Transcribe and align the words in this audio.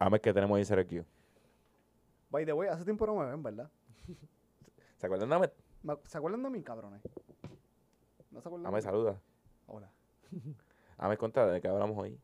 Ames 0.00 0.20
que 0.20 0.32
tenemos 0.32 0.56
ahí 0.56 0.78
en 0.78 0.86
Q. 0.88 1.04
By 2.30 2.46
the 2.46 2.52
way, 2.54 2.68
hace 2.68 2.84
tiempo 2.84 3.06
no 3.06 3.14
me 3.16 3.26
ven, 3.26 3.42
¿verdad? 3.42 3.70
¿Se 4.96 5.06
acuerdan 5.06 5.28
de 5.28 5.34
Ames? 5.36 5.50
Me- 5.82 5.96
¿Se 6.06 6.16
acuerdan 6.16 6.42
de 6.42 6.50
mí, 6.50 6.62
cabrones? 6.62 7.02
¿No 8.30 8.40
se 8.40 8.48
acuerdan? 8.48 8.82
saluda. 8.82 9.20
Hola. 9.66 9.90
Ames, 10.98 11.18
cuenta 11.18 11.46
de 11.46 11.60
qué 11.60 11.68
hablamos 11.68 11.98
hoy. 11.98 12.18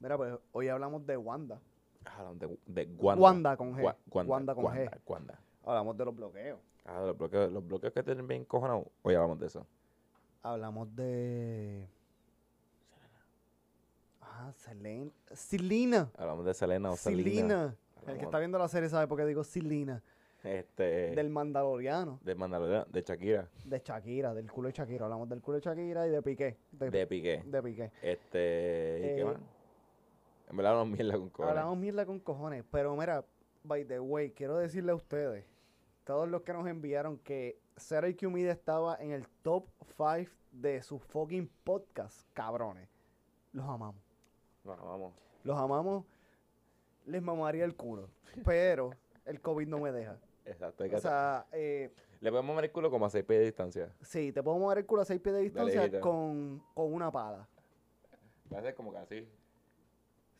Mira, 0.00 0.16
pues 0.18 0.38
hoy 0.52 0.68
hablamos 0.68 1.06
de 1.06 1.16
Wanda. 1.16 1.58
Hablamos 2.04 2.38
de, 2.38 2.58
de 2.66 2.86
Wanda. 2.98 3.22
Wanda 3.22 3.56
con 3.56 3.72
G. 3.74 3.80
Gua- 3.82 3.96
Wanda, 4.10 4.32
Wanda 4.32 4.54
con 4.54 4.64
Wanda, 4.64 4.90
G. 4.90 5.00
Wanda. 5.06 5.38
Hablamos 5.64 5.96
de 5.96 6.04
los 6.04 6.14
bloqueos. 6.16 6.60
Ah, 6.84 7.00
los 7.00 7.16
bloqueos, 7.16 7.50
los 7.52 7.66
bloqueos 7.66 7.92
que 7.94 8.02
tienen 8.02 8.26
bien 8.28 8.44
cojonados. 8.44 8.86
Hoy 9.02 9.14
hablamos 9.14 9.38
de 9.38 9.46
eso. 9.46 9.66
Hablamos 10.42 10.94
de. 10.96 11.88
Ah, 14.44 14.52
Selena. 14.56 15.10
Selena. 15.32 16.10
Hablamos 16.18 16.44
de 16.44 16.54
Selena 16.54 16.90
o 16.90 16.96
Selena. 16.96 17.76
El 18.06 18.18
que 18.18 18.24
está 18.24 18.38
viendo 18.40 18.58
la 18.58 18.66
serie 18.68 18.88
sabe 18.88 19.06
por 19.06 19.16
qué 19.18 19.24
digo 19.24 19.44
Selena. 19.44 20.02
Este, 20.42 21.14
Del 21.14 21.30
Mandaloriano. 21.30 22.18
de 22.24 22.34
Mandalorian, 22.34 22.84
de 22.90 23.02
Shakira, 23.02 23.48
De 23.64 23.78
Shakira, 23.78 24.34
del 24.34 24.50
culo 24.50 24.66
de 24.68 24.72
Shakira. 24.74 25.04
Hablamos 25.04 25.28
del 25.28 25.40
culo 25.40 25.58
de 25.58 25.64
Shakira 25.64 26.08
y 26.08 26.10
de 26.10 26.20
Piqué. 26.20 26.56
De, 26.72 26.90
de 26.90 27.06
Piqué. 27.06 27.42
de 27.46 27.62
Piqué. 27.62 27.92
Este, 28.02 28.98
¿y 29.00 29.04
Eh, 29.06 29.14
qué 29.18 29.24
más? 29.24 29.36
En 30.50 30.56
verdad 30.56 30.72
hablamos 30.72 30.98
mierda 30.98 31.16
con 31.16 31.30
cojones. 31.30 31.50
Hablamos 31.50 31.78
mierda 31.78 32.06
con 32.06 32.18
cojones. 32.18 32.64
Pero 32.72 32.96
mira, 32.96 33.24
by 33.62 33.84
the 33.84 34.00
way, 34.00 34.32
quiero 34.32 34.56
decirle 34.58 34.90
a 34.90 34.96
ustedes, 34.96 35.44
todos 36.02 36.28
los 36.28 36.42
que 36.42 36.52
nos 36.52 36.66
enviaron 36.66 37.18
que 37.18 37.60
IQ 38.08 38.28
Media 38.28 38.50
estaba 38.50 38.96
en 38.96 39.12
el 39.12 39.28
top 39.42 39.68
5 39.96 40.28
de 40.50 40.82
su 40.82 40.98
fucking 40.98 41.48
podcast, 41.62 42.26
cabrones. 42.32 42.88
Los 43.52 43.64
amamos. 43.68 44.02
No, 44.64 44.76
vamos. 44.76 45.12
Los 45.44 45.58
amamos. 45.58 46.04
Les 47.06 47.20
mamaría 47.22 47.64
el 47.64 47.74
culo. 47.74 48.08
Pero 48.44 48.90
el 49.24 49.40
COVID 49.40 49.66
no 49.66 49.78
me 49.80 49.90
deja. 49.92 50.18
Exacto. 50.44 50.84
hay 50.84 50.90
que 50.90 50.96
O 50.96 51.00
sea, 51.00 51.46
eh, 51.52 51.92
Le 52.20 52.30
podemos 52.30 52.48
mover 52.52 52.64
el 52.66 52.72
culo 52.72 52.90
como 52.90 53.06
a 53.06 53.10
6 53.10 53.24
pies 53.24 53.40
de 53.40 53.44
distancia. 53.46 53.92
sí, 54.02 54.32
te 54.32 54.42
puedo 54.42 54.58
mover 54.58 54.78
el 54.78 54.86
culo 54.86 55.02
a 55.02 55.04
6 55.04 55.20
pies 55.20 55.34
de 55.34 55.40
distancia 55.42 56.00
con, 56.00 56.62
con 56.74 56.92
una 56.92 57.10
pala. 57.10 57.48
Va 58.52 58.58
a 58.58 58.62
ser 58.62 58.74
como 58.74 58.92
que 58.92 58.98
así. 58.98 59.28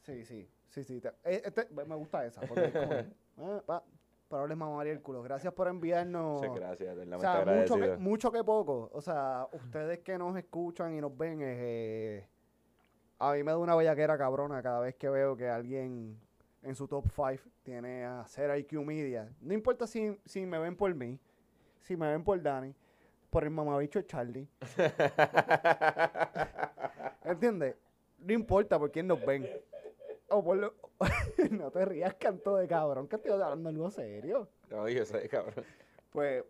Sí, 0.03 0.25
sí, 0.25 0.49
sí, 0.69 0.85
sí. 0.85 1.01
te- 1.01 1.09
eh, 1.25 1.43
este- 1.45 1.69
me 1.71 1.95
gusta 1.97 2.25
esa. 2.27 2.41
Porque 2.43 2.73
como, 2.73 2.93
eh, 3.57 3.63
pa, 3.65 3.83
pero 4.29 4.47
les 4.47 4.57
mamaría 4.57 4.93
el 4.93 5.01
culo. 5.03 5.23
Gracias 5.23 5.53
por 5.53 5.69
enviarnos. 5.69 6.41
Muchas 6.41 6.55
gracias, 6.57 6.97
O 6.97 7.05
sea, 7.05 7.05
mucho 7.07 7.21
que, 7.21 7.83
agradecido. 7.83 7.99
mucho 8.01 8.33
que 8.33 8.45
poco. 8.45 8.91
O 8.93 9.01
sea, 9.01 9.47
ustedes 9.53 10.01
que 10.01 10.19
nos 10.19 10.37
escuchan 10.37 10.95
y 10.95 11.01
nos 11.01 11.17
ven, 11.17 11.39
eh, 11.43 12.29
a 13.29 13.33
mí 13.35 13.43
me 13.43 13.53
da 13.53 13.59
una 13.59 13.75
bellaquera 13.77 14.19
cabrona 14.19 14.63
cada 14.63 14.81
vez 14.81 14.95
que 14.97 15.09
veo 15.09 15.37
que 15.37 15.49
alguien 15.49 16.19
en 16.63 16.75
su 16.75 16.89
top 16.89 17.07
5 17.09 17.49
tiene 17.63 18.05
a 18.05 18.25
Zero 18.27 18.57
IQ 18.57 18.73
Media. 18.85 19.29
No 19.41 19.55
importa 19.55 19.87
si, 19.87 20.19
si 20.25 20.45
me 20.47 20.59
ven 20.59 20.77
por 20.77 20.93
mí, 20.95 21.19
si 21.83 21.97
me 21.97 22.11
ven 22.11 22.25
por 22.25 22.41
Dani, 22.43 22.75
por 23.31 23.45
el 23.45 23.51
mamabicho 23.51 24.01
Charlie. 24.03 24.49
¿Entiendes? 27.25 27.77
No 28.19 28.33
importa 28.33 28.79
por 28.79 28.91
quién 28.91 29.07
nos 29.07 29.25
ven. 29.25 29.49
O 30.29 30.43
por 30.43 30.57
lo- 30.57 30.75
no 31.51 31.71
te 31.71 31.85
rías, 31.85 32.15
canto 32.15 32.57
de 32.57 32.67
cabrón, 32.69 33.09
que 33.09 33.17
estoy 33.17 33.33
hablando 33.33 33.69
algo 33.69 33.91
serio. 33.91 34.49
No, 34.71 34.89
yo 34.89 35.05
sé, 35.05 35.29
cabrón. 35.29 35.65
Pues, 36.11 36.45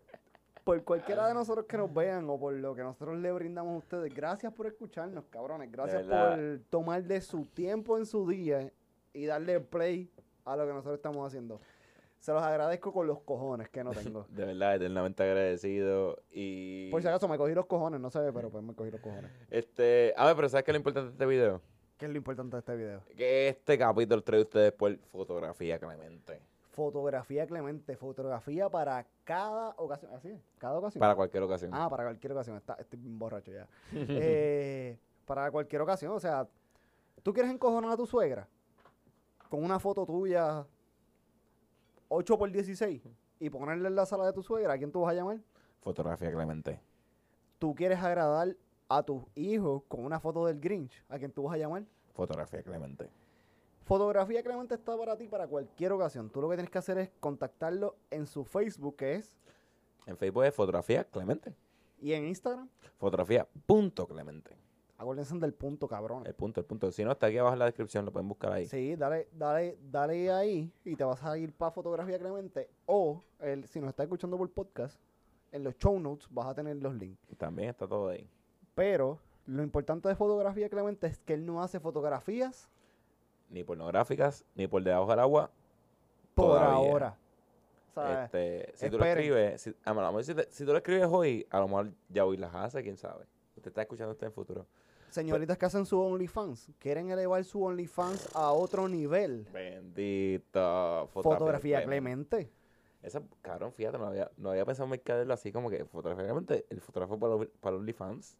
por 0.64 0.82
cualquiera 0.84 1.26
de 1.28 1.34
nosotros 1.34 1.66
que 1.66 1.76
nos 1.76 1.92
vean 1.92 2.28
o 2.28 2.38
por 2.38 2.54
lo 2.54 2.74
que 2.74 2.82
nosotros 2.82 3.18
le 3.18 3.32
brindamos 3.32 3.74
a 3.74 3.78
ustedes, 3.78 4.14
gracias 4.14 4.52
por 4.52 4.66
escucharnos, 4.66 5.24
cabrones. 5.30 5.70
Gracias 5.70 6.04
por 6.04 6.60
tomar 6.70 7.02
de 7.04 7.20
su 7.20 7.44
tiempo 7.46 7.98
en 7.98 8.06
su 8.06 8.28
día 8.28 8.72
y 9.12 9.26
darle 9.26 9.60
play 9.60 10.10
a 10.44 10.56
lo 10.56 10.66
que 10.66 10.72
nosotros 10.72 10.96
estamos 10.96 11.26
haciendo. 11.26 11.60
Se 12.18 12.32
los 12.32 12.42
agradezco 12.42 12.92
con 12.92 13.08
los 13.08 13.20
cojones 13.20 13.68
que 13.68 13.82
no 13.82 13.90
tengo. 13.92 14.26
De 14.28 14.44
verdad, 14.44 14.76
eternamente 14.76 15.22
agradecido. 15.24 16.22
Y. 16.30 16.90
Por 16.90 17.02
si 17.02 17.08
acaso 17.08 17.26
me 17.26 17.36
cogí 17.36 17.54
los 17.54 17.66
cojones, 17.66 18.00
no 18.00 18.10
se 18.10 18.20
ve, 18.20 18.32
pero 18.32 18.48
pues 18.50 18.62
me 18.62 18.74
cogí 18.74 18.90
los 18.90 19.00
cojones. 19.00 19.30
Este. 19.50 20.14
A 20.16 20.26
ver, 20.26 20.36
pero 20.36 20.48
¿sabes 20.48 20.64
qué 20.64 20.70
es 20.70 20.74
lo 20.74 20.78
importante 20.78 21.08
de 21.08 21.12
este 21.14 21.26
video? 21.26 21.60
¿Qué 21.98 22.06
es 22.06 22.10
lo 22.12 22.16
importante 22.16 22.56
de 22.56 22.60
este 22.60 22.76
video? 22.76 23.02
Que 23.16 23.48
este 23.48 23.76
capítulo 23.78 24.22
trae 24.22 24.40
ustedes 24.40 24.72
por 24.72 24.96
fotografía, 24.98 25.78
Clemente. 25.78 26.40
Fotografía 26.72 27.46
Clemente, 27.46 27.96
fotografía 27.96 28.70
para 28.70 29.06
cada 29.24 29.74
ocasión. 29.76 30.14
¿Así? 30.14 30.28
es? 30.30 30.40
¿Cada 30.56 30.78
ocasión? 30.78 31.00
Para 31.00 31.14
cualquier 31.14 31.42
ocasión. 31.42 31.70
Ah, 31.74 31.88
para 31.90 32.04
cualquier 32.04 32.32
ocasión. 32.32 32.56
Está, 32.56 32.74
estoy 32.74 32.98
borracho 33.02 33.52
ya. 33.52 33.68
Eh, 33.92 34.98
para 35.26 35.50
cualquier 35.50 35.82
ocasión. 35.82 36.12
O 36.12 36.20
sea, 36.20 36.48
¿tú 37.22 37.32
quieres 37.34 37.52
encojonar 37.52 37.92
a 37.92 37.96
tu 37.96 38.06
suegra? 38.06 38.48
Con 39.50 39.62
una 39.62 39.78
foto 39.78 40.06
tuya 40.06 40.66
8 42.08 42.38
por 42.38 42.50
16 42.50 43.02
y 43.38 43.50
ponerle 43.50 43.88
en 43.88 43.94
la 43.94 44.06
sala 44.06 44.24
de 44.24 44.32
tu 44.32 44.42
suegra, 44.42 44.72
¿a 44.72 44.78
quién 44.78 44.90
tú 44.90 45.02
vas 45.02 45.10
a 45.10 45.14
llamar? 45.14 45.40
Fotografía, 45.82 46.32
Clemente. 46.32 46.80
¿Tú 47.58 47.74
quieres 47.74 47.98
agradar 47.98 48.56
a 48.88 49.02
tus 49.02 49.24
hijos 49.34 49.82
con 49.88 50.06
una 50.06 50.20
foto 50.20 50.46
del 50.46 50.58
Grinch? 50.58 51.04
¿A 51.10 51.18
quién 51.18 51.32
tú 51.32 51.42
vas 51.42 51.54
a 51.54 51.58
llamar? 51.58 51.84
Fotografía, 52.14 52.62
Clemente. 52.62 53.10
Fotografía 53.84 54.42
Clemente 54.42 54.74
está 54.74 54.96
para 54.96 55.16
ti 55.16 55.26
para 55.28 55.46
cualquier 55.48 55.92
ocasión. 55.92 56.30
Tú 56.30 56.40
lo 56.40 56.48
que 56.48 56.56
tienes 56.56 56.70
que 56.70 56.78
hacer 56.78 56.98
es 56.98 57.10
contactarlo 57.20 57.96
en 58.10 58.26
su 58.26 58.44
Facebook, 58.44 58.96
que 58.96 59.16
es, 59.16 59.36
En 60.06 60.16
Facebook 60.16 60.44
es 60.44 60.54
fotografía, 60.54 61.04
Clemente. 61.04 61.54
y 62.00 62.12
en 62.12 62.26
Instagram. 62.26 62.68
Fotografía, 62.98 63.46
punto, 63.66 64.06
Clemente. 64.06 64.56
Acuérdense 64.98 65.36
del 65.36 65.52
punto, 65.52 65.88
cabrón. 65.88 66.24
El 66.26 66.34
punto, 66.34 66.60
el 66.60 66.66
punto. 66.66 66.90
Si 66.92 67.04
no, 67.04 67.10
está 67.12 67.26
aquí 67.26 67.38
abajo 67.38 67.54
en 67.54 67.58
la 67.58 67.64
descripción, 67.64 68.04
lo 68.04 68.12
pueden 68.12 68.28
buscar 68.28 68.52
ahí. 68.52 68.66
Sí, 68.66 68.94
dale, 68.94 69.28
dale, 69.32 69.76
dale 69.90 70.30
ahí 70.30 70.72
y 70.84 70.94
te 70.94 71.02
vas 71.02 71.22
a 71.24 71.36
ir 71.36 71.52
para 71.52 71.72
Fotografía 71.72 72.18
Clemente. 72.20 72.70
O, 72.86 73.20
el, 73.40 73.66
si 73.66 73.80
nos 73.80 73.90
estás 73.90 74.04
escuchando 74.04 74.38
por 74.38 74.48
podcast, 74.50 75.00
en 75.50 75.64
los 75.64 75.76
show 75.76 75.98
notes 75.98 76.28
vas 76.30 76.46
a 76.46 76.54
tener 76.54 76.76
los 76.76 76.94
links. 76.94 77.20
También 77.36 77.70
está 77.70 77.88
todo 77.88 78.08
ahí. 78.10 78.28
Pero 78.76 79.18
lo 79.46 79.64
importante 79.64 80.08
de 80.08 80.14
Fotografía 80.14 80.68
Clemente 80.68 81.08
es 81.08 81.18
que 81.18 81.34
él 81.34 81.44
no 81.44 81.62
hace 81.62 81.80
fotografías 81.80 82.68
Ni 83.52 83.62
pornográficas, 83.64 84.44
ni 84.56 84.66
por 84.66 84.82
debajo 84.82 85.08
del 85.10 85.20
agua. 85.20 85.50
por 86.34 86.46
Todavía. 86.58 86.74
ahora. 86.74 87.16
O 87.90 87.94
sea, 87.94 88.24
Este, 88.24 88.72
si 88.74 88.88
tú 88.90 88.96
lo 88.98 89.04
escribes, 89.04 89.60
si, 89.60 89.74
a 89.84 89.92
lo 89.92 90.00
mejor 90.00 90.24
si, 90.24 90.34
te- 90.34 90.48
si 90.50 90.64
tú 90.64 90.72
lo 90.72 90.78
escribes 90.78 91.06
hoy, 91.10 91.46
a 91.50 91.58
lo 91.60 91.68
mejor 91.68 91.92
ya 92.08 92.24
hoy 92.24 92.38
las 92.38 92.54
hace, 92.54 92.82
quién 92.82 92.96
sabe. 92.96 93.26
Usted 93.54 93.68
está 93.68 93.82
escuchando 93.82 94.12
esto 94.12 94.24
en 94.24 94.30
el 94.30 94.34
futuro. 94.34 94.66
señoritas 95.10 95.58
que 95.58 95.66
hacen 95.66 95.84
su 95.84 96.00
OnlyFans, 96.00 96.70
quieren 96.78 97.10
elevar 97.10 97.44
su 97.44 97.62
OnlyFans 97.62 98.30
a 98.34 98.50
otro 98.52 98.88
nivel. 98.88 99.46
Bendito. 99.52 101.06
Fotografía 101.12 101.84
Clemente. 101.84 102.50
Esa, 103.02 103.20
cabrón, 103.42 103.74
fíjate, 103.74 103.98
no 103.98 104.06
había, 104.06 104.30
no 104.38 104.50
había 104.52 104.64
pensado 104.64 104.84
en 104.86 104.92
mercaderlo 104.92 105.34
así 105.34 105.52
como 105.52 105.68
que 105.68 105.84
fotografía 105.84 106.24
Clemente, 106.24 106.64
el 106.70 106.80
fotógrafo 106.80 107.18
para, 107.18 107.34
los- 107.36 107.48
para 107.60 107.76
OnlyFans. 107.76 108.38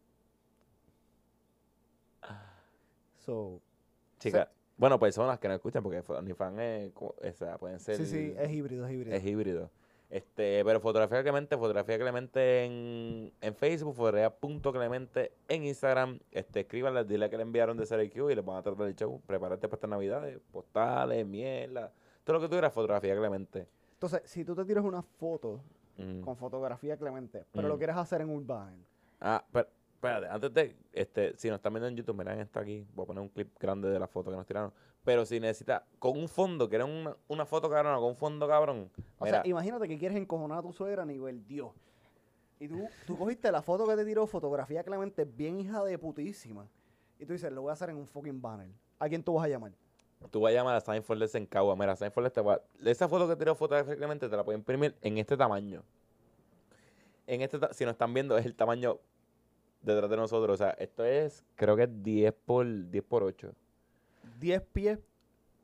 So, 3.19 3.61
Chicas, 4.19 4.47
bueno, 4.77 4.99
personas 4.99 5.39
que 5.39 5.47
no 5.47 5.53
escuchan 5.53 5.83
porque 5.83 6.03
OnlyFans 6.07 6.59
es, 6.59 6.91
o 6.95 7.13
sea, 7.33 7.57
pueden 7.57 7.79
ser... 7.79 7.97
sí, 7.97 8.05
sí, 8.05 8.33
es 8.37 8.51
híbrido, 8.51 8.85
es 8.87 8.93
híbrido. 8.93 9.15
Es 9.15 9.25
híbrido. 9.25 9.69
Este, 10.09 10.61
pero 10.63 10.79
fotografía 10.79 11.23
Clemente, 11.23 11.57
fotografía 11.57 11.97
Clemente 11.97 12.65
en, 12.65 13.31
en 13.41 13.55
Facebook, 13.55 13.95
fotografía.clemente 13.95 15.31
en 15.47 15.63
Instagram. 15.65 16.19
Este, 16.31 16.61
escríbanle, 16.61 17.03
dile 17.03 17.29
que 17.29 17.37
le 17.37 17.43
enviaron 17.43 17.77
de 17.77 17.85
CRQ 17.87 18.29
y 18.31 18.35
les 18.35 18.45
van 18.45 18.57
a 18.57 18.61
tratar 18.61 18.87
el 18.87 18.95
show. 18.95 19.19
Prepárate 19.25 19.67
para 19.67 19.75
estas 19.77 19.89
navidades, 19.89 20.39
postales, 20.51 21.25
mierda. 21.25 21.91
Todo 22.23 22.35
lo 22.35 22.41
que 22.41 22.47
tú 22.47 22.51
quieras, 22.51 22.71
fotografía 22.73 23.15
Clemente. 23.15 23.67
Entonces, 23.93 24.21
si 24.25 24.43
tú 24.45 24.55
te 24.55 24.65
tiras 24.65 24.83
una 24.83 25.01
foto 25.01 25.61
Mm. 25.95 26.21
con 26.21 26.35
fotografía 26.35 26.97
Clemente, 26.97 27.45
pero 27.51 27.67
lo 27.67 27.75
Mm. 27.75 27.77
quieres 27.77 27.95
hacer 27.97 28.21
en 28.21 28.29
Urban, 28.31 28.83
Ah, 29.21 29.43
pero, 29.51 29.67
espérate, 30.03 30.27
antes 30.27 30.53
de, 30.53 30.75
este, 30.91 31.37
si 31.37 31.47
nos 31.47 31.57
están 31.57 31.73
viendo 31.73 31.87
en 31.87 31.95
YouTube, 31.95 32.17
miren 32.17 32.39
está 32.39 32.59
aquí, 32.59 32.85
voy 32.93 33.03
a 33.03 33.07
poner 33.07 33.21
un 33.21 33.29
clip 33.29 33.57
grande 33.57 33.89
de 33.89 33.97
la 33.99 34.07
foto 34.07 34.29
que 34.31 34.35
nos 34.37 34.45
tiraron. 34.45 34.73
Pero 35.03 35.25
si 35.25 35.39
necesitas, 35.39 35.83
con 35.97 36.17
un 36.17 36.27
fondo, 36.27 36.69
que 36.69 36.75
era 36.75 36.85
una, 36.85 37.15
una 37.27 37.45
foto 37.45 37.69
cabrón, 37.69 37.95
con 37.95 38.09
un 38.09 38.15
fondo 38.15 38.47
cabrón. 38.47 38.89
O 39.17 39.25
mira, 39.25 39.41
sea, 39.41 39.49
imagínate 39.49 39.87
que 39.87 39.97
quieres 39.97 40.17
encojonar 40.17 40.59
a 40.59 40.61
tu 40.61 40.73
suegra 40.73 41.03
a 41.03 41.05
nivel 41.05 41.45
Dios. 41.47 41.71
Y 42.59 42.67
tú, 42.67 42.87
tú 43.07 43.17
cogiste 43.17 43.51
la 43.51 43.61
foto 43.61 43.87
que 43.87 43.95
te 43.95 44.05
tiró, 44.05 44.27
fotografía 44.27 44.83
Clemente, 44.83 45.25
bien 45.25 45.59
hija 45.59 45.83
de 45.83 45.97
putísima. 45.97 46.67
Y 47.19 47.25
tú 47.25 47.33
dices, 47.33 47.51
lo 47.51 47.61
voy 47.61 47.69
a 47.69 47.73
hacer 47.73 47.89
en 47.89 47.97
un 47.97 48.07
fucking 48.07 48.41
banner. 48.41 48.69
¿A 48.99 49.07
quién 49.09 49.23
tú 49.23 49.33
vas 49.33 49.45
a 49.45 49.49
llamar? 49.49 49.71
Tú 50.31 50.39
vas 50.41 50.51
a 50.51 50.53
llamar 50.53 50.75
a 50.75 50.81
Seinfeld 50.81 51.35
en 51.35 51.45
Cagua. 51.45 51.75
Mira, 51.75 51.95
Seinfeld 51.95 52.31
te 52.31 52.41
va 52.41 52.61
Esa 52.85 53.09
foto 53.09 53.27
que 53.27 53.35
tiró 53.35 53.55
fotografía 53.55 53.95
Clemente 53.95 54.29
te 54.29 54.37
la 54.37 54.43
puedo 54.43 54.57
imprimir 54.57 54.95
en 55.01 55.17
este 55.17 55.35
tamaño. 55.35 55.83
En 57.27 57.41
este, 57.41 57.59
ta- 57.59 57.73
si 57.73 57.83
nos 57.83 57.93
están 57.93 58.13
viendo, 58.13 58.37
es 58.37 58.45
el 58.45 58.55
tamaño 58.55 58.99
detrás 59.83 60.09
de 60.09 60.17
nosotros. 60.17 60.55
O 60.55 60.57
sea, 60.57 60.71
esto 60.71 61.05
es, 61.05 61.43
creo 61.55 61.75
que 61.75 61.83
es 61.83 62.03
10 62.03 62.33
por, 62.45 62.65
10 62.89 63.03
por 63.03 63.23
8. 63.23 63.53
10 64.39 64.61
pies, 64.73 64.99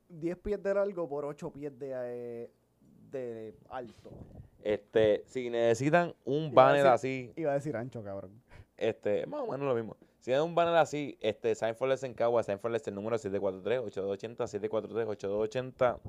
10 0.09 0.37
pies 0.37 0.61
de 0.61 0.73
largo 0.73 1.07
por 1.09 1.25
8 1.25 1.51
pies 1.51 1.77
de, 1.79 1.91
eh, 1.95 2.51
de 3.11 3.55
alto. 3.69 4.11
Este, 4.63 5.23
si 5.25 5.49
necesitan 5.49 6.13
un 6.25 6.45
Iba 6.51 6.63
banner 6.65 6.83
decir- 6.83 6.91
así, 6.93 7.33
Iba 7.37 7.51
a 7.51 7.53
decir 7.55 7.75
ancho, 7.77 8.03
cabrón. 8.03 8.31
este, 8.77 9.25
más 9.25 9.41
o 9.41 9.47
menos 9.51 9.67
lo 9.67 9.73
mismo. 9.75 9.95
Si 10.19 10.33
es 10.33 10.39
un 10.41 10.53
banner 10.53 10.75
así, 10.75 11.17
este, 11.21 11.55
Sign 11.55 11.75
for 11.75 11.87
Less 11.87 12.03
en 12.03 12.13
Cagua, 12.13 12.43
Sign 12.43 12.59
for 12.59 12.69
Less 12.69 12.85
el 12.89 12.95
número 12.95 13.17
743-8280, 13.17 14.47
743-8280. 14.47 15.99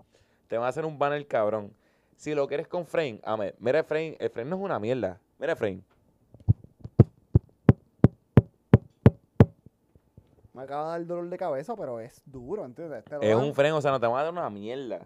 Te 0.49 0.57
van 0.57 0.67
a 0.67 0.69
hacer 0.69 0.85
un 0.85 0.99
banner 0.99 1.25
cabrón. 1.27 1.73
Si 2.17 2.35
lo 2.35 2.47
quieres 2.49 2.67
con 2.69 2.85
frame, 2.87 3.21
ame, 3.23 3.55
mira 3.61 3.79
el 3.79 3.85
frame, 3.85 4.17
el 4.19 4.31
frame 4.31 4.51
no 4.51 4.57
es 4.57 4.63
una 4.63 4.79
mierda. 4.81 5.21
Mira 5.39 5.53
el 5.53 5.59
frame. 5.59 5.81
Me 10.61 10.65
acaba 10.65 10.85
de 10.85 10.91
dar 10.99 11.07
dolor 11.07 11.29
de 11.31 11.39
cabeza, 11.39 11.75
pero 11.75 12.01
es 12.01 12.21
duro, 12.27 12.67
¿entiendes? 12.67 13.03
Te 13.05 13.15
lo 13.17 13.23
Es 13.23 13.35
dan- 13.35 13.45
un 13.47 13.55
frame, 13.55 13.73
o 13.73 13.81
sea, 13.81 13.93
no 13.93 13.99
te 14.01 14.07
van 14.07 14.21
a 14.21 14.25
dar 14.25 14.33
una 14.33 14.51
mierda. 14.51 15.01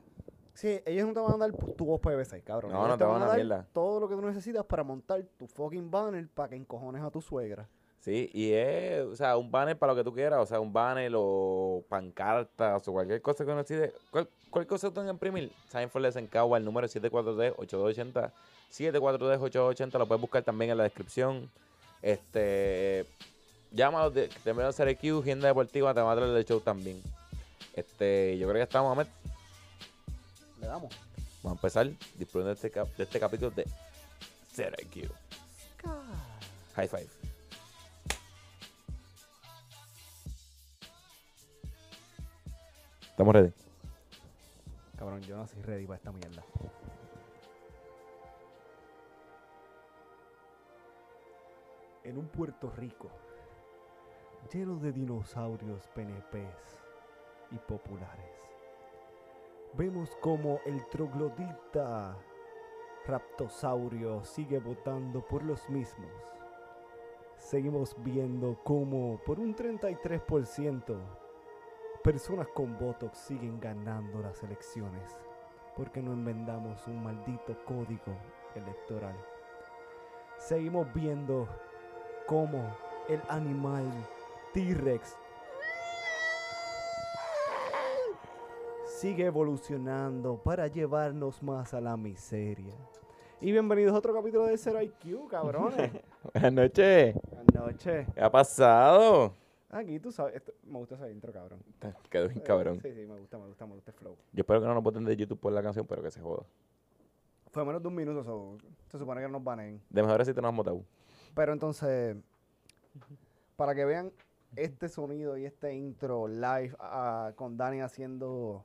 Sí, 0.53 0.81
ellos 0.85 1.07
no 1.07 1.13
te 1.15 1.21
van 1.21 1.33
a 1.35 1.37
dar 1.37 1.53
tubos 1.77 2.01
PVC, 2.01 2.43
cabrón. 2.43 2.73
No, 2.73 2.79
Ellos 2.79 2.89
no 2.89 2.99
te 2.99 3.05
van 3.05 3.23
a 3.23 3.27
dar 3.27 3.37
mierda. 3.37 3.67
todo 3.73 4.01
lo 4.01 4.09
que 4.09 4.17
tú 4.17 4.21
necesitas 4.23 4.65
para 4.65 4.83
montar 4.83 5.23
tu 5.39 5.47
fucking 5.47 5.91
banner 5.93 6.27
para 6.29 6.49
que 6.49 6.57
encojones 6.57 7.03
a 7.03 7.11
tu 7.11 7.21
suegra. 7.21 7.69
Sí, 8.01 8.29
y 8.35 8.53
es, 8.53 9.05
o 9.05 9.15
sea, 9.17 9.37
un 9.37 9.51
banner 9.51 9.79
para 9.79 9.93
lo 9.93 9.97
que 9.97 10.05
tú 10.05 10.13
quieras, 10.13 10.41
o 10.41 10.47
sea, 10.47 10.59
un 10.61 10.73
banner 10.73 11.13
o 11.17 11.85
pancartas 11.89 12.87
o 12.89 12.93
cualquier 12.93 13.23
cosa 13.23 13.45
que 13.45 13.51
uno 13.53 13.61
decide. 13.63 13.93
Cual, 14.11 14.29
cualquier 14.51 14.69
cosa 14.69 14.89
que 14.89 14.95
tú 14.95 15.09
imprimir, 15.09 15.53
Sign 15.69 15.89
for 15.89 16.03
Less 16.03 16.17
en 16.17 16.27
Cagua, 16.27 16.59
el 16.59 16.65
número 16.65 16.87
743-8280, 16.89 18.33
743-8280, 18.73 19.99
lo 19.99 20.07
puedes 20.07 20.21
buscar 20.21 20.43
también 20.43 20.73
en 20.73 20.79
la 20.79 20.85
descripción. 20.85 21.49
Este, 22.03 23.07
llámalos, 23.75 24.15
de, 24.15 24.29
terminó 24.29 24.65
de 24.65 24.69
hacer 24.71 24.97
Q, 24.99 25.21
Agenda 25.21 25.49
Deportiva, 25.49 25.93
te 25.95 26.01
va 26.01 26.13
a 26.13 26.17
traer 26.17 26.31
el 26.37 26.45
show 26.45 26.61
también. 26.61 27.03
Este, 27.75 28.39
yo 28.39 28.47
creo 28.49 28.61
que 28.61 28.63
estamos, 28.63 28.93
Ahmed. 28.93 29.07
Le 30.61 30.67
damos. 30.67 30.95
Vamos 31.43 31.57
a 31.57 31.61
empezar 31.61 31.87
disfrutando 32.17 32.47
de 32.49 32.55
este, 32.55 32.71
cap- 32.71 32.97
de 32.97 33.03
este 33.05 33.21
capítulo 33.21 33.51
de 33.51 33.67
Zero 34.55 34.77
IQ. 34.81 35.11
High 36.77 36.89
five. 36.89 37.09
¿Estamos 43.11 43.35
ready? 43.35 43.53
Cabrón, 44.99 45.21
yo 45.23 45.37
no 45.37 45.47
soy 45.47 45.63
ready 45.63 45.87
para 45.87 45.97
esta 45.97 46.13
mierda. 46.13 46.43
En 52.05 52.19
un 52.19 52.29
Puerto 52.29 52.71
Rico 52.77 53.11
lleno 54.53 54.77
de 54.77 54.93
dinosaurios 54.93 55.89
PNPs 55.95 56.79
y 57.51 57.59
populares, 57.59 58.35
vemos 59.75 60.17
como 60.21 60.61
el 60.67 60.87
troglodita 60.89 62.17
raptosaurio 63.07 64.25
sigue 64.25 64.59
votando 64.59 65.25
por 65.25 65.43
los 65.43 65.69
mismos. 65.69 66.11
Seguimos 67.37 67.95
viendo 67.99 68.59
como 68.65 69.19
por 69.25 69.39
un 69.39 69.55
33% 69.55 70.97
personas 72.03 72.49
con 72.49 72.79
Botox 72.79 73.17
siguen 73.17 73.59
ganando 73.59 74.21
las 74.21 74.43
elecciones 74.43 75.11
porque 75.77 76.03
no 76.03 76.13
enmendamos 76.13 76.87
un 76.87 77.03
maldito 77.03 77.57
código 77.65 78.15
electoral. 78.55 79.17
Seguimos 80.39 80.87
viendo 80.95 81.49
cómo 82.27 82.77
el 83.09 83.21
animal 83.29 83.91
T-Rex 84.55 85.17
sigue 88.87 89.27
evolucionando 89.27 90.41
para 90.43 90.69
llevarnos 90.69 91.43
más 91.43 91.75
a 91.75 91.81
la 91.81 91.97
miseria. 91.97 92.75
Y 93.41 93.51
bienvenidos 93.53 93.93
a 93.93 93.99
otro 93.99 94.15
capítulo 94.15 94.47
de 94.47 94.57
Zero 94.57 94.81
IQ, 94.81 95.29
cabrones. 95.29 95.91
Buenas 96.33 96.53
noches. 96.53 97.15
Buenas 97.31 97.55
noches. 97.55 98.07
¿Qué 98.15 98.21
ha 98.23 98.31
pasado? 98.31 99.35
Aquí 99.71 99.99
tú 99.99 100.13
sabes, 100.13 100.37
esto- 100.37 100.53
me 100.63 100.79
gusta 100.79 100.95
ese 100.95 101.11
intro, 101.11 101.33
cabrón. 101.33 101.59
Quedó 102.09 102.29
bien 102.29 102.39
Eh, 102.41 102.45
cabrón. 102.45 102.81
Sí, 102.81 102.95
sí, 102.95 103.07
me 103.07 103.19
gusta, 103.19 103.37
me 103.39 103.49
gusta, 103.49 103.67
me 103.67 103.75
gusta 103.75 103.91
el 103.91 103.97
flow. 103.97 104.17
Yo 104.33 104.41
espero 104.43 104.61
que 104.61 104.67
no 104.69 104.75
nos 104.75 104.83
voten 104.85 105.05
de 105.05 105.17
YouTube 105.17 105.41
por 105.41 105.53
la 105.53 105.63
canción, 105.63 105.85
pero 105.87 106.01
que 106.01 106.11
se 106.13 106.21
joda. 106.21 106.45
Fue 107.51 107.65
menos 107.65 107.83
de 107.83 107.89
un 107.89 107.95
minuto, 107.97 108.23
so, 108.25 108.57
se 108.89 108.99
supone 108.99 109.21
que 109.21 109.29
nos 109.29 109.43
banen. 109.43 109.83
De 109.91 110.03
mejor 110.03 110.25
si 110.25 110.33
te 110.33 110.41
nos. 110.41 110.55
Pero 111.35 111.53
entonces, 111.53 112.17
para 113.57 113.75
que 113.75 113.85
vean 113.85 114.13
este 114.57 114.89
sonido 114.89 115.37
y 115.37 115.45
este 115.45 115.75
intro 115.75 116.29
live 116.29 116.75
ah, 116.79 117.33
con 117.37 117.57
Dani 117.57 117.81
haciendo 117.81 118.65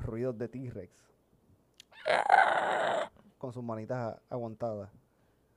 ruidos 0.00 0.36
de 0.38 0.48
T-Rex 0.48 1.12
con 3.38 3.52
sus 3.52 3.62
manitas 3.62 4.16
aguantadas, 4.28 4.90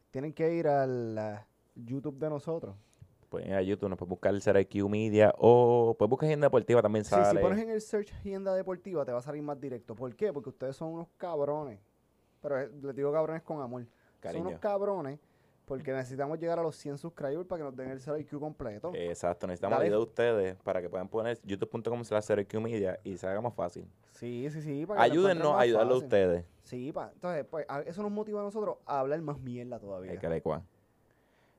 tienen 0.09 0.33
que 0.33 0.55
ir 0.55 0.67
al 0.67 1.45
YouTube 1.75 2.17
de 2.17 2.29
nosotros. 2.29 2.75
Pueden 3.29 3.49
ir 3.49 3.55
a 3.55 3.61
YouTube, 3.61 3.89
nos 3.89 3.99
puedes 3.99 4.09
buscar 4.09 4.33
el 4.33 4.61
IQ 4.61 4.89
Media 4.89 5.33
o 5.37 5.95
puedes 5.97 6.09
buscar 6.09 6.27
Agenda 6.27 6.45
Deportiva 6.47 6.81
también 6.81 7.03
Sí, 7.05 7.11
sale. 7.11 7.39
si 7.39 7.43
pones 7.43 7.59
en 7.59 7.69
el 7.69 7.81
search 7.81 8.11
Agenda 8.13 8.55
Deportiva 8.55 9.05
te 9.05 9.11
va 9.11 9.19
a 9.19 9.21
salir 9.21 9.43
más 9.43 9.59
directo. 9.59 9.95
¿Por 9.95 10.15
qué? 10.15 10.31
Porque 10.31 10.49
ustedes 10.49 10.75
son 10.75 10.93
unos 10.93 11.07
cabrones. 11.17 11.79
Pero 12.41 12.61
eh, 12.61 12.71
les 12.81 12.95
digo 12.95 13.11
cabrones 13.11 13.43
con 13.43 13.61
amor. 13.61 13.85
Son 14.23 14.41
unos 14.41 14.59
cabrones 14.59 15.19
porque 15.65 15.91
necesitamos 15.91 16.39
llegar 16.39 16.59
a 16.59 16.61
los 16.63 16.75
100 16.75 16.97
subscribers 16.99 17.47
para 17.47 17.59
que 17.59 17.63
nos 17.63 17.75
den 17.75 17.89
el 17.89 17.99
0 17.99 18.17
IQ 18.19 18.39
completo. 18.39 18.91
Exacto, 18.93 19.47
necesitamos 19.47 19.77
Dale. 19.77 19.85
ayuda 19.87 19.97
de 19.97 20.03
ustedes 20.03 20.55
para 20.57 20.81
que 20.81 20.89
puedan 20.89 21.07
poner 21.07 21.39
youtube.com 21.43 22.03
slash 22.03 22.23
Zero 22.23 22.41
IQ 22.41 22.59
Media 22.61 22.99
y 23.03 23.17
se 23.17 23.27
haga 23.27 23.41
más 23.41 23.53
fácil. 23.53 23.87
Sí, 24.11 24.47
sí, 24.51 24.61
sí. 24.61 24.85
para 24.85 25.03
que 25.03 25.11
Ayúdennos 25.11 25.53
a 25.55 25.59
ayudarlo 25.59 25.95
a 25.95 25.97
ustedes. 25.97 26.45
Sí, 26.63 26.91
pa. 26.91 27.11
Entonces, 27.13 27.45
pues, 27.49 27.65
a- 27.67 27.81
eso 27.81 28.01
nos 28.03 28.11
motiva 28.11 28.39
a 28.41 28.43
nosotros 28.43 28.77
a 28.85 28.99
hablar 28.99 29.19
más 29.21 29.39
mierda 29.39 29.79
todavía. 29.79 30.11
El 30.11 30.19
carecua. 30.19 30.61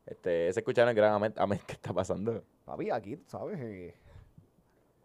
Este, 0.06 0.52
se 0.52 0.60
escucharon 0.60 0.90
el 0.90 0.94
gran 0.96 1.12
Ahmed, 1.14 1.32
Ahmed, 1.36 1.58
¿qué 1.66 1.72
está 1.72 1.92
pasando? 1.92 2.42
Papi, 2.64 2.90
aquí, 2.90 3.20
¿sabes? 3.26 3.58
Eh, 3.60 3.92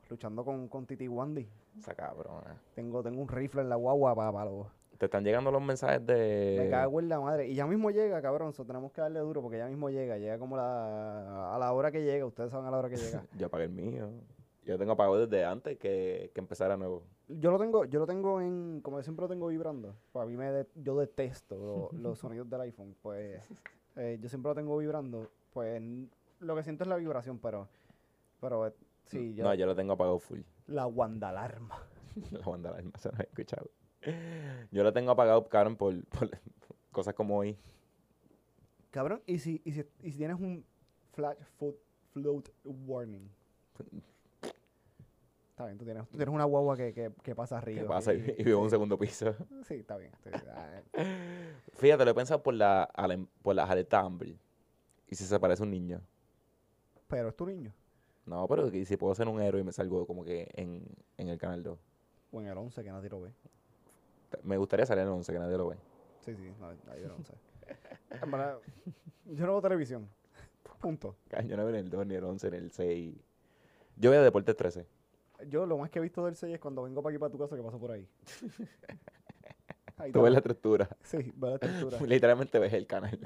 luchando 0.09 0.45
con, 0.45 0.67
con 0.67 0.85
Titi 0.85 1.07
Wandy. 1.07 1.47
Esa 1.79 1.95
cabrona. 1.95 2.61
Tengo, 2.75 3.01
tengo 3.01 3.21
un 3.21 3.27
rifle 3.27 3.61
en 3.61 3.69
la 3.69 3.75
guagua 3.77 4.13
para 4.15 4.45
los... 4.45 4.67
Te 5.01 5.05
están 5.05 5.23
llegando 5.23 5.49
los 5.49 5.63
mensajes 5.63 6.05
de. 6.05 6.57
Me 6.59 6.69
cago 6.69 6.99
en 6.99 7.09
la 7.09 7.19
madre. 7.19 7.47
Y 7.47 7.55
ya 7.55 7.65
mismo 7.65 7.89
llega, 7.89 8.21
cabrón. 8.21 8.53
So, 8.53 8.65
tenemos 8.65 8.91
que 8.91 9.01
darle 9.01 9.19
duro 9.19 9.41
porque 9.41 9.57
ya 9.57 9.65
mismo 9.65 9.89
llega. 9.89 10.19
Llega 10.19 10.37
como 10.37 10.55
la, 10.55 11.55
a 11.55 11.57
la 11.57 11.73
hora 11.73 11.91
que 11.91 12.03
llega. 12.03 12.23
Ustedes 12.23 12.51
saben 12.51 12.67
a 12.67 12.69
la 12.69 12.77
hora 12.77 12.87
que 12.87 12.97
llega. 12.97 13.25
Yo 13.35 13.47
apagué 13.47 13.63
el 13.63 13.71
mío. 13.71 14.11
Yo 14.63 14.77
tengo 14.77 14.91
apagado 14.91 15.25
desde 15.25 15.43
antes 15.43 15.79
que, 15.79 16.29
que 16.35 16.39
empezara 16.39 16.77
nuevo. 16.77 17.01
Yo 17.29 17.49
lo 17.49 17.57
tengo, 17.57 17.85
yo 17.85 17.99
lo 17.99 18.05
tengo 18.05 18.41
en, 18.41 18.79
como 18.83 18.99
yo 18.99 19.03
siempre 19.03 19.23
lo 19.23 19.27
tengo 19.27 19.47
vibrando. 19.47 19.95
Pues 20.11 20.23
a 20.23 20.27
mí 20.29 20.37
me, 20.37 20.51
de- 20.51 20.67
yo 20.75 20.95
detesto 20.99 21.55
lo- 21.57 21.89
los 21.99 22.19
sonidos 22.19 22.47
del 22.47 22.61
iPhone. 22.61 22.95
Pues 23.01 23.41
eh, 23.95 24.19
yo 24.21 24.29
siempre 24.29 24.49
lo 24.51 24.55
tengo 24.55 24.77
vibrando. 24.77 25.29
Pues 25.51 25.81
lo 26.41 26.55
que 26.55 26.61
siento 26.61 26.83
es 26.83 26.87
la 26.89 26.97
vibración, 26.97 27.39
pero, 27.39 27.67
pero 28.39 28.67
eh, 28.67 28.73
sí, 29.05 29.33
yo, 29.33 29.45
No, 29.45 29.55
yo 29.55 29.65
lo 29.65 29.75
tengo 29.75 29.93
apagado 29.93 30.19
full. 30.19 30.41
la 30.67 30.85
guandalarma. 30.85 31.75
La 32.31 32.39
banda 32.45 32.69
alarma 32.69 32.91
se 32.99 33.09
nos 33.09 33.19
ha 33.19 33.23
escuchado. 33.23 33.65
Yo 34.71 34.83
lo 34.83 34.93
tengo 34.93 35.11
apagado, 35.11 35.47
cabrón, 35.47 35.75
por, 35.75 36.03
por 36.05 36.29
cosas 36.91 37.13
como 37.13 37.37
hoy. 37.37 37.57
Cabrón, 38.91 39.21
y 39.25 39.39
si, 39.39 39.61
y 39.63 39.71
si, 39.71 39.85
y 40.03 40.11
si 40.11 40.17
tienes 40.17 40.39
un 40.39 40.65
flash 41.13 41.37
foot 41.57 41.75
float 42.13 42.49
warning. 42.65 43.29
Está 45.51 45.65
bien, 45.65 45.77
tú 45.77 45.85
tienes, 45.85 46.07
tú 46.09 46.17
tienes 46.17 46.33
una 46.33 46.43
guagua 46.43 46.75
que, 46.75 46.93
que, 46.93 47.11
que 47.23 47.35
pasa 47.35 47.57
arriba. 47.57 47.81
¿Qué 47.81 47.87
pasa? 47.87 48.13
Y, 48.13 48.35
y 48.37 48.43
vivo 48.43 48.59
en 48.59 48.63
un 48.65 48.69
segundo 48.69 48.97
piso. 48.97 49.35
Sí, 49.67 49.75
está 49.75 49.97
bien. 49.97 50.11
Fíjate, 51.73 52.03
lo 52.03 52.11
he 52.11 52.15
pensado 52.15 52.41
por 52.41 52.53
la, 52.53 52.89
por 53.41 53.55
las 53.55 53.69
alertas 53.69 54.03
Amber. 54.03 54.35
¿Y 55.07 55.15
si 55.15 55.23
se 55.23 55.39
parece 55.39 55.63
un 55.63 55.71
niño? 55.71 56.01
Pero 57.07 57.29
es 57.29 57.35
tu 57.35 57.45
niño. 57.45 57.73
No, 58.25 58.47
pero 58.47 58.67
¿y 58.73 58.85
si 58.85 58.97
puedo 58.97 59.13
ser 59.15 59.27
un 59.27 59.41
héroe 59.41 59.61
y 59.61 59.63
me 59.63 59.71
salgo 59.71 60.05
como 60.05 60.23
que 60.23 60.49
en, 60.53 60.83
en 61.17 61.27
el 61.27 61.37
canal 61.37 61.63
2. 61.63 61.79
O 62.31 62.41
en 62.41 62.47
el 62.47 62.57
11 62.57 62.83
que 62.83 62.91
nadie 62.91 63.09
lo 63.09 63.21
ve. 63.21 63.31
Me 64.43 64.57
gustaría 64.57 64.85
salir 64.85 65.01
en 65.01 65.07
el 65.07 65.13
11, 65.13 65.33
que 65.33 65.39
nadie 65.39 65.57
lo 65.57 65.67
ve. 65.69 65.77
Sí, 66.21 66.35
sí, 66.35 66.53
no, 66.59 66.67
nadie 66.85 67.01
ve 67.01 67.05
el 67.05 67.11
11. 67.11 67.33
En 68.21 68.29
verdad, 68.29 68.57
yo 69.25 69.45
no 69.45 69.53
veo 69.53 69.61
televisión. 69.61 70.09
Punto. 70.81 71.15
Yo 71.45 71.55
no 71.55 71.65
veo 71.65 71.69
en 71.69 71.85
el 71.85 71.89
2, 71.89 72.05
ni 72.07 72.15
el 72.15 72.23
11, 72.23 72.51
ni 72.51 72.57
el 72.57 72.71
6. 72.71 73.15
Yo 73.95 74.11
veo 74.11 74.23
Deportes 74.23 74.55
13. 74.55 74.85
Yo 75.47 75.65
lo 75.65 75.77
más 75.77 75.89
que 75.89 75.99
he 75.99 76.01
visto 76.01 76.25
del 76.25 76.35
6 76.35 76.55
es 76.55 76.59
cuando 76.59 76.83
vengo 76.83 77.01
para 77.01 77.13
aquí 77.13 77.19
para 77.19 77.31
tu 77.31 77.37
casa 77.37 77.55
que 77.55 77.61
paso 77.61 77.79
por 77.79 77.91
ahí. 77.91 78.07
Ahí 79.97 80.11
Tú 80.11 80.23
ves 80.23 80.31
la 80.31 80.39
estructura. 80.39 80.89
Sí, 81.03 81.31
veo 81.35 81.51
la 81.51 81.59
textura. 81.59 81.99
Literalmente 82.05 82.57
ves 82.57 82.73
el 82.73 82.87
canal. 82.87 83.19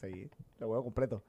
Sí, 0.00 0.28
lo 0.58 0.70
veo 0.70 0.82
completo. 0.82 1.22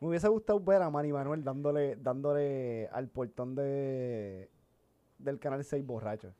Me 0.00 0.08
hubiese 0.08 0.28
gustado 0.28 0.60
ver 0.60 0.82
a 0.82 0.90
Manny 0.90 1.12
Manuel 1.12 1.42
dándole, 1.42 1.96
dándole 1.96 2.88
al 2.92 3.08
portón 3.08 3.54
de 3.54 4.50
del 5.18 5.38
canal 5.40 5.64
6 5.64 5.84
borracho. 5.84 6.32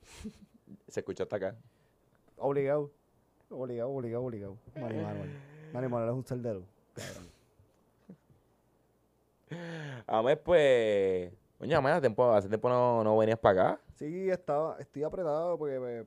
Se 0.87 1.00
escuchó 1.00 1.25
hasta 1.25 1.37
acá. 1.37 1.56
Obligado. 2.38 2.90
Obligado, 3.50 3.90
obligado, 3.90 4.25
obligado. 4.25 4.57
Manny 4.75 5.00
Manuel. 5.02 5.40
Manny 5.73 5.88
Manuel 5.88 6.11
es 6.11 6.14
un 6.16 6.25
cerdero. 6.25 6.62
Cabrón. 6.95 7.28
A 10.07 10.23
mí, 10.23 10.37
pues. 10.37 11.33
Coño, 11.59 11.78
Amé, 11.78 11.90
hace 11.90 12.00
tiempo, 12.02 12.30
hace 12.33 12.49
tiempo 12.49 12.68
no, 12.68 13.02
no 13.02 13.16
venías 13.16 13.38
para 13.38 13.71
acá. 13.73 13.80
Sí, 13.97 14.30
estaba, 14.30 14.76
estoy 14.78 15.02
apretado 15.02 15.59
porque 15.59 15.78
me- 15.80 16.04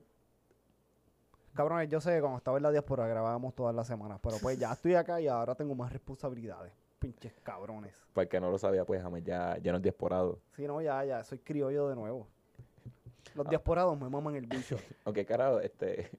Cabrones, 1.54 1.90
yo 1.90 2.00
sé, 2.00 2.18
cuando 2.20 2.38
estaba 2.38 2.56
en 2.56 2.62
la 2.62 2.70
diáspora 2.70 3.06
grabábamos 3.06 3.54
todas 3.54 3.74
las 3.74 3.86
semanas, 3.86 4.18
pero 4.22 4.38
pues 4.40 4.58
ya 4.58 4.72
estoy 4.72 4.94
acá 4.94 5.20
y 5.20 5.28
ahora 5.28 5.54
tengo 5.54 5.74
más 5.74 5.92
responsabilidades. 5.92 6.72
Pinches 6.98 7.34
cabrones. 7.42 7.94
Para 8.14 8.22
el 8.22 8.28
que 8.30 8.40
no 8.40 8.50
lo 8.50 8.56
sabía, 8.56 8.86
pues 8.86 9.02
James 9.02 9.22
ya, 9.22 9.58
ya 9.58 9.72
no 9.72 9.76
es 9.76 9.82
diasporado. 9.82 10.38
Sí, 10.56 10.66
no, 10.66 10.80
ya, 10.80 11.04
ya, 11.04 11.22
soy 11.24 11.40
criollo 11.40 11.88
de 11.90 11.96
nuevo. 11.96 12.26
Los 13.34 13.48
diasporados 13.48 13.98
me 13.98 14.08
maman 14.08 14.34
el 14.36 14.46
bicho. 14.46 14.76
Aunque 15.04 15.24
carajo, 15.24 15.60
este. 15.60 16.10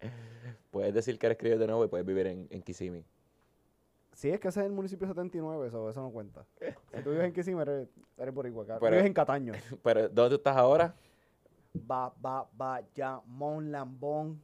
puedes 0.70 0.92
decir 0.94 1.18
que 1.18 1.26
eres 1.26 1.38
criollo 1.38 1.58
de 1.58 1.66
nuevo 1.66 1.84
y 1.84 1.88
puedes 1.88 2.06
vivir 2.06 2.26
en, 2.26 2.46
en 2.50 2.62
Kissimmee. 2.62 3.04
Sí, 4.12 4.30
es 4.30 4.40
que 4.40 4.48
ese 4.48 4.60
es 4.60 4.66
el 4.66 4.72
municipio 4.72 5.06
79, 5.06 5.66
eso, 5.68 5.90
eso 5.90 6.00
no 6.00 6.10
cuenta. 6.10 6.46
Si 6.94 7.02
tú 7.02 7.10
vives 7.10 7.26
en 7.26 7.32
Kissimmee, 7.34 7.62
eres, 7.62 7.88
eres 8.16 8.34
boricua, 8.34 8.64
cabrón. 8.64 8.80
Pero- 8.80 8.90
vives 8.96 9.06
en 9.06 9.12
Cataño. 9.14 9.52
Pero, 9.82 10.08
¿dónde 10.08 10.30
tú 10.30 10.34
estás 10.36 10.56
ahora? 10.56 10.94
Va, 11.90 12.12
va, 12.24 12.48
va, 12.60 12.80
ya, 12.94 13.20
mon, 13.26 13.70
lambón. 13.70 14.40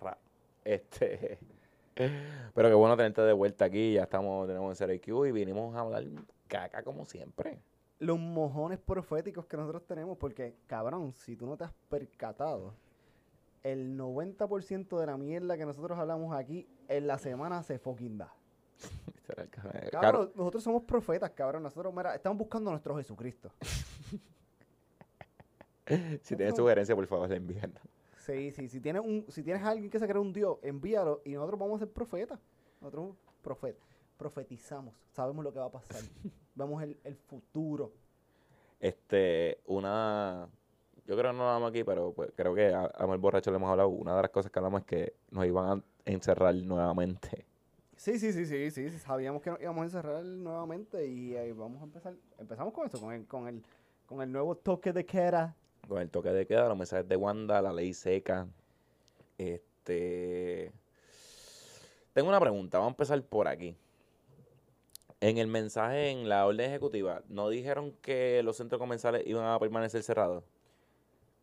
Ra- 0.00 0.18
Este. 0.64 1.38
Pero 1.96 2.68
qué 2.68 2.74
bueno 2.74 2.96
tenerte 2.96 3.22
de 3.22 3.32
vuelta 3.32 3.64
aquí. 3.64 3.94
Ya 3.94 4.04
estamos, 4.04 4.46
tenemos 4.46 4.80
en 4.80 4.86
CRQ 4.86 5.08
y 5.26 5.32
vinimos 5.32 5.74
a 5.74 5.80
hablar 5.80 6.04
caca 6.46 6.84
como 6.84 7.04
siempre. 7.04 7.58
Los 7.98 8.18
mojones 8.18 8.78
proféticos 8.78 9.46
que 9.46 9.56
nosotros 9.56 9.86
tenemos, 9.86 10.16
porque, 10.18 10.56
cabrón, 10.66 11.12
si 11.12 11.36
tú 11.36 11.46
no 11.46 11.56
te 11.56 11.64
has 11.64 11.72
percatado, 11.88 12.74
el 13.62 13.98
90% 13.98 14.98
de 14.98 15.06
la 15.06 15.16
mierda 15.16 15.56
que 15.56 15.66
nosotros 15.66 15.98
hablamos 15.98 16.34
aquí 16.34 16.68
en 16.86 17.06
la 17.06 17.18
semana 17.18 17.62
se 17.62 17.78
fucking 17.78 18.18
da. 18.18 18.32
Cabrón. 19.90 20.32
Nosotros 20.34 20.62
somos 20.62 20.84
profetas, 20.84 21.30
cabrón. 21.32 21.62
Nosotros, 21.62 21.92
mira, 21.94 22.14
estamos 22.14 22.38
buscando 22.38 22.70
a 22.70 22.72
nuestro 22.72 22.96
Jesucristo. 22.96 23.52
si 26.22 26.36
tienes 26.36 26.56
sugerencia, 26.56 26.94
por 26.94 27.06
favor, 27.06 27.30
envíenla. 27.32 27.80
Sí, 28.18 28.50
sí, 28.52 28.68
si 28.68 28.80
tienes, 28.80 29.02
un, 29.02 29.24
si 29.28 29.42
tienes 29.42 29.62
alguien 29.62 29.90
que 29.90 29.98
se 29.98 30.06
cree 30.06 30.20
un 30.20 30.32
Dios, 30.32 30.58
envíalo 30.62 31.22
y 31.24 31.32
nosotros 31.32 31.58
vamos 31.58 31.76
a 31.76 31.84
ser 31.84 31.92
profetas. 31.92 32.38
Nosotros 32.80 33.16
profet, 33.42 33.76
profetizamos, 34.18 34.94
sabemos 35.12 35.44
lo 35.44 35.52
que 35.52 35.60
va 35.60 35.66
a 35.66 35.70
pasar. 35.70 36.02
Vemos 36.54 36.82
el, 36.82 36.98
el 37.04 37.16
futuro. 37.16 37.92
Este, 38.80 39.60
una. 39.66 40.48
Yo 41.06 41.16
creo 41.16 41.30
que 41.30 41.38
no 41.38 41.48
hablamos 41.48 41.70
aquí, 41.70 41.84
pero 41.84 42.12
pues, 42.12 42.32
creo 42.36 42.54
que 42.54 42.74
a, 42.74 42.90
a 42.94 43.12
el 43.12 43.18
borracho 43.18 43.50
le 43.50 43.56
hemos 43.56 43.70
hablado. 43.70 43.88
Una 43.88 44.14
de 44.14 44.22
las 44.22 44.30
cosas 44.30 44.52
que 44.52 44.58
hablamos 44.58 44.80
es 44.82 44.86
que 44.86 45.14
nos 45.30 45.46
iban 45.46 45.78
a 45.78 45.82
encerrar 46.04 46.54
nuevamente. 46.54 47.46
Sí, 47.96 48.18
sí, 48.18 48.32
sí, 48.32 48.46
sí, 48.46 48.70
sí, 48.70 48.90
sí, 48.90 48.98
sabíamos 48.98 49.42
que 49.42 49.50
nos 49.50 49.60
íbamos 49.60 49.82
a 49.82 49.84
encerrar 49.84 50.24
nuevamente 50.24 51.06
y 51.06 51.36
ahí 51.36 51.52
vamos 51.52 51.80
a 51.80 51.84
empezar. 51.84 52.14
Empezamos 52.38 52.72
con 52.72 52.86
eso, 52.86 53.00
con 53.00 53.12
el, 53.12 53.26
con 53.26 53.48
el, 53.48 53.64
con 54.06 54.22
el 54.22 54.30
nuevo 54.30 54.54
toque 54.56 54.92
de 54.92 55.04
queda. 55.06 55.56
Con 55.88 56.00
el 56.00 56.10
toque 56.10 56.28
de 56.30 56.46
queda, 56.46 56.68
los 56.68 56.76
mensajes 56.76 57.08
de 57.08 57.16
Wanda, 57.16 57.62
la 57.62 57.72
ley 57.72 57.94
seca. 57.94 58.46
Este. 59.36 60.72
Tengo 62.12 62.28
una 62.28 62.40
pregunta, 62.40 62.78
vamos 62.78 62.90
a 62.90 62.94
empezar 62.94 63.22
por 63.22 63.48
aquí. 63.48 63.76
En 65.20 65.38
el 65.38 65.48
mensaje, 65.48 66.10
en 66.10 66.28
la 66.28 66.46
orden 66.46 66.70
ejecutiva, 66.70 67.22
¿no 67.28 67.48
dijeron 67.48 67.92
que 68.02 68.40
los 68.44 68.56
centros 68.56 68.78
comerciales 68.78 69.26
iban 69.26 69.44
a 69.46 69.58
permanecer 69.58 70.02
cerrados? 70.04 70.44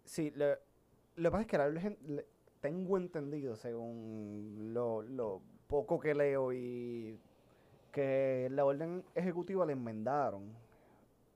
Sí, 0.05 0.31
lo, 0.35 0.45
lo 1.15 1.29
que 1.29 1.31
pasa 1.31 1.41
es 1.41 1.47
que 1.47 1.57
la 1.57 1.67
le- 1.69 2.25
tengo 2.61 2.97
entendido, 2.97 3.55
según 3.57 4.69
lo, 4.73 5.01
lo 5.01 5.41
poco 5.67 5.99
que 5.99 6.15
leo, 6.15 6.53
y 6.53 7.19
que 7.91 8.47
la 8.51 8.63
orden 8.63 9.03
ejecutiva 9.13 9.65
la 9.65 9.73
enmendaron. 9.73 10.53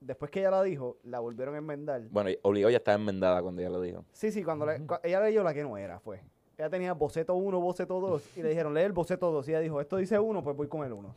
Después 0.00 0.30
que 0.30 0.40
ella 0.40 0.50
la 0.50 0.62
dijo, 0.62 0.96
la 1.04 1.20
volvieron 1.20 1.54
a 1.54 1.58
enmendar. 1.58 2.00
Bueno, 2.10 2.30
obligado 2.42 2.70
ya 2.70 2.78
estaba 2.78 2.96
enmendada 2.96 3.42
cuando 3.42 3.60
ella 3.60 3.70
lo 3.70 3.82
dijo. 3.82 4.04
Sí, 4.12 4.32
sí, 4.32 4.42
cuando 4.42 4.64
le- 4.64 4.80
cua- 4.80 5.00
ella 5.02 5.20
leyó 5.20 5.42
la 5.42 5.52
que 5.52 5.62
no 5.62 5.76
era, 5.76 6.00
fue. 6.00 6.22
Ella 6.60 6.68
tenía 6.68 6.92
boceto 6.92 7.34
1, 7.36 7.58
boceto 7.58 8.00
2, 8.00 8.36
y 8.36 8.42
le 8.42 8.50
dijeron, 8.50 8.74
lee 8.74 8.82
el 8.82 8.92
boceto 8.92 9.30
2. 9.32 9.48
Y 9.48 9.52
ella 9.52 9.60
dijo, 9.60 9.80
esto 9.80 9.96
dice 9.96 10.18
1, 10.18 10.44
pues 10.44 10.54
voy 10.54 10.68
con 10.68 10.84
el 10.84 10.92
1. 10.92 11.14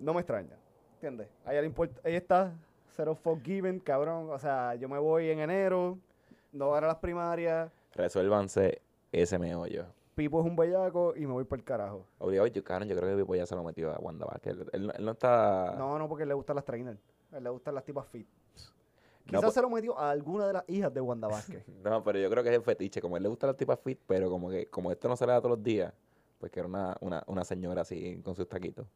No 0.00 0.12
me 0.12 0.20
extraña, 0.20 0.54
¿entiendes? 0.96 1.28
A 1.46 1.52
ella 1.52 1.62
le 1.62 1.66
importa, 1.68 1.98
ella 2.04 2.18
está 2.18 2.52
cero 2.94 3.14
forgiven, 3.14 3.80
cabrón. 3.80 4.28
O 4.30 4.38
sea, 4.38 4.74
yo 4.74 4.86
me 4.86 4.98
voy 4.98 5.30
en 5.30 5.38
enero, 5.40 5.96
no 6.52 6.66
voy 6.68 6.76
a 6.76 6.82
las 6.82 6.96
primarias. 6.96 7.72
Resuélvanse 7.94 8.82
ese 9.12 9.38
meollo. 9.38 9.86
Pipo 10.14 10.40
es 10.40 10.46
un 10.46 10.56
bellaco 10.56 11.14
y 11.16 11.20
me 11.20 11.32
voy 11.32 11.44
por 11.44 11.56
el 11.58 11.64
carajo. 11.64 12.04
Obligado, 12.18 12.46
yo, 12.48 12.62
cabrón, 12.62 12.86
yo 12.90 12.96
creo 12.96 13.16
que 13.16 13.22
Pipo 13.22 13.34
ya 13.34 13.46
se 13.46 13.54
lo 13.56 13.64
metió 13.64 13.92
a 13.94 13.98
Wanda 13.98 14.26
Vázquez. 14.26 14.52
Él, 14.58 14.68
él 14.74 14.86
no- 14.88 14.92
él 14.92 15.04
no 15.06 15.12
está... 15.12 15.74
No, 15.78 15.98
no, 15.98 16.06
porque 16.06 16.26
le 16.26 16.34
gustan 16.34 16.56
las 16.56 16.66
trainers. 16.66 17.00
A 17.32 17.38
él 17.38 17.44
le 17.44 17.48
gustan 17.50 17.74
las 17.74 17.82
tipas 17.84 18.06
fit. 18.08 18.28
Quizás 19.26 19.42
pues- 19.42 19.54
se 19.54 19.62
lo 19.62 19.70
metió 19.70 19.98
a 19.98 20.10
alguna 20.10 20.46
de 20.46 20.52
las 20.52 20.64
hijas 20.68 20.92
de 20.92 21.00
Wanda 21.00 21.28
Vázquez. 21.28 21.64
No, 21.84 22.02
pero 22.04 22.18
yo 22.18 22.28
creo 22.30 22.42
que 22.42 22.50
es 22.50 22.56
el 22.56 22.62
fetiche. 22.62 23.00
Como 23.00 23.16
a 23.16 23.18
él 23.18 23.22
le 23.22 23.28
gusta 23.28 23.46
la 23.46 23.54
tipa 23.54 23.76
fit, 23.76 23.98
pero 24.06 24.28
como 24.30 24.50
que 24.50 24.66
como 24.66 24.90
esto 24.92 25.08
no 25.08 25.16
se 25.16 25.26
le 25.26 25.32
da 25.32 25.38
todos 25.40 25.56
los 25.56 25.62
días, 25.64 25.92
pues 26.38 26.52
que 26.52 26.60
era 26.60 26.68
una, 26.68 26.96
una, 27.00 27.22
una 27.26 27.44
señora 27.44 27.82
así 27.82 28.20
con 28.22 28.34
sus 28.34 28.48
taquitos. 28.48 28.86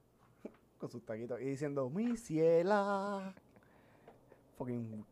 con 0.79 0.89
sus 0.91 1.05
taquitos 1.05 1.41
y 1.41 1.45
diciendo, 1.45 1.89
mi 1.91 2.17
ciela. 2.17 3.35
Fucking 4.57 5.05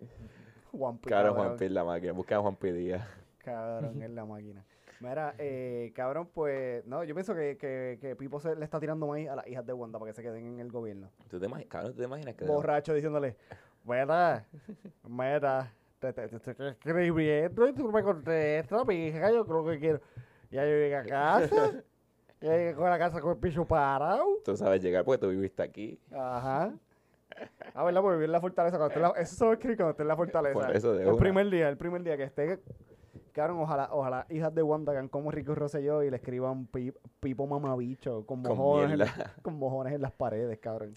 Juan 0.72 0.98
P, 0.98 1.08
Claro, 1.08 1.28
cabrón. 1.30 1.46
Juan 1.46 1.56
P. 1.58 1.70
la 1.70 1.84
máquina. 1.84 2.12
Busca 2.12 2.36
a 2.36 2.40
Juan 2.40 2.56
P. 2.56 2.72
Díaz. 2.72 3.06
Cabrón, 3.38 4.02
es 4.02 4.10
la 4.10 4.24
máquina. 4.24 4.64
Mira, 4.98 5.34
eh, 5.38 5.92
cabrón, 5.94 6.28
pues, 6.34 6.84
no, 6.86 7.04
yo 7.04 7.14
pienso 7.14 7.32
que, 7.34 7.56
que, 7.56 7.98
que 8.00 8.16
Pipo 8.16 8.40
se 8.40 8.56
le 8.56 8.64
está 8.64 8.80
tirando 8.80 9.06
maíz 9.06 9.28
a 9.28 9.36
las 9.36 9.46
hijas 9.46 9.64
de 9.64 9.72
Wanda 9.72 9.98
para 10.00 10.10
que 10.10 10.16
se 10.16 10.22
queden 10.22 10.46
en 10.46 10.58
el 10.58 10.72
gobierno. 10.72 11.10
¿Tú 11.28 11.38
te 11.38 11.46
imaginas, 11.46 11.70
cabrón, 11.70 11.92
¿tú 11.92 11.98
te 11.98 12.04
imaginas 12.06 12.34
que... 12.34 12.44
Borracho 12.44 12.92
diciéndole, 12.92 13.36
mira, 13.86 14.44
mira, 15.08 15.72
te, 15.98 16.12
te, 16.12 16.28
te 16.28 16.36
estoy 16.50 16.68
escribiendo 16.68 17.68
y 17.68 17.72
tú 17.72 17.90
me 17.90 18.02
contestas, 18.02 18.86
mi 18.86 19.06
hija, 19.06 19.30
yo 19.30 19.46
creo 19.46 19.64
que 19.66 19.78
quiero. 19.78 20.00
Ya 20.50 20.62
yo 20.64 20.70
llegué 20.70 20.96
a 20.96 21.04
casa, 21.04 21.72
ya 22.40 22.52
llegué 22.56 22.74
con 22.74 22.88
la 22.88 22.98
casa 22.98 23.20
con 23.20 23.32
el 23.32 23.38
piso 23.38 23.64
parado. 23.64 24.24
Tú 24.44 24.56
sabes 24.56 24.82
llegar 24.82 25.04
porque 25.04 25.18
tú 25.18 25.28
viviste 25.30 25.62
aquí. 25.62 25.98
Ajá. 26.12 26.72
Ah, 27.74 27.84
¿verdad? 27.84 28.00
Porque 28.00 28.14
vivir 28.16 28.26
en 28.26 28.32
la 28.32 28.40
fortaleza. 28.40 28.78
Cuando 28.78 28.94
esté 28.94 29.00
en 29.00 29.12
la- 29.12 29.20
eso 29.20 29.34
se 29.36 29.44
va 29.44 29.50
a 29.50 29.54
escribir 29.54 29.76
cuando 29.76 29.90
esté 29.90 30.02
en 30.02 30.08
la 30.08 30.16
fortaleza. 30.16 30.54
Por 30.66 30.76
eso 30.76 30.94
de 30.94 31.02
el 31.02 31.08
una. 31.10 31.18
primer 31.18 31.50
día, 31.50 31.68
el 31.68 31.76
primer 31.76 32.02
día 32.02 32.16
que 32.16 32.22
esté. 32.24 32.60
Cabrón, 33.32 33.58
ojalá, 33.60 33.88
ojalá 33.92 34.24
hijas 34.30 34.54
de 34.54 34.62
Wanda 34.62 34.92
hagan 34.92 35.08
como 35.08 35.30
Rico 35.30 35.54
Rosselló 35.54 36.02
y 36.02 36.08
le 36.10 36.16
escriban 36.16 36.66
pi- 36.66 36.94
pipo 37.20 37.46
mamabicho 37.46 38.24
con 38.24 38.42
Con 38.42 38.56
mojones, 38.56 39.00
en, 39.00 39.42
con 39.42 39.58
mojones 39.58 39.92
en 39.92 40.00
las 40.00 40.12
paredes, 40.12 40.58
cabrón. 40.58 40.94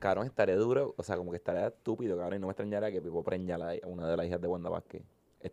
Cabrón, 0.00 0.26
estaría 0.26 0.56
duro, 0.56 0.94
o 0.96 1.02
sea, 1.02 1.16
como 1.16 1.30
que 1.30 1.36
estaría 1.36 1.66
estúpido, 1.68 2.16
cabrón, 2.16 2.36
y 2.36 2.40
no 2.40 2.46
me 2.46 2.52
extrañaría 2.52 2.90
que 2.90 3.02
Pipo 3.02 3.22
preña 3.22 3.56
a 3.56 3.58
la- 3.58 3.72
a 3.82 3.86
una 3.86 4.08
de 4.08 4.16
las 4.16 4.26
hijas 4.26 4.40
de 4.40 4.48
Wanda 4.48 4.70
Vázquez. 4.70 5.02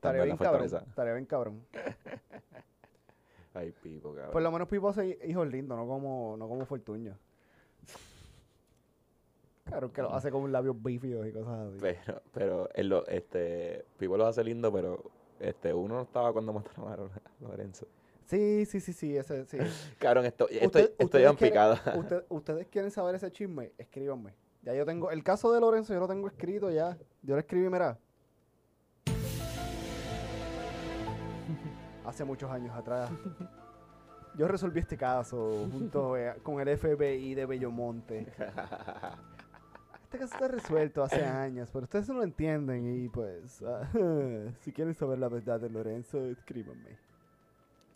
La 0.02 0.12
bien 0.12 0.38
cabrón. 0.38 0.38
fortaleza. 0.38 0.84
Estaría 0.88 1.14
bien 1.14 1.26
cabrón. 1.26 1.62
Ay, 3.54 3.72
Pipo, 3.84 4.14
cabrón. 4.14 4.32
Por 4.32 4.42
lo 4.42 4.52
menos 4.52 4.68
Pipo 4.68 4.90
hace 4.90 5.20
hijos 5.28 5.48
lindos, 5.48 5.78
no 5.78 5.88
como, 5.88 6.36
no 6.38 6.48
como 6.48 6.66
Fortuño. 6.66 7.18
Claro, 9.66 9.92
que 9.92 10.02
lo 10.02 10.14
hace 10.14 10.30
con 10.32 10.52
labios 10.52 10.82
bífidos 10.82 11.26
y 11.28 11.32
cosas 11.32 11.70
así. 11.70 11.78
Pero, 11.82 12.22
pero, 12.34 12.70
él 12.76 12.88
lo, 12.90 13.06
este, 13.08 13.84
Pipo 13.98 14.16
lo 14.16 14.28
hace 14.28 14.44
lindo, 14.44 14.72
pero 14.72 15.04
este, 15.40 15.74
uno 15.74 15.96
no 15.96 16.02
estaba 16.04 16.32
cuando 16.32 16.54
mataron 16.54 16.92
a 16.94 17.10
Lorenzo. 17.42 17.88
Sí, 18.26 18.66
sí, 18.66 18.80
sí, 18.80 18.94
sí, 18.94 19.16
ese, 19.18 19.46
sí. 19.46 19.58
Cabrón, 20.00 20.26
estoy, 20.26 20.48
Usted- 20.48 20.64
estoy, 20.66 20.82
estoy 20.84 21.06
ustedes 21.06 21.30
en 21.30 21.36
quieren- 21.38 21.52
picada. 21.54 21.82
Usted- 22.00 22.24
ustedes 22.30 22.68
quieren 22.68 22.92
saber 22.92 23.16
ese 23.16 23.32
chisme, 23.32 23.72
escríbanme. 23.78 24.34
Ya 24.64 24.74
yo 24.74 24.86
tengo, 24.86 25.12
el 25.12 25.24
caso 25.24 25.52
de 25.54 25.60
Lorenzo 25.62 25.94
yo 25.94 26.00
lo 26.00 26.08
tengo 26.08 26.28
escrito 26.28 26.72
ya. 26.72 26.98
Yo 27.22 27.36
lo 27.36 27.40
escribí, 27.40 27.70
mira. 27.70 28.00
Hace 32.06 32.24
muchos 32.24 32.50
años 32.52 32.76
atrás. 32.76 33.10
Yo 34.38 34.48
resolví 34.48 34.80
este 34.80 34.98
caso 34.98 35.68
junto 35.72 36.18
eh, 36.18 36.34
con 36.44 36.60
el 36.60 36.78
FBI 36.78 37.34
de 37.36 37.46
Bellomonte. 37.46 38.28
Este 40.04 40.20
caso 40.20 40.34
está 40.36 40.48
resuelto 40.48 41.04
hace 41.04 41.24
años, 41.24 41.70
pero 41.72 41.84
ustedes 41.86 42.08
no 42.10 42.16
lo 42.16 42.24
entienden 42.24 43.04
y 43.06 43.10
pues, 43.10 43.62
ah, 43.64 43.88
si 44.60 44.72
quieren 44.72 44.94
saber 44.94 45.20
la 45.20 45.30
verdad 45.30 45.60
de 45.60 45.70
Lorenzo, 45.70 46.24
escríbanme. 46.26 46.98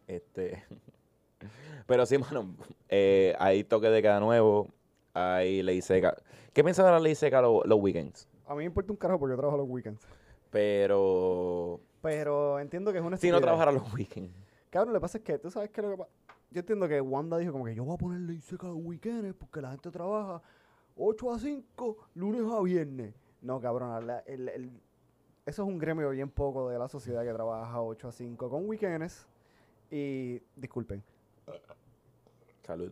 Este. 0.10 0.64
Pero 1.88 2.06
sí, 2.06 2.18
mano. 2.18 2.56
eh, 2.90 3.36
hay 3.40 3.64
toque 3.64 3.88
de 3.90 4.02
cada 4.02 4.20
nuevo. 4.20 4.68
Hay 5.14 5.62
ley 5.64 5.82
seca. 5.82 6.16
¿Qué 6.54 6.64
piensas 6.64 6.86
de 6.86 6.92
la 6.92 7.00
ley 7.00 7.16
seca 7.16 7.42
lo- 7.42 7.64
los 7.64 7.80
weekends? 7.80 8.28
A 8.48 8.54
mí 8.54 8.60
me 8.60 8.64
importa 8.66 8.92
un 8.92 8.98
carajo 8.98 9.20
porque 9.20 9.34
yo 9.34 9.38
trabajo 9.38 9.58
los 9.58 9.70
weekends. 9.70 10.06
Pero. 10.50 11.80
Pero 12.02 12.60
entiendo 12.60 12.92
que 12.92 13.00
es 13.00 13.04
una 13.04 13.18
Si 13.18 13.30
no 13.30 13.40
trabajara 13.42 13.72
los 13.72 13.94
weekends. 13.94 14.34
Cabrón, 14.70 14.94
lo 14.94 15.00
que 15.00 15.02
pasa 15.02 15.18
es 15.20 15.24
que 15.24 15.38
tú 15.38 15.52
sabes 15.52 15.70
que 15.70 15.82
lo 15.82 15.90
que 15.92 15.98
pasa. 15.98 16.10
Yo 16.52 16.60
entiendo 16.62 16.88
que 16.88 17.00
Wanda 17.02 17.38
dijo 17.38 17.52
como 17.52 17.66
que 17.66 17.76
yo 17.76 17.84
voy 17.84 17.94
a 17.94 17.98
poner 17.98 18.22
ley 18.22 18.40
seca 18.40 18.68
los 18.68 18.78
weekends 18.80 19.36
porque 19.36 19.62
la 19.62 19.72
gente 19.72 19.92
trabaja 19.92 20.42
8 20.96 21.32
a 21.34 21.40
5, 21.40 21.98
lunes 22.16 22.42
a 22.52 22.62
viernes. 22.62 23.14
No, 23.42 23.60
cabrón, 23.62 24.08
la- 24.08 24.20
el- 24.26 24.50
el- 24.50 24.72
eso 25.46 25.64
es 25.64 25.68
un 25.68 25.78
gremio 25.78 26.10
bien 26.10 26.30
poco 26.30 26.70
de 26.70 26.80
la 26.80 26.88
sociedad 26.88 27.24
que 27.24 27.34
trabaja 27.34 27.82
8 27.82 28.08
a 28.08 28.12
5 28.12 28.50
con 28.50 28.68
weekends. 28.68 29.28
Y 29.92 30.42
disculpen. 30.56 31.04
Salud. 32.64 32.92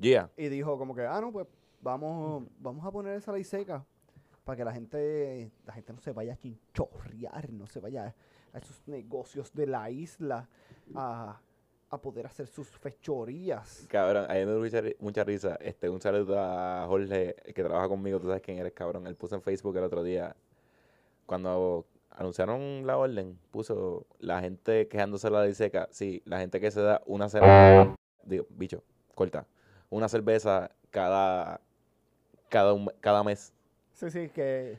Gia. 0.00 0.30
Y 0.36 0.48
dijo 0.48 0.76
como 0.78 0.94
que, 0.94 1.02
ah, 1.06 1.20
no, 1.20 1.30
pues 1.30 1.46
vamos, 1.80 2.44
vamos 2.58 2.84
a 2.84 2.90
poner 2.90 3.16
esa 3.16 3.32
ley 3.32 3.44
seca 3.44 3.84
para 4.44 4.56
que 4.56 4.64
la 4.64 4.72
gente, 4.72 5.50
la 5.66 5.72
gente 5.74 5.92
no 5.92 6.00
se 6.00 6.12
vaya 6.12 6.32
a 6.32 6.36
chinchorrear, 6.36 7.50
no 7.50 7.66
se 7.66 7.78
vaya 7.80 8.14
a 8.52 8.58
esos 8.58 8.82
negocios 8.88 9.52
de 9.52 9.66
la 9.66 9.90
isla 9.90 10.48
a, 10.94 11.38
a 11.90 11.98
poder 12.00 12.26
hacer 12.26 12.48
sus 12.48 12.68
fechorías. 12.68 13.86
Cabrón, 13.88 14.24
a 14.28 14.34
mí 14.34 14.40
me 14.40 14.46
dio 14.46 14.58
mucha, 14.60 14.80
ri- 14.82 14.96
mucha 14.98 15.22
risa. 15.22 15.56
Este, 15.60 15.88
un 15.88 16.00
saludo 16.00 16.40
a 16.40 16.86
Jorge, 16.88 17.36
que 17.54 17.62
trabaja 17.62 17.88
conmigo, 17.88 18.18
tú 18.18 18.26
sabes 18.26 18.42
quién 18.42 18.58
eres, 18.58 18.72
cabrón. 18.72 19.06
Él 19.06 19.14
puso 19.14 19.36
en 19.36 19.42
Facebook 19.42 19.76
el 19.76 19.84
otro 19.84 20.02
día, 20.02 20.34
cuando 21.26 21.86
anunciaron 22.20 22.86
la 22.86 22.98
orden, 22.98 23.38
puso 23.50 24.04
la 24.18 24.40
gente 24.42 24.86
quejándose 24.88 25.26
de 25.28 25.30
la 25.32 25.42
ley 25.44 25.54
seca. 25.54 25.88
Sí, 25.90 26.20
la 26.26 26.38
gente 26.38 26.60
que 26.60 26.70
se 26.70 26.82
da 26.82 27.00
una 27.06 27.30
cerveza, 27.30 27.96
digo, 28.24 28.46
bicho, 28.50 28.82
corta, 29.14 29.46
una 29.88 30.06
cerveza 30.06 30.70
cada, 30.90 31.60
cada, 32.50 32.74
un- 32.74 32.92
cada 33.00 33.24
mes. 33.24 33.54
Sí, 33.94 34.10
sí, 34.10 34.28
que 34.28 34.78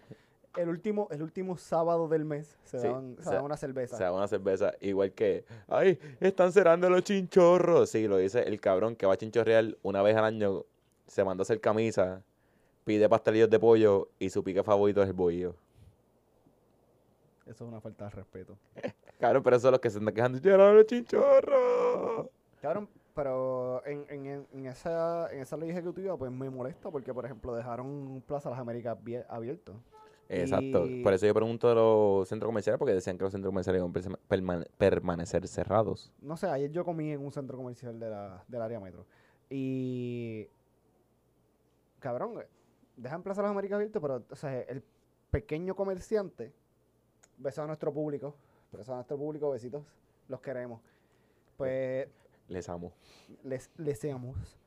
el 0.55 0.69
último, 0.69 1.07
el 1.09 1.23
último 1.23 1.57
sábado 1.57 2.07
del 2.07 2.25
mes 2.25 2.59
se 2.63 2.77
Sí, 2.77 2.87
daban, 2.87 3.15
se 3.17 3.23
se- 3.23 3.29
daba 3.31 3.41
una 3.41 3.57
cerveza. 3.57 3.95
O 3.95 3.97
sea, 3.97 4.13
una 4.13 4.27
cerveza 4.27 4.73
igual 4.79 5.11
que, 5.11 5.43
ay, 5.67 5.97
están 6.19 6.51
cerrando 6.51 6.91
los 6.91 7.03
chinchorros. 7.03 7.89
Sí, 7.89 8.07
lo 8.07 8.17
dice 8.17 8.43
el 8.43 8.61
cabrón 8.61 8.95
que 8.95 9.07
va 9.07 9.13
a 9.13 9.17
chinchorrear 9.17 9.77
una 9.81 10.03
vez 10.03 10.15
al 10.15 10.25
año, 10.25 10.63
se 11.07 11.23
manda 11.23 11.41
a 11.41 11.43
hacer 11.43 11.59
camisa, 11.59 12.21
pide 12.85 13.09
pastelillos 13.09 13.49
de 13.49 13.59
pollo 13.59 14.09
y 14.19 14.29
su 14.29 14.43
pique 14.43 14.61
favorito 14.61 15.01
es 15.01 15.07
el 15.07 15.13
bohío. 15.15 15.55
Eso 17.45 17.65
es 17.65 17.69
una 17.69 17.81
falta 17.81 18.05
de 18.05 18.11
respeto. 18.11 18.57
Cabrón, 19.19 19.43
pero 19.43 19.55
eso 19.55 19.67
es 19.67 19.71
los 19.71 19.81
que 19.81 19.89
se 19.89 19.97
están 19.99 20.13
quejando, 20.13 20.39
cerraron 20.39 20.75
los 20.77 20.85
chinchorros. 20.85 22.27
Cabrón, 22.61 22.87
pero 23.15 23.83
en, 23.85 24.05
en, 24.09 24.47
en- 24.53 24.65
esa, 24.67 25.31
en 25.33 25.41
esa 25.41 25.57
ley 25.57 25.69
ejecutiva 25.71 26.15
pues 26.17 26.31
me 26.31 26.49
molesta 26.49 26.89
porque, 26.91 27.13
por 27.13 27.25
ejemplo, 27.25 27.53
dejaron 27.55 28.23
Plaza 28.27 28.49
Las 28.49 28.59
Américas 28.59 28.97
abie- 28.97 29.25
abierto. 29.29 29.73
Exacto, 30.29 30.85
Y- 30.85 31.03
por 31.03 31.13
eso 31.13 31.25
yo 31.25 31.33
pregunto 31.33 31.67
de 31.67 31.75
los 31.75 32.29
centros 32.29 32.47
comerciales, 32.47 32.79
porque 32.79 32.93
decían 32.93 33.17
que 33.17 33.23
los 33.25 33.33
centros 33.33 33.49
comerciales 33.51 33.81
iban 33.81 33.91
a 33.91 34.17
permane- 34.29 34.67
permanecer 34.77 35.45
cerrados. 35.47 36.13
No 36.21 36.37
sé, 36.37 36.47
ayer 36.47 36.71
yo 36.71 36.85
comí 36.85 37.11
en 37.11 37.19
un 37.25 37.31
centro 37.33 37.57
comercial 37.57 37.99
de 37.99 38.09
la, 38.09 38.43
del 38.47 38.61
área 38.61 38.79
metro. 38.79 39.05
Y. 39.49 40.47
Cabrón, 41.99 42.39
dejan 42.95 43.23
Plaza 43.23 43.41
Las 43.41 43.51
Américas 43.51 43.75
abierto, 43.75 43.99
pero 44.01 44.23
o 44.29 44.35
sea, 44.35 44.61
el 44.61 44.83
pequeño 45.31 45.75
comerciante. 45.75 46.53
Besos 47.41 47.63
a 47.63 47.67
nuestro 47.67 47.91
público. 47.91 48.35
Besos 48.71 48.89
a 48.89 48.95
nuestro 48.95 49.17
público, 49.17 49.49
besitos. 49.49 49.83
Los 50.27 50.41
queremos. 50.41 50.81
Pues 51.57 52.07
Les 52.47 52.69
amo. 52.69 52.93
les 53.43 53.69
deseamos. 53.77 54.57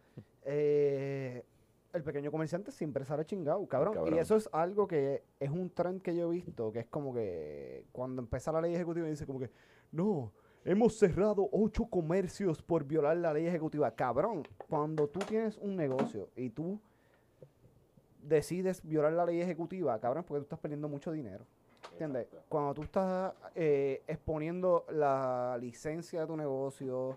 Eh, 0.45 1.45
el 1.93 2.03
pequeño 2.03 2.31
comerciante 2.31 2.73
siempre 2.73 3.05
sale 3.05 3.25
chingado, 3.25 3.65
cabrón. 3.67 3.95
Cabrón. 3.95 4.15
Y 4.15 4.19
eso 4.19 4.37
es 4.37 4.49
algo 4.53 4.89
que 4.89 5.23
es 5.39 5.51
un 5.51 5.71
trend 5.71 6.03
que 6.03 6.15
yo 6.15 6.29
he 6.29 6.35
visto, 6.35 6.73
que 6.73 6.81
es 6.81 6.87
como 6.87 7.15
que 7.15 7.85
cuando 7.93 8.21
empieza 8.21 8.51
la 8.53 8.61
ley 8.61 8.75
ejecutiva 8.75 9.07
dice 9.07 9.27
como 9.27 9.39
que, 9.39 9.51
no, 9.93 10.33
hemos 10.65 10.99
cerrado 10.99 11.49
ocho 11.53 11.87
comercios 11.87 12.63
por 12.63 12.85
violar 12.85 13.17
la 13.19 13.33
ley 13.33 13.47
ejecutiva. 13.47 13.93
Cabrón, 13.93 14.43
cuando 14.69 15.09
tú 15.09 15.21
tienes 15.21 15.57
un 15.59 15.77
negocio 15.77 16.31
y 16.35 16.51
tú 16.51 16.81
decides 18.21 18.83
violar 18.85 19.13
la 19.13 19.25
ley 19.25 19.41
ejecutiva, 19.41 19.99
cabrón, 20.01 20.25
porque 20.27 20.41
tú 20.41 20.45
estás 20.45 20.59
perdiendo 20.59 20.89
mucho 20.89 21.13
dinero. 21.13 21.47
¿Entiendes? 21.93 22.27
Cuando 22.49 22.75
tú 22.75 22.83
estás 22.83 23.35
eh, 23.55 24.03
exponiendo 24.07 24.85
la 24.91 25.57
licencia 25.61 26.21
de 26.21 26.27
tu 26.27 26.37
negocio, 26.37 27.17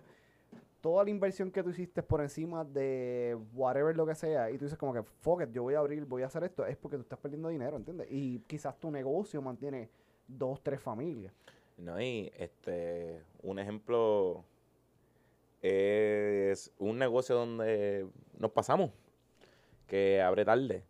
toda 0.81 1.03
la 1.03 1.09
inversión 1.09 1.51
que 1.51 1.63
tú 1.63 1.69
hiciste 1.69 2.03
por 2.03 2.21
encima 2.21 2.63
de 2.63 3.37
whatever 3.53 3.95
lo 3.95 4.05
que 4.05 4.15
sea, 4.15 4.51
y 4.51 4.57
tú 4.57 4.65
dices 4.65 4.77
como 4.77 4.93
que, 4.93 5.03
fuck 5.03 5.41
it, 5.41 5.51
yo 5.51 5.63
voy 5.63 5.73
a 5.73 5.79
abrir, 5.79 6.05
voy 6.05 6.23
a 6.23 6.27
hacer 6.27 6.43
esto, 6.43 6.65
es 6.65 6.77
porque 6.77 6.97
tú 6.97 7.01
estás 7.01 7.19
perdiendo 7.19 7.49
dinero, 7.49 7.77
¿entiendes? 7.77 8.07
Y 8.09 8.39
quizás 8.47 8.79
tu 8.79 8.91
negocio 8.91 9.41
mantiene 9.41 9.89
dos, 10.27 10.61
tres 10.61 10.79
familias. 10.79 11.33
No, 11.77 11.99
y 12.01 12.31
este, 12.37 13.23
un 13.43 13.59
ejemplo 13.59 14.43
es 15.61 16.71
un 16.77 16.97
negocio 16.97 17.35
donde 17.35 18.07
nos 18.37 18.51
pasamos, 18.51 18.91
que 19.87 20.21
abre 20.21 20.45
tarde. 20.45 20.83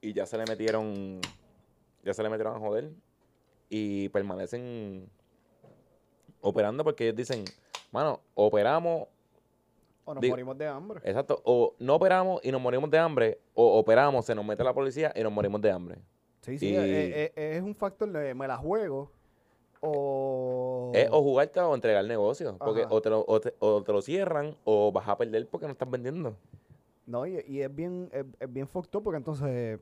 Y 0.00 0.12
ya 0.12 0.26
se 0.26 0.38
le 0.38 0.44
metieron, 0.44 1.20
ya 2.06 2.14
se 2.14 2.22
le 2.22 2.30
metieron 2.30 2.56
a 2.56 2.58
joder. 2.60 2.90
Y 3.68 4.08
permanecen 4.10 5.08
operando 6.40 6.84
porque 6.84 7.04
ellos 7.04 7.16
dicen, 7.16 7.44
mano, 7.92 8.20
operamos, 8.34 9.08
O 10.08 10.14
nos 10.14 10.20
Digo- 10.20 10.32
morimos 10.34 10.56
de 10.56 10.68
hambre. 10.68 11.00
exacto, 11.02 11.42
o 11.44 11.74
no 11.80 11.96
operamos 11.96 12.40
y 12.44 12.52
nos 12.52 12.60
morimos 12.60 12.88
de 12.90 12.98
hambre, 12.98 13.40
o 13.54 13.76
operamos, 13.78 14.24
se 14.24 14.36
nos 14.36 14.44
mete 14.44 14.62
la 14.62 14.72
policía 14.72 15.12
y 15.16 15.22
nos 15.24 15.32
morimos 15.32 15.60
de 15.60 15.70
hambre. 15.72 15.98
Sí, 16.42 16.58
sí, 16.60 16.68
y- 16.68 17.30
es 17.34 17.60
un 17.60 17.74
factor 17.74 18.08
de 18.12 18.32
me 18.32 18.46
la 18.46 18.56
juego 18.56 19.10
o... 19.80 20.92
Es 20.94 21.08
o 21.10 21.20
jugarte 21.22 21.58
o 21.60 21.74
entregar 21.74 22.02
el 22.02 22.08
negocio. 22.08 22.56
Porque 22.58 22.82
Ajá. 22.82 22.94
o 22.94 23.02
te, 23.02 23.10
lo, 23.10 23.24
o, 23.26 23.40
te, 23.40 23.52
o 23.58 23.82
te 23.82 23.92
lo 23.92 24.00
cierran 24.00 24.56
o 24.64 24.92
vas 24.92 25.08
a 25.08 25.18
perder 25.18 25.48
porque 25.48 25.66
no 25.66 25.72
estás 25.72 25.90
vendiendo. 25.90 26.36
No, 27.04 27.26
y, 27.26 27.40
y 27.46 27.62
es 27.62 27.74
bien, 27.74 28.08
es, 28.12 28.24
es 28.38 28.52
bien 28.52 28.68
fucked 28.68 28.96
up 28.96 29.02
porque 29.02 29.18
entonces 29.18 29.80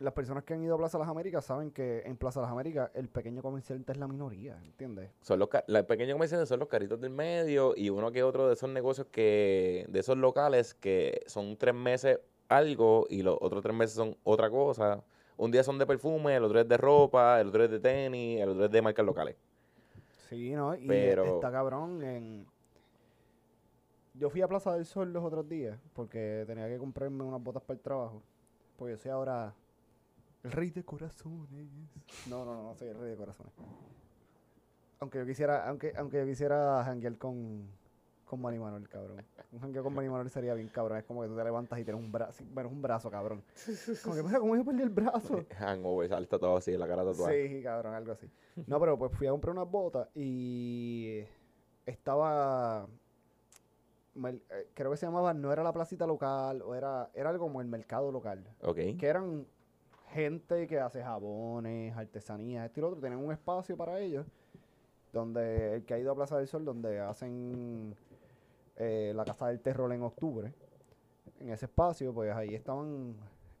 las 0.00 0.12
personas 0.12 0.44
que 0.44 0.54
han 0.54 0.62
ido 0.62 0.74
a 0.74 0.78
Plaza 0.78 0.98
Las 0.98 1.08
Américas 1.08 1.44
saben 1.44 1.70
que 1.70 2.02
en 2.04 2.16
Plaza 2.16 2.40
Las 2.40 2.50
Américas 2.50 2.90
el 2.94 3.08
pequeño 3.08 3.42
comerciante 3.42 3.92
es 3.92 3.98
la 3.98 4.06
minoría, 4.06 4.56
¿entiendes? 4.62 5.10
Son 5.22 5.38
los, 5.38 5.48
los 5.66 5.82
pequeños 5.84 6.14
comerciantes 6.14 6.48
son 6.48 6.60
los 6.60 6.68
caritos 6.68 7.00
del 7.00 7.10
medio 7.10 7.74
y 7.76 7.90
uno 7.90 8.12
que 8.12 8.22
otro 8.22 8.46
de 8.46 8.54
esos 8.54 8.70
negocios 8.70 9.08
que, 9.10 9.86
de 9.88 9.98
esos 9.98 10.16
locales 10.16 10.74
que 10.74 11.22
son 11.26 11.56
tres 11.56 11.74
meses 11.74 12.20
algo 12.48 13.06
y 13.10 13.22
los 13.22 13.36
otros 13.40 13.62
tres 13.62 13.74
meses 13.74 13.96
son 13.96 14.16
otra 14.24 14.48
cosa. 14.50 15.02
Un 15.36 15.50
día 15.50 15.62
son 15.62 15.78
de 15.78 15.86
perfume, 15.86 16.36
el 16.36 16.44
otro 16.44 16.60
es 16.60 16.68
de 16.68 16.76
ropa, 16.76 17.40
el 17.40 17.48
otro 17.48 17.64
es 17.64 17.70
de 17.70 17.80
tenis, 17.80 18.40
el 18.40 18.50
otro 18.50 18.64
es 18.64 18.70
de 18.70 18.82
marcas 18.82 19.04
locales. 19.04 19.36
Sí, 20.28 20.52
¿no? 20.52 20.74
Y 20.74 20.86
Pero- 20.86 21.24
está 21.36 21.50
cabrón 21.50 22.02
en... 22.02 22.46
Yo 24.14 24.30
fui 24.30 24.42
a 24.42 24.48
Plaza 24.48 24.74
del 24.74 24.84
Sol 24.84 25.12
los 25.12 25.24
otros 25.24 25.48
días 25.48 25.78
porque 25.94 26.42
tenía 26.46 26.68
que 26.68 26.76
comprarme 26.76 27.22
unas 27.22 27.42
botas 27.42 27.62
para 27.62 27.76
el 27.76 27.80
trabajo. 27.80 28.20
Porque 28.76 28.94
yo 28.94 28.98
soy 28.98 29.12
ahora 29.12 29.54
el 30.44 30.52
rey 30.52 30.70
de 30.70 30.84
corazones. 30.84 31.68
No, 32.28 32.44
no, 32.44 32.54
no, 32.54 32.62
no 32.64 32.74
soy 32.74 32.88
el 32.88 32.98
rey 32.98 33.10
de 33.10 33.16
corazones. 33.16 33.52
Aunque 35.00 35.18
yo 35.18 35.26
quisiera, 35.26 35.68
aunque, 35.68 35.92
aunque 35.96 36.18
yo 36.18 36.26
quisiera 36.26 36.82
janguear 36.84 37.16
con, 37.18 37.68
con 38.24 38.40
Manny 38.40 38.58
Manuel, 38.58 38.88
cabrón. 38.88 39.24
Un 39.52 39.60
jangueo 39.60 39.82
con 39.84 39.94
Manny 39.94 40.08
Manuel 40.08 40.28
sería 40.30 40.54
bien 40.54 40.68
cabrón. 40.68 40.98
Es 40.98 41.04
como 41.04 41.22
que 41.22 41.28
tú 41.28 41.36
te 41.36 41.44
levantas 41.44 41.78
y 41.78 41.84
tienes 41.84 42.02
un 42.02 42.10
brazo, 42.10 42.42
bueno, 42.52 42.68
un 42.68 42.82
brazo, 42.82 43.10
cabrón. 43.10 43.42
Como 44.02 44.16
que, 44.16 44.22
mira, 44.24 44.40
¿cómo 44.40 44.56
yo 44.56 44.64
perdí 44.64 44.82
el 44.82 44.90
brazo? 44.90 45.44
Hangover, 45.58 46.08
salta 46.08 46.38
todo 46.38 46.56
así, 46.56 46.76
la 46.76 46.88
cara 46.88 47.04
tatuada. 47.04 47.32
Sí, 47.32 47.62
cabrón, 47.62 47.94
algo 47.94 48.12
así. 48.12 48.28
No, 48.66 48.80
pero 48.80 48.98
pues 48.98 49.12
fui 49.12 49.26
a 49.26 49.30
comprar 49.30 49.52
unas 49.54 49.70
botas 49.70 50.08
y 50.16 51.22
estaba. 51.86 52.88
eh, 54.24 54.68
Creo 54.74 54.90
que 54.90 54.96
se 54.96 55.06
llamaba, 55.06 55.32
no 55.32 55.52
era 55.52 55.62
la 55.62 55.72
placita 55.72 56.06
local, 56.06 56.60
o 56.62 56.74
era, 56.74 57.08
era 57.14 57.30
algo 57.30 57.44
como 57.46 57.60
el 57.60 57.68
mercado 57.68 58.10
local. 58.10 58.44
Ok. 58.62 58.76
Que 58.98 59.06
eran 59.06 59.46
gente 60.08 60.66
que 60.66 60.80
hace 60.80 61.02
jabones, 61.02 61.96
artesanías, 61.96 62.66
esto 62.66 62.80
y 62.80 62.82
lo 62.82 62.88
otro. 62.88 63.00
Tenían 63.00 63.24
un 63.24 63.32
espacio 63.32 63.76
para 63.76 64.00
ellos. 64.00 64.26
Donde 65.12 65.76
el 65.76 65.84
que 65.84 65.94
ha 65.94 65.98
ido 65.98 66.12
a 66.12 66.14
Plaza 66.14 66.36
del 66.36 66.48
Sol, 66.48 66.64
donde 66.64 67.00
hacen 67.00 67.94
eh, 68.76 69.12
la 69.14 69.24
Casa 69.24 69.48
del 69.48 69.60
Terror 69.60 69.90
en 69.92 70.02
octubre. 70.02 70.52
En 71.40 71.50
ese 71.50 71.66
espacio, 71.66 72.12
pues 72.12 72.34
ahí 72.34 72.54
estaban. 72.54 73.14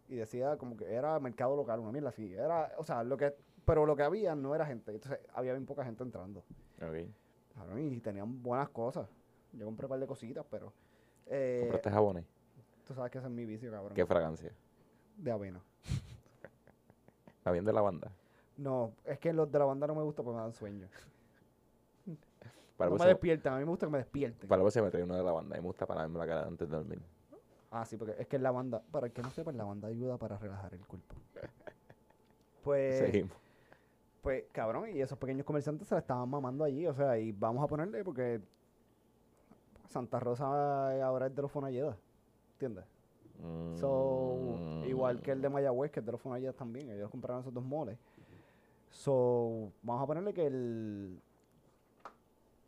Y 0.08 0.16
decía 0.16 0.56
como 0.56 0.76
que 0.76 0.92
era 0.92 1.18
mercado 1.20 1.56
local, 1.56 1.80
una 1.80 1.92
mierda 1.92 2.10
así. 2.10 2.34
Era, 2.34 2.72
o 2.76 2.84
sea, 2.84 3.02
lo 3.02 3.16
que. 3.16 3.34
Pero 3.64 3.86
lo 3.86 3.96
que 3.96 4.02
había 4.02 4.34
no 4.34 4.54
era 4.54 4.66
gente. 4.66 4.92
Entonces 4.92 5.20
había 5.34 5.52
bien 5.52 5.66
poca 5.66 5.84
gente 5.84 6.02
entrando. 6.02 6.44
Y 7.78 8.00
tenían 8.00 8.42
buenas 8.42 8.68
cosas. 8.68 9.08
Yo 9.52 9.64
compré 9.64 9.86
un 9.86 9.90
par 9.90 10.00
de 10.00 10.06
cositas, 10.06 10.44
pero. 10.50 10.72
eh, 11.26 11.58
¿Compraste 11.62 11.90
jabones? 11.90 12.24
tú 12.86 12.94
sabes 12.94 13.10
que 13.10 13.18
ese 13.18 13.26
es 13.26 13.32
mi 13.32 13.44
vicio, 13.44 13.70
cabrón. 13.70 13.94
¿Qué 13.94 14.06
fragancia? 14.06 14.50
De 15.16 15.30
avena. 15.30 15.60
¿Está 17.48 17.52
bien 17.54 17.64
de 17.64 17.72
la 17.72 17.80
banda? 17.80 18.12
No, 18.58 18.92
es 19.06 19.18
que 19.18 19.32
los 19.32 19.50
de 19.50 19.58
la 19.58 19.64
banda 19.64 19.86
no 19.86 19.94
me 19.94 20.02
gustan 20.02 20.22
porque 20.22 20.36
me 20.36 20.42
dan 20.42 20.52
sueño. 20.52 20.86
Para 22.76 22.90
no 22.90 22.94
me 22.94 22.98
próxima- 22.98 23.06
despiertan, 23.06 23.52
a 23.54 23.56
mí 23.56 23.64
me 23.64 23.70
gusta 23.70 23.86
que 23.86 23.92
me 23.92 23.98
despierten. 23.98 24.46
para 24.46 24.58
la 24.58 24.64
próxima 24.64 24.84
me 24.84 24.90
traigo 24.90 25.06
uno 25.06 25.16
de 25.16 25.22
la 25.24 25.32
banda. 25.32 25.56
y 25.56 25.60
me 25.62 25.66
gusta 25.66 25.86
pararme 25.86 26.18
la 26.18 26.26
cara 26.26 26.46
antes 26.46 26.68
de 26.68 26.76
dormir. 26.76 27.00
Ah, 27.70 27.86
sí, 27.86 27.96
porque 27.96 28.16
es 28.18 28.26
que 28.26 28.38
la 28.38 28.50
banda, 28.50 28.82
para 28.92 29.06
el 29.06 29.12
que 29.14 29.22
no 29.22 29.30
sepa, 29.30 29.50
la 29.52 29.64
banda 29.64 29.88
ayuda 29.88 30.18
para 30.18 30.36
relajar 30.36 30.74
el 30.74 30.80
cuerpo. 30.86 31.14
Pues, 32.64 32.98
Seguimos. 32.98 33.32
pues, 34.20 34.44
cabrón, 34.52 34.90
y 34.94 35.00
esos 35.00 35.16
pequeños 35.16 35.46
comerciantes 35.46 35.88
se 35.88 35.94
la 35.94 36.00
estaban 36.00 36.28
mamando 36.28 36.64
allí, 36.64 36.86
o 36.86 36.92
sea, 36.92 37.16
y 37.16 37.32
vamos 37.32 37.64
a 37.64 37.66
ponerle 37.66 38.04
porque 38.04 38.42
Santa 39.88 40.20
Rosa 40.20 41.02
ahora 41.02 41.28
es 41.28 41.34
de 41.34 41.40
los 41.40 41.50
Fonalleda, 41.50 41.96
¿entiendes? 42.52 42.84
So, 43.74 44.36
Mm. 44.80 44.84
igual 44.84 45.20
que 45.20 45.30
el 45.32 45.40
de 45.40 45.48
Mayagüez, 45.48 45.90
que 45.90 46.00
es 46.00 46.06
de 46.06 46.12
los 46.12 46.20
Fonalleda 46.20 46.52
también, 46.52 46.90
ellos 46.90 47.10
compraron 47.10 47.40
esos 47.42 47.54
dos 47.54 47.64
moles. 47.64 47.96
So, 48.90 49.70
vamos 49.82 50.02
a 50.02 50.06
ponerle 50.06 50.32
que 50.34 50.46
el, 50.46 51.20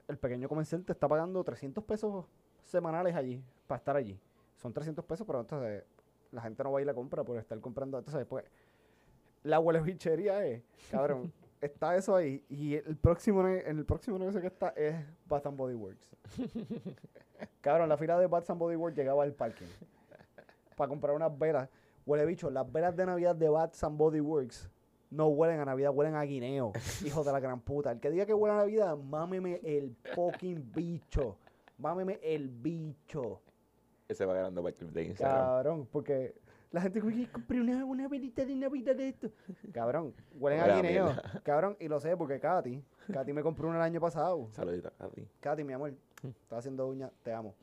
el 0.08 0.18
pequeño 0.18 0.48
comerciante 0.48 0.92
está 0.92 1.08
pagando 1.08 1.42
300 1.42 1.82
pesos 1.84 2.26
semanales 2.64 3.14
allí, 3.16 3.42
para 3.66 3.78
estar 3.78 3.96
allí. 3.96 4.18
Son 4.56 4.72
300 4.72 5.04
pesos, 5.04 5.26
pero 5.26 5.40
entonces 5.40 5.82
la 6.30 6.42
gente 6.42 6.62
no 6.62 6.70
va 6.72 6.78
a 6.78 6.82
ir 6.82 6.88
a 6.88 6.92
la 6.92 6.94
compra 6.94 7.24
por 7.24 7.38
estar 7.38 7.58
comprando. 7.60 7.98
Entonces, 7.98 8.24
pues, 8.26 8.44
la 9.42 9.58
huele 9.58 9.80
bichería 9.80 10.44
es, 10.44 10.62
cabrón, 10.90 11.32
está 11.60 11.96
eso 11.96 12.14
ahí. 12.14 12.44
Y 12.48 12.74
el 12.74 12.96
próximo, 12.96 13.46
en 13.48 13.78
el 13.78 13.84
próximo 13.86 14.18
negocio 14.18 14.40
que 14.40 14.48
está 14.48 14.68
es 14.70 14.94
Bath 15.26 15.46
and 15.46 15.56
Body 15.56 15.74
Works. 15.74 16.14
cabrón, 17.62 17.88
la 17.88 17.96
fila 17.96 18.18
de 18.18 18.26
Bath 18.26 18.50
and 18.50 18.60
Body 18.60 18.76
Works 18.76 18.96
llegaba 18.96 19.22
al 19.24 19.32
parking. 19.32 19.66
Para 20.80 20.88
comprar 20.88 21.14
unas 21.14 21.38
velas. 21.38 21.68
Huele 22.06 22.24
bicho, 22.24 22.48
las 22.48 22.72
velas 22.72 22.96
de 22.96 23.04
Navidad 23.04 23.36
de 23.36 23.50
Bath 23.50 23.84
and 23.84 23.98
Body 23.98 24.20
Works 24.20 24.70
no 25.10 25.26
huelen 25.26 25.60
a 25.60 25.66
Navidad, 25.66 25.90
huelen 25.92 26.14
a 26.14 26.22
guineo. 26.22 26.72
Hijo 27.04 27.22
de 27.22 27.32
la 27.32 27.38
gran 27.38 27.60
puta. 27.60 27.90
El 27.92 28.00
que 28.00 28.08
diga 28.08 28.24
que 28.24 28.32
huele 28.32 28.54
a 28.54 28.58
Navidad, 28.60 28.96
mámeme 28.96 29.60
el 29.62 29.94
fucking 30.14 30.72
bicho. 30.74 31.36
Mámeme 31.76 32.18
el 32.22 32.48
bicho. 32.48 33.42
Ese 34.08 34.24
va 34.24 34.32
ganando 34.32 34.62
para 34.62 34.74
el 34.80 34.90
de 34.90 35.04
Instagram. 35.04 35.36
Cabrón, 35.36 35.88
porque 35.92 36.34
la 36.70 36.80
gente 36.80 37.02
dice, 37.02 37.30
compré 37.30 37.60
una, 37.60 37.84
una 37.84 38.08
velita 38.08 38.42
de 38.46 38.54
Navidad 38.54 38.96
de 38.96 39.08
esto. 39.08 39.30
Cabrón, 39.74 40.14
huelen 40.32 40.60
a 40.60 40.76
guineo. 40.76 41.12
Cabrón, 41.42 41.76
y 41.78 41.88
lo 41.88 42.00
sé 42.00 42.16
porque 42.16 42.40
Katy, 42.40 42.82
Katy 43.12 43.34
me 43.34 43.42
compró 43.42 43.68
una 43.68 43.76
el 43.76 43.82
año 43.82 44.00
pasado. 44.00 44.48
Saludita 44.52 44.94
a 44.98 45.08
ti. 45.08 45.28
Katy, 45.40 45.62
mi 45.62 45.74
amor, 45.74 45.92
estaba 46.22 46.60
haciendo 46.60 46.88
uñas, 46.88 47.12
te 47.22 47.34
amo. 47.34 47.54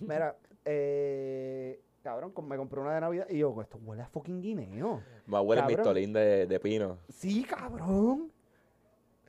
Mira, 0.00 0.36
eh, 0.66 1.80
cabrón, 2.02 2.32
me 2.48 2.56
compré 2.56 2.80
una 2.80 2.94
de 2.94 3.00
Navidad 3.00 3.26
y 3.28 3.38
yo, 3.38 3.60
esto 3.60 3.78
huele 3.82 4.02
a 4.02 4.06
fucking 4.08 4.40
guineo. 4.40 5.02
Más 5.26 5.42
huele 5.42 5.60
Cabrón. 5.62 5.76
mistolín 5.78 6.12
de, 6.12 6.46
de 6.46 6.60
pino. 6.60 6.98
Sí, 7.08 7.44
cabrón. 7.44 8.32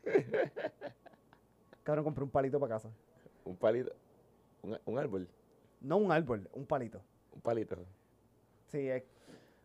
cabrón, 1.84 2.04
compré 2.06 2.24
un 2.24 2.30
palito 2.30 2.60
para 2.60 2.76
casa. 2.76 2.90
Un 3.46 3.56
palito. 3.56 3.92
Un, 4.62 4.78
un 4.86 5.00
árbol. 5.00 5.28
No 5.82 5.98
un 5.98 6.12
árbol, 6.12 6.50
un 6.54 6.66
palito. 6.66 7.02
Un 7.34 7.42
palito. 7.42 7.78
Sí, 8.68 8.90
es... 8.90 9.04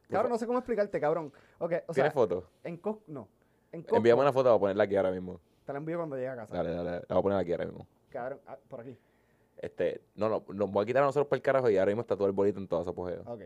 Cabrón, 0.08 0.32
no 0.32 0.38
sé 0.38 0.46
cómo 0.46 0.58
explicarte, 0.58 1.00
cabrón. 1.00 1.32
Ok, 1.58 1.72
o 1.86 1.92
sea, 1.92 2.04
¿Tienes 2.04 2.12
foto? 2.12 2.48
en 2.62 2.76
Costco, 2.76 3.02
no. 3.08 3.28
En 3.72 3.82
Costco, 3.82 3.96
Envíame 3.96 4.20
una 4.20 4.32
foto, 4.32 4.50
voy 4.50 4.56
a 4.56 4.60
ponerla 4.60 4.84
aquí 4.84 4.96
ahora 4.96 5.10
mismo. 5.10 5.40
te 5.64 5.72
la 5.72 5.78
envío 5.78 5.96
cuando 5.96 6.16
llegue 6.16 6.28
a 6.28 6.36
casa. 6.36 6.56
Dale, 6.56 6.70
dale, 6.70 6.90
la 6.90 7.00
voy 7.08 7.18
a 7.18 7.22
poner 7.22 7.38
aquí 7.38 7.52
ahora 7.52 7.64
mismo. 7.66 7.86
Cabrón, 8.10 8.40
ah, 8.46 8.58
por 8.68 8.80
aquí. 8.80 8.96
Este, 9.58 10.02
no, 10.14 10.28
no, 10.28 10.44
nos 10.52 10.70
voy 10.70 10.82
a 10.82 10.86
quitar 10.86 11.02
a 11.02 11.06
nosotros 11.06 11.28
por 11.28 11.36
el 11.36 11.42
carajo 11.42 11.70
y 11.70 11.78
ahora 11.78 11.90
mismo 11.90 12.02
está 12.02 12.16
todo 12.16 12.26
el 12.26 12.32
bolito 12.32 12.58
en 12.58 12.68
todo 12.68 12.84
su 12.84 12.90
apogeo. 12.90 13.22
Ok. 13.26 13.42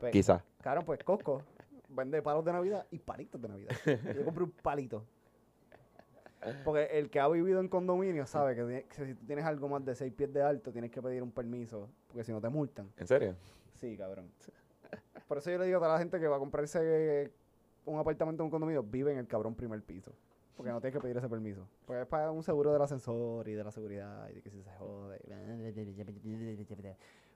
Pues, 0.00 0.12
Quizás. 0.12 0.42
cabrón, 0.62 0.84
pues 0.84 1.02
Costco 1.02 1.42
vende 1.88 2.22
palos 2.22 2.44
de 2.44 2.52
Navidad 2.52 2.86
y 2.90 2.98
palitos 2.98 3.40
de 3.40 3.48
Navidad. 3.48 3.74
Yo 4.16 4.24
compré 4.24 4.44
un 4.44 4.50
palito. 4.50 5.04
Porque 6.64 6.84
el 6.92 7.10
que 7.10 7.18
ha 7.18 7.28
vivido 7.28 7.58
en 7.60 7.68
condominio 7.68 8.24
sabe 8.24 8.54
que 8.54 8.86
si 8.90 9.14
tú 9.14 9.26
tienes 9.26 9.44
algo 9.44 9.68
más 9.68 9.84
de 9.84 9.96
6 9.96 10.12
pies 10.12 10.32
de 10.32 10.40
alto, 10.40 10.70
tienes 10.70 10.90
que 10.92 11.02
pedir 11.02 11.20
un 11.22 11.32
permiso, 11.32 11.88
porque 12.06 12.22
si 12.22 12.30
no 12.30 12.40
te 12.40 12.48
multan. 12.48 12.88
¿En 12.96 13.08
serio? 13.08 13.34
Sí, 13.74 13.96
cabrón. 13.96 14.30
Por 15.26 15.38
eso 15.38 15.50
yo 15.50 15.58
le 15.58 15.66
digo 15.66 15.78
a 15.78 15.80
toda 15.80 15.94
la 15.94 15.98
gente 15.98 16.20
que 16.20 16.28
va 16.28 16.36
a 16.36 16.38
comprarse 16.38 17.32
un 17.84 17.98
apartamento 17.98 18.42
en 18.42 18.44
un 18.44 18.50
condominio, 18.50 18.82
vive 18.84 19.12
en 19.12 19.18
el 19.18 19.26
cabrón 19.26 19.54
primer 19.54 19.82
piso. 19.82 20.12
Porque 20.58 20.72
no 20.72 20.80
tienes 20.80 20.94
que 20.96 21.00
pedir 21.00 21.16
ese 21.16 21.28
permiso. 21.28 21.66
Pues 21.86 22.00
es 22.02 22.06
para 22.06 22.30
un 22.32 22.42
seguro 22.42 22.72
del 22.72 22.82
ascensor 22.82 23.48
y 23.48 23.52
de 23.54 23.62
la 23.64 23.70
seguridad 23.70 24.28
y 24.28 24.34
de 24.34 24.42
que 24.42 24.50
si 24.50 24.60
se 24.62 24.70
jode. 24.72 25.18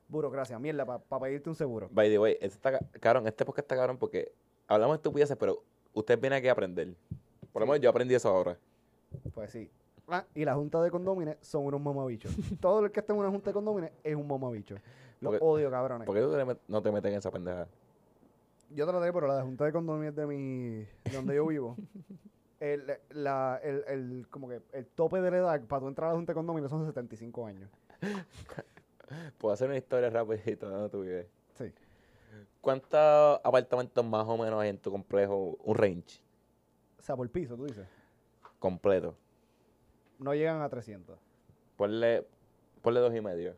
Burocracia, 0.09 0.59
mierda, 0.59 0.85
para 0.85 1.23
pedirte 1.23 1.49
un 1.49 1.55
seguro. 1.55 1.89
By 1.93 2.11
the 2.11 2.19
way, 2.19 2.33
este 2.35 2.47
está, 2.57 2.73
ca- 2.73 2.85
cabrón, 3.01 3.27
este 3.27 3.45
podcast 3.47 3.65
está 3.65 3.77
cabrón 3.77 3.97
porque 3.97 4.33
hablamos 4.67 4.95
de 4.95 4.97
estupideces, 4.97 5.37
pero 5.37 5.63
usted 5.95 6.21
viene 6.21 6.37
aquí 6.37 6.49
a 6.49 6.53
aprender. 6.53 6.95
Por 7.53 7.61
lo 7.63 7.67
menos 7.67 7.81
yo 7.81 7.89
aprendí 7.89 8.15
eso 8.15 8.29
ahora. 8.29 8.59
Pues 9.33 9.53
sí. 9.53 9.71
Ah, 10.09 10.27
y 10.35 10.45
la 10.45 10.55
junta 10.55 10.83
de 10.83 10.91
condómines 10.91 11.37
son 11.41 11.65
unos 11.65 11.81
mamabichos. 11.81 12.35
Todo 12.61 12.85
el 12.85 12.91
que 12.93 13.01
está 13.01 13.13
en 13.13 13.21
una 13.21 13.31
junta 13.31 13.51
de 13.51 13.55
condómines 13.55 13.93
es 14.03 14.17
un 14.17 14.27
mamabicho. 14.27 14.75
Los 15.21 15.31
Porque- 15.35 15.39
odio, 15.45 15.71
cabrones. 15.71 16.07
¿Por 16.07 16.17
qué 16.17 16.23
tú 16.23 16.33
te 16.33 16.45
met- 16.45 16.59
no 16.69 16.83
te 16.83 16.91
metes 16.91 17.13
en 17.13 17.19
esa 17.19 17.31
pendeja? 17.31 17.69
Yo 18.75 18.87
traté, 18.87 19.13
pero 19.13 19.29
la 19.29 19.43
junta 19.43 19.65
de 19.65 19.73
condómines 19.73 20.17
de 20.17 20.27
mi... 20.27 20.71
de 21.05 21.13
donde 21.15 21.37
yo 21.37 21.47
vivo. 21.47 21.77
El, 22.63 22.87
la, 23.11 23.59
el, 23.65 23.83
el, 23.89 24.27
como 24.31 24.49
que 24.49 24.63
el 24.73 24.87
tope 24.87 25.21
de 25.21 25.33
la 25.33 25.39
edad 25.39 25.61
para 25.63 25.81
tú 25.81 25.89
entrar 25.89 26.07
a 26.07 26.13
la 26.13 26.17
junta 26.17 26.31
de 26.31 26.35
condómines 26.37 26.71
son 26.71 26.87
75 26.87 27.45
años. 27.45 27.69
Puedo 29.39 29.53
hacer 29.53 29.67
una 29.69 29.79
historia 29.79 30.11
rapidito, 30.11 30.71
¿no? 30.71 30.89
Tu 30.89 31.01
vives. 31.01 31.27
Sí. 31.55 31.73
¿Cuántos 32.61 33.41
apartamentos 33.43 34.05
más 34.05 34.25
o 34.29 34.37
menos 34.37 34.61
hay 34.61 34.69
en 34.69 34.79
tu 34.79 34.93
complejo? 34.93 35.59
Un 35.65 35.75
range 35.75 36.23
O 37.01 37.03
sea, 37.03 37.17
por 37.17 37.29
piso, 37.31 37.57
tú 37.57 37.67
dices. 37.67 37.89
completo. 38.61 39.17
No 40.21 40.33
llegan 40.33 40.63
a 40.63 40.69
300. 40.69 41.19
Ponle, 41.77 42.25
ponle 42.81 43.01
dos 43.01 43.13
y 43.13 43.21
medio. 43.21 43.57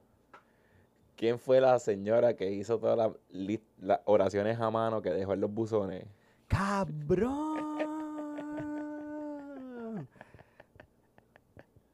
¿Quién 1.15 1.39
fue 1.39 1.61
la 1.61 1.79
señora 1.79 2.37
que 2.37 2.51
hizo 2.53 2.79
todas 2.79 2.97
las 2.97 3.61
las 3.83 4.01
oraciones 4.07 4.59
a 4.59 4.71
mano 4.71 5.03
que 5.03 5.11
dejó 5.11 5.35
en 5.35 5.43
los 5.43 5.53
buzones? 5.53 6.07
¡Cabrón! 6.49 7.75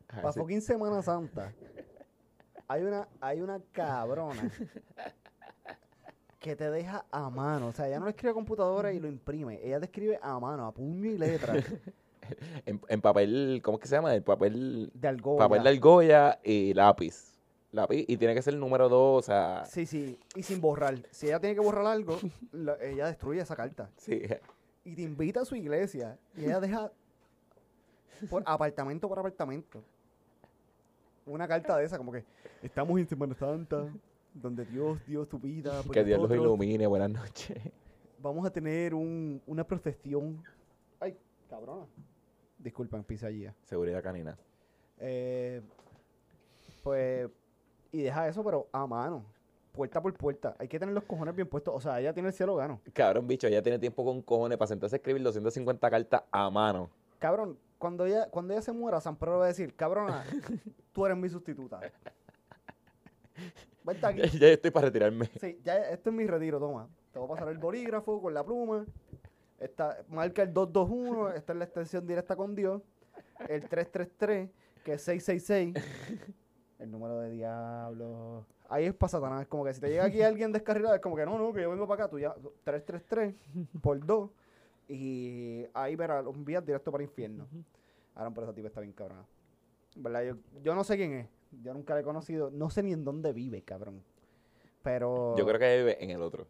A 0.09 0.10
ver 0.10 0.10
Para 0.23 0.33
fucking 0.33 0.61
Semana 0.61 1.03
Santa. 1.03 1.53
Hay 2.69 2.83
una, 2.83 3.09
hay 3.21 3.41
una 3.41 3.61
cabrona 3.73 4.51
que 6.39 6.57
te 6.57 6.71
deja 6.71 7.05
a 7.11 7.29
mano. 7.31 7.69
O 7.69 7.73
sea, 7.73 7.87
ella 7.89 7.99
no 7.99 8.05
lo 8.07 8.11
escribe 8.11 8.31
a 8.31 8.35
computadora 8.35 8.93
y 8.93 9.01
lo 9.01 9.09
imprime. 9.09 9.61
Ella 9.63 9.79
te 9.81 9.87
escribe 9.87 10.19
a 10.23 10.39
mano, 10.39 10.67
a 10.67 10.73
puño 10.73 11.11
y 11.11 11.19
letra. 11.19 11.55
en, 12.67 12.81
en 12.89 13.01
papel, 13.01 13.61
¿cómo 13.63 13.77
es 13.79 13.83
que 13.83 13.89
se 13.89 13.97
llama? 13.97 14.15
El 14.15 14.23
papel, 14.23 14.91
De 14.95 15.09
algo. 15.09 15.37
papel 15.37 15.63
de 15.63 15.69
argolla 15.69 16.39
y 16.43 16.73
lápiz. 16.75 17.27
Lápiz, 17.73 18.05
y 18.09 18.17
tiene 18.17 18.35
que 18.35 18.43
ser 18.43 18.55
el 18.55 18.61
número 18.61 18.89
dos, 18.89 19.19
o 19.19 19.27
sea, 19.27 19.65
Sí, 19.65 19.87
sí. 19.87 20.19
Y 20.35 20.43
sin 20.43 20.61
borrar. 20.61 20.97
Si 21.13 21.27
ella 21.27 21.39
tiene 21.39 21.55
que 21.55 21.61
borrar 21.61 21.87
algo, 21.87 22.19
la- 22.53 22.77
ella 22.83 23.07
destruye 23.07 23.41
esa 23.41 23.55
carta. 23.57 23.91
sí. 23.97 24.23
Y 24.83 24.95
te 24.97 25.03
invita 25.03 25.43
a 25.43 25.45
su 25.45 25.55
iglesia. 25.57 26.19
Y 26.37 26.45
ella 26.47 26.59
deja 26.59 26.91
por 28.31 28.43
apartamento 28.47 29.09
por 29.09 29.19
apartamento. 29.19 29.85
Una 31.31 31.47
carta 31.47 31.77
de 31.79 31.85
esa, 31.85 31.97
como 31.97 32.11
que 32.13 32.25
estamos 32.63 32.99
en 32.99 33.07
Semana 33.09 33.35
Santa, 33.35 33.87
donde 34.35 34.65
Dios 34.65 34.99
dio 35.07 35.25
su 35.25 35.39
vida. 35.39 35.83
por 35.83 35.93
Que 35.93 36.05
Dios 36.05 36.19
los 36.21 36.29
nosotros. 36.29 36.45
ilumine, 36.47 36.87
buenas 36.87 37.11
noches. 37.11 37.57
Vamos 38.19 38.45
a 38.45 38.51
tener 38.51 38.95
un, 38.95 39.41
una 39.47 39.65
procesión. 39.65 40.43
Ay, 40.99 41.17
cabrona. 41.49 41.87
Disculpen, 42.59 43.05
pise 43.05 43.27
allí. 43.27 43.43
ya. 43.43 43.55
Seguridad 43.63 44.03
canina. 44.03 44.37
Eh, 44.99 45.63
pues, 46.83 47.31
y 47.93 48.03
deja 48.03 48.29
eso, 48.29 48.43
pero 48.45 48.67
a 48.73 48.87
mano. 48.87 49.25
Puerta 49.73 50.03
por 50.03 50.13
puerta. 50.15 50.57
Hay 50.59 50.67
que 50.67 50.79
tener 50.81 50.93
los 50.95 51.05
cojones 51.05 51.35
bien 51.35 51.49
puestos. 51.49 51.73
O 51.75 51.81
sea, 51.81 52.01
ella 52.01 52.13
tiene 52.13 52.29
el 52.31 52.35
cielo 52.35 52.57
gano. 52.57 52.81
Cabrón, 52.93 53.27
bicho, 53.29 53.47
ella 53.47 53.63
tiene 53.63 53.79
tiempo 53.79 54.05
con 54.05 54.21
cojones 54.21 54.59
para 54.59 54.67
sentarse 54.67 54.97
a 54.97 54.99
escribir 54.99 55.23
250 55.23 55.89
cartas 55.91 56.23
a 56.33 56.51
mano. 56.51 56.91
Cabrón, 57.21 57.57
cuando 57.81 58.05
ella, 58.05 58.29
cuando 58.29 58.53
ella 58.53 58.61
se 58.61 58.73
muera, 58.73 59.01
San 59.01 59.17
Pedro 59.17 59.39
va 59.39 59.47
a 59.47 59.49
decir, 59.49 59.75
cabrona, 59.75 60.23
tú 60.93 61.07
eres 61.07 61.17
mi 61.17 61.31
sustituta. 61.31 61.81
Vente 63.83 64.07
aquí. 64.07 64.39
ya 64.39 64.49
estoy 64.49 64.71
para 64.71 64.89
retirarme. 64.89 65.31
Sí, 65.41 65.59
ya 65.65 65.77
esto 65.89 66.11
es 66.11 66.17
mi 66.17 66.27
retiro, 66.27 66.61
toma. 66.61 66.91
Te 67.11 67.19
voy 67.19 67.27
a 67.27 67.31
pasar 67.31 67.49
el 67.49 67.57
bolígrafo 67.57 68.21
con 68.21 68.35
la 68.35 68.45
pluma. 68.45 68.85
Esta, 69.59 69.97
marca 70.11 70.43
el 70.43 70.53
221, 70.53 71.31
esta 71.35 71.55
es 71.55 71.59
la 71.59 71.65
extensión 71.65 72.07
directa 72.07 72.37
con 72.37 72.55
Dios. 72.55 72.83
El 73.49 73.67
333, 73.67 74.51
que 74.85 74.93
es 74.93 75.03
666. 75.03 76.31
El 76.81 76.91
número 76.91 77.19
de 77.21 77.31
diablo. 77.31 78.45
Ahí 78.69 78.85
es 78.85 78.95
para 78.95 79.09
Satanás. 79.09 79.41
Es 79.41 79.49
como 79.49 79.65
que 79.65 79.73
si 79.73 79.81
te 79.81 79.89
llega 79.89 80.05
aquí 80.05 80.21
alguien 80.21 80.53
descarrilado, 80.53 80.95
es 80.95 81.01
como 81.01 81.17
que 81.17 81.25
no, 81.25 81.39
no, 81.39 81.51
que 81.55 81.63
yo 81.63 81.71
vengo 81.71 81.89
para 81.89 82.05
acá. 82.05 82.11
Tú 82.11 82.19
ya, 82.19 82.35
333 82.65 83.35
por 83.81 84.05
2. 84.05 84.31
Y 84.93 85.67
ahí 85.73 85.95
verá, 85.95 86.21
lo 86.21 86.31
envías 86.33 86.65
directo 86.67 86.91
para 86.91 87.05
el 87.05 87.09
infierno. 87.11 87.47
Ahora, 88.15 88.31
por 88.31 88.43
esa 88.45 88.53
tipa 88.53 88.69
está 88.69 88.81
bien 88.81 88.93
cabrona. 88.93 89.25
¿Verdad? 89.95 90.23
Yo, 90.25 90.35
yo 90.63 90.75
no 90.75 90.83
sé 90.85 90.97
quién 90.97 91.13
es. 91.13 91.29
Yo 91.63 91.73
nunca 91.75 91.95
la 91.95 92.01
he 92.01 92.03
conocido. 92.03 92.51
No 92.51 92.71
sé 92.71 92.83
ni 92.83 92.93
en 92.93 93.05
dónde 93.05 93.33
vive, 93.33 93.63
cabrón. 93.63 94.03
Pero. 94.83 95.37
Yo 95.37 95.47
creo 95.47 95.59
que 95.59 95.67
ella 95.75 95.83
vive 95.85 96.03
en 96.05 96.11
el 96.11 96.23
otro. 96.23 96.47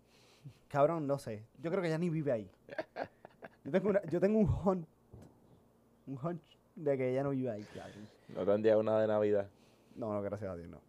Cabrón, 0.69 1.07
no 1.07 1.19
sé. 1.19 1.45
Yo 1.61 1.71
creo 1.71 1.83
que 1.83 1.89
ella 1.89 1.99
ni 1.99 2.09
vive 2.11 2.33
ahí. 2.33 2.51
Yo 3.65 3.71
tengo, 3.73 3.91
una- 3.91 4.03
yo 4.05 4.21
tengo 4.21 4.39
un 4.39 4.47
hunch. 4.65 4.87
Un 6.07 6.19
hunch 6.23 6.59
de 6.77 6.97
que 6.97 7.11
ella 7.11 7.23
no 7.23 7.31
vive 7.31 7.51
ahí, 7.51 7.63
cabrón. 7.75 8.09
No 8.29 8.45
te 8.47 8.53
han 8.53 8.63
dado 8.63 8.81
una 8.81 8.99
de 9.01 9.07
Navidad. 9.07 9.51
No, 9.97 10.15
no, 10.15 10.23
gracias 10.23 10.51
a 10.51 10.57
Dios, 10.57 10.69
no. 10.71 10.81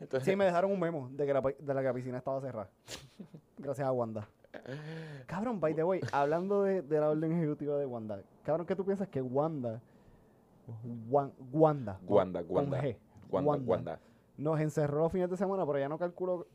Entonces, 0.00 0.28
Sí, 0.28 0.36
me 0.36 0.44
dejaron 0.44 0.70
un 0.70 0.78
memo 0.78 1.08
de 1.12 1.24
que 1.26 1.32
la, 1.32 1.40
de 1.40 1.74
la 1.74 1.80
que 1.80 1.86
la 1.86 1.94
piscina 1.94 2.18
estaba 2.18 2.40
cerrada. 2.42 2.68
Gracias 3.56 3.86
a 3.88 3.92
Wanda. 3.92 4.28
Cabrón, 5.26 5.60
by 5.60 5.74
the 5.74 5.84
way, 5.84 6.00
hablando 6.12 6.62
de, 6.62 6.82
de 6.82 7.00
la 7.00 7.10
orden 7.10 7.32
ejecutiva 7.32 7.76
de 7.78 7.86
Wanda. 7.86 8.22
Cabrón, 8.44 8.66
¿qué 8.66 8.74
tú 8.76 8.84
piensas 8.84 9.08
que 9.08 9.20
Wanda... 9.22 9.80
Wan- 11.08 11.32
Wanda. 11.52 11.98
con- 12.06 12.16
Wanda, 12.16 12.42
con 12.44 12.56
Wanda. 12.56 12.82
G, 12.82 12.96
Wanda, 13.30 13.50
Wanda. 13.50 13.70
Wanda. 13.70 14.00
Nos 14.36 14.60
encerró 14.60 15.08
fines 15.08 15.30
de 15.30 15.36
semana, 15.36 15.64
pero 15.66 15.78
ya 15.78 15.88
no 15.88 15.98
calculó... 15.98 16.46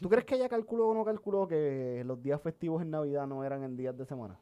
¿Tú 0.00 0.08
crees 0.08 0.24
que 0.24 0.34
ella 0.36 0.48
calculó 0.48 0.88
o 0.88 0.94
no 0.94 1.04
calculó 1.04 1.46
que 1.46 2.02
los 2.06 2.22
días 2.22 2.40
festivos 2.40 2.80
en 2.82 2.90
Navidad 2.90 3.26
no 3.26 3.44
eran 3.44 3.62
en 3.64 3.76
días 3.76 3.96
de 3.96 4.04
semana? 4.06 4.36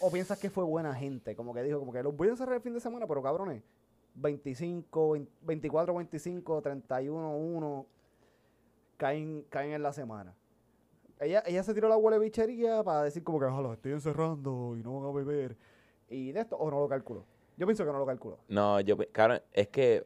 ¿O 0.00 0.10
piensas 0.10 0.38
que 0.38 0.50
fue 0.50 0.64
buena 0.64 0.94
gente? 0.94 1.34
Como 1.36 1.54
que 1.54 1.62
dijo, 1.62 1.78
como 1.78 1.92
que 1.92 2.02
los 2.02 2.16
voy 2.16 2.28
a 2.28 2.32
encerrar 2.32 2.56
el 2.56 2.60
fin 2.60 2.74
de 2.74 2.80
semana, 2.80 3.06
pero 3.06 3.22
cabrones, 3.22 3.62
25, 4.14 5.12
20 5.12 5.30
24, 5.42 5.94
25, 5.94 6.62
31, 6.62 7.36
1, 7.36 7.86
caen, 8.96 9.44
caen 9.48 9.72
en 9.72 9.82
la 9.82 9.92
semana. 9.92 10.34
Ella, 11.22 11.42
ella 11.46 11.62
se 11.62 11.72
tiró 11.72 11.88
la 11.88 11.96
huele 11.96 12.18
bichería 12.18 12.82
para 12.82 13.04
decir 13.04 13.22
como 13.22 13.38
que, 13.38 13.46
ojalá, 13.46 13.74
estoy 13.74 13.92
encerrando 13.92 14.74
y 14.76 14.82
no 14.82 15.00
van 15.00 15.08
a 15.10 15.12
beber. 15.12 15.56
Y 16.08 16.32
de 16.32 16.40
esto, 16.40 16.56
o 16.56 16.68
no 16.70 16.80
lo 16.80 16.88
calculó. 16.88 17.24
Yo 17.56 17.64
pienso 17.66 17.84
que 17.84 17.92
no 17.92 17.98
lo 17.98 18.06
calculó. 18.06 18.38
No, 18.48 18.80
yo, 18.80 18.96
cabrón, 19.12 19.40
es 19.52 19.68
que 19.68 20.04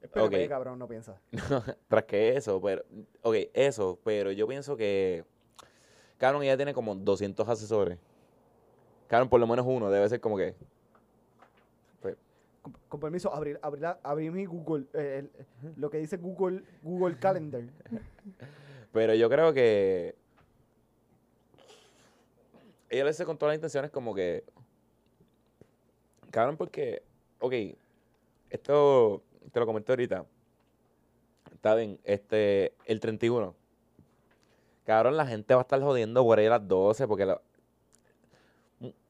Es 0.00 0.08
PNP, 0.10 0.44
Ok. 0.44 0.48
cabrón, 0.48 0.78
no 0.80 0.88
piensa. 0.88 1.16
tras 1.88 2.04
que 2.04 2.36
eso, 2.36 2.60
pero, 2.60 2.82
ok, 3.22 3.36
eso, 3.54 3.98
pero 4.02 4.32
yo 4.32 4.48
pienso 4.48 4.76
que, 4.76 5.24
cabrón, 6.18 6.42
ella 6.42 6.56
tiene 6.56 6.74
como 6.74 6.94
200 6.96 7.48
asesores. 7.48 7.98
Cabrón, 9.06 9.28
por 9.28 9.38
lo 9.38 9.46
menos 9.46 9.64
uno 9.68 9.90
debe 9.90 10.08
ser 10.08 10.20
como 10.20 10.36
que, 10.36 10.56
Con, 12.62 12.72
con 12.88 13.00
permiso, 13.00 13.32
abrir, 13.34 13.58
abrir, 13.62 13.86
abrir 14.04 14.30
mi 14.32 14.44
Google, 14.44 14.86
eh, 14.94 15.24
el- 15.64 15.72
lo 15.76 15.90
que 15.90 15.98
dice 15.98 16.16
Google, 16.16 16.62
Google 16.82 17.16
Calendar. 17.18 17.62
pero 18.92 19.14
yo 19.14 19.28
creo 19.28 19.52
que 19.52 20.14
ella 22.92 23.04
lo 23.04 23.10
hace 23.10 23.24
con 23.24 23.38
todas 23.38 23.52
las 23.52 23.56
intenciones 23.56 23.90
como 23.90 24.14
que, 24.14 24.44
cabrón, 26.30 26.58
porque, 26.58 27.02
ok, 27.40 27.54
esto 28.50 29.22
te 29.50 29.60
lo 29.60 29.66
comenté 29.66 29.92
ahorita, 29.92 30.26
está 31.54 31.74
bien, 31.74 31.98
este, 32.04 32.74
el 32.84 33.00
31, 33.00 33.54
cabrón, 34.84 35.16
la 35.16 35.26
gente 35.26 35.54
va 35.54 35.60
a 35.60 35.62
estar 35.62 35.80
jodiendo 35.80 36.22
por 36.22 36.38
ahí 36.38 36.46
a 36.46 36.50
las 36.50 36.68
12 36.68 37.08
porque 37.08 37.24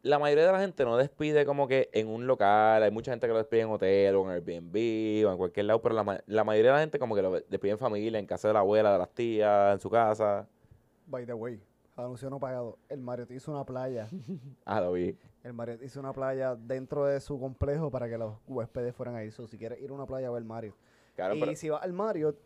la, 0.05 0.19
mayoría 0.21 0.47
de 0.47 0.53
la 0.53 0.61
gente 0.61 0.85
no 0.85 0.97
despide 0.97 1.45
como 1.45 1.67
que 1.67 1.91
en 1.93 2.07
un 2.07 2.29
local, 2.29 2.85
hay 2.85 2.91
mucha 2.93 3.11
gente 3.11 3.27
que 3.27 3.33
lo 3.33 3.39
despide 3.41 3.63
en 3.63 3.71
hotel 3.71 4.15
o 4.15 4.23
en 4.23 4.31
Airbnb 4.31 5.27
o 5.27 5.33
en 5.33 5.39
cualquier 5.39 5.67
lado, 5.67 5.83
pero 5.83 5.97
la, 5.97 6.23
la 6.25 6.45
mayoría 6.45 6.71
de 6.71 6.77
la 6.77 6.83
gente 6.83 7.01
como 7.01 7.17
que 7.17 7.23
lo 7.23 7.33
despide 7.33 7.73
en 7.73 7.79
familia, 7.79 8.21
en 8.21 8.27
casa 8.27 8.47
de 8.47 8.55
la 8.55 8.61
abuela, 8.61 8.93
de 8.93 8.99
las 8.99 9.11
tías, 9.11 9.75
en 9.75 9.81
su 9.81 9.91
casa. 9.91 10.47
By 11.09 11.27
the 11.27 11.35
way, 11.35 11.61
anuncio 12.03 12.29
no 12.31 12.39
pagado. 12.41 12.79
El 12.89 13.01
Marriott 13.01 13.31
hizo 13.31 13.51
una 13.53 13.65
playa. 13.65 14.09
Ah, 14.65 14.81
lo 14.81 14.93
vi. 14.93 15.17
El 15.43 15.53
Marriott 15.53 15.83
hizo 15.83 15.99
una 16.01 16.13
playa 16.13 16.55
dentro 16.55 17.05
de 17.07 17.21
su 17.21 17.39
complejo 17.41 17.91
para 17.91 18.09
que 18.09 18.17
los 18.17 18.37
huéspedes 18.47 18.95
fueran 18.95 19.17
ahí. 19.17 19.31
So, 19.31 19.47
si 19.47 19.59
quieres 19.59 19.81
ir 19.81 19.91
a 19.91 19.93
una 19.93 20.07
playa, 20.07 20.31
ve 20.31 20.37
al 20.39 20.45
Marriott. 20.45 20.75
Cabrón, 21.17 21.39
y 21.39 21.41
pero- 21.41 21.57
si 21.57 21.69
vas 21.69 21.83
al 21.83 21.93
Marriott, 21.93 22.39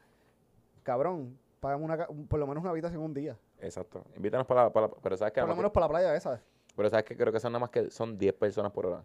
cabrón, 0.83 1.39
pagan 1.61 1.83
una, 1.83 2.07
por 2.29 2.39
lo 2.39 2.47
menos 2.47 2.63
una 2.63 2.71
habitación 2.71 3.03
un 3.03 3.13
día. 3.15 3.37
Exacto. 3.61 4.05
Invítanos 4.17 4.47
para, 4.47 4.73
para 4.73 4.89
pero 4.89 5.17
sabes 5.17 5.33
que 5.33 5.41
Por 5.41 5.49
lo 5.51 5.57
menos 5.57 5.73
para 5.73 5.87
la 5.87 5.91
playa 5.91 6.15
esa. 6.17 6.41
pero 6.75 6.89
sabes 6.91 7.05
que 7.05 7.17
creo 7.17 7.33
que 7.33 7.41
son 7.41 7.53
nada 7.53 7.61
más 7.61 7.71
que 7.71 7.91
son 7.91 8.17
10 8.19 8.35
personas 8.35 8.73
por 8.73 8.87
hora. 8.87 9.05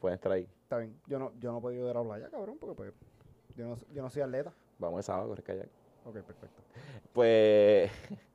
Pueden 0.00 0.16
estar 0.16 0.30
ahí. 0.32 0.46
Está 0.62 0.78
bien. 0.78 0.98
Yo 1.06 1.18
no, 1.18 1.32
yo 1.38 1.50
no 1.52 1.58
he 1.58 1.60
podido 1.62 1.88
ir 1.90 1.96
a 1.96 2.00
la 2.00 2.06
playa, 2.06 2.28
cabrón, 2.30 2.58
porque 2.58 2.74
pues, 2.74 2.92
yo, 3.56 3.66
no, 3.66 3.76
yo 3.92 4.02
no 4.02 4.10
soy 4.10 4.22
atleta. 4.22 4.52
Vamos 4.78 4.98
el 4.98 5.04
sábado 5.04 5.24
a 5.24 5.28
correr 5.28 5.44
kayak. 5.44 5.68
Ok, 6.04 6.14
perfecto. 6.22 6.62
Pues. 7.12 7.90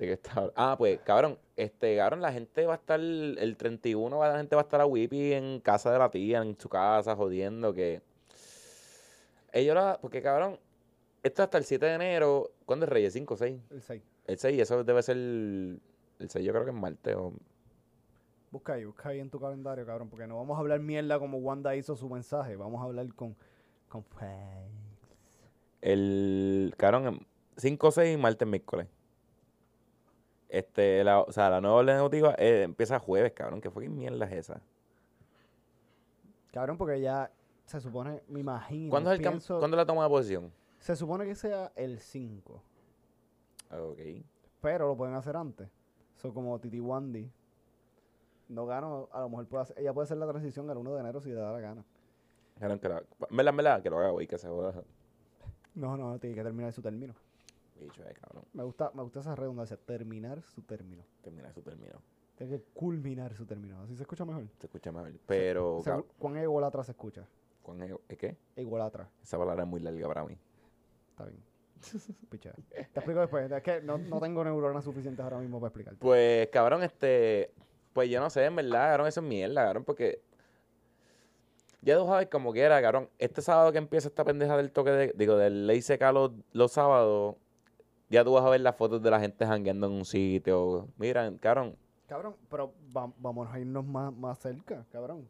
¿De 0.00 0.06
qué 0.06 0.12
está 0.14 0.50
Ah, 0.56 0.76
pues, 0.78 0.98
cabrón, 1.00 1.38
este, 1.56 1.94
cabrón, 1.98 2.22
la 2.22 2.32
gente 2.32 2.64
va 2.64 2.72
a 2.72 2.76
estar, 2.78 2.98
el 2.98 3.54
31, 3.58 4.16
va- 4.16 4.28
la 4.30 4.38
gente 4.38 4.56
va 4.56 4.62
a 4.62 4.64
estar 4.64 4.80
a 4.80 4.86
Whippy 4.86 5.34
en 5.34 5.60
casa 5.60 5.92
de 5.92 5.98
la 5.98 6.10
tía, 6.10 6.40
en 6.40 6.58
su 6.58 6.70
casa, 6.70 7.14
jodiendo 7.14 7.74
que. 7.74 8.00
Ellos 9.52 9.74
la. 9.74 9.98
Porque, 10.00 10.22
cabrón, 10.22 10.58
esto 11.22 11.42
hasta 11.42 11.58
el 11.58 11.64
7 11.64 11.84
de 11.84 11.94
enero. 11.96 12.50
¿Cuándo 12.64 12.86
es 12.86 12.90
Reyes? 12.90 13.14
¿5 13.14 13.34
o 13.34 13.36
6? 13.36 13.60
El 13.70 13.82
6. 13.82 14.02
El 14.26 14.38
6, 14.38 14.60
eso 14.62 14.84
debe 14.84 15.02
ser. 15.02 15.18
El, 15.18 15.80
el 16.18 16.30
6, 16.30 16.46
yo 16.46 16.52
creo 16.52 16.64
que 16.64 16.70
es 16.70 16.76
martes. 16.76 17.14
O, 17.16 17.34
Busca 18.50 18.72
ahí, 18.72 18.86
busca 18.86 19.10
ahí 19.10 19.20
en 19.20 19.28
tu 19.28 19.38
calendario, 19.38 19.84
cabrón, 19.84 20.08
porque 20.08 20.26
no 20.26 20.36
vamos 20.38 20.56
a 20.56 20.60
hablar 20.60 20.80
mierda 20.80 21.18
como 21.18 21.36
Wanda 21.38 21.76
hizo 21.76 21.94
su 21.94 22.08
mensaje. 22.08 22.56
Vamos 22.56 22.80
a 22.80 22.84
hablar 22.84 23.06
con, 23.14 23.36
con 23.90 24.02
el. 25.82 26.74
Cabrón, 26.76 27.26
5 27.56 27.88
o 27.88 27.90
6, 27.90 28.18
martes, 28.18 28.48
miércoles. 28.48 28.86
Este, 30.50 31.04
la, 31.04 31.20
o 31.20 31.30
sea, 31.32 31.48
la 31.48 31.60
nueva 31.60 31.76
orden 31.76 31.94
ejecutiva 31.94 32.34
eh, 32.36 32.62
empieza 32.64 32.98
jueves, 32.98 33.32
cabrón. 33.32 33.60
¿Qué 33.60 33.70
fue 33.70 33.88
mierda 33.88 34.26
es 34.26 34.32
esa? 34.32 34.60
Cabrón, 36.52 36.76
porque 36.76 37.00
ya 37.00 37.30
se 37.66 37.80
supone, 37.80 38.22
me 38.28 38.40
imagino. 38.40 38.90
¿Cuándo 38.90 39.12
es, 39.12 39.20
el 39.20 39.26
pienso- 39.26 39.58
¿Cuándo 39.60 39.76
la 39.76 39.86
toma 39.86 40.02
de 40.02 40.08
posición? 40.08 40.52
Se 40.80 40.96
supone 40.96 41.24
que 41.24 41.34
sea 41.36 41.70
el 41.76 42.00
5, 42.00 42.62
Ok. 43.70 43.98
pero 44.60 44.88
lo 44.88 44.96
pueden 44.96 45.14
hacer 45.14 45.36
antes. 45.36 45.68
So, 46.16 46.34
como 46.34 46.58
Titi 46.58 46.80
Wandy 46.80 47.30
no 48.48 48.66
gano, 48.66 49.08
a 49.12 49.20
lo 49.20 49.28
mejor 49.28 49.46
puede 49.46 49.62
hacer- 49.62 49.78
ella 49.78 49.92
puede 49.94 50.04
hacer 50.06 50.16
la 50.16 50.26
transición 50.26 50.68
al 50.68 50.78
1 50.78 50.94
de 50.94 51.00
enero 51.00 51.20
si 51.20 51.28
le 51.28 51.36
da 51.36 51.52
la 51.52 51.60
gana. 51.60 51.84
Cabrón, 52.58 52.78
que 52.80 52.88
la, 52.88 53.02
en 53.30 53.56
verdad, 53.56 53.82
que 53.82 53.88
lo 53.90 53.98
haga 54.00 54.10
hoy, 54.12 54.26
que 54.26 54.36
se 54.36 54.48
joda. 54.48 54.74
No, 55.76 55.96
no, 55.96 56.18
tiene 56.18 56.34
que 56.34 56.42
terminar 56.42 56.72
su 56.72 56.82
término. 56.82 57.14
Bicho, 57.80 58.02
eh, 58.04 58.14
cabrón. 58.20 58.44
Me 58.52 58.62
gusta, 58.64 58.90
me 58.94 59.02
gusta 59.02 59.20
esa 59.20 59.34
redundancia, 59.34 59.76
terminar 59.76 60.42
su 60.42 60.62
término. 60.62 61.04
Termina 61.22 61.52
su 61.52 61.62
término. 61.62 62.00
Tiene 62.36 62.56
que 62.58 62.62
culminar 62.72 63.34
su 63.34 63.44
término. 63.46 63.80
Así 63.82 63.96
se 63.96 64.02
escucha 64.02 64.24
mejor. 64.24 64.44
Se 64.58 64.66
escucha 64.66 64.92
mejor. 64.92 65.12
Pero, 65.26 65.78
Segu- 65.80 65.84
cabrón, 65.84 66.06
¿Cuán 66.18 66.36
egolatra 66.36 66.84
se 66.84 66.92
escucha? 66.92 67.26
¿cuán 67.62 67.82
ego- 67.82 68.00
¿es 68.08 68.16
qué? 68.18 68.36
Egolatra. 68.56 69.08
Esa 69.22 69.36
palabra 69.38 69.62
es 69.64 69.68
muy 69.68 69.80
larga 69.80 70.08
para 70.08 70.24
mí. 70.24 70.36
Está 71.10 71.24
bien. 71.26 71.42
Picha. 72.30 72.52
Te 72.70 72.80
explico 72.82 73.20
después. 73.20 73.50
Es 73.50 73.62
que 73.62 73.80
no, 73.82 73.98
no 73.98 74.20
tengo 74.20 74.42
neuronas 74.44 74.84
suficientes 74.84 75.22
ahora 75.22 75.38
mismo 75.38 75.58
para 75.60 75.68
explicarte. 75.68 75.98
Pues, 76.00 76.48
cabrón, 76.48 76.82
este. 76.82 77.52
Pues 77.92 78.08
yo 78.10 78.20
no 78.20 78.30
sé, 78.30 78.44
en 78.44 78.56
verdad, 78.56 78.90
cabrón, 78.90 79.06
eso 79.08 79.20
es 79.20 79.26
mierda, 79.26 79.64
cabrón, 79.64 79.84
porque. 79.84 80.22
Ya 81.82 81.96
tú 81.98 82.06
sabes 82.06 82.28
como 82.28 82.52
quiera, 82.52 82.80
cabrón. 82.82 83.08
Este 83.18 83.40
sábado 83.40 83.72
que 83.72 83.78
empieza 83.78 84.08
esta 84.08 84.24
pendeja 84.24 84.56
del 84.56 84.70
toque 84.72 84.90
de. 84.90 85.12
Digo, 85.16 85.36
del 85.36 85.66
ley 85.66 85.80
seca 85.82 86.12
los, 86.12 86.32
los 86.52 86.72
sábados. 86.72 87.36
Ya 88.10 88.24
tú 88.24 88.32
vas 88.32 88.44
a 88.44 88.50
ver 88.50 88.60
las 88.60 88.76
fotos 88.76 89.00
de 89.02 89.10
la 89.10 89.20
gente 89.20 89.46
jangueando 89.46 89.86
en 89.86 89.92
un 89.92 90.04
sitio. 90.04 90.88
Mira, 90.98 91.32
cabrón. 91.40 91.76
Cabrón, 92.08 92.34
pero 92.50 92.72
va- 92.94 93.12
vamos 93.18 93.48
a 93.52 93.58
irnos 93.60 93.84
más, 93.86 94.12
más 94.12 94.38
cerca, 94.40 94.84
cabrón. 94.90 95.26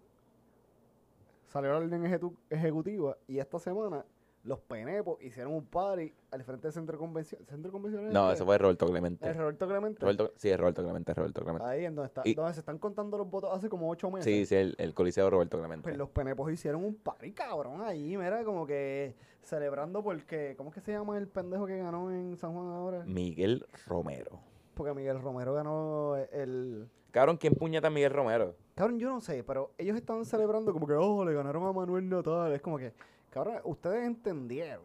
Salió 1.48 1.72
la 1.72 1.78
orden 1.78 2.04
ejecu- 2.04 2.36
ejecutiva 2.48 3.16
y 3.28 3.38
esta 3.38 3.58
semana 3.58 4.04
los 4.42 4.58
penepos 4.60 5.20
hicieron 5.22 5.52
un 5.52 5.66
party 5.66 6.14
al 6.30 6.42
frente 6.44 6.68
del 6.68 6.72
centro 6.72 6.92
de 6.96 6.98
convenciones. 6.98 7.46
¿Centro 7.46 7.68
de 7.68 7.72
convenciones? 7.72 8.12
No, 8.12 8.32
eso 8.32 8.44
fue 8.46 8.56
Roberto 8.56 8.86
Clemente. 8.86 9.28
¿El 9.28 9.36
Roberto 9.36 9.68
Clemente? 9.68 10.00
Roberto, 10.00 10.32
sí, 10.36 10.48
es 10.50 10.58
Roberto 10.58 10.82
Clemente, 10.82 11.12
es 11.12 11.18
Roberto 11.18 11.42
Clemente. 11.42 11.66
Ahí 11.68 11.84
en 11.84 11.94
donde, 11.94 12.06
está, 12.08 12.22
Y- 12.24 12.34
donde 12.34 12.54
se 12.54 12.60
están 12.60 12.78
contando 12.78 13.18
los 13.18 13.28
votos 13.30 13.50
hace 13.52 13.68
como 13.68 13.90
ocho 13.90 14.10
meses. 14.10 14.24
Sí, 14.24 14.46
sí, 14.46 14.54
el, 14.54 14.74
el 14.78 14.94
Coliseo 14.94 15.28
Roberto 15.28 15.58
Clemente. 15.58 15.82
Pues 15.82 15.96
los 15.98 16.08
penepos 16.08 16.50
hicieron 16.50 16.84
un 16.84 16.94
party 16.94 17.32
cabrón 17.32 17.82
ahí, 17.82 18.16
mira, 18.16 18.42
como 18.44 18.66
que 18.66 19.14
celebrando 19.42 20.02
porque, 20.02 20.54
¿cómo 20.56 20.70
es 20.70 20.74
que 20.74 20.80
se 20.80 20.92
llama 20.92 21.18
el 21.18 21.26
pendejo 21.28 21.66
que 21.66 21.78
ganó 21.78 22.10
en 22.10 22.36
San 22.36 22.52
Juan 22.54 22.66
ahora? 22.68 23.04
Miguel 23.06 23.66
Romero. 23.86 24.40
Porque 24.74 24.94
Miguel 24.94 25.20
Romero 25.20 25.52
ganó 25.52 26.16
el... 26.16 26.88
Cabrón, 27.10 27.36
¿quién 27.36 27.54
puñeta 27.54 27.88
a 27.88 27.90
Miguel 27.90 28.12
Romero? 28.12 28.54
Cabrón, 28.74 28.98
yo 28.98 29.08
no 29.10 29.20
sé, 29.20 29.42
pero 29.44 29.72
ellos 29.76 29.96
estaban 29.96 30.24
celebrando 30.24 30.72
como 30.72 30.86
que, 30.86 30.94
oh, 30.94 31.24
le 31.24 31.34
ganaron 31.34 31.66
a 31.66 31.72
Manuel 31.72 32.08
Natal. 32.08 32.52
Es 32.52 32.62
como 32.62 32.78
que, 32.78 32.92
cabrón, 33.30 33.60
ustedes 33.64 34.06
entendieron 34.06 34.82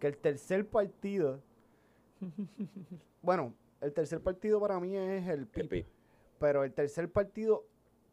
que 0.00 0.06
el 0.06 0.16
tercer 0.16 0.66
partido... 0.66 1.40
bueno, 3.22 3.54
el 3.80 3.92
tercer 3.92 4.20
partido 4.22 4.60
para 4.60 4.80
mí 4.80 4.96
es 4.96 5.26
el 5.28 5.40
El 5.40 5.46
PIB. 5.46 5.68
Pi. 5.68 5.86
Pero 6.38 6.64
el 6.64 6.72
tercer 6.72 7.10
partido 7.10 7.64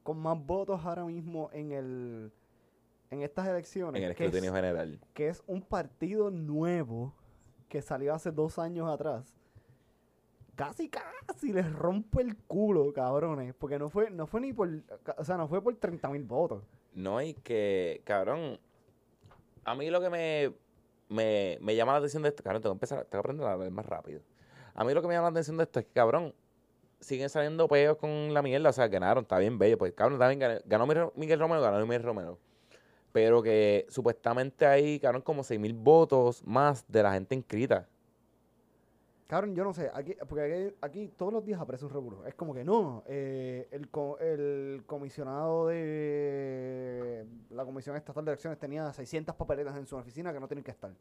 con 0.04 0.20
más 0.20 0.38
votos 0.46 0.82
ahora 0.86 1.06
mismo 1.06 1.50
en 1.54 1.72
el 1.72 2.32
en 3.10 3.22
estas 3.22 3.48
elecciones, 3.48 4.02
En 4.02 4.10
el 4.10 4.16
que, 4.16 4.24
es, 4.24 4.28
escrutinio 4.28 4.54
general. 4.54 5.00
que 5.14 5.28
es 5.28 5.44
un 5.46 5.62
partido 5.62 6.32
nuevo 6.32 7.14
que 7.70 7.82
salió 7.82 8.14
hace 8.14 8.32
dos 8.32 8.58
años 8.58 8.90
atrás, 8.90 9.36
casi 10.56 10.90
casi 10.90 11.54
les 11.54 11.72
rompe 11.72 12.22
el 12.22 12.36
culo, 12.36 12.92
cabrones, 12.92 13.54
porque 13.54 13.78
no 13.78 13.90
fue 13.90 14.10
no 14.10 14.26
fue 14.26 14.42
ni 14.42 14.52
por, 14.52 14.70
o 15.18 15.24
sea, 15.24 15.38
no 15.38 15.48
fue 15.48 15.62
por 15.62 15.76
30 15.76 16.10
mil 16.10 16.24
votos. 16.24 16.64
No, 16.96 17.22
y 17.22 17.34
que, 17.36 18.02
cabrón, 18.04 18.60
a 19.66 19.76
mí 19.76 19.90
lo 19.90 20.02
que 20.02 20.10
me, 20.10 20.54
me, 21.10 21.58
me 21.62 21.76
llama 21.76 21.94
la 21.94 21.98
atención 22.00 22.24
de 22.24 22.30
esto, 22.30 22.44
cabrón, 22.44 22.62
tengo 22.62 22.74
que 22.74 22.78
empezar, 22.78 23.00
tengo 23.06 23.12
que 23.24 23.28
aprender 23.28 23.48
a 23.48 23.54
hablar 23.54 23.72
más 23.72 23.86
rápido. 23.86 24.22
A 24.76 24.84
mí 24.84 24.94
lo 24.94 25.02
que 25.02 25.08
me 25.08 25.14
llama 25.14 25.28
la 25.28 25.32
atención 25.32 25.58
de 25.58 25.64
esto 25.64 25.80
es 25.80 25.86
que, 25.86 25.92
cabrón, 25.92 26.34
siguen 27.00 27.30
saliendo 27.30 27.68
peos 27.68 27.98
con 27.98 28.34
la 28.34 28.42
mierda, 28.42 28.70
o 28.70 28.74
sea, 28.74 28.88
ganaron, 28.88 29.24
está 29.24 29.38
bien 29.38 29.58
bello, 29.60 29.78
pues, 29.78 29.94
cabrón, 29.94 30.20
también 30.20 30.40
ganó, 30.40 30.60
ganó 30.66 31.12
Miguel- 31.16 31.40
Romero, 31.40 31.62
ganó 31.62 31.86
Miguel 31.86 32.04
Romero. 32.04 32.40
Pero 33.12 33.44
que 33.44 33.86
supuestamente 33.90 34.66
hay, 34.66 35.00
cabrón, 35.00 35.22
como 35.22 35.44
6 35.44 35.60
mil 35.60 35.74
votos 35.74 36.42
más 36.46 36.84
de 36.88 37.04
la 37.04 37.14
gente 37.14 37.36
inscrita. 37.36 37.88
Cabrón, 39.34 39.56
yo 39.56 39.64
no 39.64 39.74
sé, 39.74 39.90
aquí, 39.92 40.16
porque 40.30 40.44
aquí, 40.44 40.76
aquí 40.80 41.08
todos 41.18 41.34
los 41.34 41.44
días 41.44 41.60
aparece 41.60 41.84
un 41.86 41.90
revuelo. 41.92 42.24
Es 42.28 42.36
como 42.36 42.54
que 42.54 42.64
no, 42.64 43.02
eh, 43.08 43.68
el, 43.72 43.90
co- 43.90 44.20
el 44.20 44.84
comisionado 44.86 45.66
de 45.70 47.26
la 47.50 47.66
Comisión 47.66 47.96
Estatal 47.96 48.24
de 48.26 48.30
Elecciones 48.34 48.60
tenía 48.60 48.94
600 48.94 49.34
papeletas 49.36 49.76
en 49.76 49.88
su 49.88 49.96
oficina 49.96 50.32
que 50.32 50.40
no 50.40 50.48
tienen 50.48 50.64
que 50.64 50.70
estar. 50.70 50.92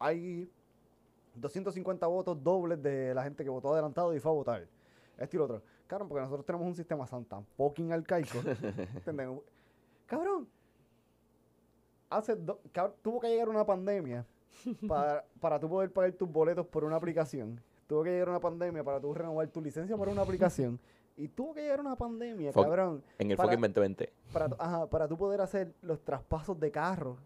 Hay 0.00 0.50
250 1.36 2.04
votos 2.08 2.42
dobles 2.42 2.82
de 2.82 3.14
la 3.14 3.22
gente 3.22 3.44
que 3.44 3.50
votó 3.50 3.72
adelantado 3.72 4.12
y 4.12 4.18
fue 4.18 4.32
a 4.32 4.34
votar. 4.34 4.66
Esto 5.18 5.36
y 5.36 5.38
lo 5.38 5.44
otro. 5.44 5.62
Cabrón, 5.86 6.08
porque 6.08 6.22
nosotros 6.22 6.44
tenemos 6.44 6.66
un 6.66 6.74
sistema 6.74 7.06
tan, 7.06 7.24
tan 7.26 7.44
fucking 7.56 7.92
arcaico. 7.92 8.38
¿Entendés? 8.96 9.28
Cabrón, 10.04 10.48
hace 12.10 12.34
do- 12.34 12.60
cab- 12.74 12.94
tuvo 13.02 13.20
que 13.20 13.28
llegar 13.28 13.48
una 13.48 13.64
pandemia 13.64 14.26
para, 14.88 15.24
para 15.40 15.58
tú 15.60 15.68
poder 15.68 15.92
pagar 15.92 16.12
tus 16.12 16.30
boletos 16.30 16.66
por 16.66 16.84
una 16.84 16.96
aplicación. 16.96 17.60
Tuvo 17.86 18.02
que 18.04 18.10
llegar 18.10 18.28
una 18.28 18.40
pandemia 18.40 18.84
para 18.84 19.00
tú 19.00 19.14
renovar 19.14 19.48
tu 19.48 19.60
licencia 19.60 19.96
por 19.96 20.08
una 20.08 20.22
aplicación. 20.22 20.78
Y 21.16 21.26
tuvo 21.28 21.54
que 21.54 21.62
llegar 21.62 21.80
una 21.80 21.96
pandemia, 21.96 22.52
cabrón. 22.52 23.02
En 23.18 23.30
el 23.30 23.36
Para- 23.36 23.48
fucking 23.48 23.60
2020. 23.60 24.12
Para, 24.32 24.46
ajá, 24.58 24.86
para 24.86 25.08
tú 25.08 25.16
poder 25.16 25.40
hacer 25.40 25.72
los 25.82 26.00
traspasos 26.04 26.60
de 26.60 26.70
carro 26.70 27.16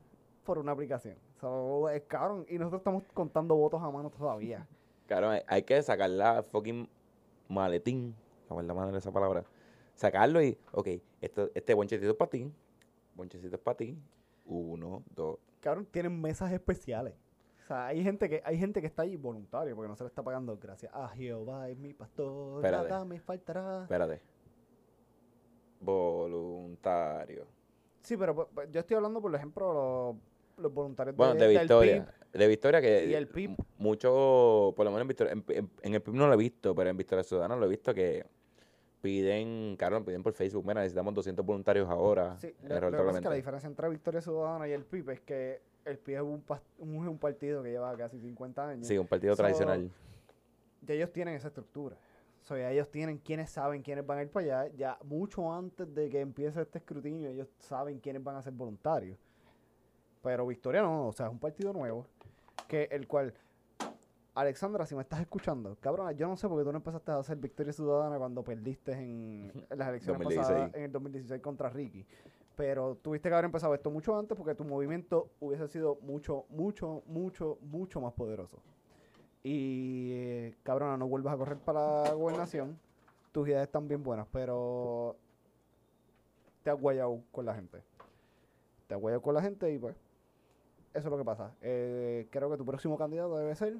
por 0.44 0.58
una 0.58 0.72
aplicación. 0.72 1.16
So, 1.40 1.88
es 1.90 2.02
cabrón. 2.04 2.46
Y 2.48 2.58
nosotros 2.58 2.80
estamos 2.80 3.02
contando 3.12 3.54
votos 3.54 3.82
a 3.82 3.90
mano 3.90 4.08
todavía. 4.08 4.66
Claro, 5.06 5.30
hay, 5.46 5.62
que 5.62 5.82
sacar 5.82 6.08
la 6.08 6.42
fucking 6.42 6.88
maletín. 7.48 8.14
La 8.48 8.62
la 8.62 8.74
madre 8.74 8.96
esa 8.96 9.12
palabra. 9.12 9.44
Sacarlo 9.94 10.42
y, 10.42 10.56
ok, 10.72 10.88
esto, 11.20 11.50
este 11.54 11.74
bonchecito 11.74 12.12
es 12.12 12.16
para 12.16 12.30
ti. 12.30 12.50
Bonchecito 13.14 13.56
es 13.56 13.62
para 13.62 13.76
ti. 13.76 13.98
Uno, 14.46 15.02
dos. 15.14 15.38
Cabrón, 15.62 15.86
tienen 15.90 16.20
mesas 16.20 16.52
especiales. 16.52 17.14
O 17.64 17.66
sea, 17.68 17.86
hay 17.86 18.02
gente 18.02 18.28
que 18.28 18.42
hay 18.44 18.58
gente 18.58 18.80
que 18.82 18.86
está 18.88 19.02
ahí 19.02 19.16
voluntario 19.16 19.74
porque 19.74 19.88
no 19.88 19.96
se 19.96 20.02
le 20.04 20.08
está 20.08 20.22
pagando 20.22 20.58
gracias 20.58 20.92
a 20.94 21.08
Jehová 21.08 21.70
es 21.70 21.78
mi 21.78 21.94
pastor, 21.94 22.56
Espérate. 22.56 22.88
nada 22.90 23.04
me 23.06 23.20
faltará. 23.20 23.82
Espérate. 23.84 24.20
Voluntario. 25.80 27.46
Sí, 28.02 28.16
pero 28.16 28.34
pues, 28.34 28.48
pues, 28.54 28.68
yo 28.72 28.80
estoy 28.80 28.96
hablando, 28.96 29.20
por 29.20 29.34
ejemplo, 29.34 29.72
los, 30.56 30.62
los 30.64 30.74
voluntarios 30.74 31.16
Bueno, 31.16 31.34
de 31.34 31.46
del 31.48 31.58
Victoria. 31.58 32.04
PIB. 32.04 32.38
De 32.40 32.46
Victoria 32.48 32.80
que... 32.80 33.06
Y 33.06 33.14
el 33.14 33.28
PIB. 33.28 33.56
Mucho, 33.78 34.72
por 34.76 34.84
lo 34.84 34.90
menos 34.90 35.02
en 35.02 35.08
Victoria, 35.08 35.32
en, 35.32 35.44
en- 35.48 35.70
en 35.82 35.94
el 35.94 36.02
PIB 36.02 36.14
no 36.14 36.26
lo 36.26 36.34
he 36.34 36.36
visto, 36.36 36.74
pero 36.74 36.90
en 36.90 36.96
Victoria 36.96 37.22
Ciudadana 37.22 37.54
lo 37.56 37.66
he 37.66 37.68
visto 37.68 37.94
que 37.94 38.24
piden, 39.02 39.76
claro, 39.76 40.02
piden 40.04 40.22
por 40.22 40.32
Facebook, 40.32 40.64
mira, 40.66 40.80
necesitamos 40.80 41.12
200 41.12 41.44
voluntarios 41.44 41.90
ahora. 41.90 42.38
Sí, 42.38 42.54
lo, 42.62 42.80
lo 42.80 42.90
que 42.90 42.96
pasa 43.04 43.18
es 43.18 43.22
que 43.22 43.28
la 43.28 43.34
diferencia 43.34 43.66
entre 43.68 43.88
Victoria 43.90 44.22
Ciudadana 44.22 44.66
y 44.68 44.72
el 44.72 44.84
PIB 44.84 45.10
es 45.10 45.20
que 45.20 45.60
el 45.84 45.98
PIB 45.98 46.16
es 46.16 46.22
un, 46.22 46.46
pas- 46.46 46.62
un, 46.78 46.96
un 47.08 47.18
partido 47.18 47.62
que 47.62 47.70
lleva 47.70 47.94
casi 47.96 48.18
50 48.20 48.68
años. 48.68 48.86
Sí, 48.86 48.96
un 48.96 49.06
partido 49.08 49.34
So, 49.34 49.42
tradicional. 49.42 49.90
Ya 50.82 50.94
ellos 50.94 51.12
tienen 51.12 51.34
esa 51.34 51.48
estructura. 51.48 51.96
O 52.40 52.44
sea, 52.44 52.56
ya 52.58 52.70
ellos 52.70 52.90
tienen 52.90 53.18
quienes 53.18 53.50
saben 53.50 53.82
quiénes 53.82 54.06
van 54.06 54.18
a 54.18 54.22
ir 54.22 54.30
para 54.30 54.62
allá. 54.62 54.72
Ya 54.76 54.98
mucho 55.04 55.52
antes 55.52 55.92
de 55.94 56.08
que 56.08 56.20
empiece 56.20 56.60
este 56.62 56.78
escrutinio, 56.78 57.28
ellos 57.28 57.48
saben 57.58 57.98
quiénes 58.00 58.22
van 58.24 58.36
a 58.36 58.42
ser 58.42 58.52
voluntarios. 58.52 59.18
Pero 60.22 60.46
Victoria 60.46 60.82
no, 60.82 61.08
o 61.08 61.12
sea, 61.12 61.26
es 61.26 61.32
un 61.32 61.38
partido 61.38 61.72
nuevo. 61.72 62.06
Que 62.68 62.88
el 62.90 63.06
cual, 63.08 63.34
Alexandra, 64.34 64.86
si 64.86 64.94
me 64.94 65.02
estás 65.02 65.20
escuchando, 65.20 65.76
cabrón, 65.80 66.14
yo 66.16 66.26
no 66.26 66.36
sé 66.36 66.48
por 66.48 66.58
qué 66.58 66.64
tú 66.64 66.72
no 66.72 66.78
empezaste 66.78 67.10
a 67.10 67.18
hacer 67.18 67.36
Victoria 67.36 67.72
Ciudadana 67.72 68.16
cuando 68.16 68.42
perdiste 68.42 68.92
en, 68.92 69.52
en 69.68 69.78
las 69.78 69.88
elecciones 69.88 70.22
2016. 70.22 70.38
pasadas, 70.38 70.74
en 70.74 70.82
el 70.84 70.92
2016 70.92 71.42
contra 71.42 71.68
Ricky. 71.68 72.06
Pero 72.56 72.96
tuviste 72.96 73.28
que 73.28 73.34
haber 73.34 73.44
empezado 73.46 73.74
esto 73.74 73.90
mucho 73.90 74.18
antes 74.18 74.36
porque 74.36 74.54
tu 74.54 74.64
movimiento 74.64 75.28
hubiese 75.40 75.68
sido 75.68 75.98
mucho, 76.02 76.46
mucho, 76.48 77.02
mucho, 77.06 77.58
mucho 77.60 78.00
más 78.00 78.14
poderoso. 78.14 78.58
Y, 79.42 80.12
eh, 80.12 80.56
cabrona, 80.62 80.96
no 80.96 81.08
vuelvas 81.08 81.34
a 81.34 81.36
correr 81.36 81.58
para 81.58 82.04
la 82.04 82.12
gobernación. 82.12 82.78
Tus 83.32 83.48
ideas 83.48 83.62
están 83.62 83.88
bien 83.88 84.02
buenas, 84.02 84.26
pero 84.32 85.16
te 86.62 86.70
has 86.70 86.80
guayado 86.80 87.20
con 87.32 87.44
la 87.44 87.54
gente. 87.54 87.82
Te 88.86 88.94
has 88.94 89.00
guayado 89.00 89.20
con 89.20 89.34
la 89.34 89.42
gente 89.42 89.72
y 89.72 89.78
pues, 89.78 89.96
eso 90.94 91.08
es 91.08 91.10
lo 91.10 91.18
que 91.18 91.24
pasa. 91.24 91.52
Eh, 91.60 92.28
creo 92.30 92.50
que 92.50 92.56
tu 92.56 92.64
próximo 92.64 92.96
candidato 92.96 93.36
debe 93.36 93.54
ser 93.54 93.76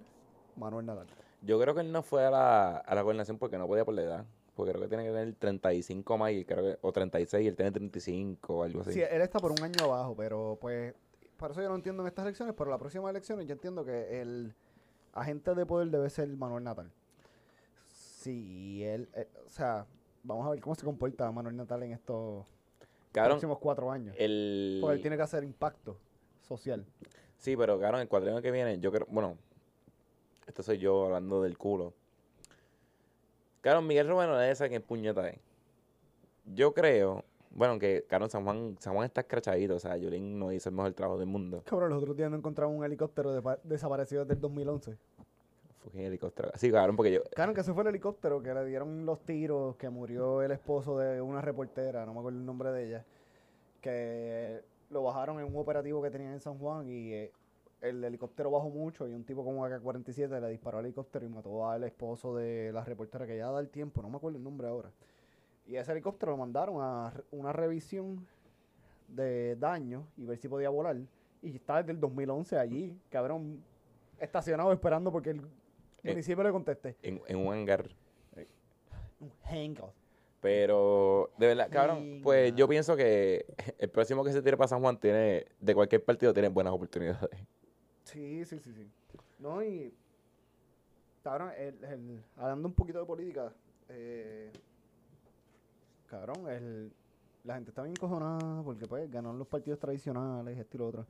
Manuel 0.57 0.87
Nadal. 0.87 1.07
Yo 1.43 1.61
creo 1.61 1.75
que 1.75 1.81
él 1.81 1.93
no 1.93 2.03
fue 2.03 2.25
a 2.25 2.31
la, 2.31 2.77
a 2.77 2.95
la 2.95 3.03
gobernación 3.03 3.39
porque 3.39 3.59
no 3.59 3.67
podía 3.67 3.85
por 3.85 3.95
la 3.95 4.03
edad. 4.03 4.27
Porque 4.55 4.73
creo 4.73 4.83
que 4.83 4.89
tiene 4.89 5.05
que 5.05 5.11
tener 5.11 5.35
35 5.35 6.19
más 6.19 6.33
y 6.33 6.45
creo 6.45 6.63
que, 6.63 6.79
o 6.83 6.93
36 6.93 7.45
y 7.45 7.49
él 7.49 7.57
tiene 7.57 7.73
35 7.73 8.55
o 8.55 8.63
algo 8.63 8.83
así. 8.83 8.93
Sí, 8.93 9.01
él 9.01 9.23
está 9.23 9.39
por 9.39 9.51
un 9.51 9.63
año 9.63 9.85
abajo, 9.85 10.15
pero 10.15 10.59
pues, 10.61 10.95
por 11.39 11.51
eso 11.53 11.63
yo 11.63 11.69
no 11.71 11.75
entiendo 11.75 12.03
en 12.03 12.09
estas 12.09 12.25
elecciones, 12.27 12.55
pero 12.57 12.71
las 12.71 12.79
próximas 12.79 13.11
elecciones 13.11 13.47
yo 13.47 13.55
entiendo 13.55 13.85
que 13.85 14.21
el 14.21 14.55
agente 15.15 15.55
de 15.55 15.65
poder 15.67 15.89
debe 15.89 16.11
ser 16.11 16.29
Manuel 16.29 16.65
Natal. 16.65 16.93
Sí, 17.91 18.85
él, 18.85 19.09
eh, 19.15 19.27
o 19.47 19.51
sea, 19.51 19.87
vamos 20.23 20.47
a 20.47 20.51
ver 20.51 20.61
cómo 20.61 20.75
se 20.75 20.85
comporta 20.85 21.31
Manuel 21.33 21.57
Natal 21.57 21.83
en 21.83 21.93
estos 21.93 22.47
Cabrón, 23.11 23.33
próximos 23.33 23.59
cuatro 23.59 23.91
años. 23.91 24.15
el... 24.19 24.79
Porque 24.81 24.97
él 24.97 25.01
tiene 25.01 25.17
que 25.17 25.23
hacer 25.23 25.45
impacto 25.45 25.99
social. 26.43 26.85
Sí, 27.39 27.57
pero 27.57 27.81
cabrón, 27.81 28.03
el 28.03 28.09
cuatrienio 28.09 28.41
que 28.43 28.51
viene, 28.51 28.79
yo 28.79 28.93
creo, 28.93 29.07
bueno, 29.11 29.37
esto 30.47 30.63
soy 30.63 30.79
yo 30.79 31.07
hablando 31.07 31.43
del 31.43 31.59
culo. 31.59 31.95
Cabrón, 33.61 33.87
Miguel 33.87 34.09
Romero 34.09 34.41
es 34.41 34.53
esa 34.53 34.69
que 34.69 34.81
puñeta 34.81 35.29
es. 35.29 35.39
Yo 36.47 36.75
creo, 36.75 37.25
bueno, 37.51 37.79
que 37.79 38.05
cabrón, 38.09 38.29
San 38.29 38.45
Juan, 38.45 38.77
San 38.81 38.95
Juan 38.95 39.07
está 39.07 39.21
escrachadito, 39.21 39.77
o 39.77 39.79
sea, 39.79 39.97
Yulín 39.97 40.39
no 40.39 40.51
hizo 40.53 40.69
el 40.69 40.75
mejor 40.75 40.93
trabajo 40.95 41.19
del 41.19 41.29
mundo. 41.29 41.63
Cabrón, 41.65 41.91
los 41.91 42.03
otros 42.03 42.17
días 42.17 42.31
no 42.31 42.37
encontraron 42.37 42.75
un 42.75 42.85
helicóptero 42.85 43.41
desaparecido 43.63 44.25
desde 44.25 44.35
el 44.35 44.41
2011. 44.41 44.97
Fucking 45.79 46.01
helicóptero. 46.01 46.51
Sí, 46.57 46.71
cabrón, 46.71 46.97
porque 46.97 47.13
yo, 47.13 47.23
Claro, 47.35 47.55
que 47.55 47.61
ese 47.61 47.73
fue 47.73 47.83
el 47.83 47.91
helicóptero 47.91 48.43
que 48.43 48.55
le 48.55 48.65
dieron 48.65 49.05
los 49.05 49.21
tiros, 49.25 49.77
que 49.77 49.91
murió 49.91 50.43
el 50.43 50.51
esposo 50.51 50.99
de 50.99 51.21
una 51.21 51.41
reportera, 51.41 52.05
no 52.07 52.15
me 52.15 52.21
acuerdo 52.21 52.39
el 52.39 52.47
nombre 52.47 52.71
de 52.73 52.87
ella, 52.87 53.05
que 53.81 54.63
lo 54.91 55.03
bajaron 55.03 55.41
en 55.41 55.47
un 55.47 55.57
operativo 55.57 56.03
que 56.03 56.11
tenían 56.11 56.33
en 56.33 56.41
San 56.41 56.59
Juan 56.59 56.89
y 56.89 57.13
eh, 57.13 57.33
el 57.83 58.03
helicóptero 58.05 58.51
bajó 58.51 58.71
mucho 58.71 59.07
y 59.09 59.13
un 59.13 59.25
tipo 59.25 59.45
con 59.45 59.59
un 59.59 59.65
AK-47 59.71 60.41
le 60.41 60.49
disparó 60.49 60.79
al 60.79 60.85
helicóptero 60.87 61.27
y 61.27 61.29
mató 61.29 61.69
al 61.69 61.83
esposo 61.85 62.35
de 62.37 62.71
la 62.73 62.85
reportera 62.85 63.27
que 63.27 63.37
ya 63.37 63.51
da 63.51 63.61
el 63.61 63.69
tiempo, 63.69 64.01
no 64.01 64.09
me 64.09 64.17
acuerdo 64.17 64.39
el 64.39 64.45
nombre 64.45 64.69
ahora. 64.69 64.91
Y 65.67 65.77
ese 65.77 65.93
helicóptero 65.93 66.33
lo 66.33 66.39
mandaron 66.39 66.77
a 66.81 67.13
una 67.33 67.53
revisión 67.53 68.27
de 69.09 69.57
daño 69.57 70.07
y 70.17 70.25
ver 70.25 70.39
si 70.39 70.49
podía 70.49 70.71
volar. 70.71 70.97
Y 71.43 71.57
está 71.57 71.79
desde 71.79 71.93
el 71.93 72.01
2011 72.01 72.57
allí, 72.59 72.97
cabrón, 73.11 73.63
estacionado 74.21 74.73
esperando 74.73 75.11
porque 75.13 75.31
el 75.31 75.41
Eh, 76.05 76.11
municipio 76.11 76.43
le 76.45 76.51
conteste. 76.53 76.97
en, 77.03 77.21
en 77.27 77.37
un 77.37 77.53
hangar. 77.53 77.89
Un 79.21 79.31
hangout. 79.45 79.93
Pero, 80.41 81.31
de 81.39 81.47
verdad, 81.47 81.69
cabrón, 81.71 82.21
pues 82.25 82.53
yo 82.57 82.67
pienso 82.67 82.97
que 82.97 83.45
el 83.79 83.89
próximo 83.91 84.25
que 84.25 84.33
se 84.33 84.43
tire 84.43 84.57
para 84.57 84.67
San 84.67 84.81
Juan 84.81 84.99
tiene, 84.99 85.47
de 85.61 85.75
cualquier 85.75 86.05
partido, 86.05 86.33
tiene 86.33 86.49
buenas 86.49 86.73
oportunidades. 86.73 87.31
Sí, 88.05 88.45
sí, 88.45 88.59
sí, 88.59 88.73
sí. 88.73 88.91
No, 89.39 89.63
y. 89.63 89.93
Cabrón, 91.23 91.51
el, 91.57 91.85
el- 91.85 92.25
hablando 92.37 92.67
un 92.69 92.75
poquito 92.75 92.99
de 92.99 93.05
política, 93.07 93.53
eh, 93.89 94.51
cabrón, 96.09 96.49
el, 96.49 96.93
la 97.45 97.55
gente 97.55 97.71
está 97.71 97.83
bien 97.83 97.97
cojonada 97.97 98.63
porque 98.65 98.87
pues 98.89 99.09
ganaron 99.11 99.39
los 99.39 99.47
partidos 99.47 99.79
tradicionales, 99.79 100.59
esto 100.59 100.77
y 100.77 100.81
lo 100.81 100.89
otro. 100.89 101.07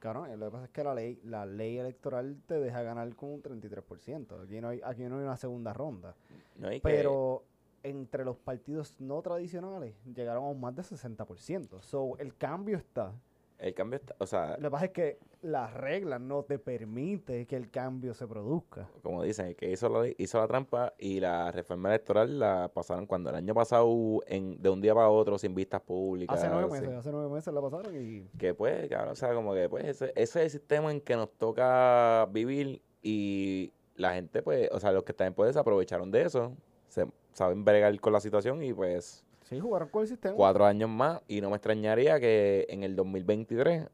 Cabrón, 0.00 0.38
lo 0.38 0.46
que 0.46 0.52
pasa 0.52 0.64
es 0.66 0.70
que 0.70 0.84
la 0.84 0.94
ley, 0.94 1.20
la 1.24 1.44
ley 1.46 1.78
electoral 1.78 2.36
te 2.46 2.60
deja 2.60 2.82
ganar 2.82 3.12
con 3.16 3.30
un 3.30 3.42
33%. 3.42 4.44
Aquí 4.44 4.60
no 4.60 4.68
hay, 4.68 4.80
aquí 4.84 5.02
no 5.04 5.16
hay 5.18 5.24
una 5.24 5.36
segunda 5.36 5.72
ronda. 5.72 6.14
¿no? 6.56 6.70
Y 6.70 6.76
que- 6.76 6.80
Pero 6.82 7.42
entre 7.82 8.24
los 8.24 8.36
partidos 8.36 8.94
no 9.00 9.20
tradicionales 9.22 9.94
llegaron 10.14 10.44
a 10.44 10.48
un 10.48 10.60
más 10.60 10.76
de 10.76 10.82
60%. 10.82 11.80
So, 11.82 12.16
el 12.18 12.36
cambio 12.36 12.76
está. 12.76 13.12
El 13.58 13.74
cambio 13.74 13.98
está, 13.98 14.14
o 14.18 14.26
sea, 14.26 14.56
Lo 14.58 14.68
que 14.68 14.70
pasa 14.70 14.84
es 14.86 14.90
que 14.92 15.18
las 15.42 15.74
reglas 15.74 16.20
no 16.20 16.44
te 16.44 16.58
permite 16.58 17.46
que 17.46 17.56
el 17.56 17.70
cambio 17.70 18.14
se 18.14 18.26
produzca. 18.26 18.88
como 19.02 19.22
dicen, 19.22 19.46
el 19.46 19.56
que 19.56 19.70
hizo 19.70 19.88
la, 19.88 20.08
hizo 20.16 20.38
la 20.38 20.46
trampa 20.46 20.94
y 20.98 21.20
la 21.20 21.50
reforma 21.50 21.88
electoral 21.88 22.38
la 22.38 22.70
pasaron 22.72 23.06
cuando 23.06 23.30
el 23.30 23.36
año 23.36 23.54
pasado, 23.54 24.20
en, 24.26 24.60
de 24.62 24.68
un 24.70 24.80
día 24.80 24.94
para 24.94 25.08
otro, 25.08 25.38
sin 25.38 25.54
vistas 25.54 25.80
públicas. 25.80 26.38
Hace 26.38 26.48
nueve 26.48 26.66
sí. 26.66 26.80
meses, 26.80 26.96
hace 26.96 27.10
nueve 27.10 27.28
meses 27.28 27.52
la 27.52 27.60
pasaron 27.60 27.94
y 27.94 28.28
Que 28.38 28.54
pues, 28.54 28.88
cabrón, 28.88 29.12
o 29.12 29.16
sea, 29.16 29.34
como 29.34 29.54
que 29.54 29.68
pues 29.68 29.84
ese, 29.86 30.12
ese 30.14 30.22
es 30.22 30.36
el 30.36 30.50
sistema 30.50 30.90
en 30.90 31.00
que 31.00 31.16
nos 31.16 31.30
toca 31.32 32.26
vivir 32.30 32.82
y 33.02 33.72
la 33.96 34.14
gente, 34.14 34.42
pues, 34.42 34.68
o 34.72 34.78
sea, 34.78 34.92
los 34.92 35.02
que 35.02 35.12
están 35.12 35.28
en 35.28 35.34
poder 35.34 35.52
se 35.52 35.58
aprovecharon 35.58 36.10
de 36.10 36.22
eso, 36.22 36.56
se 36.88 37.06
saben 37.32 37.64
bregar 37.64 37.98
con 38.00 38.12
la 38.12 38.20
situación 38.20 38.62
y 38.62 38.72
pues 38.72 39.24
sí 39.48 39.58
jugaron 39.60 39.88
con 39.88 40.02
el 40.02 40.08
sistema. 40.08 40.34
cuatro 40.36 40.64
años 40.66 40.88
más 40.90 41.20
y 41.28 41.40
no 41.40 41.50
me 41.50 41.56
extrañaría 41.56 42.20
que 42.20 42.66
en 42.68 42.82
el 42.84 42.94
2023 42.96 43.88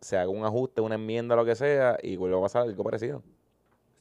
se 0.00 0.16
haga 0.16 0.28
un 0.30 0.44
ajuste, 0.44 0.80
una 0.80 0.94
enmienda, 0.96 1.36
lo 1.36 1.44
que 1.44 1.54
sea 1.54 1.98
y 2.02 2.16
vuelva 2.16 2.38
a 2.38 2.42
pasar 2.42 2.62
algo 2.62 2.82
parecido. 2.82 3.22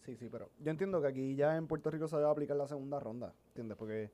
Sí, 0.05 0.15
sí, 0.15 0.29
pero 0.31 0.49
yo 0.59 0.71
entiendo 0.71 0.99
que 1.01 1.07
aquí 1.07 1.35
ya 1.35 1.55
en 1.57 1.67
Puerto 1.67 1.91
Rico 1.91 2.07
se 2.07 2.15
va 2.17 2.27
a 2.27 2.31
aplicar 2.31 2.57
la 2.57 2.67
segunda 2.67 2.99
ronda, 2.99 3.33
¿entiendes? 3.49 3.77
Porque 3.77 4.09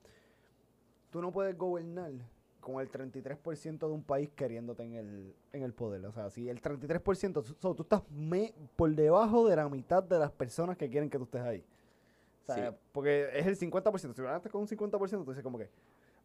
tú 1.11 1.21
no 1.21 1.31
puedes 1.31 1.57
gobernar 1.57 2.11
con 2.59 2.81
el 2.81 2.91
33% 2.91 3.87
de 3.87 3.93
un 3.93 4.03
país 4.03 4.29
queriéndote 4.35 4.83
en 4.83 4.95
el, 4.95 5.33
en 5.53 5.63
el 5.63 5.71
poder. 5.73 6.05
O 6.05 6.11
sea, 6.11 6.29
si 6.29 6.49
el 6.49 6.61
33%, 6.61 7.41
so, 7.57 7.73
tú 7.73 7.83
estás 7.83 8.01
me- 8.11 8.53
por 8.75 8.93
debajo 8.93 9.47
de 9.47 9.55
la 9.55 9.69
mitad 9.69 10.03
de 10.03 10.19
las 10.19 10.31
personas 10.31 10.75
que 10.75 10.89
quieren 10.89 11.09
que 11.09 11.17
tú 11.17 11.23
estés 11.23 11.41
ahí. 11.41 11.63
O 12.43 12.45
sea, 12.53 12.71
Sí. 12.71 12.77
porque 12.91 13.29
es 13.33 13.45
el 13.47 13.55
50%. 13.55 14.13
Si 14.13 14.21
ganaste 14.21 14.49
con 14.49 14.59
un 14.61 14.67
50%, 14.67 15.23
tú 15.23 15.31
dices 15.31 15.43
como 15.43 15.57
que, 15.57 15.69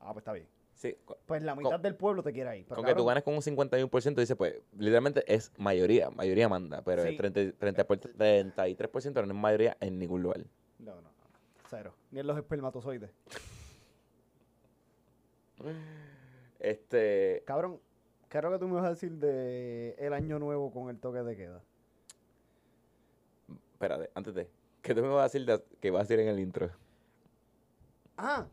ah, 0.03 0.12
pues 0.12 0.18
está 0.22 0.32
bien. 0.32 0.46
Sí, 0.74 0.96
Pues 1.26 1.42
la 1.42 1.55
mitad 1.55 1.78
del 1.78 1.94
pueblo 1.94 2.22
te 2.22 2.32
quiere 2.32 2.50
ahí. 2.50 2.62
Pero 2.64 2.76
con 2.76 2.84
que 2.84 2.94
tú 2.94 3.05
ganes 3.05 3.22
con 3.22 3.34
un 3.34 3.42
51%, 3.42 4.20
dice, 4.20 4.34
pues, 4.36 4.55
literalmente 4.76 5.22
es 5.32 5.53
mayoría, 5.57 6.11
mayoría 6.11 6.48
manda, 6.48 6.82
pero 6.82 7.03
Sí. 7.03 7.09
el 7.11 7.16
30, 7.16 7.57
30 7.59 7.86
por- 7.86 7.98
33% 7.98 9.22
no 9.24 9.32
es 9.32 9.38
mayoría 9.38 9.76
en 9.80 9.98
ningún 9.98 10.22
lugar. 10.22 10.40
No, 10.78 10.94
no, 10.96 11.03
no. 11.03 11.09
Cero. 11.70 11.94
Ni 12.11 12.20
en 12.20 12.26
los 12.26 12.36
espermatozoides. 12.36 13.11
Este, 16.59 17.42
Cabrón, 17.46 17.80
¿qué 18.28 18.38
es 18.38 18.44
lo 18.44 18.50
que 18.50 18.59
tú 18.59 18.66
me 18.68 18.74
vas 18.74 18.84
a 18.86 18.90
decir 18.90 19.12
de 19.12 19.94
el 19.98 20.12
año 20.12 20.38
nuevo 20.38 20.72
con 20.72 20.90
el 20.90 20.98
toque 20.98 21.22
de 21.22 21.36
queda? 21.36 21.62
espérate, 23.72 24.11
antes 24.14 24.34
de, 24.34 24.48
¿qué 24.80 24.94
tú 24.94 25.03
me 25.03 25.09
vas 25.09 25.20
a 25.20 25.24
decir 25.24 25.44
de- 25.44 25.62
que 25.80 25.90
vas 25.90 26.00
a 26.00 26.05
decir 26.05 26.20
en 26.20 26.28
el 26.28 26.38
intro? 26.38 26.70
Ah, 28.16 28.46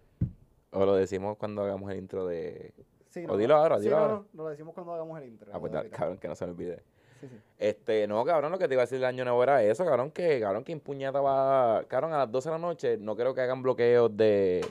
O 0.72 0.86
lo 0.86 0.95
decimos 0.95 1.38
cuando 1.38 1.63
hagamos 1.63 1.91
el 1.91 1.97
intro 1.97 2.26
de... 2.28 2.74
Sí, 3.09 3.26
O 3.28 3.38
dilo 3.38 3.55
ahora, 3.55 3.80
dilo 3.80 3.97
ahora. 3.97 4.13
no, 4.13 4.26
no, 4.34 4.43
lo 4.43 4.49
decimos 4.49 4.74
cuando 4.74 4.93
hagamos 4.93 5.20
el 5.20 5.28
intro. 5.30 5.51
Ah, 5.53 5.59
pues 5.59 5.72
dale, 5.72 5.89
cabrón, 5.89 6.17
que 6.17 6.28
no 6.28 6.36
se 6.36 6.45
me 6.45 6.51
olvide. 6.51 6.84
Sí, 7.20 7.28
sí. 7.28 7.36
Este, 7.57 8.07
no, 8.07 8.24
cabrón, 8.24 8.51
lo 8.51 8.59
que 8.59 8.67
te 8.67 8.76
iba 8.76 8.84
a 8.84 8.86
decir 8.86 8.97
el 8.99 9.05
año 9.05 9.24
nuevo 9.24 9.41
era 9.41 9.63
eso, 9.63 9.84
cabrón, 9.84 10.11
que, 10.11 10.39
cabrón, 10.39 10.63
que 10.63 10.72
impuñata 10.72 11.20
va, 11.20 11.84
cabrón, 11.88 12.13
a 12.13 12.20
las 12.20 12.32
12 12.32 12.49
de 12.49 12.53
la 12.53 12.59
noche, 12.59 12.97
no 12.97 13.15
creo 13.15 13.34
que 13.34 13.41
hagan 13.41 13.61
bloqueos 13.63 14.15
de, 14.15 14.63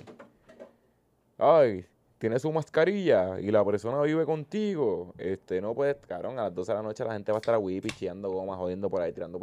ay, 1.37 1.85
tiene 2.19 2.39
su 2.39 2.51
mascarilla 2.53 3.39
y 3.41 3.51
la 3.51 3.65
persona 3.65 4.01
vive 4.03 4.25
contigo, 4.25 5.15
este, 5.19 5.61
no 5.61 5.75
puedes, 5.75 5.97
cabrón, 6.07 6.39
a 6.39 6.45
las 6.45 6.55
12 6.55 6.73
de 6.73 6.77
la 6.77 6.83
noche 6.83 7.05
la 7.05 7.13
gente 7.13 7.33
va 7.33 7.39
a 7.39 7.41
estar 7.41 7.55
a 7.55 7.61
picheando 7.61 8.31
goma, 8.31 8.57
jodiendo 8.57 8.91
por 8.91 9.03
ahí, 9.03 9.13
tirando, 9.13 9.41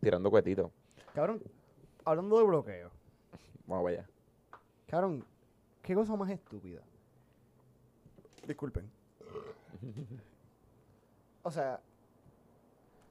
tirando 0.00 0.30
cuetitos. 0.30 0.70
Cabrón, 1.14 1.42
hablando 2.04 2.38
de 2.38 2.44
bloqueo. 2.44 2.90
Vamos 3.66 3.84
para 3.84 3.98
allá. 3.98 4.08
Cabrón, 4.86 5.24
¿qué 5.88 5.94
cosa 5.94 6.14
más 6.16 6.28
estúpida? 6.28 6.82
Disculpen. 8.46 8.90
O 11.40 11.50
sea, 11.50 11.80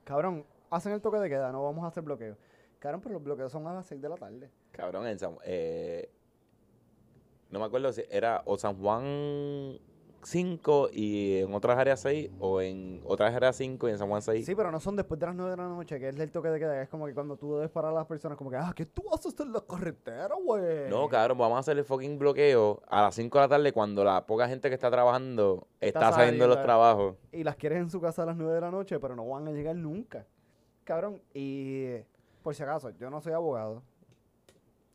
cabrón, 0.03 0.45
hacen 0.69 0.91
el 0.93 1.01
toque 1.01 1.17
de 1.17 1.27
queda, 1.27 1.51
no 1.51 1.63
vamos 1.63 1.83
a 1.85 1.87
hacer 1.87 2.03
bloqueo. 2.03 2.37
Cabrón, 2.77 3.01
pero 3.01 3.13
los 3.13 3.23
bloqueos 3.23 3.51
son 3.51 3.65
a 3.65 3.73
las 3.73 3.87
6 3.87 3.99
de 3.99 4.09
la 4.09 4.15
tarde. 4.15 4.51
Cabrón, 4.73 5.07
en 5.07 5.17
San, 5.17 5.37
eh, 5.43 6.11
no 7.49 7.57
me 7.57 7.65
acuerdo 7.65 7.91
si 7.91 8.03
era 8.11 8.43
o 8.45 8.59
San 8.59 8.79
Juan 8.79 9.79
5 10.27 10.89
y 10.91 11.37
en 11.37 11.53
otras 11.53 11.77
áreas 11.77 12.01
6 12.01 12.31
o 12.39 12.59
en 12.59 13.01
otras 13.05 13.33
áreas 13.33 13.55
5 13.55 13.87
y 13.87 13.91
en 13.91 13.97
San 13.97 14.09
Juan 14.09 14.21
6. 14.21 14.45
Sí, 14.45 14.55
pero 14.55 14.71
no 14.71 14.79
son 14.81 14.97
después 14.97 15.17
de 15.17 15.25
las 15.25 15.35
9 15.35 15.51
de 15.51 15.57
la 15.57 15.69
noche, 15.69 15.97
que 15.99 16.09
es 16.09 16.19
el 16.19 16.31
toque 16.31 16.49
de 16.49 16.59
queda. 16.59 16.81
Es 16.81 16.89
como 16.89 17.05
que 17.05 17.13
cuando 17.13 17.37
tú 17.37 17.55
debes 17.55 17.69
parar 17.69 17.91
a 17.91 17.95
las 17.95 18.07
personas, 18.07 18.37
como 18.37 18.49
que, 18.49 18.57
ah, 18.57 18.73
¿qué 18.75 18.85
tú 18.85 19.03
haces 19.13 19.33
en 19.39 19.53
la 19.53 19.61
carretera, 19.61 20.35
güey? 20.35 20.89
No, 20.89 21.07
cabrón, 21.07 21.37
vamos 21.37 21.55
a 21.55 21.59
hacer 21.59 21.77
el 21.77 21.85
fucking 21.85 22.19
bloqueo 22.19 22.81
a 22.89 23.03
las 23.03 23.15
5 23.15 23.37
de 23.37 23.41
la 23.41 23.47
tarde 23.47 23.71
cuando 23.71 24.03
la 24.03 24.25
poca 24.25 24.49
gente 24.49 24.67
que 24.67 24.75
está 24.75 24.91
trabajando 24.91 25.65
está, 25.79 26.11
saliendo 26.11 26.43
de 26.43 26.55
los 26.55 26.61
trabajos. 26.61 27.15
Y 27.31 27.45
las 27.45 27.55
quieres 27.55 27.79
en 27.79 27.89
su 27.89 28.01
casa 28.01 28.23
a 28.23 28.25
las 28.25 28.35
9 28.35 28.53
de 28.53 28.61
la 28.61 28.71
noche, 28.71 28.99
pero 28.99 29.15
no 29.15 29.25
van 29.25 29.47
a 29.47 29.51
llegar 29.51 29.77
nunca. 29.77 30.25
Cabrón, 30.83 31.21
y 31.33 31.99
por 32.43 32.53
si 32.53 32.63
acaso, 32.63 32.89
yo 32.89 33.09
no 33.09 33.21
soy 33.21 33.31
abogado. 33.31 33.81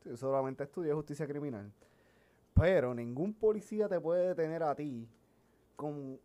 Yo 0.05 0.15
solamente 0.15 0.65
estudié 0.65 0.93
justicia 0.93 1.27
criminal. 1.27 1.73
Pero 2.53 2.95
ningún 2.95 3.33
policía 3.33 3.89
te 3.89 3.99
puede 3.99 4.29
detener 4.29 4.63
a 4.63 4.75
ti 4.75 5.09
con 5.77 6.21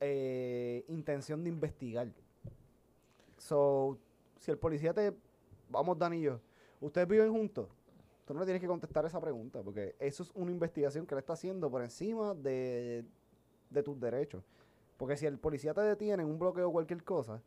eh, 0.00 0.84
intención 0.88 1.42
de 1.42 1.50
investigar. 1.50 2.08
So, 3.36 3.98
si 4.38 4.50
el 4.50 4.58
policía 4.58 4.92
te... 4.92 5.14
Vamos, 5.70 5.98
Dan 5.98 6.14
y 6.14 6.22
yo. 6.22 6.40
¿Ustedes 6.80 7.06
viven 7.06 7.30
juntos? 7.30 7.68
Tú 8.24 8.34
no 8.34 8.40
le 8.40 8.46
tienes 8.46 8.60
que 8.60 8.68
contestar 8.68 9.04
esa 9.06 9.20
pregunta, 9.20 9.62
porque 9.62 9.96
eso 9.98 10.22
es 10.22 10.30
una 10.34 10.50
investigación 10.50 11.06
que 11.06 11.14
él 11.14 11.20
está 11.20 11.32
haciendo 11.32 11.70
por 11.70 11.82
encima 11.82 12.34
de, 12.34 13.04
de 13.70 13.82
tus 13.82 13.98
derechos. 13.98 14.44
Porque 14.96 15.16
si 15.16 15.26
el 15.26 15.38
policía 15.38 15.72
te 15.72 15.80
detiene 15.80 16.22
en 16.22 16.28
un 16.28 16.38
bloqueo 16.38 16.68
o 16.68 16.72
cualquier 16.72 17.04
cosa, 17.04 17.40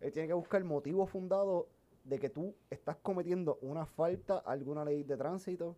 él 0.00 0.12
tiene 0.12 0.28
que 0.28 0.34
buscar 0.34 0.62
motivo 0.64 1.06
fundado 1.06 1.68
de 2.04 2.18
que 2.18 2.30
tú 2.30 2.54
estás 2.70 2.96
cometiendo 2.96 3.58
una 3.60 3.86
falta 3.86 4.38
a 4.38 4.52
alguna 4.52 4.84
ley 4.84 5.02
de 5.02 5.16
tránsito 5.16 5.76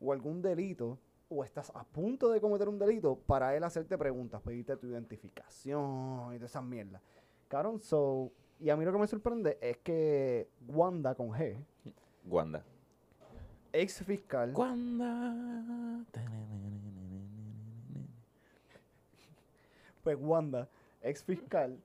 o 0.00 0.12
algún 0.12 0.42
delito, 0.42 0.98
o 1.34 1.44
estás 1.44 1.70
a 1.74 1.84
punto 1.84 2.30
de 2.30 2.40
cometer 2.40 2.68
un 2.68 2.78
delito 2.78 3.16
para 3.16 3.56
él 3.56 3.64
hacerte 3.64 3.98
preguntas, 3.98 4.40
pedirte 4.42 4.76
tu 4.76 4.86
identificación 4.86 6.32
y 6.34 6.36
todas 6.36 6.50
esas 6.50 6.62
mierdas. 6.64 7.02
Cabrón, 7.48 7.80
so. 7.80 8.30
Y 8.60 8.70
a 8.70 8.76
mí 8.76 8.84
lo 8.84 8.92
que 8.92 8.98
me 8.98 9.06
sorprende 9.06 9.58
es 9.60 9.78
que 9.78 10.48
Wanda 10.68 11.14
con 11.14 11.30
G, 11.30 11.56
Wanda. 12.24 12.64
ex 13.72 14.02
fiscal, 14.04 14.52
Wanda. 14.54 16.04
pues 20.02 20.16
Wanda, 20.20 20.68
ex 21.02 21.24
fiscal, 21.24 21.78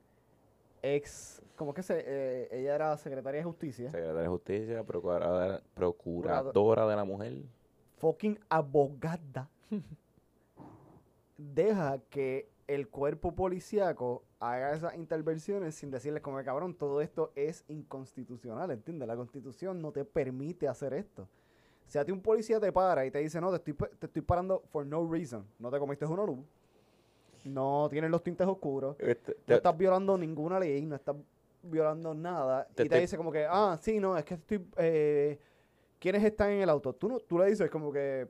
ex. 0.82 1.42
¿Cómo 1.56 1.74
que 1.74 1.82
se.? 1.82 2.02
eh, 2.06 2.48
ella 2.52 2.74
era 2.74 2.96
secretaria 2.96 3.40
de 3.40 3.44
justicia. 3.44 3.90
Secretaria 3.90 4.22
de 4.22 4.28
Justicia, 4.28 4.84
procuradora, 4.84 5.60
procuradora 5.74 6.86
de 6.86 6.96
la 6.96 7.04
mujer. 7.04 7.42
Fucking 8.00 8.38
abogada 8.48 9.48
deja 11.36 11.98
que 12.10 12.48
el 12.66 12.88
cuerpo 12.88 13.34
policíaco 13.34 14.22
haga 14.38 14.74
esas 14.74 14.94
intervenciones 14.94 15.74
sin 15.74 15.90
decirles 15.90 16.22
como 16.22 16.42
cabrón, 16.42 16.74
todo 16.74 17.00
esto 17.00 17.32
es 17.34 17.64
inconstitucional, 17.68 18.70
¿entiendes? 18.70 19.06
La 19.06 19.16
constitución 19.16 19.82
no 19.82 19.92
te 19.92 20.04
permite 20.04 20.66
hacer 20.68 20.94
esto. 20.94 21.28
Si 21.86 21.98
a 21.98 22.04
ti 22.04 22.12
un 22.12 22.20
policía 22.20 22.60
te 22.60 22.72
para 22.72 23.04
y 23.04 23.10
te 23.10 23.18
dice, 23.18 23.40
no, 23.40 23.50
te 23.50 23.56
estoy, 23.56 23.88
te 23.98 24.06
estoy 24.06 24.22
parando 24.22 24.62
for 24.70 24.86
no 24.86 25.06
reason, 25.10 25.44
no 25.58 25.70
te 25.70 25.78
comiste 25.78 26.06
una 26.06 26.24
luz, 26.24 26.38
no 27.44 27.88
tienes 27.90 28.10
los 28.10 28.22
tintes 28.22 28.46
oscuros, 28.46 28.96
Este, 28.98 29.36
no 29.46 29.56
estás 29.56 29.76
violando 29.76 30.16
ninguna 30.16 30.58
ley, 30.60 30.86
no 30.86 30.94
estás 30.94 31.16
violando 31.62 32.14
nada. 32.14 32.64
Te 32.66 32.70
y 32.70 32.74
te 32.76 32.82
estoy- 32.84 33.00
dice 33.00 33.16
como 33.16 33.32
que, 33.32 33.46
ah, 33.48 33.76
sí, 33.80 33.98
no, 33.98 34.16
es 34.16 34.24
que 34.24 34.34
estoy... 34.34 34.64
Eh, 34.76 35.38
¿Quiénes 36.00 36.24
están 36.24 36.50
en 36.50 36.62
el 36.62 36.70
auto? 36.70 36.94
Tú, 36.94 37.08
no, 37.08 37.20
tú 37.20 37.38
le 37.38 37.46
dices 37.46 37.70
como 37.70 37.92
que... 37.92 38.26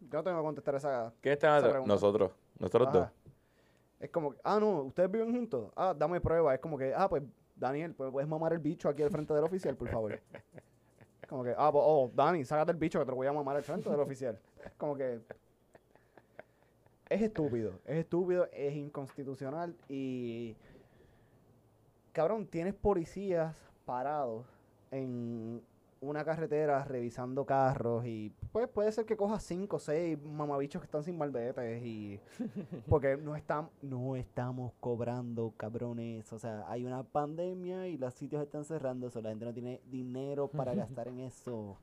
Yo 0.00 0.18
no 0.18 0.24
tengo 0.24 0.38
que 0.38 0.44
contestar 0.44 0.74
esa... 0.74 1.12
¿Quién 1.20 1.34
está 1.34 1.46
esa 1.46 1.56
atrás? 1.58 1.72
pregunta. 1.72 1.94
Nosotros. 1.94 2.32
Nosotros 2.58 2.92
dos. 2.92 3.08
Es 4.00 4.10
como, 4.10 4.32
que, 4.32 4.38
ah, 4.42 4.58
no, 4.58 4.82
ustedes 4.82 5.10
viven 5.10 5.32
juntos. 5.32 5.70
Ah, 5.76 5.94
dame 5.96 6.20
prueba. 6.20 6.54
Es 6.54 6.60
como 6.60 6.76
que, 6.76 6.92
ah, 6.96 7.08
pues, 7.08 7.22
Daniel, 7.54 7.94
pues 7.94 8.10
puedes 8.10 8.28
mamar 8.28 8.54
el 8.54 8.58
bicho 8.58 8.88
aquí 8.88 9.02
al 9.02 9.10
frente 9.10 9.32
del 9.32 9.44
oficial, 9.44 9.76
por 9.76 9.88
favor. 9.88 10.18
Como 11.28 11.44
que, 11.44 11.54
ah, 11.56 11.70
pues, 11.72 11.84
oh, 11.86 12.10
Dani, 12.14 12.44
sácate 12.44 12.72
el 12.72 12.76
bicho 12.76 12.98
que 12.98 13.06
te 13.06 13.10
lo 13.10 13.16
voy 13.16 13.26
a 13.26 13.32
mamar 13.32 13.56
al 13.56 13.62
frente 13.62 13.88
del 13.88 14.00
oficial. 14.00 14.38
Como 14.76 14.96
que. 14.96 15.20
Es 17.08 17.22
estúpido. 17.22 17.78
Es 17.86 17.98
estúpido, 17.98 18.48
es 18.52 18.74
inconstitucional 18.74 19.74
y. 19.88 20.56
Cabrón, 22.12 22.46
tienes 22.46 22.74
policías 22.74 23.56
parados 23.86 24.44
en 24.90 25.62
una 26.02 26.24
carretera 26.24 26.84
revisando 26.84 27.46
carros 27.46 28.04
y 28.04 28.32
pues 28.50 28.68
puede 28.68 28.90
ser 28.90 29.06
que 29.06 29.16
cojas 29.16 29.42
cinco 29.44 29.76
o 29.76 29.78
seis 29.78 30.20
mamabichos 30.20 30.82
que 30.82 30.86
están 30.86 31.04
sin 31.04 31.16
malvetes 31.16 31.80
y 31.84 32.18
porque 32.88 33.16
no 33.16 33.36
están 33.36 33.70
no 33.82 34.16
estamos 34.16 34.72
cobrando 34.80 35.54
cabrones. 35.56 36.32
O 36.32 36.38
sea 36.40 36.64
hay 36.68 36.84
una 36.84 37.04
pandemia 37.04 37.86
y 37.86 37.96
los 37.98 38.12
sitios 38.14 38.42
están 38.42 38.64
cerrando. 38.64 39.08
So 39.10 39.22
la 39.22 39.30
gente 39.30 39.44
no 39.44 39.54
tiene 39.54 39.80
dinero 39.86 40.48
para 40.48 40.74
gastar 40.74 41.06
en 41.08 41.20
eso. 41.20 41.78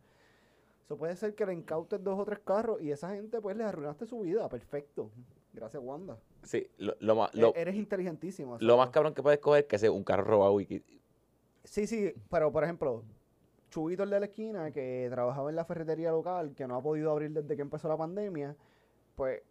Eso 0.83 0.97
puede 0.97 1.15
ser 1.15 1.33
que 1.33 1.45
le 1.45 1.53
incautes 1.53 2.03
dos 2.03 2.19
o 2.19 2.25
tres 2.25 2.39
carros 2.39 2.81
y 2.81 2.91
esa 2.91 3.11
gente 3.15 3.39
pues 3.39 3.55
le 3.55 3.63
arruinaste 3.63 4.05
su 4.05 4.19
vida. 4.19 4.49
Perfecto. 4.49 5.09
Gracias 5.53 5.81
Wanda. 5.81 6.17
Sí, 6.43 6.67
lo, 6.77 6.93
lo 6.99 7.15
más, 7.15 7.33
E- 7.33 7.37
lo, 7.39 7.55
eres 7.55 7.75
inteligentísimo 7.75 8.57
lo 8.59 8.77
más 8.77 8.89
cabrón 8.89 9.13
que 9.13 9.23
puedes 9.23 9.39
coger 9.39 9.61
es 9.63 9.67
que 9.69 9.77
sea 9.79 9.91
un 9.91 10.03
carro 10.03 10.23
robado 10.25 10.59
y 10.59 10.65
que- 10.65 10.83
Sí, 11.63 11.87
sí, 11.87 12.13
pero 12.29 12.51
por 12.51 12.63
ejemplo, 12.63 13.03
Chubito 13.69 14.03
el 14.03 14.09
de 14.09 14.19
la 14.19 14.25
esquina, 14.25 14.71
que 14.71 15.07
trabajaba 15.11 15.49
en 15.49 15.55
la 15.55 15.65
ferretería 15.65 16.11
local, 16.11 16.53
que 16.55 16.67
no 16.67 16.75
ha 16.75 16.81
podido 16.81 17.11
abrir 17.11 17.31
desde 17.31 17.55
que 17.55 17.61
empezó 17.61 17.87
la 17.87 17.97
pandemia, 17.97 18.55
pues 19.15 19.41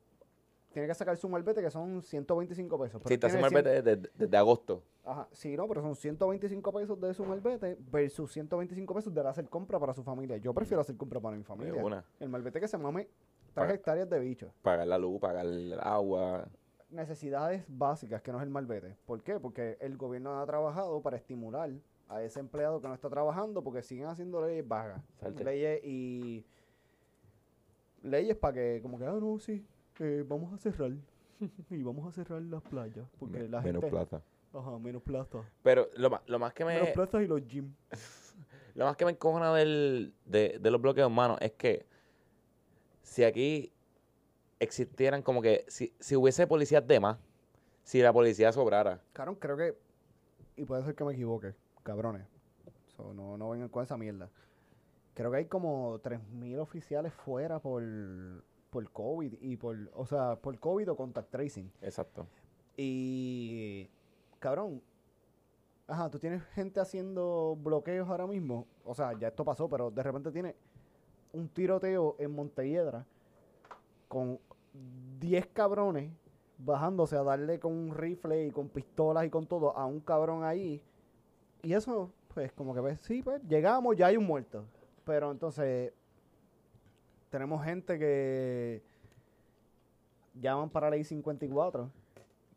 tiene 0.72 0.88
que 0.88 0.94
sacar 0.94 1.16
su 1.16 1.28
malvete, 1.28 1.62
que 1.62 1.70
son 1.70 2.02
125 2.02 2.78
pesos. 2.78 3.00
pero 3.02 3.08
Sí, 3.08 3.14
hace 3.14 3.36
tiene 3.36 3.40
malvete 3.40 3.82
desde, 3.82 4.10
desde 4.14 4.36
agosto. 4.36 4.82
100 5.02 5.12
Ajá, 5.12 5.28
sí, 5.32 5.56
no, 5.56 5.66
pero 5.66 5.80
son 5.80 5.96
125 5.96 6.72
pesos 6.72 7.00
de 7.00 7.14
su 7.14 7.24
malvete 7.24 7.78
versus 7.90 8.30
125 8.32 8.94
pesos 8.94 9.14
de 9.14 9.26
hacer 9.26 9.48
compra 9.48 9.78
para 9.78 9.94
su 9.94 10.02
familia. 10.02 10.36
Yo 10.36 10.52
prefiero 10.52 10.80
hacer 10.82 10.96
compra 10.96 11.20
para 11.20 11.36
mi 11.36 11.44
familia. 11.44 11.82
una. 11.82 12.04
El 12.20 12.28
malvete 12.28 12.60
que 12.60 12.68
se 12.68 12.76
mame 12.76 13.04
3 13.04 13.54
Paga. 13.54 13.74
hectáreas 13.74 14.10
de 14.10 14.18
bicho. 14.18 14.52
Pagar 14.62 14.86
la 14.86 14.98
luz, 14.98 15.20
pagar 15.20 15.46
el 15.46 15.78
agua. 15.80 16.46
necesidades 16.90 17.64
básicas 17.68 18.20
que 18.22 18.32
no 18.32 18.38
es 18.38 18.44
el 18.44 18.50
malvete. 18.50 18.96
¿Por 19.06 19.22
qué? 19.22 19.40
Porque 19.40 19.78
el 19.80 19.96
gobierno 19.96 20.40
ha 20.40 20.46
trabajado 20.46 21.00
para 21.00 21.16
estimular 21.16 21.70
a 22.08 22.22
ese 22.22 22.40
empleado 22.40 22.80
que 22.80 22.88
no 22.88 22.94
está 22.94 23.08
trabajando 23.10 23.62
porque 23.62 23.82
siguen 23.82 24.06
haciendo 24.06 24.44
leyes 24.44 24.66
vagas. 24.66 25.02
Salte. 25.20 25.44
Leyes 25.44 25.80
y 25.84 26.44
leyes 28.02 28.36
para 28.36 28.54
que 28.54 28.80
como 28.82 28.98
que, 28.98 29.04
ah, 29.06 29.18
no, 29.20 29.38
sí, 29.38 29.64
eh, 30.00 30.24
vamos 30.26 30.52
a 30.52 30.58
cerrar. 30.58 30.92
y 31.70 31.82
vamos 31.82 32.06
a 32.08 32.12
cerrar 32.12 32.42
las 32.42 32.62
playas 32.62 33.06
porque 33.18 33.38
Me- 33.40 33.48
la 33.48 33.60
menos 33.60 33.82
gente... 33.82 33.90
plata. 33.96 34.22
Ajá, 34.52 34.78
menos 34.78 35.02
plata. 35.02 35.44
Pero 35.62 35.88
lo, 35.96 36.08
más- 36.10 36.22
lo 36.26 36.38
más 36.38 36.54
que 36.54 36.64
Menos 36.64 36.88
me 36.88 36.92
plata 36.94 37.22
y 37.22 37.26
los 37.26 37.46
gyms. 37.46 37.74
lo 38.74 38.86
más 38.86 38.96
que 38.96 39.04
me 39.04 39.10
encojona 39.12 39.52
del, 39.54 40.14
de, 40.24 40.58
de 40.58 40.70
los 40.70 40.80
bloqueos, 40.80 41.10
mano, 41.10 41.36
es 41.40 41.52
que 41.52 41.86
si 43.02 43.24
aquí 43.24 43.72
existieran 44.60 45.22
como 45.22 45.42
que 45.42 45.64
si, 45.68 45.92
si 46.00 46.16
hubiese 46.16 46.46
policías 46.46 46.86
de 46.86 46.98
más, 46.98 47.18
si 47.84 48.00
la 48.02 48.12
policía 48.12 48.50
sobrara. 48.52 49.00
Cabrón, 49.12 49.36
creo 49.36 49.56
que... 49.56 49.76
Y 50.56 50.64
puede 50.64 50.82
ser 50.84 50.94
que 50.94 51.04
me 51.04 51.12
equivoque, 51.12 51.54
cabrones. 51.88 52.26
So, 52.96 53.14
no, 53.14 53.38
no 53.38 53.50
vengan 53.50 53.70
con 53.70 53.82
esa 53.82 53.96
mierda. 53.96 54.28
Creo 55.14 55.30
que 55.30 55.38
hay 55.38 55.46
como 55.46 55.98
3.000 56.00 56.58
oficiales 56.58 57.14
fuera 57.14 57.58
por, 57.60 57.82
por 58.70 58.90
COVID 58.92 59.34
y 59.40 59.56
por... 59.56 59.76
O 59.94 60.04
sea, 60.04 60.36
por 60.36 60.58
COVID 60.58 60.90
o 60.90 60.96
contact 60.96 61.30
tracing. 61.30 61.72
Exacto. 61.80 62.26
Y... 62.76 63.88
Cabrón. 64.38 64.82
Ajá, 65.86 66.10
tú 66.10 66.18
tienes 66.18 66.42
gente 66.48 66.78
haciendo 66.78 67.56
bloqueos 67.56 68.06
ahora 68.08 68.26
mismo. 68.26 68.66
O 68.84 68.94
sea, 68.94 69.18
ya 69.18 69.28
esto 69.28 69.44
pasó, 69.44 69.66
pero 69.68 69.90
de 69.90 70.02
repente 70.02 70.30
tiene 70.30 70.54
un 71.32 71.48
tiroteo 71.48 72.16
en 72.18 72.34
Montelledra. 72.34 73.06
con 74.08 74.38
10 75.18 75.46
cabrones 75.48 76.12
bajándose 76.58 77.16
a 77.16 77.22
darle 77.22 77.58
con 77.58 77.72
un 77.72 77.94
rifle 77.94 78.46
y 78.46 78.50
con 78.50 78.68
pistolas 78.68 79.24
y 79.24 79.30
con 79.30 79.46
todo 79.46 79.76
a 79.76 79.86
un 79.86 80.00
cabrón 80.00 80.44
ahí. 80.44 80.82
Y 81.62 81.72
eso, 81.72 82.12
pues, 82.34 82.52
como 82.52 82.74
que 82.74 82.80
ves, 82.80 83.00
sí, 83.00 83.22
pues, 83.22 83.42
llegamos, 83.48 83.96
ya 83.96 84.06
hay 84.06 84.16
un 84.16 84.26
muerto. 84.26 84.64
Pero 85.04 85.30
entonces, 85.30 85.92
tenemos 87.30 87.64
gente 87.64 87.98
que 87.98 88.82
llaman 90.34 90.70
para 90.70 90.90
la 90.90 90.96
ley 90.96 91.04
54. 91.04 91.82
O 91.82 91.90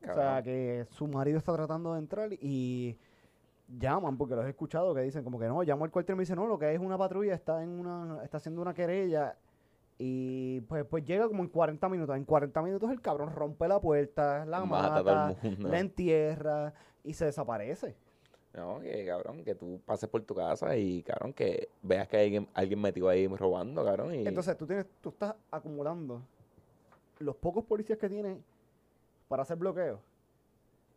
sea, 0.03 0.15
Cabrón. 0.15 0.43
que 0.43 0.85
su 0.91 1.07
marido 1.07 1.37
está 1.37 1.53
tratando 1.53 1.93
de 1.93 1.99
entrar 1.99 2.33
y 2.33 2.97
llaman, 3.67 4.17
porque 4.17 4.35
los 4.35 4.45
he 4.45 4.49
escuchado 4.49 4.93
que 4.93 5.01
dicen 5.01 5.23
como 5.23 5.39
que 5.39 5.47
no, 5.47 5.61
llamo 5.63 5.85
al 5.85 5.91
cuartel 5.91 6.15
y 6.15 6.17
me 6.17 6.21
dice, 6.23 6.35
no, 6.35 6.47
lo 6.47 6.57
que 6.57 6.73
es 6.73 6.79
una 6.79 6.97
patrulla, 6.97 7.33
está 7.33 7.61
en 7.63 7.69
una, 7.69 8.23
está 8.23 8.37
haciendo 8.37 8.61
una 8.61 8.73
querella 8.73 9.37
y 10.03 10.61
pues, 10.61 10.83
pues 10.85 11.05
llega 11.05 11.27
como 11.27 11.43
en 11.43 11.49
40 11.49 11.87
minutos. 11.89 12.15
En 12.17 12.25
40 12.25 12.61
minutos 12.63 12.89
el 12.89 13.01
cabrón 13.01 13.31
rompe 13.31 13.67
la 13.67 13.79
puerta, 13.79 14.45
la 14.45 14.65
Mata 14.65 15.03
mata, 15.03 15.35
la 15.59 15.79
entierra 15.79 16.73
y 17.03 17.13
se 17.13 17.25
desaparece. 17.25 17.95
No, 18.53 18.81
que 18.81 19.05
cabrón, 19.05 19.43
que 19.43 19.55
tú 19.55 19.79
pases 19.85 20.09
por 20.09 20.23
tu 20.23 20.35
casa 20.35 20.75
y 20.75 21.03
cabrón, 21.03 21.33
que 21.33 21.69
veas 21.81 22.07
que 22.09 22.17
hay 22.17 22.25
alguien, 22.25 22.49
alguien 22.53 22.81
metido 22.81 23.07
ahí 23.07 23.27
robando, 23.27 23.85
cabrón. 23.85 24.13
Y 24.13 24.27
Entonces 24.27 24.57
tú 24.57 24.67
tienes, 24.67 24.85
tú 25.01 25.09
estás 25.09 25.35
acumulando 25.49 26.21
los 27.19 27.35
pocos 27.35 27.63
policías 27.63 27.97
que 27.97 28.09
tienes 28.09 28.37
para 29.27 29.43
hacer 29.43 29.57
bloqueos, 29.57 29.99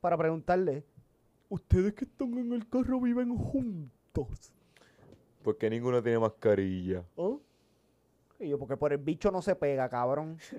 para 0.00 0.16
preguntarle, 0.16 0.84
ustedes 1.48 1.94
que 1.94 2.04
están 2.04 2.36
en 2.36 2.52
el 2.52 2.68
carro 2.68 3.00
viven 3.00 3.36
juntos. 3.36 4.52
¿Por 5.42 5.56
qué 5.56 5.70
ninguno 5.70 6.02
tiene 6.02 6.18
mascarilla? 6.18 7.04
¿Oh? 7.16 7.40
Y 8.40 8.48
yo, 8.48 8.58
porque 8.58 8.76
por 8.76 8.92
el 8.92 8.98
bicho 8.98 9.30
no 9.30 9.40
se 9.42 9.54
pega, 9.54 9.88
cabrón. 9.88 10.38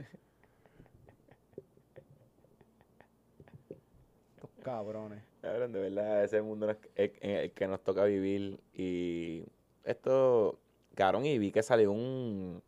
Estos 4.35 4.49
cabrones. 4.63 5.21
Cabrón, 5.45 5.73
de 5.73 5.79
verdad, 5.79 6.23
ese 6.23 6.41
mundo 6.41 6.67
es 6.71 6.77
el, 6.95 7.11
el 7.21 7.51
que 7.51 7.67
nos 7.67 7.79
toca 7.83 8.03
vivir. 8.05 8.59
Y 8.73 9.43
esto, 9.83 10.57
cabrón, 10.95 11.23
y 11.27 11.37
vi 11.37 11.51
que 11.51 11.61
salió 11.61 11.91
un. 11.91 12.63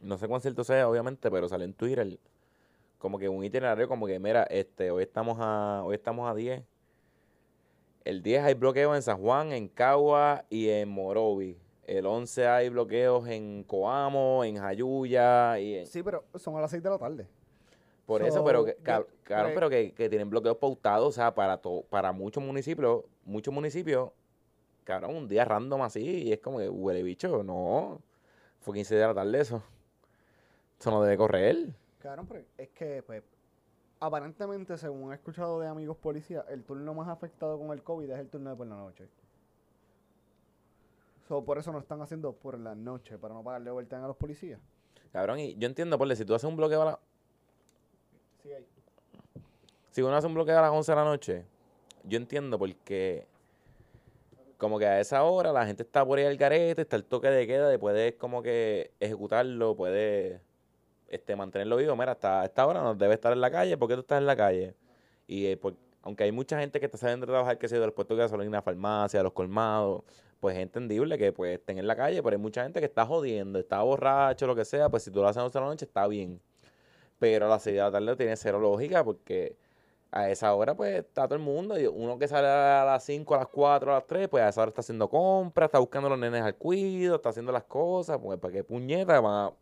No 0.00 0.16
sé 0.16 0.26
cuán 0.26 0.40
cierto 0.40 0.64
sea, 0.64 0.88
obviamente, 0.88 1.30
pero 1.30 1.50
salió 1.50 1.66
en 1.66 1.74
Twitter. 1.74 2.18
Como 2.96 3.18
que 3.18 3.28
un 3.28 3.44
itinerario, 3.44 3.88
como 3.88 4.06
que, 4.06 4.18
mira, 4.18 4.44
este, 4.44 4.90
hoy 4.90 5.02
estamos 5.02 5.36
a, 5.38 5.82
hoy 5.84 5.96
estamos 5.96 6.30
a 6.30 6.34
10. 6.34 6.62
El 8.06 8.22
10 8.22 8.42
hay 8.42 8.54
bloqueos 8.54 8.96
en 8.96 9.02
San 9.02 9.18
Juan, 9.20 9.52
en 9.52 9.68
Cagua 9.68 10.46
y 10.48 10.70
en 10.70 10.88
Morovi. 10.88 11.58
El 11.86 12.06
11 12.06 12.46
hay 12.46 12.70
bloqueos 12.70 13.28
en 13.28 13.64
Coamo, 13.64 14.44
en 14.44 14.56
Jayuya 14.56 15.58
y 15.58 15.74
en, 15.74 15.86
Sí, 15.86 16.02
pero 16.02 16.24
son 16.36 16.56
a 16.56 16.62
las 16.62 16.70
6 16.70 16.82
de 16.82 16.88
la 16.88 16.96
tarde. 16.96 17.26
Por 18.10 18.22
eso, 18.22 18.38
So, 18.38 18.44
pero 18.44 18.64
que, 18.64 18.72
pues- 18.74 19.06
pero 19.54 19.70
que, 19.70 19.92
que 19.92 20.08
tienen 20.08 20.28
bloqueos 20.28 20.56
pautados, 20.56 21.06
o 21.08 21.12
sea, 21.12 21.32
para 21.32 21.58
to- 21.58 21.84
para 21.88 22.10
muchos 22.10 22.42
municipios, 22.42 23.04
muchos 23.24 23.54
municipios, 23.54 24.10
cabrón, 24.82 25.14
un 25.14 25.28
día 25.28 25.44
random 25.44 25.82
así, 25.82 26.00
y 26.24 26.32
es 26.32 26.40
como 26.40 26.58
que 26.58 26.68
huele 26.68 27.04
bicho, 27.04 27.44
no, 27.44 28.00
fue 28.58 28.74
15 28.74 28.96
de 28.96 29.06
la 29.06 29.14
tarde 29.14 29.40
eso. 29.40 29.62
Eso 30.80 30.90
no 30.90 31.02
debe 31.02 31.16
correr. 31.16 31.68
Cabrón, 32.00 32.26
pero 32.26 32.42
es 32.58 32.68
que, 32.70 33.02
pues, 33.04 33.22
aparentemente, 34.00 34.76
según 34.76 35.12
he 35.12 35.14
escuchado 35.14 35.60
de 35.60 35.68
amigos 35.68 35.96
policías, 35.96 36.44
el 36.48 36.64
turno 36.64 36.92
más 36.94 37.06
afectado 37.08 37.58
con 37.60 37.70
el 37.70 37.82
COVID 37.84 38.10
es 38.10 38.18
el 38.18 38.28
turno 38.28 38.50
de 38.50 38.56
por 38.56 38.66
la 38.66 38.74
noche. 38.76 39.06
So, 41.28 41.44
por 41.44 41.58
eso 41.58 41.70
lo 41.70 41.78
están 41.78 42.02
haciendo 42.02 42.32
por 42.32 42.58
la 42.58 42.74
noche, 42.74 43.16
para 43.18 43.34
no 43.34 43.44
pagarle 43.44 43.70
overtime 43.70 44.02
a 44.02 44.08
los 44.08 44.16
policías. 44.16 44.58
Cabrón, 45.12 45.38
y 45.38 45.54
yo 45.56 45.66
entiendo, 45.68 45.96
por 45.96 46.14
si 46.16 46.24
tú 46.24 46.34
haces 46.34 46.48
un 46.48 46.56
bloqueo 46.56 46.82
a 46.82 46.84
la, 46.84 46.98
Si 49.90 50.02
uno 50.02 50.14
hace 50.14 50.26
un 50.26 50.34
bloqueo 50.34 50.58
a 50.58 50.62
las 50.62 50.70
11 50.70 50.92
de 50.92 50.96
la 50.96 51.04
noche, 51.04 51.44
yo 52.04 52.16
entiendo 52.16 52.58
porque 52.58 53.26
como 54.56 54.78
que 54.78 54.86
a 54.86 55.00
esa 55.00 55.22
hora 55.24 55.52
la 55.52 55.66
gente 55.66 55.82
está 55.82 56.04
por 56.04 56.18
ahí 56.18 56.26
al 56.26 56.36
garete, 56.36 56.82
está 56.82 56.96
el 56.96 57.04
toque 57.04 57.28
de 57.28 57.46
queda, 57.46 57.72
y 57.74 57.78
puedes 57.78 58.14
como 58.14 58.42
que 58.42 58.92
ejecutarlo, 59.00 59.74
puedes 59.74 60.40
este, 61.08 61.34
mantenerlo 61.34 61.76
vivo. 61.76 61.96
Mira, 61.96 62.12
hasta 62.12 62.44
esta 62.44 62.66
hora 62.66 62.82
no 62.82 62.94
debe 62.94 63.14
estar 63.14 63.32
en 63.32 63.40
la 63.40 63.50
calle, 63.50 63.76
¿por 63.76 63.88
qué 63.88 63.94
tú 63.94 64.00
estás 64.00 64.18
en 64.18 64.26
la 64.26 64.36
calle? 64.36 64.74
Y 65.26 65.46
eh, 65.46 65.60
aunque 66.02 66.24
hay 66.24 66.32
mucha 66.32 66.58
gente 66.60 66.78
que 66.78 66.86
está 66.86 66.98
saliendo 66.98 67.26
de 67.26 67.32
trabajar, 67.32 67.58
que 67.58 67.68
se 67.68 67.78
de 67.78 67.86
los 67.86 67.94
puestos 67.94 68.16
de 68.16 68.24
gasolina, 68.24 68.62
farmacia, 68.62 69.22
los 69.22 69.32
colmados, 69.32 70.02
pues 70.40 70.56
es 70.56 70.62
entendible 70.62 71.18
que 71.18 71.32
pues 71.32 71.58
estén 71.58 71.78
en 71.78 71.86
la 71.86 71.96
calle, 71.96 72.22
pero 72.22 72.34
hay 72.36 72.40
mucha 72.42 72.62
gente 72.62 72.80
que 72.80 72.86
está 72.86 73.06
jodiendo, 73.06 73.58
está 73.58 73.82
borracho, 73.82 74.46
lo 74.46 74.54
que 74.54 74.64
sea, 74.64 74.88
pues 74.88 75.04
si 75.04 75.10
tú 75.10 75.20
lo 75.20 75.28
haces 75.28 75.38
a 75.38 75.40
las 75.40 75.46
11 75.46 75.58
de 75.58 75.64
la 75.64 75.70
noche 75.70 75.84
está 75.84 76.06
bien. 76.06 76.40
Pero 77.20 77.46
a 77.46 77.48
las 77.50 77.62
6 77.62 77.76
de 77.76 77.82
la 77.82 77.92
tarde 77.92 78.16
tiene 78.16 78.36
cero 78.36 78.58
lógica 78.58 79.04
porque 79.04 79.54
a 80.10 80.28
esa 80.28 80.52
hora 80.54 80.74
pues 80.74 80.98
está 80.98 81.26
todo 81.28 81.36
el 81.36 81.42
mundo. 81.44 81.78
Y 81.78 81.86
uno 81.86 82.18
que 82.18 82.26
sale 82.26 82.48
a 82.48 82.84
las 82.84 83.04
5, 83.04 83.34
a 83.36 83.38
las 83.38 83.46
4, 83.48 83.92
a 83.92 83.94
las 83.98 84.06
3, 84.08 84.26
pues 84.28 84.42
a 84.42 84.48
esa 84.48 84.62
hora 84.62 84.70
está 84.70 84.80
haciendo 84.80 85.08
compras, 85.08 85.68
está 85.68 85.78
buscando 85.78 86.08
a 86.08 86.10
los 86.10 86.18
nenes 86.18 86.42
al 86.42 86.56
cuido, 86.56 87.14
está 87.16 87.28
haciendo 87.28 87.52
las 87.52 87.64
cosas. 87.64 88.18
Pues 88.18 88.40
para 88.40 88.52
qué 88.52 88.64
puñeta 88.64 89.20
van 89.20 89.46
a 89.48 89.52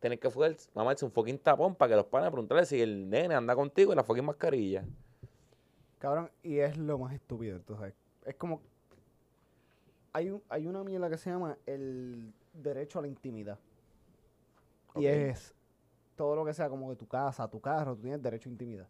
tener 0.00 0.18
que 0.18 0.28
fuer- 0.28 0.68
mamarse 0.74 1.04
un 1.04 1.12
fucking 1.12 1.38
tapón 1.38 1.74
para 1.74 1.90
que 1.90 1.96
los 1.96 2.06
panes 2.06 2.30
preguntarle 2.30 2.66
si 2.66 2.82
el 2.82 3.08
nene 3.08 3.34
anda 3.34 3.54
contigo 3.54 3.92
en 3.92 3.96
la 3.96 4.04
fucking 4.04 4.24
mascarilla. 4.24 4.84
Cabrón, 5.98 6.30
y 6.42 6.58
es 6.58 6.76
lo 6.76 6.98
más 6.98 7.14
estúpido, 7.14 7.56
entonces. 7.56 7.94
Es 8.26 8.34
como. 8.34 8.60
Hay, 10.12 10.28
un, 10.30 10.42
hay 10.48 10.66
una 10.66 10.82
mierda 10.82 11.08
que 11.08 11.16
se 11.18 11.30
llama 11.30 11.56
el 11.66 12.32
derecho 12.52 12.98
a 12.98 13.02
la 13.02 13.08
intimidad. 13.08 13.58
Y 14.96 15.06
es 15.06 15.54
todo 16.20 16.36
lo 16.36 16.44
que 16.44 16.52
sea 16.52 16.68
como 16.68 16.90
que 16.90 16.96
tu 16.96 17.06
casa, 17.08 17.48
tu 17.48 17.58
carro, 17.62 17.96
tú 17.96 18.02
tienes 18.02 18.20
derecho 18.22 18.50
a 18.50 18.52
intimidad. 18.52 18.86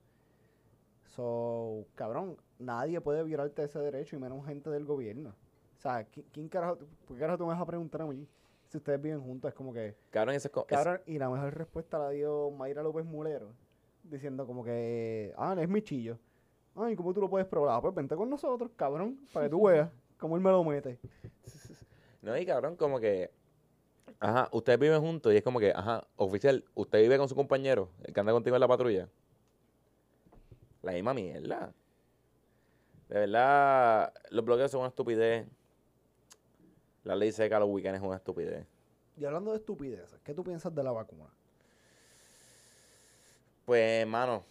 So, 1.14 1.86
cabrón, 1.94 2.36
nadie 2.58 3.00
puede 3.00 3.22
violarte 3.22 3.62
ese 3.62 3.78
derecho 3.78 4.16
y 4.16 4.18
menos 4.18 4.44
gente 4.44 4.68
del 4.68 4.84
gobierno. 4.84 5.30
O 5.76 5.80
sea, 5.80 6.04
¿qui- 6.10 6.24
¿quién 6.32 6.48
carajo, 6.48 6.78
¿por 7.06 7.16
qué 7.16 7.20
carajo 7.20 7.38
tú 7.38 7.44
me 7.46 7.52
vas 7.52 7.60
a 7.62 7.66
preguntar 7.66 8.02
a 8.02 8.06
mí 8.06 8.26
si 8.66 8.78
ustedes 8.78 9.00
viven 9.00 9.20
juntos? 9.20 9.48
Es 9.48 9.54
como 9.54 9.72
que, 9.72 9.96
Cabrón, 10.10 10.34
eso 10.34 10.48
es- 10.48 10.64
cabrón, 10.66 11.00
y 11.06 11.18
la 11.18 11.30
mejor 11.30 11.54
respuesta 11.56 12.00
la 12.00 12.10
dio 12.10 12.50
Mayra 12.50 12.82
López 12.82 13.04
Mulero, 13.04 13.52
diciendo 14.02 14.44
como 14.44 14.64
que, 14.64 15.32
ah, 15.36 15.54
es 15.56 15.68
mi 15.68 15.82
chillo. 15.82 16.18
Ay, 16.74 16.96
¿cómo 16.96 17.14
tú 17.14 17.20
lo 17.20 17.30
puedes 17.30 17.46
probar? 17.46 17.76
Ah, 17.76 17.80
Pues 17.80 17.94
vente 17.94 18.16
con 18.16 18.28
nosotros, 18.28 18.72
cabrón, 18.74 19.20
para 19.32 19.46
que 19.46 19.50
tú 19.50 19.62
veas 19.68 19.88
cómo 20.18 20.34
él 20.34 20.42
me 20.42 20.50
lo 20.50 20.64
mete. 20.64 20.98
No, 22.22 22.36
y 22.36 22.44
cabrón, 22.44 22.74
como 22.76 22.98
que. 23.00 23.30
Ajá, 24.22 24.50
ustedes 24.52 24.78
viven 24.78 25.00
juntos 25.00 25.32
y 25.32 25.38
es 25.38 25.42
como 25.42 25.58
que, 25.58 25.72
ajá, 25.74 26.06
oficial, 26.16 26.62
usted 26.74 27.00
vive 27.00 27.16
con 27.16 27.26
su 27.26 27.34
compañero, 27.34 27.88
el 28.04 28.12
que 28.12 28.20
anda 28.20 28.32
contigo 28.32 28.54
en 28.54 28.60
la 28.60 28.68
patrulla. 28.68 29.08
La 30.82 30.92
misma 30.92 31.14
mierda. 31.14 31.72
De 33.08 33.18
verdad, 33.18 34.12
los 34.28 34.44
bloqueos 34.44 34.70
son 34.70 34.80
una 34.80 34.90
estupidez. 34.90 35.48
La 37.02 37.16
ley 37.16 37.32
seca 37.32 37.56
a 37.56 37.60
los 37.60 37.70
weekends 37.70 37.98
es 37.98 38.06
una 38.06 38.16
estupidez. 38.16 38.66
Y 39.16 39.24
hablando 39.24 39.52
de 39.52 39.56
estupideces, 39.56 40.20
¿qué 40.22 40.34
tú 40.34 40.44
piensas 40.44 40.74
de 40.74 40.82
la 40.82 40.92
vacuna? 40.92 41.30
Pues, 43.64 44.06
mano, 44.06 44.44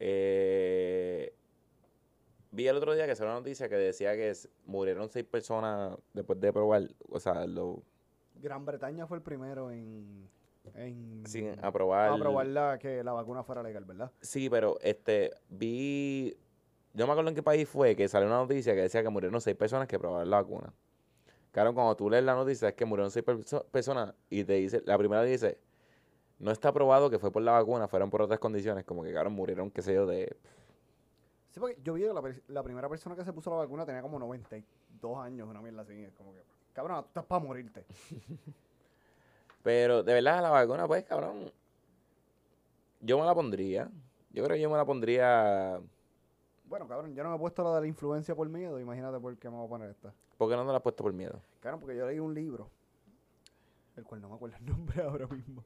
eh, 0.00 1.34
vi 2.52 2.68
el 2.68 2.76
otro 2.76 2.94
día 2.94 3.06
que 3.06 3.14
salió 3.14 3.32
una 3.32 3.40
noticia 3.40 3.68
que 3.68 3.76
decía 3.76 4.16
que 4.16 4.32
murieron 4.64 5.10
seis 5.10 5.26
personas 5.26 5.98
después 6.14 6.40
de 6.40 6.52
probar, 6.54 6.88
o 7.10 7.20
sea, 7.20 7.46
lo, 7.46 7.82
Gran 8.40 8.64
Bretaña 8.64 9.06
fue 9.06 9.18
el 9.18 9.22
primero 9.22 9.70
en, 9.70 10.28
aprobar. 11.62 12.10
aprobar 12.10 12.46
la, 12.46 12.78
que 12.78 13.02
la 13.04 13.12
vacuna 13.12 13.42
fuera 13.42 13.62
legal, 13.62 13.84
¿verdad? 13.84 14.10
Sí, 14.20 14.50
pero 14.50 14.78
este, 14.80 15.32
vi, 15.48 16.36
yo 16.94 17.06
me 17.06 17.12
acuerdo 17.12 17.30
en 17.30 17.36
qué 17.36 17.42
país 17.42 17.68
fue 17.68 17.94
que 17.96 18.08
salió 18.08 18.26
una 18.28 18.38
noticia 18.38 18.74
que 18.74 18.82
decía 18.82 19.02
que 19.02 19.08
murieron 19.08 19.40
seis 19.40 19.56
personas 19.56 19.86
que 19.88 19.98
probaron 19.98 20.28
la 20.28 20.42
vacuna. 20.42 20.72
Claro, 21.52 21.72
cuando 21.72 21.96
tú 21.96 22.10
lees 22.10 22.24
la 22.24 22.34
noticia 22.34 22.68
es 22.68 22.74
que 22.74 22.84
murieron 22.84 23.10
seis 23.10 23.24
perso- 23.24 23.64
personas 23.66 24.12
y 24.28 24.44
te 24.44 24.54
dice, 24.54 24.82
la 24.84 24.98
primera 24.98 25.22
dice, 25.22 25.58
no 26.38 26.50
está 26.50 26.72
probado 26.72 27.08
que 27.08 27.18
fue 27.18 27.30
por 27.32 27.42
la 27.42 27.52
vacuna, 27.52 27.88
fueron 27.88 28.10
por 28.10 28.20
otras 28.22 28.38
condiciones, 28.38 28.84
como 28.84 29.02
que, 29.02 29.10
claro, 29.12 29.30
murieron, 29.30 29.70
qué 29.70 29.80
sé 29.82 29.94
yo, 29.94 30.04
de... 30.06 30.36
Sí, 31.50 31.60
porque 31.60 31.78
yo 31.82 31.94
vi 31.94 32.02
que 32.02 32.12
la, 32.12 32.22
la 32.48 32.62
primera 32.62 32.86
persona 32.90 33.16
que 33.16 33.24
se 33.24 33.32
puso 33.32 33.48
la 33.48 33.56
vacuna 33.56 33.86
tenía 33.86 34.02
como 34.02 34.18
92 34.18 35.18
años, 35.18 35.48
una 35.48 35.62
mierda 35.62 35.80
así. 35.80 35.94
Es 36.04 36.12
como 36.12 36.34
que, 36.34 36.42
cabrón, 36.76 37.02
tú 37.04 37.08
estás 37.08 37.24
para 37.24 37.42
morirte. 37.42 37.86
Pero 39.62 40.02
de 40.02 40.12
verdad, 40.12 40.42
la 40.42 40.50
vacuna, 40.50 40.86
pues, 40.86 41.04
cabrón, 41.04 41.50
yo 43.00 43.18
me 43.18 43.24
la 43.24 43.34
pondría. 43.34 43.90
Yo 44.30 44.44
creo 44.44 44.56
que 44.56 44.60
yo 44.60 44.70
me 44.70 44.76
la 44.76 44.84
pondría, 44.84 45.80
Bueno, 46.66 46.86
cabrón, 46.86 47.14
yo 47.14 47.24
no 47.24 47.30
me 47.30 47.36
he 47.36 47.38
puesto 47.38 47.64
la 47.64 47.74
de 47.76 47.80
la 47.80 47.86
influencia 47.86 48.34
por 48.34 48.46
miedo. 48.50 48.78
Imagínate 48.78 49.18
por 49.18 49.34
qué 49.38 49.48
me 49.48 49.56
voy 49.56 49.64
a 49.64 49.68
poner 49.70 49.90
esta. 49.90 50.12
porque 50.36 50.54
no 50.54 50.64
me 50.64 50.72
la 50.72 50.78
he 50.78 50.80
puesto 50.82 51.02
por 51.02 51.14
miedo. 51.14 51.40
Cabrón, 51.60 51.80
porque 51.80 51.96
yo 51.96 52.06
leí 52.06 52.18
un 52.18 52.34
libro, 52.34 52.68
el 53.96 54.04
cual 54.04 54.20
no 54.20 54.28
me 54.28 54.34
acuerdo 54.34 54.56
el 54.58 54.66
nombre 54.66 55.02
ahora 55.02 55.26
mismo, 55.28 55.64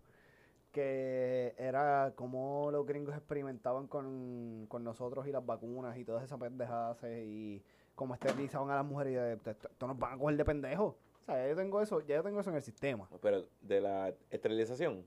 que 0.70 1.56
era 1.58 2.12
cómo 2.14 2.68
los 2.70 2.86
gringos 2.86 3.16
experimentaban 3.16 3.88
con, 3.88 4.66
con 4.68 4.84
nosotros 4.84 5.26
y 5.26 5.32
las 5.32 5.44
vacunas 5.44 5.98
y 5.98 6.04
todas 6.04 6.22
esas 6.22 6.38
pendejadas 6.38 7.02
y 7.02 7.61
cómo 8.01 8.14
esterilizaban 8.14 8.70
a 8.70 8.76
las 8.76 8.84
mujeres 8.86 9.12
y 9.12 9.16
de, 9.16 9.32
esto, 9.34 9.51
esto 9.68 9.86
nos 9.86 9.98
van 9.98 10.14
a 10.14 10.18
coger 10.18 10.38
de 10.38 10.44
pendejos. 10.46 10.94
O 10.94 11.24
sea, 11.26 11.36
ya 11.36 11.48
yo 11.51 11.55
tengo 11.57 11.82
eso, 11.82 12.01
ya 12.01 12.16
yo 12.16 12.22
tengo 12.22 12.40
eso 12.40 12.48
en 12.48 12.57
el 12.57 12.62
sistema. 12.62 13.07
Pero 13.20 13.44
de 13.61 13.80
la 13.82 14.14
esterilización. 14.30 15.05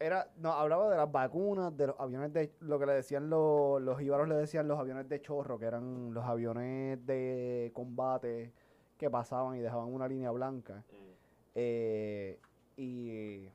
era, 0.00 0.30
no, 0.38 0.52
hablaba 0.54 0.88
de 0.90 0.96
las 0.96 1.12
vacunas, 1.12 1.76
de 1.76 1.88
los 1.88 2.00
aviones 2.00 2.32
de, 2.32 2.50
lo 2.60 2.78
que 2.78 2.86
le 2.86 2.94
decían 2.94 3.28
los, 3.28 3.82
los 3.82 4.00
íbaros 4.00 4.26
le 4.26 4.36
decían 4.36 4.66
los 4.68 4.78
aviones 4.80 5.06
de 5.06 5.20
chorro, 5.20 5.58
que 5.58 5.66
eran 5.66 6.14
los 6.14 6.24
aviones 6.24 7.04
de 7.04 7.70
combate 7.74 8.54
que 8.96 9.10
pasaban 9.10 9.56
y 9.56 9.60
dejaban 9.60 9.92
una 9.92 10.08
línea 10.08 10.30
blanca. 10.30 10.82
Eh, 11.54 12.38
y 12.78 13.50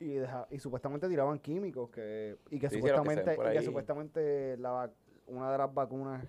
y, 0.00 0.14
deja- 0.16 0.46
y 0.50 0.58
supuestamente 0.58 1.08
tiraban 1.08 1.38
químicos 1.38 1.88
que 1.90 2.36
y 2.50 2.58
que 2.58 2.68
Sí, 2.68 2.76
supuestamente 2.76 3.34
y 3.34 3.36
que 3.36 3.58
ahí. 3.58 3.64
supuestamente 3.64 4.56
la 4.58 4.90
una 5.26 5.50
de 5.52 5.58
las 5.58 5.72
vacunas 5.72 6.24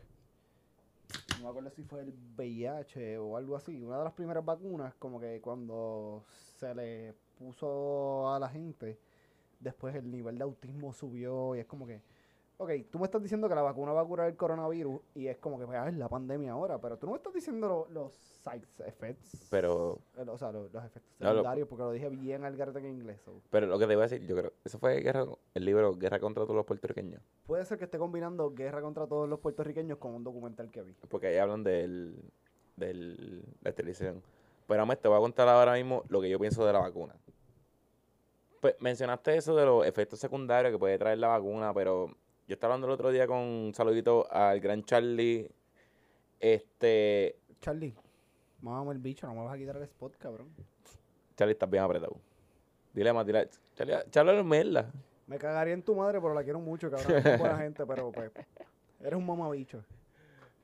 no 1.42 1.48
me 1.48 1.50
acuerdo 1.50 1.72
si 1.72 1.84
fue 1.84 2.02
el 2.02 2.14
VIH 2.38 3.18
o 3.18 3.36
algo 3.36 3.56
así 3.56 3.84
una 3.84 3.98
de 3.98 4.04
las 4.04 4.14
primeras 4.14 4.46
vacunas 4.46 4.94
como 5.00 5.20
que 5.20 5.42
cuando 5.42 6.24
se 6.60 6.74
le 6.76 7.16
puso 7.38 8.32
a 8.32 8.40
la 8.40 8.48
gente 8.48 9.00
después 9.60 9.96
el 9.96 10.12
nivel 10.12 10.38
de 10.38 10.44
autismo 10.44 10.94
subió 10.94 11.56
y 11.56 11.60
es 11.60 11.66
como 11.66 11.88
que 11.88 12.02
ok, 12.64 12.72
tú 12.92 13.00
me 13.00 13.06
estás 13.06 13.22
diciendo 13.24 13.50
que 13.50 13.56
la 13.56 13.62
vacuna 13.64 13.92
va 13.92 14.02
a 14.02 14.06
curar 14.06 14.30
el 14.30 14.36
coronavirus 14.36 15.02
y 15.16 15.28
es 15.28 15.38
como 15.38 15.58
que 15.60 15.66
pues, 15.66 15.78
ah, 15.80 15.88
es 15.90 15.96
la 15.96 16.08
pandemia 16.08 16.52
ahora, 16.52 16.80
pero 16.80 16.98
tú 16.98 17.08
no 17.08 17.14
me 17.14 17.18
estás 17.18 17.34
diciendo 17.34 17.68
lo- 17.68 17.88
los 17.90 18.14
side 18.14 18.62
effects. 18.86 19.48
Pero, 19.50 20.00
Eh, 20.18 20.26
O 20.30 20.38
sea, 20.38 20.52
lo- 20.52 20.70
los, 20.70 20.84
efectos 20.86 21.12
No, 21.20 21.28
lo- 21.30 21.32
secundarios, 21.40 21.68
porque 21.68 21.84
lo 21.84 21.92
dije 21.92 22.10
bien 22.10 22.44
al 22.46 22.56
garete 22.56 22.80
en 22.80 22.86
inglés. 22.88 23.20
so. 23.26 23.42
pero 23.50 23.66
lo 23.68 23.80
que 23.80 23.88
te 23.88 23.94
iba 23.94 24.04
a 24.04 24.08
decir, 24.08 24.26
yo 24.28 24.36
creo, 24.36 24.54
eso 24.64 24.78
fue 24.80 25.00
guerra, 25.02 25.26
el 25.56 25.66
libro 25.66 25.94
Guerra 25.96 26.20
contra 26.20 26.44
todos 26.44 26.56
los 26.56 26.66
puertorriqueños. 26.66 27.22
Puede 27.48 27.66
ser 27.66 27.78
que 27.80 27.86
esté 27.86 27.98
combinando 27.98 28.52
guerra 28.54 28.82
contra 28.82 29.08
todos 29.08 29.28
los 29.28 29.40
puertorriqueños 29.40 29.98
con 29.98 30.14
un 30.14 30.24
documental 30.24 30.70
que 30.70 30.84
vi. 30.84 30.94
Porque 31.10 31.28
ahí 31.28 31.38
hablan 31.38 31.64
del, 31.64 32.16
del, 32.78 33.44
la 33.62 33.70
esterilización. 33.72 34.22
Pero 34.68 34.82
además 34.82 35.00
te 35.00 35.08
voy 35.08 35.18
a 35.18 35.22
contar 35.22 35.48
ahora 35.50 35.74
mismo 35.74 36.04
lo 36.10 36.22
que 36.22 36.30
yo 36.30 36.40
pienso 36.40 36.66
de 36.66 36.74
la 36.74 36.80
vacuna. 36.80 37.16
Pues 38.62 38.76
mencionaste 38.80 39.36
eso 39.36 39.56
de 39.56 39.66
los 39.66 39.86
efectos 39.88 40.20
secundarios 40.20 40.72
que 40.72 40.78
puede 40.78 40.98
traer 41.00 41.18
la 41.18 41.30
vacuna, 41.30 41.74
pero 41.74 42.16
yo 42.52 42.56
estaba 42.56 42.74
hablando 42.74 42.88
el 42.88 42.94
otro 42.96 43.12
día 43.12 43.26
con 43.28 43.38
un 43.38 43.74
saludito 43.74 44.28
al 44.30 44.60
gran 44.60 44.84
Charlie. 44.84 45.50
Este, 46.38 47.38
Charlie, 47.62 47.96
mámame 48.60 48.92
el 48.92 48.98
bicho, 48.98 49.26
no 49.26 49.34
me 49.36 49.46
vas 49.46 49.56
a 49.56 49.58
quitar 49.58 49.78
el 49.78 49.84
spot, 49.84 50.18
cabrón. 50.18 50.50
Charlie 51.38 51.54
está 51.54 51.66
bien 51.66 51.82
apretado. 51.82 52.18
Dile 52.92 53.14
más, 53.14 53.26
dile, 53.26 53.48
Charlie, 53.74 53.96
Charlie 54.10 54.38
es 54.38 54.44
merla. 54.44 54.92
Me 55.28 55.38
cagaría 55.38 55.74
en 55.74 55.82
tu 55.82 55.96
madre, 55.96 56.20
pero 56.20 56.34
la 56.34 56.44
quiero 56.44 56.60
mucho, 56.60 56.92
cabrón. 56.92 57.26
Es 57.26 57.40
buena 57.40 57.58
gente, 57.58 57.86
pero 57.86 58.12
pues, 58.12 58.30
eres 59.00 59.18
un 59.18 59.26
mamabicho. 59.26 59.86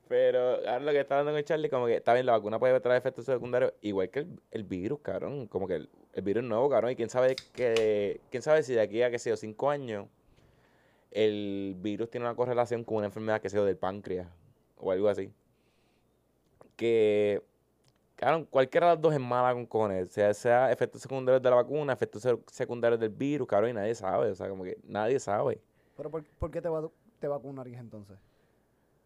Pero 0.09 0.55
ahora 0.55 0.81
lo 0.81 0.91
que 0.91 0.99
está 0.99 1.19
hablando 1.19 1.39
con 1.39 1.45
Charlie, 1.45 1.69
como 1.69 1.85
que 1.85 1.95
está 1.95 2.13
bien, 2.15 2.25
la 2.25 2.33
vacuna 2.33 2.59
puede 2.59 2.77
traer 2.81 2.97
efectos 2.97 3.23
secundarios, 3.23 3.71
igual 3.81 4.09
que 4.09 4.19
el, 4.19 4.41
el 4.51 4.65
virus, 4.65 4.99
cabrón. 4.99 5.47
Como 5.47 5.69
que 5.69 5.75
el, 5.75 5.89
el 6.11 6.21
virus 6.21 6.43
nuevo, 6.43 6.69
cabrón. 6.69 6.91
Y 6.91 6.97
quién 6.97 7.09
sabe 7.09 7.37
que, 7.53 8.19
quién 8.29 8.43
sabe 8.43 8.61
si 8.63 8.73
de 8.73 8.81
aquí 8.81 9.01
a 9.03 9.09
que 9.09 9.19
sea 9.19 9.37
cinco 9.37 9.69
años, 9.69 10.07
el 11.17 11.75
virus 11.79 12.09
tiene 12.11 12.25
una 12.27 12.35
correlación 12.35 12.83
con 12.83 12.97
una 12.97 13.07
enfermedad 13.07 13.41
que 13.41 13.49
sea 13.49 13.63
del 13.63 13.75
páncreas 13.77 14.27
o 14.77 14.91
algo 14.91 15.09
así. 15.09 15.33
Que, 16.75 17.41
cabrón, 18.15 18.45
cualquiera 18.45 18.87
de 18.87 18.93
las 18.93 19.01
dos 19.01 19.13
es 19.13 19.19
mala 19.19 19.53
con 19.53 19.65
cojones. 19.65 20.11
Sea, 20.11 20.33
sea 20.33 20.71
efectos 20.71 21.01
secundarios 21.01 21.41
de 21.41 21.49
la 21.49 21.55
vacuna, 21.55 21.93
efectos 21.93 22.21
se- 22.21 22.37
secundarios 22.51 22.99
del 22.99 23.09
virus, 23.09 23.47
cabrón, 23.47 23.71
y 23.71 23.73
nadie 23.73 23.95
sabe. 23.95 24.29
O 24.29 24.35
sea, 24.35 24.47
como 24.47 24.63
que 24.63 24.77
nadie 24.83 25.19
sabe. 25.19 25.59
Pero 25.95 26.11
¿por, 26.11 26.23
por 26.23 26.51
qué 26.51 26.61
te, 26.61 26.69
va, 26.69 26.87
te 27.19 27.27
vacunarías 27.27 27.81
entonces? 27.81 28.17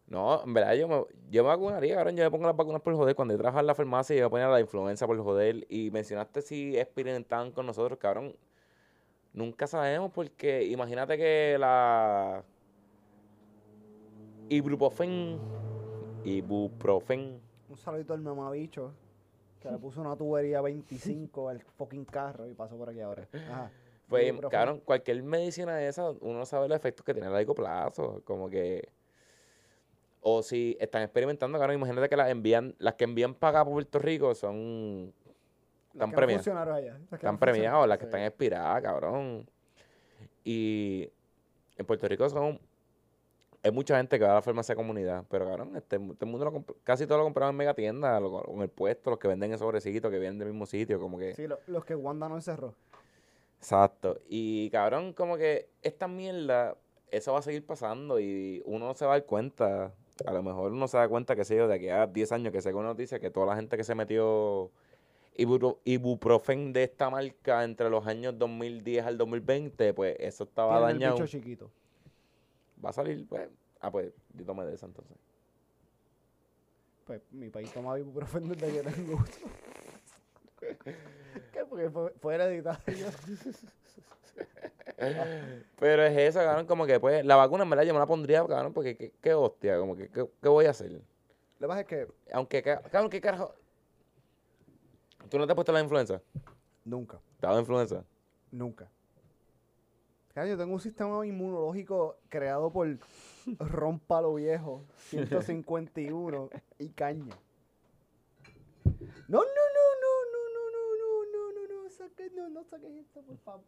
No, 0.06 0.42
en 0.44 0.52
verdad 0.52 0.74
yo 0.74 0.86
me, 0.88 1.02
yo 1.30 1.42
me 1.42 1.48
vacunaría, 1.48 1.94
cabrón. 1.94 2.16
Yo 2.16 2.24
me 2.24 2.30
pongo 2.30 2.46
las 2.46 2.56
vacunas 2.56 2.82
por 2.82 2.94
joder. 2.94 3.14
Cuando 3.16 3.32
yo 3.32 3.38
trabajaba 3.38 3.60
en 3.62 3.66
la 3.68 3.74
farmacia, 3.74 4.14
yo 4.14 4.24
me 4.24 4.30
ponía 4.30 4.48
la 4.48 4.60
influenza 4.60 5.06
por 5.06 5.18
joder. 5.22 5.66
Y 5.70 5.90
mencionaste 5.90 6.42
si 6.42 6.76
experimentaban 6.78 7.52
con 7.52 7.64
nosotros, 7.64 7.98
cabrón. 7.98 8.36
Nunca 9.32 9.66
sabemos 9.66 10.10
porque 10.12 10.64
imagínate 10.64 11.16
que 11.16 11.56
la 11.58 12.44
ibuprofen, 14.48 15.38
ibuprofen, 16.24 17.40
Un 17.68 17.76
saludito 17.76 18.12
al 18.12 18.20
mamabicho 18.20 18.92
que 19.62 19.70
le 19.70 19.78
puso 19.78 20.00
una 20.00 20.16
tubería 20.16 20.60
25 20.60 21.48
al 21.48 21.60
fucking 21.60 22.04
carro 22.04 22.48
y 22.48 22.52
pasó 22.52 22.76
por 22.76 22.90
aquí 22.90 23.00
ahora. 23.00 23.26
Ajá. 23.32 23.70
pues, 24.08 24.26
Ibuprofen. 24.28 24.58
cabrón, 24.58 24.80
cualquier 24.84 25.22
medicina 25.22 25.76
de 25.76 25.88
esa, 25.88 26.10
uno 26.20 26.44
sabe 26.44 26.68
los 26.68 26.76
efectos 26.76 27.06
que 27.06 27.14
tiene 27.14 27.28
a 27.28 27.30
largo 27.30 27.54
plazo. 27.54 28.22
Como 28.24 28.50
que. 28.50 28.88
O 30.20 30.42
si 30.42 30.76
están 30.80 31.02
experimentando, 31.02 31.58
cabrón, 31.58 31.76
imagínate 31.76 32.08
que 32.08 32.16
las 32.16 32.28
envían, 32.28 32.74
las 32.78 32.94
que 32.94 33.04
envían 33.04 33.34
para 33.34 33.60
acá 33.60 33.64
por 33.64 33.74
Puerto 33.74 33.98
Rico 33.98 34.34
son 34.34 35.12
están 35.92 36.10
que 36.10 36.16
premiadas. 36.16 36.48
allá, 36.48 36.98
que 37.08 37.14
Están 37.16 37.38
premiados, 37.38 37.88
las 37.88 37.98
que 37.98 38.04
sí. 38.04 38.08
están 38.08 38.22
expiradas, 38.22 38.82
cabrón. 38.82 39.46
Y 40.44 41.10
en 41.76 41.86
Puerto 41.86 42.08
Rico 42.08 42.28
son. 42.28 42.60
Hay 43.64 43.70
mucha 43.70 43.96
gente 43.96 44.18
que 44.18 44.24
va 44.24 44.32
a 44.32 44.34
la 44.34 44.42
farmacia 44.42 44.74
de 44.74 44.76
comunidad, 44.76 45.24
pero 45.30 45.46
cabrón, 45.46 45.76
este, 45.76 45.94
el 45.94 46.00
mundo 46.26 46.44
lo 46.44 46.64
casi 46.82 47.06
todo 47.06 47.18
lo 47.18 47.24
compraban 47.24 47.52
en 47.54 47.58
mega 47.58 47.74
tienda, 47.74 48.18
o 48.18 48.54
en 48.56 48.62
el 48.62 48.68
puesto, 48.68 49.10
los 49.10 49.20
que 49.20 49.28
venden 49.28 49.52
en 49.52 49.58
sobrecito, 49.58 50.10
que 50.10 50.18
vienen 50.18 50.38
del 50.40 50.48
mismo 50.48 50.66
sitio, 50.66 50.98
como 50.98 51.16
que. 51.16 51.32
Sí, 51.34 51.46
lo- 51.46 51.60
los 51.68 51.84
que 51.84 51.94
Wanda 51.94 52.28
no 52.28 52.34
encerró. 52.34 52.74
Exacto. 53.58 54.18
Y 54.28 54.68
cabrón, 54.70 55.12
como 55.12 55.36
que 55.36 55.68
esta 55.82 56.08
mierda, 56.08 56.74
eso 57.12 57.32
va 57.34 57.38
a 57.38 57.42
seguir 57.42 57.64
pasando 57.64 58.18
y 58.18 58.60
uno 58.66 58.86
no 58.88 58.94
se 58.94 59.04
va 59.06 59.12
a 59.12 59.18
dar 59.20 59.26
cuenta. 59.26 59.92
A 60.26 60.32
lo 60.32 60.42
mejor 60.42 60.72
uno 60.72 60.88
se 60.88 60.96
da 60.96 61.08
cuenta, 61.08 61.36
que 61.36 61.44
sé 61.44 61.56
yo, 61.56 61.68
de 61.68 61.74
aquí 61.76 61.88
a 61.88 62.08
10 62.08 62.32
años 62.32 62.52
que 62.52 62.60
se 62.60 62.74
una 62.74 62.88
noticia 62.88 63.20
que 63.20 63.30
toda 63.30 63.46
la 63.46 63.54
gente 63.56 63.76
que 63.76 63.84
se 63.84 63.94
metió 63.94 64.72
ibuprofen 65.36 66.72
de 66.72 66.84
esta 66.84 67.08
marca 67.10 67.64
entre 67.64 67.88
los 67.90 68.06
años 68.06 68.38
2010 68.38 69.04
al 69.06 69.16
2020, 69.18 69.94
pues 69.94 70.16
eso 70.20 70.44
estaba 70.44 70.76
Tiene 70.78 70.92
el 70.92 70.98
dañado. 70.98 71.14
bicho 71.16 71.26
chiquito. 71.26 71.70
Va 72.84 72.90
a 72.90 72.92
salir, 72.92 73.26
pues. 73.28 73.48
Ah, 73.80 73.90
pues 73.90 74.12
yo 74.34 74.44
tomé 74.44 74.64
de 74.66 74.74
esa 74.74 74.86
entonces. 74.86 75.16
Pues 77.04 77.20
mi 77.32 77.48
país 77.50 77.72
toma 77.72 77.98
ibuprofeno 77.98 78.54
desde 78.54 78.82
que 78.82 78.90
tengo 78.90 79.14
uso. 79.14 79.40
¿Qué? 81.52 81.64
Porque 81.68 81.90
fue, 81.90 82.10
fue 82.20 82.34
hereditario. 82.36 83.06
Pero 85.78 86.04
es 86.04 86.16
eso, 86.16 86.38
cabrón, 86.40 86.66
como 86.66 86.86
que 86.86 87.00
pues 87.00 87.24
la 87.24 87.34
vacuna 87.36 87.64
en 87.64 87.70
verdad 87.70 87.84
yo 87.84 87.92
me 87.92 87.98
la 87.98 88.06
pondría, 88.06 88.46
cabrón, 88.46 88.72
porque 88.72 88.96
qué, 88.96 89.12
qué 89.20 89.34
hostia, 89.34 89.78
como 89.78 89.96
que 89.96 90.08
qué, 90.08 90.26
qué 90.40 90.48
voy 90.48 90.66
a 90.66 90.70
hacer. 90.70 90.92
Lo 90.92 91.00
que 91.58 91.66
pasa 91.66 91.80
es 91.80 91.86
que 91.86 92.06
Aunque, 92.32 92.62
ca- 92.62 92.82
cabrón, 92.82 93.10
qué 93.10 93.20
carajo. 93.20 93.54
¿Tú 95.30 95.38
no 95.38 95.46
te 95.46 95.52
has 95.52 95.54
puesto 95.54 95.72
la 95.72 95.80
influenza? 95.80 96.20
nunca, 96.84 97.20
¿Te 97.40 97.46
ha 97.46 97.50
dado 97.50 97.60
influenza? 97.60 98.04
nunca. 98.50 98.88
Claro, 100.32 100.48
yo 100.48 100.56
tengo 100.56 100.72
un 100.72 100.80
sistema 100.80 101.26
inmunológico 101.26 102.16
creado 102.30 102.70
por 102.72 102.88
Ron 103.58 103.98
Palo 103.98 104.34
Viejo, 104.34 104.82
151 105.10 106.48
y 106.78 106.88
caña. 106.88 107.34
No, 109.28 109.38
no, 109.38 109.44
no, 109.44 109.84
no, 110.02 110.12
no, 110.32 110.42
no, 110.54 110.70
no, 110.72 111.26
no, 111.32 111.52
no, 111.52 111.66
no, 111.68 111.82
no, 111.84 111.90
saque, 111.90 112.30
no, 112.34 112.48
no 112.48 112.64
saques 112.64 112.90
esto, 112.94 113.20
por 113.22 113.36
favor. 113.38 113.64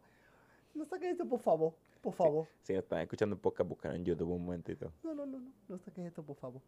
No 0.73 0.85
saques 0.85 1.11
esto, 1.11 1.25
por 1.27 1.39
favor, 1.39 1.73
por 2.01 2.13
favor. 2.13 2.47
Si 2.63 2.73
no 2.73 2.79
están 2.79 2.99
escuchando 3.01 3.35
el 3.35 3.41
podcast, 3.41 3.69
buscan 3.69 3.95
en 3.95 4.03
YouTube 4.03 4.31
un 4.31 4.43
momentito. 4.45 4.91
No, 5.03 5.13
no, 5.13 5.25
no, 5.25 5.39
no, 5.39 5.51
no 5.67 5.77
saques 5.77 6.05
esto, 6.05 6.23
por 6.23 6.35
favor. 6.35 6.61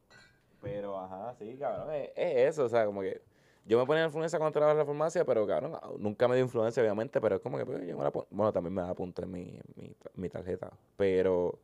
Pero, 0.62 0.98
ajá, 1.00 1.34
sí, 1.40 1.56
cabrón, 1.58 1.94
es, 1.96 2.12
es 2.16 2.50
eso, 2.50 2.66
o 2.66 2.70
sea, 2.70 2.86
como 2.86 3.02
que 3.02 3.22
yo 3.68 3.78
me 3.78 3.86
ponía 3.86 4.05
influenza 4.05 4.38
cuando 4.38 4.53
trabajaba 4.53 4.74
en 4.74 4.78
la 4.80 4.86
farmacia, 4.86 5.26
pero, 5.26 5.45
cabrón, 5.45 5.74
ah, 5.76 5.89
nunca 5.99 6.28
me 6.28 6.36
dio 6.36 6.45
influenza, 6.45 6.80
obviamente, 6.82 7.20
pero 7.20 7.36
es 7.36 7.41
como 7.41 7.57
que, 7.57 7.65
pues, 7.65 7.86
yo 7.86 7.97
me 7.97 8.03
la 8.03 8.11
bueno, 8.11 8.53
también 8.53 8.74
me 8.74 8.82
da 8.82 8.93
punto 8.95 9.22
en 9.24 9.32
mi, 9.32 9.59
mi, 9.76 9.93
mi 10.15 10.30
tarjeta, 10.30 10.72
pero, 10.95 11.59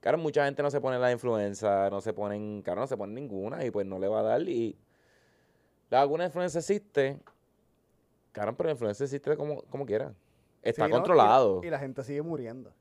claro, 0.00 0.18
mucha 0.18 0.44
gente 0.44 0.62
no 0.62 0.70
se 0.70 0.80
pone 0.80 0.98
la 0.98 1.10
influenza, 1.10 1.88
no 1.90 2.00
se 2.00 2.12
ponen, 2.12 2.60
claro, 2.62 2.82
no 2.82 2.86
se 2.86 2.96
pone 2.96 3.14
ninguna 3.14 3.64
y 3.64 3.70
pues 3.70 3.86
no 3.86 3.98
le 3.98 4.06
va 4.08 4.20
a 4.20 4.22
dar 4.22 4.42
y 4.42 4.76
la 5.88 6.00
vacuna 6.00 6.24
de 6.24 6.28
influenza 6.28 6.58
existe, 6.58 7.18
claro, 8.32 8.56
pero 8.56 8.68
la 8.68 8.72
influenza 8.72 9.04
existe 9.04 9.36
como, 9.36 9.62
como 9.62 9.86
quiera. 9.86 10.12
Está 10.62 10.84
Sí, 10.84 10.90
¿no? 10.90 10.96
Y- 10.96 10.98
controlado, 10.98 11.60
Y, 11.64 11.70
la 11.70 11.78
gente 11.78 12.02
sigue 12.02 12.22
muriendo. 12.22 12.72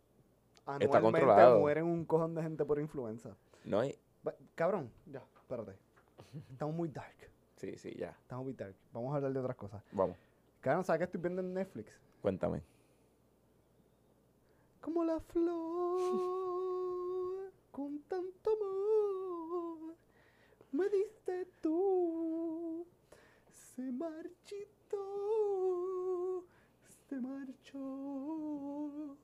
Está 0.55 0.75
Anualmente 0.75 1.01
controlado. 1.01 1.59
mueren 1.59 1.85
un 1.85 2.03
cojón 2.03 2.33
de 2.33 2.41
gente 2.41 2.65
por 2.65 2.79
influenza. 2.79 3.35
¿no? 3.63 3.79
hay 3.79 3.95
Ba- 4.23 4.33
Cabrón, 4.55 4.91
ya, 5.05 5.21
espérate. 5.39 5.73
Estamos 6.51 6.73
muy 6.75 6.89
dark. 6.89 7.15
Sí, 7.55 7.77
sí, 7.77 7.93
ya, 7.97 8.09
Estamos 8.21 8.45
muy 8.45 8.53
dark. 8.53 8.75
Vamos 8.93 9.13
a 9.13 9.17
hablar 9.17 9.33
de 9.33 9.39
otras 9.39 9.55
cosas. 9.55 9.83
vamos, 9.91 10.17
Cabrón, 10.61 10.83
¿sabes 10.83 10.99
qué 10.99 11.03
estoy 11.05 11.21
viendo 11.21 11.41
en 11.41 11.53
Netflix? 11.53 11.91
cuéntame. 12.21 12.61
Como 14.81 15.03
la 15.03 15.19
flor 15.19 16.01
con 17.71 17.99
tanto 18.07 18.51
amor 18.51 19.95
me 20.71 20.89
diste 20.89 21.45
tú. 21.61 22.85
Se 23.51 23.91
marchitó, 23.91 24.97
se 27.09 27.19
marchó, 27.19 29.17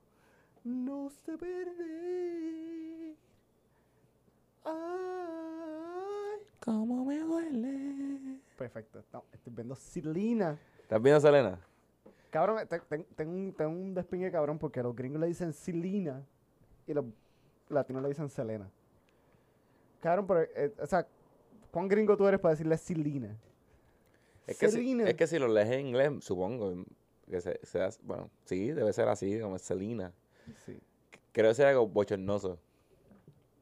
no 0.63 1.09
se 1.09 1.37
perder. 1.37 3.15
Ay. 4.65 6.39
¿Cómo? 6.59 7.00
Perfecto, 8.61 9.03
no, 9.11 9.23
estoy 9.33 9.51
viendo 9.55 9.73
Silina. 9.75 10.55
¿Estás 10.83 11.01
viendo, 11.01 11.19
Selena? 11.19 11.59
Cabrón, 12.29 12.59
te- 12.67 12.79
te- 12.79 12.99
tengo 13.15 13.31
un, 13.33 13.53
tengo 13.53 13.71
un 13.71 13.93
despingue 13.95 14.31
cabrón 14.31 14.59
porque 14.59 14.83
los 14.83 14.95
gringos 14.95 15.19
le 15.19 15.25
dicen 15.27 15.51
Selena 15.51 16.23
y 16.85 16.93
los 16.93 17.05
latinos 17.69 18.03
le 18.03 18.09
dicen 18.09 18.29
Selena. 18.29 18.69
Cabrón, 19.99 20.27
pero, 20.27 20.41
eh, 20.41 20.71
o 20.79 20.85
sea, 20.85 21.07
¿cuán 21.71 21.87
gringo 21.87 22.15
tú 22.15 22.27
eres 22.27 22.39
para 22.39 22.51
decirle 22.51 22.77
Selena? 22.77 23.35
Es 24.45 24.59
que, 24.59 24.67
si, 24.69 24.77
Selena. 24.77 25.09
es 25.09 25.15
que 25.15 25.25
si 25.25 25.39
lo 25.39 25.47
lees 25.47 25.69
en 25.71 25.87
inglés, 25.87 26.11
supongo 26.23 26.85
que 27.27 27.41
se, 27.41 27.59
se 27.63 27.81
hace- 27.81 27.99
bueno, 28.03 28.29
sí, 28.45 28.69
debe 28.71 28.93
ser 28.93 29.07
así, 29.07 29.39
como 29.39 29.57
Selena. 29.57 30.13
Sí. 30.67 30.79
Creo 31.31 31.49
que 31.49 31.55
ser 31.55 31.65
algo 31.65 31.87
bochornoso. 31.87 32.59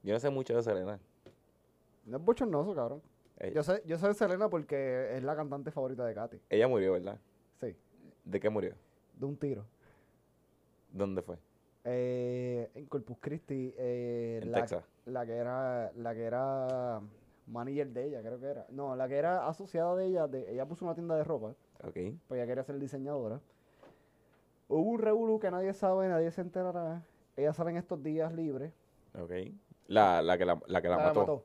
Yo 0.03 0.13
no 0.13 0.19
sé 0.19 0.29
mucho 0.29 0.57
de 0.57 0.61
Selena. 0.63 0.99
No 2.05 2.17
es 2.17 2.23
bochornoso, 2.25 2.75
cabrón. 2.75 3.01
Ella, 3.39 3.53
Yo 3.53 3.63
sé, 3.63 3.81
yo 3.85 3.97
sé 3.97 4.07
de 4.07 4.13
Selena 4.13 4.49
porque 4.49 5.15
es 5.15 5.23
la 5.23 5.35
cantante 5.35 5.71
favorita 5.71 6.05
de 6.05 6.13
Katy. 6.13 6.41
ella 6.49 6.67
murió, 6.67 6.93
¿verdad? 6.93 7.19
Sí, 7.59 7.75
¿De 8.25 8.39
qué 8.39 8.49
murió? 8.49 8.73
de 9.15 9.25
un 9.25 9.35
tiro. 9.37 9.65
¿Dónde 10.91 11.21
fue? 11.21 11.37
Eh, 11.83 12.69
en 12.73 12.85
Corpus 12.87 13.17
Christi, 13.19 13.73
eh, 13.77 14.39
En 14.43 14.51
la, 14.51 14.59
Texas. 14.61 14.83
la 15.05 15.25
que 15.25 15.33
era, 15.35 15.91
la 15.95 16.13
que 16.13 16.23
era 16.23 17.01
manager 17.47 17.87
de 17.89 18.05
ella, 18.05 18.21
creo 18.21 18.39
que 18.39 18.45
era. 18.47 18.65
No, 18.69 18.95
la 18.95 19.07
que 19.07 19.15
era 19.17 19.47
asociada 19.47 19.95
de 19.95 20.05
ella, 20.07 20.27
de, 20.27 20.51
ella 20.51 20.65
puso 20.65 20.85
una 20.85 20.93
tienda 20.95 21.15
de 21.15 21.23
ropa, 21.23 21.53
Ok. 21.83 21.93
pues 22.27 22.37
ella 22.39 22.45
quería 22.47 22.63
ser 22.63 22.79
diseñadora. 22.79 23.39
Hubo 24.67 24.81
un 24.81 24.99
revolú 24.99 25.39
que 25.39 25.49
nadie 25.51 25.73
sabe, 25.73 26.07
nadie 26.07 26.31
se 26.31 26.41
enterará. 26.41 27.03
Ella 27.35 27.53
sale 27.53 27.71
en 27.71 27.77
estos 27.77 28.01
días 28.03 28.31
libres. 28.33 28.71
Ok. 29.19 29.31
La, 29.87 30.21
la 30.21 30.37
que 30.37 30.45
la, 30.45 30.61
la, 30.67 30.81
que 30.81 30.87
la, 30.89 30.97
mató. 30.97 31.43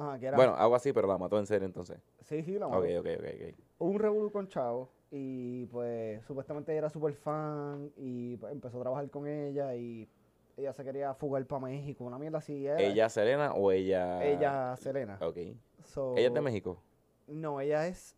Ajá, 0.00 0.18
que 0.18 0.26
era. 0.26 0.36
Bueno, 0.36 0.54
algo 0.56 0.74
así, 0.74 0.92
pero 0.92 1.06
la 1.06 1.18
mató 1.18 1.38
en 1.38 1.46
serio 1.46 1.66
entonces. 1.66 1.98
sí, 2.22 2.42
sí, 2.42 2.58
la 2.58 2.68
mató. 2.68 2.80
ok, 2.82 2.88
ok, 3.00 3.06
ok. 3.18 3.54
Hubo 3.78 3.90
un 3.90 3.98
revolú 3.98 4.30
con 4.32 4.48
Chavo 4.48 4.90
y 5.10 5.66
pues 5.66 6.24
supuestamente 6.24 6.72
ella 6.72 6.78
era 6.80 6.90
súper 6.90 7.14
fan 7.14 7.90
y 7.96 8.36
pues, 8.36 8.52
empezó 8.52 8.78
a 8.78 8.82
trabajar 8.82 9.10
con 9.10 9.26
ella 9.26 9.74
y 9.74 10.08
ella 10.56 10.72
se 10.72 10.84
quería 10.84 11.14
fugar 11.14 11.44
para 11.46 11.60
México, 11.66 12.04
una 12.04 12.18
mierda 12.18 12.38
así 12.38 12.66
era. 12.66 12.80
¿Ella 12.80 13.08
Selena 13.08 13.52
o 13.54 13.70
ella...? 13.72 14.24
Ella, 14.24 14.76
Selena. 14.76 15.18
Ok. 15.20 15.36
So, 15.84 16.14
¿Ella 16.16 16.28
es 16.28 16.34
de 16.34 16.40
México? 16.40 16.82
No, 17.26 17.60
ella 17.60 17.86
es 17.86 18.16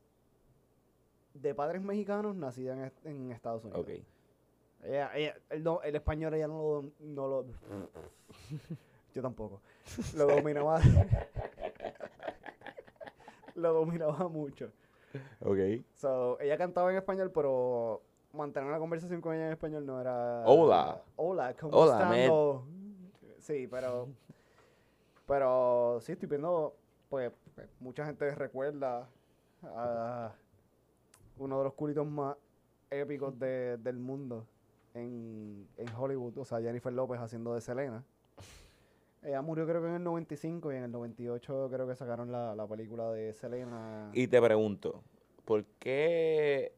de 1.34 1.54
padres 1.54 1.82
mexicanos 1.82 2.34
nacida 2.36 2.92
en 3.04 3.32
Estados 3.32 3.64
Unidos. 3.64 3.80
Ok. 3.82 3.90
Ella, 4.84 5.10
ella- 5.14 5.36
el, 5.50 5.62
no- 5.62 5.80
el 5.82 5.94
español 5.94 6.34
ella 6.34 6.48
no 6.48 6.58
lo, 6.58 6.92
no 7.00 7.28
lo 7.28 7.46
yo 9.14 9.22
tampoco. 9.22 9.60
Lo 10.16 10.26
dominaba 10.26 10.80
lo 13.54 13.72
dominaba 13.72 14.28
mucho. 14.28 14.70
Ok. 15.40 15.58
So, 15.94 16.38
ella 16.40 16.56
cantaba 16.56 16.90
en 16.90 16.96
español, 16.98 17.30
pero 17.32 18.02
mantener 18.32 18.68
una 18.68 18.78
conversación 18.78 19.20
con 19.20 19.34
ella 19.34 19.46
en 19.46 19.52
español 19.52 19.84
no 19.84 20.00
era. 20.00 20.42
Hola. 20.46 21.02
Hola, 21.16 21.54
¿cómo 21.54 21.76
Hola, 21.76 21.98
Sí, 23.38 23.66
pero. 23.70 24.08
Pero 25.26 25.98
sí, 26.00 26.12
estoy 26.12 26.28
viendo. 26.28 26.74
Pues, 27.08 27.30
pues, 27.54 27.68
mucha 27.80 28.06
gente 28.06 28.34
recuerda 28.34 29.06
a 29.62 30.32
uno 31.38 31.58
de 31.58 31.64
los 31.64 31.74
culitos 31.74 32.06
más 32.06 32.36
épicos 32.90 33.38
de- 33.38 33.76
del 33.78 33.98
mundo 33.98 34.46
en, 34.94 35.68
en 35.76 35.88
Hollywood. 35.94 36.38
O 36.38 36.44
sea, 36.44 36.60
Jennifer 36.60 36.92
López 36.92 37.20
haciendo 37.20 37.54
de 37.54 37.60
Selena. 37.60 38.02
Ella 39.22 39.40
murió 39.40 39.66
creo 39.66 39.80
que 39.80 39.88
en 39.88 39.94
el 39.94 40.04
95 40.04 40.72
y 40.72 40.76
en 40.76 40.84
el 40.84 40.90
98 40.92 41.68
creo 41.72 41.86
que 41.86 41.94
sacaron 41.94 42.32
la, 42.32 42.54
la 42.56 42.66
película 42.66 43.10
de 43.12 43.32
Selena. 43.34 44.10
Y 44.12 44.26
te 44.26 44.40
pregunto, 44.42 45.02
¿por 45.44 45.64
qué 45.78 46.72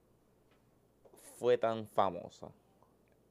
fue 1.39 1.57
tan 1.57 1.87
famosa? 1.89 2.49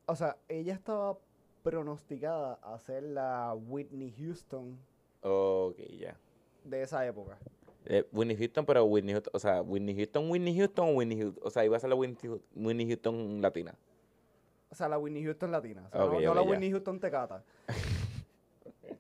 O 0.07 0.15
sea, 0.15 0.37
ella 0.49 0.73
estaba 0.73 1.17
pronosticada 1.61 2.55
a 2.63 2.77
ser 2.79 3.03
la 3.03 3.53
Whitney 3.53 4.13
Houston 4.17 4.77
Ok, 5.21 5.77
ya. 5.99 6.17
de 6.65 6.81
esa 6.81 7.05
época. 7.05 7.37
Eh, 7.85 8.05
Whitney 8.11 8.35
Houston, 8.35 8.65
pero 8.65 8.83
Whitney 8.85 9.13
Houston, 9.13 9.31
o 9.35 9.39
sea, 9.39 9.61
Whitney 9.61 9.95
Houston, 9.95 10.29
Whitney 10.29 10.57
Houston 10.57 10.89
o 10.89 10.91
Whitney 10.97 11.19
Houston, 11.19 11.43
o 11.45 11.49
sea, 11.49 11.63
iba 11.65 11.77
a 11.77 11.79
ser 11.79 11.89
la 11.89 11.95
Whitney, 11.95 12.87
Houston 12.87 13.41
latina. 13.41 13.75
O 14.71 14.75
sea, 14.75 14.89
la 14.89 14.97
Whitney 14.97 15.23
Houston 15.23 15.51
latina. 15.51 15.87
O 15.87 15.91
sea, 15.91 16.05
Ok, 16.05 16.13
no, 16.23 16.33
la. 16.33 16.41
Whitney 16.41 16.71
Houston 16.71 16.99
tecata. 16.99 17.43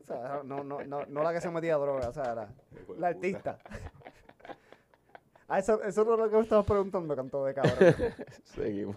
o 0.03 0.05
sea, 0.05 0.41
no, 0.43 0.63
no, 0.63 0.83
no, 0.83 1.05
no 1.05 1.23
la 1.23 1.33
que 1.33 1.41
se 1.41 1.49
metía 1.49 1.75
a 1.75 1.77
droga, 1.79 2.09
o 2.09 2.13
sea, 2.13 2.35
la, 2.35 2.49
la 2.97 3.07
artista. 3.07 3.57
Ah, 5.47 5.59
eso, 5.59 5.81
eso 5.83 6.01
es 6.01 6.07
lo 6.07 6.29
que 6.29 6.35
me 6.35 6.41
estabas 6.41 6.65
preguntando, 6.65 7.15
canto 7.15 7.45
de 7.45 7.53
cabrón. 7.53 7.95
Seguimos. 8.43 8.95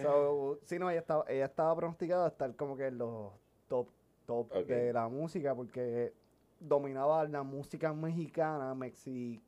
So, 0.00 0.58
sí, 0.62 0.78
no, 0.78 0.90
ella 0.90 1.00
estaba, 1.00 1.24
ella 1.28 1.46
estaba 1.46 1.74
pronosticada 1.74 2.26
a 2.26 2.28
estar 2.28 2.54
como 2.54 2.76
que 2.76 2.86
en 2.86 2.98
los 2.98 3.32
top, 3.68 3.88
top 4.26 4.52
de 4.66 4.92
la 4.92 5.08
música 5.08 5.54
porque 5.54 6.12
dominaba 6.60 7.24
la 7.24 7.42
música 7.42 7.92
mexicana, 7.92 8.74
Mexi 8.74 9.42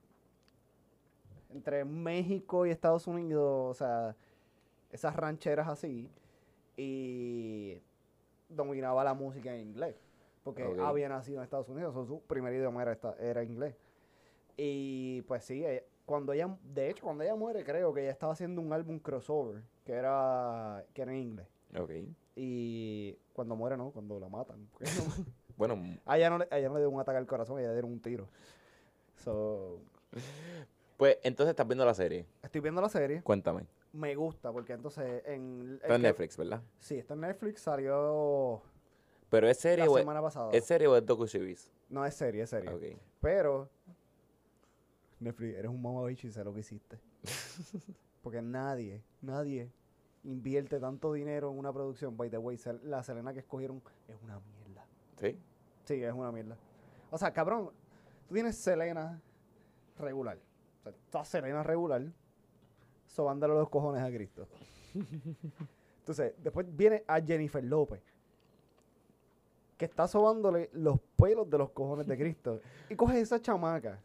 entre 1.50 1.84
México 1.84 2.66
y 2.66 2.70
Estados 2.70 3.06
Unidos, 3.06 3.70
o 3.70 3.74
sea, 3.74 4.16
esas 4.90 5.14
rancheras 5.16 5.68
así, 5.68 6.10
y 6.76 7.80
dominaba 8.50 9.02
la 9.04 9.14
música 9.14 9.54
en 9.54 9.60
inglés, 9.68 9.96
porque 10.44 10.62
había 10.80 11.08
nacido 11.08 11.38
en 11.38 11.44
Estados 11.44 11.68
Unidos, 11.68 11.94
so, 11.94 12.04
su 12.04 12.20
primer 12.22 12.52
idioma 12.52 12.82
era, 12.82 12.92
esta- 12.92 13.16
era 13.18 13.42
inglés. 13.42 13.74
Y 14.56 15.22
pues 15.22 15.44
sí, 15.44 15.64
ella- 15.64 15.82
cuando 16.04 16.32
ella, 16.32 16.54
de 16.74 16.90
hecho, 16.90 17.04
cuando 17.04 17.22
ella 17.24 17.34
muere, 17.36 17.64
creo 17.64 17.94
que 17.94 18.02
ella 18.02 18.10
estaba 18.10 18.32
haciendo 18.32 18.60
un 18.60 18.72
álbum 18.72 18.98
crossover, 18.98 19.62
que 19.84 19.92
era, 19.92 20.84
que 20.92 21.02
era 21.02 21.12
en 21.12 21.18
inglés. 21.18 21.46
Ok. 21.78 21.90
Y 22.36 23.16
cuando 23.32 23.54
muere, 23.56 23.76
no, 23.76 23.90
cuando 23.90 24.18
la 24.20 24.28
matan. 24.28 24.68
Bueno, 25.56 25.78
a 26.06 26.16
ella 26.16 26.30
no 26.30 26.38
le, 26.38 26.48
a 26.50 26.58
ella 26.58 26.68
no 26.68 26.74
le 26.76 26.80
dio 26.80 26.88
un 26.90 27.00
ataque 27.00 27.18
al 27.18 27.26
corazón, 27.26 27.58
a 27.58 27.60
ella 27.60 27.68
le 27.68 27.74
dieron 27.74 27.92
un 27.92 28.00
tiro. 28.00 28.26
So, 29.16 29.78
pues 30.96 31.18
entonces 31.22 31.50
estás 31.50 31.66
viendo 31.68 31.84
la 31.84 31.92
serie. 31.92 32.24
estoy 32.42 32.62
viendo 32.62 32.80
la 32.80 32.88
serie. 32.88 33.20
Cuéntame. 33.22 33.66
Me 33.92 34.14
gusta 34.14 34.52
porque 34.52 34.74
entonces 34.74 35.22
en... 35.26 35.78
Está 35.82 35.96
en 35.96 36.02
Netflix, 36.02 36.36
¿verdad? 36.36 36.62
Sí, 36.78 36.96
está 36.96 37.14
en 37.14 37.20
Netflix, 37.20 37.60
salió 37.60 38.62
Pero 39.28 39.48
es 39.48 39.58
serie 39.58 39.84
la 39.84 39.90
o 39.90 39.98
es, 39.98 40.02
semana 40.02 40.22
pasada. 40.22 40.50
¿es 40.52 40.64
serie 40.64 40.86
o 40.86 40.96
es 40.96 41.04
docu-series? 41.04 41.72
No, 41.88 42.06
es 42.06 42.14
serie, 42.14 42.42
es 42.42 42.50
serie. 42.50 42.98
Pero... 43.20 43.68
Netflix, 45.18 45.56
eres 45.56 45.70
un 45.70 45.82
mamabicho 45.82 46.26
y 46.26 46.30
sé 46.30 46.42
lo 46.44 46.54
que 46.54 46.60
hiciste. 46.60 46.98
porque 48.22 48.40
nadie, 48.40 49.02
nadie 49.20 49.70
invierte 50.24 50.78
tanto 50.78 51.12
dinero 51.12 51.50
en 51.50 51.58
una 51.58 51.72
producción. 51.72 52.16
By 52.16 52.30
the 52.30 52.38
way, 52.38 52.58
la 52.84 53.02
Selena 53.02 53.32
que 53.32 53.40
escogieron 53.40 53.82
es 54.08 54.16
una 54.22 54.40
mierda. 54.40 54.86
¿Sí? 55.16 55.38
Sí, 55.84 56.02
es 56.02 56.12
una 56.12 56.32
mierda. 56.32 56.56
O 57.10 57.18
sea, 57.18 57.32
cabrón, 57.32 57.70
tú 58.28 58.34
tienes 58.34 58.56
Selena 58.56 59.20
regular. 59.98 60.38
O 60.80 60.82
sea, 60.82 60.92
toda 61.10 61.24
Selena 61.24 61.62
regular, 61.62 62.02
sobándole 63.10 63.54
los 63.54 63.68
cojones 63.68 64.02
a 64.02 64.08
Cristo. 64.08 64.46
Entonces, 65.98 66.34
después 66.38 66.66
viene 66.68 67.04
a 67.06 67.20
Jennifer 67.20 67.62
López, 67.62 68.00
que 69.76 69.84
está 69.84 70.08
sobándole 70.08 70.70
los 70.72 70.98
pelos 71.16 71.48
de 71.48 71.58
los 71.58 71.70
cojones 71.70 72.06
de 72.06 72.16
Cristo. 72.16 72.60
Y 72.88 72.96
coge 72.96 73.20
esa 73.20 73.40
chamaca. 73.40 74.00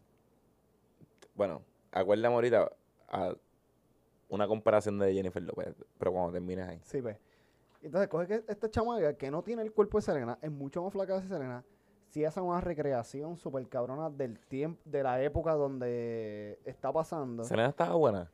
Bueno, 1.33 1.61
acuérdame 1.91 2.35
ahorita 2.35 2.71
a 3.07 3.35
una 4.29 4.47
comparación 4.47 4.97
de 4.99 5.13
Jennifer 5.13 5.41
López, 5.41 5.75
pero 5.97 6.11
cuando 6.11 6.31
termines 6.31 6.67
ahí. 6.67 6.79
Sí, 6.83 7.01
ve. 7.01 7.17
Entonces, 7.81 8.09
coge 8.09 8.27
que 8.27 8.43
esta 8.47 8.69
chamaca 8.69 9.15
que 9.15 9.29
no 9.29 9.43
tiene 9.43 9.61
el 9.61 9.71
cuerpo 9.71 9.97
de 9.99 10.01
Selena, 10.03 10.37
es 10.41 10.51
mucho 10.51 10.83
más 10.83 10.91
flaca 10.91 11.21
que 11.21 11.27
Selena. 11.27 11.63
Si 12.09 12.23
hace 12.23 12.39
una 12.39 12.61
recreación 12.61 13.35
súper 13.37 13.67
cabrona 13.67 14.09
del 14.09 14.39
tiempo, 14.39 14.81
de 14.85 15.03
la 15.03 15.21
época 15.21 15.53
donde 15.53 16.59
está 16.63 16.91
pasando. 16.93 17.43
Selena 17.43 17.69
estaba 17.69 17.95
buena. 17.95 18.31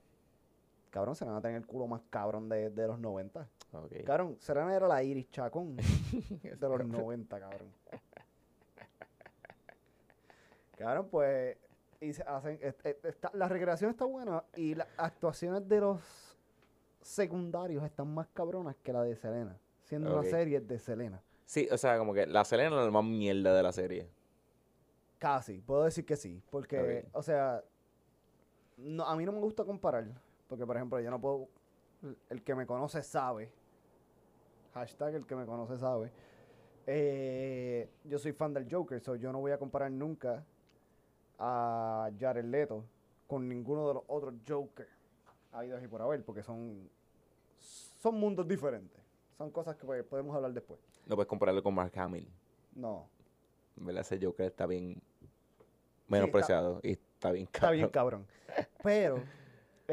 Cabrón, 0.91 1.15
Selena 1.15 1.41
tenía 1.41 1.57
el 1.57 1.65
culo 1.65 1.87
más 1.87 2.01
cabrón 2.09 2.47
de, 2.49 2.69
de 2.69 2.87
los 2.87 2.99
90. 2.99 3.47
Ok. 3.73 4.03
Cabrón, 4.05 4.35
Selena 4.39 4.75
era 4.75 4.87
la 4.87 5.01
Iris 5.01 5.29
Chacón 5.31 5.75
de 6.43 6.57
los 6.69 6.85
90, 6.85 7.39
cabrón. 7.39 7.69
Cabrón, 10.77 11.07
pues, 11.09 11.57
y 11.99 12.13
se 12.13 12.23
hacen, 12.23 12.57
est- 12.61 12.85
est- 12.85 13.05
está- 13.05 13.31
la 13.33 13.47
recreación 13.47 13.91
está 13.91 14.05
buena 14.05 14.43
y 14.55 14.75
las 14.75 14.87
actuaciones 14.97 15.67
de 15.67 15.79
los 15.79 16.01
secundarios 17.01 17.83
están 17.83 18.13
más 18.13 18.27
cabronas 18.33 18.75
que 18.83 18.91
la 18.91 19.03
de 19.03 19.15
Selena, 19.15 19.55
siendo 19.83 20.09
Ok. 20.15 20.21
una 20.21 20.29
serie 20.29 20.59
de 20.59 20.79
Selena. 20.79 21.21
Sí, 21.45 21.67
o 21.71 21.77
sea, 21.77 21.97
como 21.97 22.13
que 22.13 22.25
la 22.25 22.43
Selena 22.45 22.79
es 22.79 22.85
la 22.85 22.91
más 22.91 23.03
mierda 23.03 23.53
de 23.55 23.63
la 23.63 23.71
serie. 23.71 24.07
Casi, 25.19 25.59
puedo 25.61 25.83
decir 25.83 26.05
que 26.05 26.15
sí, 26.15 26.41
porque, 26.49 27.05
o 27.13 27.21
sea, 27.21 27.63
no, 28.77 29.05
a 29.05 29.15
mí 29.15 29.23
no 29.23 29.31
me 29.31 29.39
gusta 29.39 29.63
comparar, 29.63 30.05
porque 30.51 30.65
por 30.65 30.75
ejemplo, 30.75 30.99
yo 30.99 31.09
no 31.09 31.21
puedo, 31.21 31.47
el 32.29 32.43
que 32.43 32.53
me 32.55 32.65
conoce 32.65 33.01
sabe, 33.03 33.53
hashtag 34.73 35.15
el 35.15 35.25
que 35.25 35.33
me 35.33 35.45
conoce 35.45 35.77
sabe, 35.77 36.11
eh, 36.85 37.89
yo 38.03 38.19
soy 38.19 38.33
fan 38.33 38.53
del 38.53 38.67
Joker, 38.69 38.99
so 38.99 39.15
yo 39.15 39.31
no 39.31 39.39
voy 39.39 39.53
a 39.53 39.57
comparar 39.57 39.89
nunca 39.89 40.43
a 41.39 42.11
Jared 42.19 42.43
Leto 42.43 42.83
con 43.27 43.47
ninguno 43.47 43.87
de 43.87 43.93
los 43.93 44.03
otros 44.07 44.33
Joker. 44.45 44.89
habidos 45.53 45.81
y 45.81 45.87
por 45.87 46.01
haber, 46.01 46.21
porque 46.25 46.43
son, 46.43 46.89
son 47.57 48.15
mundos 48.15 48.45
diferentes. 48.45 49.01
Son 49.37 49.51
cosas 49.51 49.77
que 49.77 49.85
pues, 49.85 50.03
podemos 50.03 50.35
hablar 50.35 50.51
después. 50.51 50.81
No 51.05 51.15
puedes 51.15 51.29
compararlo 51.29 51.63
con 51.63 51.73
Mark 51.73 51.97
Hamill. 51.97 52.27
No, 52.75 53.07
¿Verdad? 53.77 54.01
Ese 54.01 54.19
Joker 54.21 54.47
está 54.47 54.65
bien 54.65 55.01
menospreciado 56.09 56.81
y 56.83 56.91
está 56.91 57.31
bien 57.31 57.45
está 57.45 57.71
bien 57.71 57.87
cabrón. 57.87 58.25
cabrón. 58.25 58.67
Pero, 58.83 59.23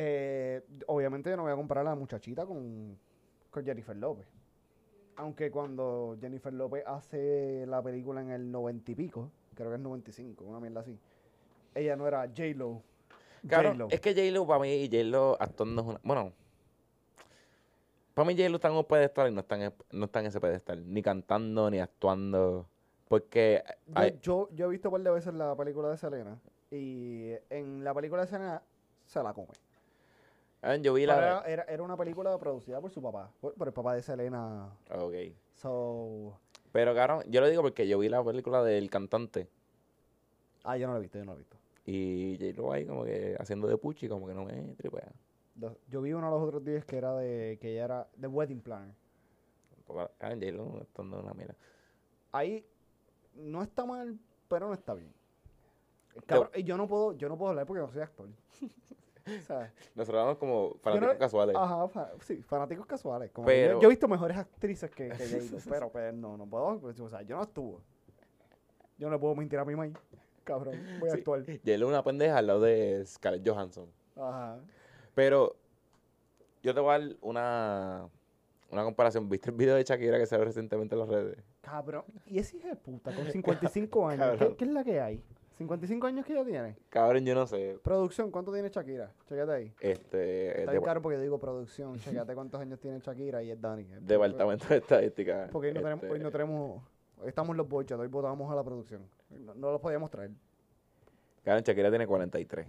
eh, 0.01 0.63
obviamente 0.87 1.29
yo 1.29 1.37
no 1.37 1.43
voy 1.43 1.51
a 1.51 1.57
comparar 1.57 1.85
a 1.85 1.91
la 1.91 1.97
muchachita 1.97 2.47
con, 2.47 2.97
con 3.51 3.65
Jennifer 3.65 3.97
López. 3.97 4.29
Aunque 5.17 5.51
cuando 5.51 6.17
Jennifer 6.21 6.53
López 6.53 6.85
hace 6.87 7.67
la 7.67 7.83
película 7.83 8.21
en 8.21 8.31
el 8.31 8.49
noventa 8.53 8.93
y 8.93 8.95
pico, 8.95 9.33
creo 9.57 9.71
que 9.71 9.75
es 9.75 9.81
95, 9.81 10.45
una 10.45 10.61
mierda 10.61 10.83
así, 10.83 10.97
ella 11.75 11.97
no 11.97 12.07
era 12.07 12.29
J-Lo. 12.29 12.81
Claro, 13.49 13.71
J-Lo. 13.71 13.89
es 13.91 14.01
que 14.01 14.15
J-Lo 14.15 14.47
para 14.47 14.61
mí 14.61 14.73
y 14.73 14.87
J-Lo 14.87 15.37
actuando 15.41 15.83
es 15.83 15.89
una... 15.89 16.01
Bueno, 16.05 16.33
para 18.15 18.29
mí 18.29 18.37
J-Lo 18.37 18.55
está 18.55 18.69
en 18.69 18.75
un 18.75 18.85
pedestal 18.85 19.33
y 19.33 19.35
no 19.35 19.41
está 19.41 19.65
en, 19.65 19.75
no 19.91 20.05
está 20.05 20.21
en 20.21 20.27
ese 20.27 20.39
pedestal. 20.39 20.95
Ni 20.95 21.03
cantando, 21.03 21.69
ni 21.73 21.81
actuando. 21.81 22.69
Porque 23.09 23.65
Yo, 23.97 24.07
yo, 24.21 24.49
yo 24.53 24.67
he 24.67 24.69
visto 24.69 24.91
un 24.91 24.93
par 24.93 25.03
de 25.03 25.11
veces 25.11 25.35
la 25.35 25.57
película 25.57 25.89
de 25.89 25.97
Selena 25.97 26.39
y 26.71 27.33
en 27.51 27.83
la 27.83 27.93
película 27.95 28.23
de 28.23 28.29
Selena 28.29 28.63
se 29.05 29.21
la 29.25 29.33
come. 29.33 29.55
Ah, 30.63 30.77
yo 30.77 30.95
vi 30.95 31.07
la... 31.07 31.17
Era, 31.19 31.43
era, 31.47 31.63
era 31.65 31.83
una 31.83 31.97
película 31.97 32.37
producida 32.39 32.81
por 32.81 32.91
su 32.91 33.01
papá, 33.03 33.31
por, 33.41 33.55
por 33.55 33.69
el 33.69 33.75
papá 33.75 33.95
de 33.95 34.03
Selena. 34.03 34.71
Ok. 34.91 35.15
So, 35.55 36.39
Pero, 36.73 36.95
cabrón, 36.95 37.25
yo 37.29 37.41
lo 37.41 37.49
digo 37.49 37.63
porque 37.63 37.89
yo 37.89 37.99
vi 37.99 38.09
la 38.09 38.23
película 38.23 38.63
del 38.63 38.89
cantante 38.91 39.49
ah, 40.65 40.77
yo 40.77 40.87
no 40.87 40.93
la 40.93 40.99
he 40.99 41.03
visto, 41.03 41.19
yo 41.19 41.25
no 41.25 41.33
la 41.33 41.37
he 41.37 41.39
visto. 41.39 41.57
y 41.87 42.37
J-Lo 42.39 42.73
ahí 42.73 42.85
como 42.87 43.05
que 43.05 43.37
haciendo 43.39 43.67
de 43.69 43.79
puchi, 43.79 44.09
como 44.09 44.27
que 44.27 44.35
no 44.35 44.45
me 44.45 44.75
tripea. 44.75 45.11
Dos- 45.55 45.77
Yo 45.89 46.03
vi 46.03 46.13
uno 46.13 46.31
los 46.31 46.43
otros 46.43 46.63
días 46.65 46.85
que 46.85 46.97
era 46.99 47.15
de 47.17 47.59
que 47.61 47.73
ella 47.73 47.85
era 47.85 48.09
de 48.17 48.29
Wedding 48.29 48.61
Planner. 48.61 48.95
Cabrón, 49.87 50.09
J-Lo 50.21 50.79
actuando 50.83 51.21
una 51.21 51.33
mierda. 51.33 51.55
Ahí 52.33 52.65
no 53.35 53.63
está 53.63 53.87
mal, 53.87 54.19
pero 54.49 54.69
no 54.69 54.75
está 54.75 54.93
bien. 54.95 55.13
Cabrón, 56.27 56.51
y 56.55 56.63
yo 56.65 56.77
no 56.77 56.87
puedo, 56.87 57.15
yo 57.15 57.29
no 57.29 57.39
puedo 57.39 57.51
hablar 57.51 57.65
porque 57.67 57.81
no 57.81 57.91
soy 57.91 58.03
actor. 58.03 58.29
O 59.43 59.47
sea, 59.47 59.73
Nosotros 59.95 60.23
vamos 60.25 60.39
como 60.39 60.75
fanáticos 60.81 61.15
no- 61.15 61.19
casuales. 61.19 61.57
Ajá, 61.57 61.89
fa- 61.89 62.11
sí, 62.21 62.43
fanáticos 62.43 62.87
casuales. 62.87 63.31
Como 63.31 63.49
yo- 63.49 63.81
he 63.83 63.87
visto 63.89 64.09
mejores 64.09 64.37
actrices 64.37 64.91
que, 64.91 65.09
que 65.09 65.15
J-Lo, 65.17 65.59
pero 65.71 65.91
pues 65.91 66.15
no, 66.15 66.37
no 66.37 66.47
puedo, 66.47 66.81
pues, 66.81 66.99
o 67.01 67.09
sea, 67.09 67.23
yo 67.23 67.37
no 67.37 67.43
estuvo. 67.43 67.81
Yo 68.99 69.07
no 69.09 69.13
le 69.15 69.19
puedo 69.21 69.35
mentir 69.35 69.59
a 69.59 69.65
mi 69.65 69.77
maíz. 69.77 69.95
Cabrón, 70.45 70.75
voy 70.99 71.09
a 71.11 71.13
Sí. 71.13 71.19
actuar. 71.19 71.41
J-Lo 71.45 71.75
es 71.75 71.83
una 71.83 72.03
pendeja 72.03 72.39
al 72.39 72.47
lado 72.47 72.61
de 72.61 73.05
Scarlett 73.07 73.47
Johansson. 73.49 73.89
Ajá. 74.17 74.59
Pero 75.15 75.57
yo 76.63 76.75
te 76.75 76.81
voy 76.81 76.95
a 76.95 76.99
dar 76.99 77.17
una, 77.21 78.09
una 78.71 78.83
comparación. 78.85 79.29
¿Viste 79.29 79.51
el 79.51 79.57
video 79.57 79.77
de 79.77 79.85
Shakira 79.85 80.19
que 80.19 80.27
salió 80.27 80.45
recientemente 80.45 80.95
en 80.95 81.01
las 81.01 81.09
redes? 81.09 81.39
Cabrón, 81.61 82.05
y 82.27 82.39
ese 82.39 82.57
hijo 82.57 82.69
de 82.69 82.77
puta, 82.77 83.15
con 83.15 83.27
55 83.31 84.09
años, 84.09 84.31
¿qué, 84.33 84.39
Cabrón. 84.39 84.57
qué 84.57 84.65
es 84.65 84.71
la 84.71 84.85
que 84.85 85.01
hay? 85.01 85.23
¿55 85.59 86.07
años 86.07 86.25
que 86.25 86.33
ella 86.33 86.45
tiene? 86.45 86.77
Cabrón, 86.89 87.25
yo 87.25 87.35
no 87.35 87.47
sé. 87.47 87.79
Producción, 87.83 88.31
¿cuánto 88.31 88.53
tiene 88.53 88.69
Shakira? 88.69 89.13
Chécate 89.29 89.53
ahí. 89.53 89.75
Este, 89.81 90.61
Está 90.61 90.71
bien 90.71 90.85
caro 90.85 91.03
porque 91.03 91.17
yo 91.17 91.23
digo 91.23 91.39
producción. 91.39 91.99
Chécate 91.99 92.35
cuántos 92.35 92.61
años 92.61 92.79
tiene 92.79 93.01
Shakira 93.01 93.43
y 93.43 93.51
es 93.51 93.61
Dani. 93.61 93.85
departamento 94.01 94.67
de 94.69 94.77
estadística. 94.77 95.49
Porque 95.51 95.69
hoy 95.69 95.75
no, 95.75 95.81
tenemos, 95.81 96.03
Este, 96.05 96.15
hoy 96.15 96.21
no 96.21 96.31
tenemos. 96.31 96.83
Hoy 97.21 97.29
estamos 97.29 97.57
los 97.57 97.69
bochas, 97.69 97.99
hoy 97.99 98.07
votamos 98.07 98.51
a 98.53 98.55
la 98.55 98.63
producción. 98.63 99.03
No, 99.31 99.55
no 99.55 99.73
los 99.73 99.81
podíamos 99.81 100.11
traer. 100.11 100.31
Cabrón, 101.43 101.65
Shakira 101.65 101.91
tiene 101.91 102.07
43. 102.07 102.67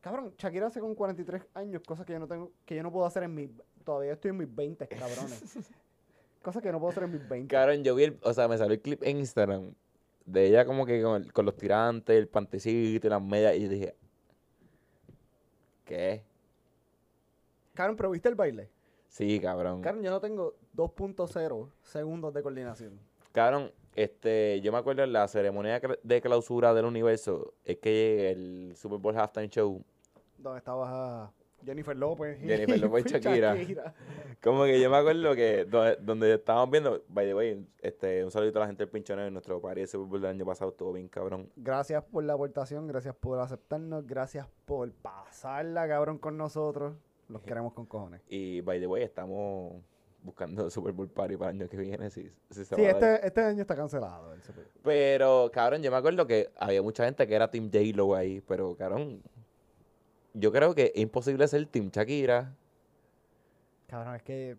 Cabrón, 0.00 0.32
Shakira 0.38 0.68
hace 0.68 0.80
con 0.80 0.94
43 0.94 1.42
años 1.52 1.82
cosas 1.86 2.06
que 2.06 2.14
yo 2.14 2.18
no 2.18 2.26
tengo, 2.26 2.52
que 2.64 2.76
yo 2.76 2.82
no 2.82 2.90
puedo 2.90 3.04
hacer 3.04 3.24
en 3.24 3.34
mis. 3.34 3.50
Todavía 3.84 4.12
estoy 4.12 4.30
en 4.30 4.38
mis 4.38 4.54
20, 4.54 4.88
cabrones. 4.88 5.58
cosas 6.42 6.62
que 6.62 6.72
no 6.72 6.78
puedo 6.78 6.92
hacer 6.92 7.02
en 7.02 7.12
mis 7.12 7.28
20. 7.28 7.54
Cabrón, 7.54 7.84
yo 7.84 7.94
vi 7.94 8.04
el, 8.04 8.18
o 8.22 8.32
sea, 8.32 8.48
me 8.48 8.56
salió 8.56 8.72
el 8.72 8.80
clip 8.80 9.02
en 9.02 9.18
Instagram 9.18 9.74
de 10.28 10.46
ella 10.46 10.64
como 10.66 10.84
que 10.84 11.02
con, 11.02 11.22
el- 11.22 11.32
con 11.32 11.44
los 11.46 11.56
tirantes, 11.56 12.16
el 12.16 12.28
pantecito 12.28 13.06
y 13.06 13.10
las 13.10 13.22
medias 13.22 13.56
y 13.56 13.66
dije, 13.68 13.94
¿qué? 15.84 16.22
Cabrón, 17.74 17.96
pero 17.96 18.10
¿viste 18.10 18.28
el 18.28 18.34
baile? 18.34 18.68
Sí, 19.08 19.40
cabrón. 19.40 19.80
Cabrón, 19.80 20.02
yo 20.04 20.10
no 20.10 20.20
tengo 20.20 20.54
2.0 20.76 21.70
segundos 21.82 22.34
de 22.34 22.42
coordinación. 22.42 22.98
Cabrón, 23.32 23.72
este, 23.94 24.60
yo 24.60 24.70
me 24.72 24.78
acuerdo 24.78 25.02
en 25.02 25.12
la 25.12 25.26
ceremonia 25.28 25.74
de 25.74 25.88
cla- 25.88 25.98
de 26.02 26.20
clausura 26.20 26.74
del 26.74 26.84
universo, 26.84 27.54
es 27.64 27.78
que 27.78 28.30
el 28.30 28.72
Super 28.76 28.98
Bowl 28.98 29.16
Halftime 29.16 29.48
Show, 29.48 29.82
Donde 30.36 30.58
estaba 30.58 31.32
Jennifer 31.64 31.96
López. 31.96 32.38
Jennifer 32.40 32.78
López 32.80 33.04
y 33.06 33.08
Shakira. 33.10 33.56
como 34.42 34.64
que 34.64 34.80
yo 34.80 34.90
me 34.90 34.96
acuerdo 34.96 35.34
que 35.34 35.64
donde, 35.64 35.96
donde 36.00 36.34
estábamos 36.34 36.70
viendo, 36.70 37.02
by 37.08 37.26
the 37.26 37.34
way, 37.34 37.66
este, 37.80 38.24
un 38.24 38.30
saludito 38.30 38.58
a 38.58 38.60
la 38.62 38.66
gente 38.68 38.84
del 38.84 38.90
Pinchoneo 38.90 39.26
en 39.26 39.32
nuestro 39.32 39.60
party 39.60 39.80
de 39.82 39.86
Super 39.86 40.06
Bowl 40.08 40.20
del 40.20 40.30
año 40.30 40.46
pasado, 40.46 40.70
estuvo 40.70 40.92
bien 40.92 41.08
cabrón. 41.08 41.50
Gracias 41.56 42.02
por 42.04 42.24
la 42.24 42.34
aportación, 42.34 42.86
gracias 42.86 43.14
por 43.16 43.38
aceptarnos, 43.40 44.06
gracias 44.06 44.46
por 44.64 44.90
pasarla, 44.92 45.86
cabrón, 45.88 46.18
con 46.18 46.36
nosotros. 46.36 46.94
Los 47.28 47.42
queremos 47.42 47.74
con 47.74 47.84
cojones. 47.86 48.22
Y 48.28 48.60
by 48.62 48.80
the 48.80 48.86
way, 48.86 49.02
estamos 49.02 49.82
buscando 50.22 50.70
Super 50.70 50.92
Bowl 50.92 51.08
Party 51.10 51.36
para 51.36 51.50
el 51.50 51.58
año 51.60 51.68
que 51.68 51.76
viene, 51.76 52.08
si, 52.10 52.22
si 52.50 52.64
se 52.64 52.74
Sí, 52.74 52.82
va 52.82 52.88
a 52.90 52.92
dar. 52.94 53.14
este, 53.14 53.26
este 53.26 53.40
año 53.42 53.60
está 53.62 53.76
cancelado. 53.76 54.32
el 54.32 54.42
Super 54.42 54.64
Bowl. 54.64 54.72
Pero, 54.82 55.50
cabrón, 55.52 55.82
yo 55.82 55.90
me 55.90 55.96
acuerdo 55.98 56.26
que 56.26 56.50
había 56.56 56.80
mucha 56.82 57.04
gente 57.04 57.26
que 57.26 57.34
era 57.34 57.50
Team 57.50 57.70
J-Lo 57.70 58.14
ahí, 58.14 58.40
pero, 58.40 58.74
cabrón, 58.76 59.22
yo 60.34 60.52
creo 60.52 60.74
que 60.74 60.92
es 60.94 61.00
imposible 61.02 61.46
ser 61.48 61.66
Team 61.66 61.90
Shakira. 61.90 62.54
Cabrón, 63.86 64.14
es 64.16 64.22
que. 64.22 64.56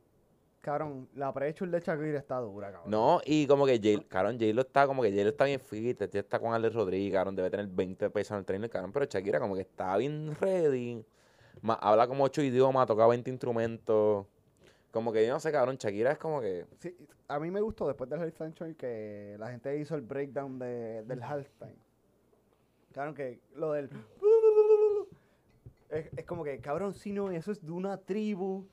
Cabrón, 0.62 1.08
la 1.16 1.34
pre 1.34 1.54
de 1.54 1.80
Shakira 1.80 2.20
está 2.20 2.38
dura, 2.40 2.70
cabrón. 2.72 2.92
No, 2.92 3.22
y 3.26 3.48
como 3.48 3.66
que 3.66 3.78
J, 3.78 4.06
cabrón, 4.10 4.38
J-Lo 4.38 4.62
está 4.62 4.86
como 4.88 5.02
que 5.02 5.10
J-Lo 5.10 5.30
está 5.30 5.46
bien 5.46 5.60
fit, 5.60 6.02
este 6.02 6.20
está 6.20 6.38
con 6.38 6.54
Alex 6.54 6.76
Rodríguez, 6.76 7.14
cabrón, 7.14 7.36
debe 7.38 7.50
tener 7.50 7.68
20 7.68 8.10
pesos 8.10 8.32
en 8.32 8.38
el 8.40 8.46
trainer, 8.46 8.70
cabrón, 8.70 8.92
pero 8.92 9.06
Shakira 9.06 9.40
como 9.40 9.56
que 9.56 9.62
está 9.62 9.96
bien 9.96 10.36
ready, 10.42 11.06
ma- 11.62 11.76
habla 11.82 12.08
como 12.08 12.26
ocho 12.26 12.42
idiomas, 12.42 12.86
toca 12.88 13.08
20 13.08 13.30
instrumentos, 13.32 14.26
como 14.92 15.14
que 15.14 15.26
yo 15.26 15.32
no 15.34 15.40
sé, 15.40 15.50
cabrón, 15.50 15.78
Shakira 15.78 16.12
es 16.12 16.18
como 16.18 16.42
que, 16.42 16.66
Sí, 16.80 16.94
a 17.30 17.40
mí 17.40 17.50
me 17.52 17.62
gustó 17.62 17.88
después 17.88 18.10
del 18.10 18.20
halftime 18.20 18.52
show 18.52 18.76
que 18.76 19.38
la 19.40 19.52
gente 19.52 19.78
hizo 19.80 19.96
el 19.96 20.02
breakdown 20.02 20.60
de, 20.60 21.04
del 21.06 21.24
halftime. 21.24 21.78
Cabrón, 22.92 23.14
que 23.16 23.40
lo 23.56 23.72
del. 23.72 23.90
Es, 25.90 26.10
es 26.16 26.26
como 26.26 26.44
que, 26.44 26.60
cabrón, 26.60 26.94
si 26.94 27.12
no, 27.12 27.32
eso 27.32 27.52
es 27.52 27.66
de 27.66 27.72
una 27.72 27.98
tribu 27.98 28.66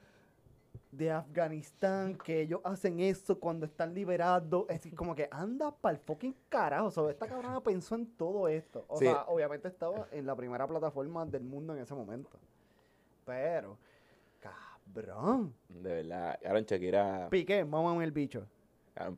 de 0.93 1.11
Afganistán 1.11 2.17
que 2.17 2.41
ellos 2.43 2.61
hacen 2.65 3.01
eso 3.01 3.39
cuando 3.39 3.67
están 3.67 3.95
liberados. 3.95 4.67
Es 4.69 4.87
como 4.95 5.15
que 5.15 5.29
anda 5.31 5.71
para 5.75 5.95
el 5.97 6.01
fucking 6.03 6.35
carajo. 6.49 6.87
O 6.87 6.91
sea, 6.91 7.11
esta 7.11 7.27
cabrona 7.27 7.61
pensó 7.63 7.95
en 7.95 8.07
todo 8.17 8.49
esto. 8.49 8.85
O 8.89 8.99
Sí. 8.99 9.05
sea, 9.07 9.25
obviamente 9.29 9.69
estaba 9.69 10.09
en 10.11 10.27
la 10.27 10.35
primera 10.37 10.67
plataforma 10.67 11.25
del 11.27 11.43
mundo 11.45 11.75
en 11.75 11.81
ese 11.83 11.95
momento. 11.95 12.31
Pero, 13.25 13.77
cabrón. 14.41 15.55
de 15.69 15.95
verdad, 15.95 16.39
cabrón, 16.43 16.65
Shakira, 16.65 17.29
Piqué, 17.31 17.65
mamá 17.65 18.03
el 18.05 18.13
bicho. 18.13 18.47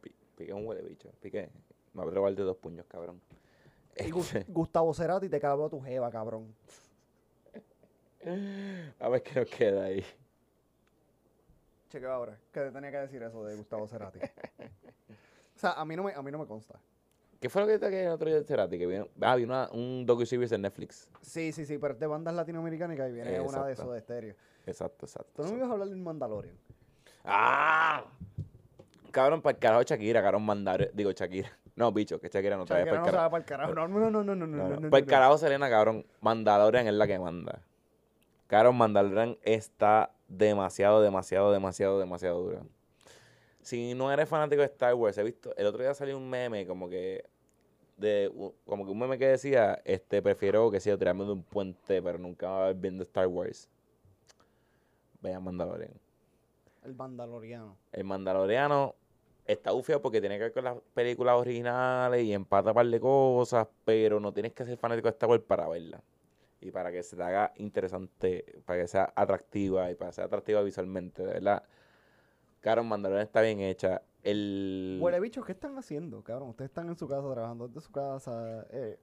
Pi- 0.00 0.14
Piqué 0.36 0.52
un 0.52 0.66
huele 0.66 0.82
bicho, 0.82 1.10
Piqué, 1.20 1.50
me 1.94 2.04
va 2.04 2.28
a 2.28 2.30
de 2.30 2.42
dos 2.42 2.56
puños, 2.56 2.86
cabrón. 2.86 3.20
Y 3.96 4.16
Este, 4.16 4.44
Gustavo 4.48 4.94
Cerati 4.94 5.28
te 5.28 5.40
clavó 5.40 5.66
a 5.66 5.68
tu 5.68 5.80
jeva, 5.80 6.10
cabrón. 6.10 6.54
a 9.00 9.08
ver 9.08 9.22
qué 9.22 9.40
nos 9.40 9.48
queda 9.48 9.84
ahí. 9.84 10.04
Cheque 11.90 12.06
ahora, 12.06 12.36
que 12.52 12.60
te 12.60 12.70
tenía 12.70 12.90
que 12.90 12.98
decir 12.98 13.22
eso 13.22 13.44
de 13.44 13.56
Gustavo 13.56 13.86
Cerati. 13.88 14.18
o 14.20 15.58
sea, 15.58 15.72
a 15.72 15.84
mí 15.84 15.96
no 15.96 16.02
me, 16.02 16.12
a 16.12 16.20
mí 16.22 16.30
no 16.30 16.38
me 16.38 16.46
consta. 16.46 16.78
¿Qué 17.40 17.48
fue 17.48 17.62
lo 17.62 17.68
que 17.68 17.78
te 17.78 17.88
quedó 17.88 18.08
el 18.08 18.12
otro 18.14 18.28
día 18.28 18.38
de 18.38 18.44
Cerati? 18.44 18.78
Que 18.78 18.86
vino, 18.86 19.08
ah, 19.22 19.36
vino 19.36 19.54
una- 19.54 19.70
un 19.70 20.04
docu-series 20.04 20.52
en 20.52 20.62
Netflix. 20.62 21.08
Sí, 21.22 21.52
sí, 21.52 21.64
sí, 21.64 21.78
pero 21.78 21.94
es 21.94 22.00
de 22.00 22.06
bandas 22.06 22.34
latinoamericanas 22.34 22.98
y 22.98 23.00
ahí 23.00 23.12
viene 23.12 23.40
una 23.40 23.64
de 23.64 23.72
esos 23.72 23.90
de 23.92 23.98
estéreo. 23.98 24.34
Exacto, 24.66 25.06
exacto. 25.06 25.32
Tú 25.36 25.42
no 25.44 25.50
me 25.52 25.56
ibas 25.58 25.70
a 25.70 25.72
hablar 25.72 25.88
del 25.88 25.98
Mandalorian. 25.98 26.56
¡Ah! 27.24 28.04
Cabrón, 29.10 29.40
para 29.40 29.54
el 29.54 29.58
carajo 29.60 29.82
Shakira, 29.84 30.20
cabrón, 30.22 30.42
mandar. 30.44 30.90
Digo, 30.92 31.10
Shakira. 31.12 31.50
No, 31.76 31.92
bicho, 31.92 32.20
que 32.20 32.28
Shakira 32.28 32.56
no 32.56 32.64
trae 32.66 32.80
Shakira 32.84 32.90
para 32.92 33.00
no 33.00 33.04
el 33.06 33.10
se 33.10 33.12
carajo. 33.12 33.24
va 33.24 33.30
para 33.30 33.40
el 33.40 33.46
carajo. 33.46 33.74
No, 33.74 33.88
no, 33.88 34.10
no, 34.10 34.24
no, 34.24 34.34
no, 34.34 34.34
no, 34.34 34.46
No, 34.46 34.56
no, 34.64 34.68
no. 34.74 34.80
no, 34.80 34.90
Para 34.90 34.98
el 35.00 35.06
no. 35.06 35.10
carajo, 35.10 35.38
Selena, 35.38 35.70
cabrón. 35.70 36.04
Mandalorian 36.20 36.86
es 36.88 36.94
la 36.94 37.06
que 37.06 37.18
manda. 37.18 37.62
Cabrón, 38.48 38.76
Mandalorian 38.76 39.38
está 39.42 40.10
demasiado, 40.26 41.02
demasiado, 41.02 41.52
demasiado, 41.52 42.00
demasiado 42.00 42.42
dura. 42.42 42.62
Si 43.60 43.92
no 43.92 44.10
eres 44.10 44.26
fanático 44.26 44.62
de 44.62 44.68
Star 44.68 44.94
Wars, 44.94 45.18
he 45.18 45.22
visto. 45.22 45.54
El 45.56 45.66
otro 45.66 45.82
día 45.82 45.92
salió 45.92 46.16
un 46.16 46.28
meme 46.28 46.66
como 46.66 46.88
que. 46.88 47.28
De, 47.98 48.32
como 48.64 48.86
que 48.86 48.90
un 48.90 48.98
meme 48.98 49.18
que 49.18 49.26
decía, 49.26 49.82
este, 49.84 50.22
prefiero 50.22 50.70
que 50.70 50.80
sea 50.80 50.96
tirarme 50.96 51.24
de 51.24 51.32
un 51.32 51.42
puente, 51.42 52.00
pero 52.00 52.16
nunca 52.16 52.48
va 52.48 52.62
a 52.62 52.66
ver 52.68 52.76
viendo 52.76 53.02
Star 53.02 53.26
Wars. 53.26 53.68
Vean 55.20 55.44
Mandalorian. 55.44 55.92
El 56.84 56.94
Mandaloriano. 56.94 57.76
El 57.92 58.04
Mandaloriano 58.04 58.94
está 59.44 59.74
ufio 59.74 60.00
porque 60.00 60.20
tiene 60.20 60.38
que 60.38 60.44
ver 60.44 60.52
con 60.52 60.64
las 60.64 60.76
películas 60.94 61.34
originales 61.36 62.24
y 62.24 62.32
empata 62.32 62.70
un 62.70 62.74
par 62.76 62.86
de 62.86 63.00
cosas, 63.00 63.66
pero 63.84 64.20
no 64.20 64.32
tienes 64.32 64.54
que 64.54 64.64
ser 64.64 64.78
fanático 64.78 65.08
de 65.08 65.12
Star 65.12 65.28
Wars 65.28 65.42
para 65.46 65.68
verla. 65.68 66.00
Y 66.60 66.70
para 66.70 66.90
que 66.90 67.02
se 67.02 67.16
te 67.16 67.22
haga 67.22 67.52
interesante, 67.56 68.60
para 68.64 68.80
que 68.80 68.88
sea 68.88 69.12
atractiva 69.14 69.90
y 69.90 69.94
para 69.94 70.10
que 70.10 70.14
sea 70.16 70.24
atractiva 70.24 70.62
visualmente, 70.62 71.24
de 71.24 71.34
verdad. 71.34 71.62
Cabrón, 72.60 72.88
Mandalorian 72.88 73.26
está 73.26 73.40
bien 73.40 73.60
hecha. 73.60 74.02
El... 74.22 74.98
Huele 75.00 75.20
bicho, 75.20 75.42
¿qué 75.42 75.52
están 75.52 75.78
haciendo, 75.78 76.22
cabrón? 76.22 76.50
Ustedes 76.50 76.70
están 76.70 76.88
en 76.88 76.96
su 76.96 77.06
casa 77.06 77.30
trabajando 77.32 77.68
desde 77.68 77.80
su 77.80 77.92
casa. 77.92 78.66
Eh, 78.70 78.98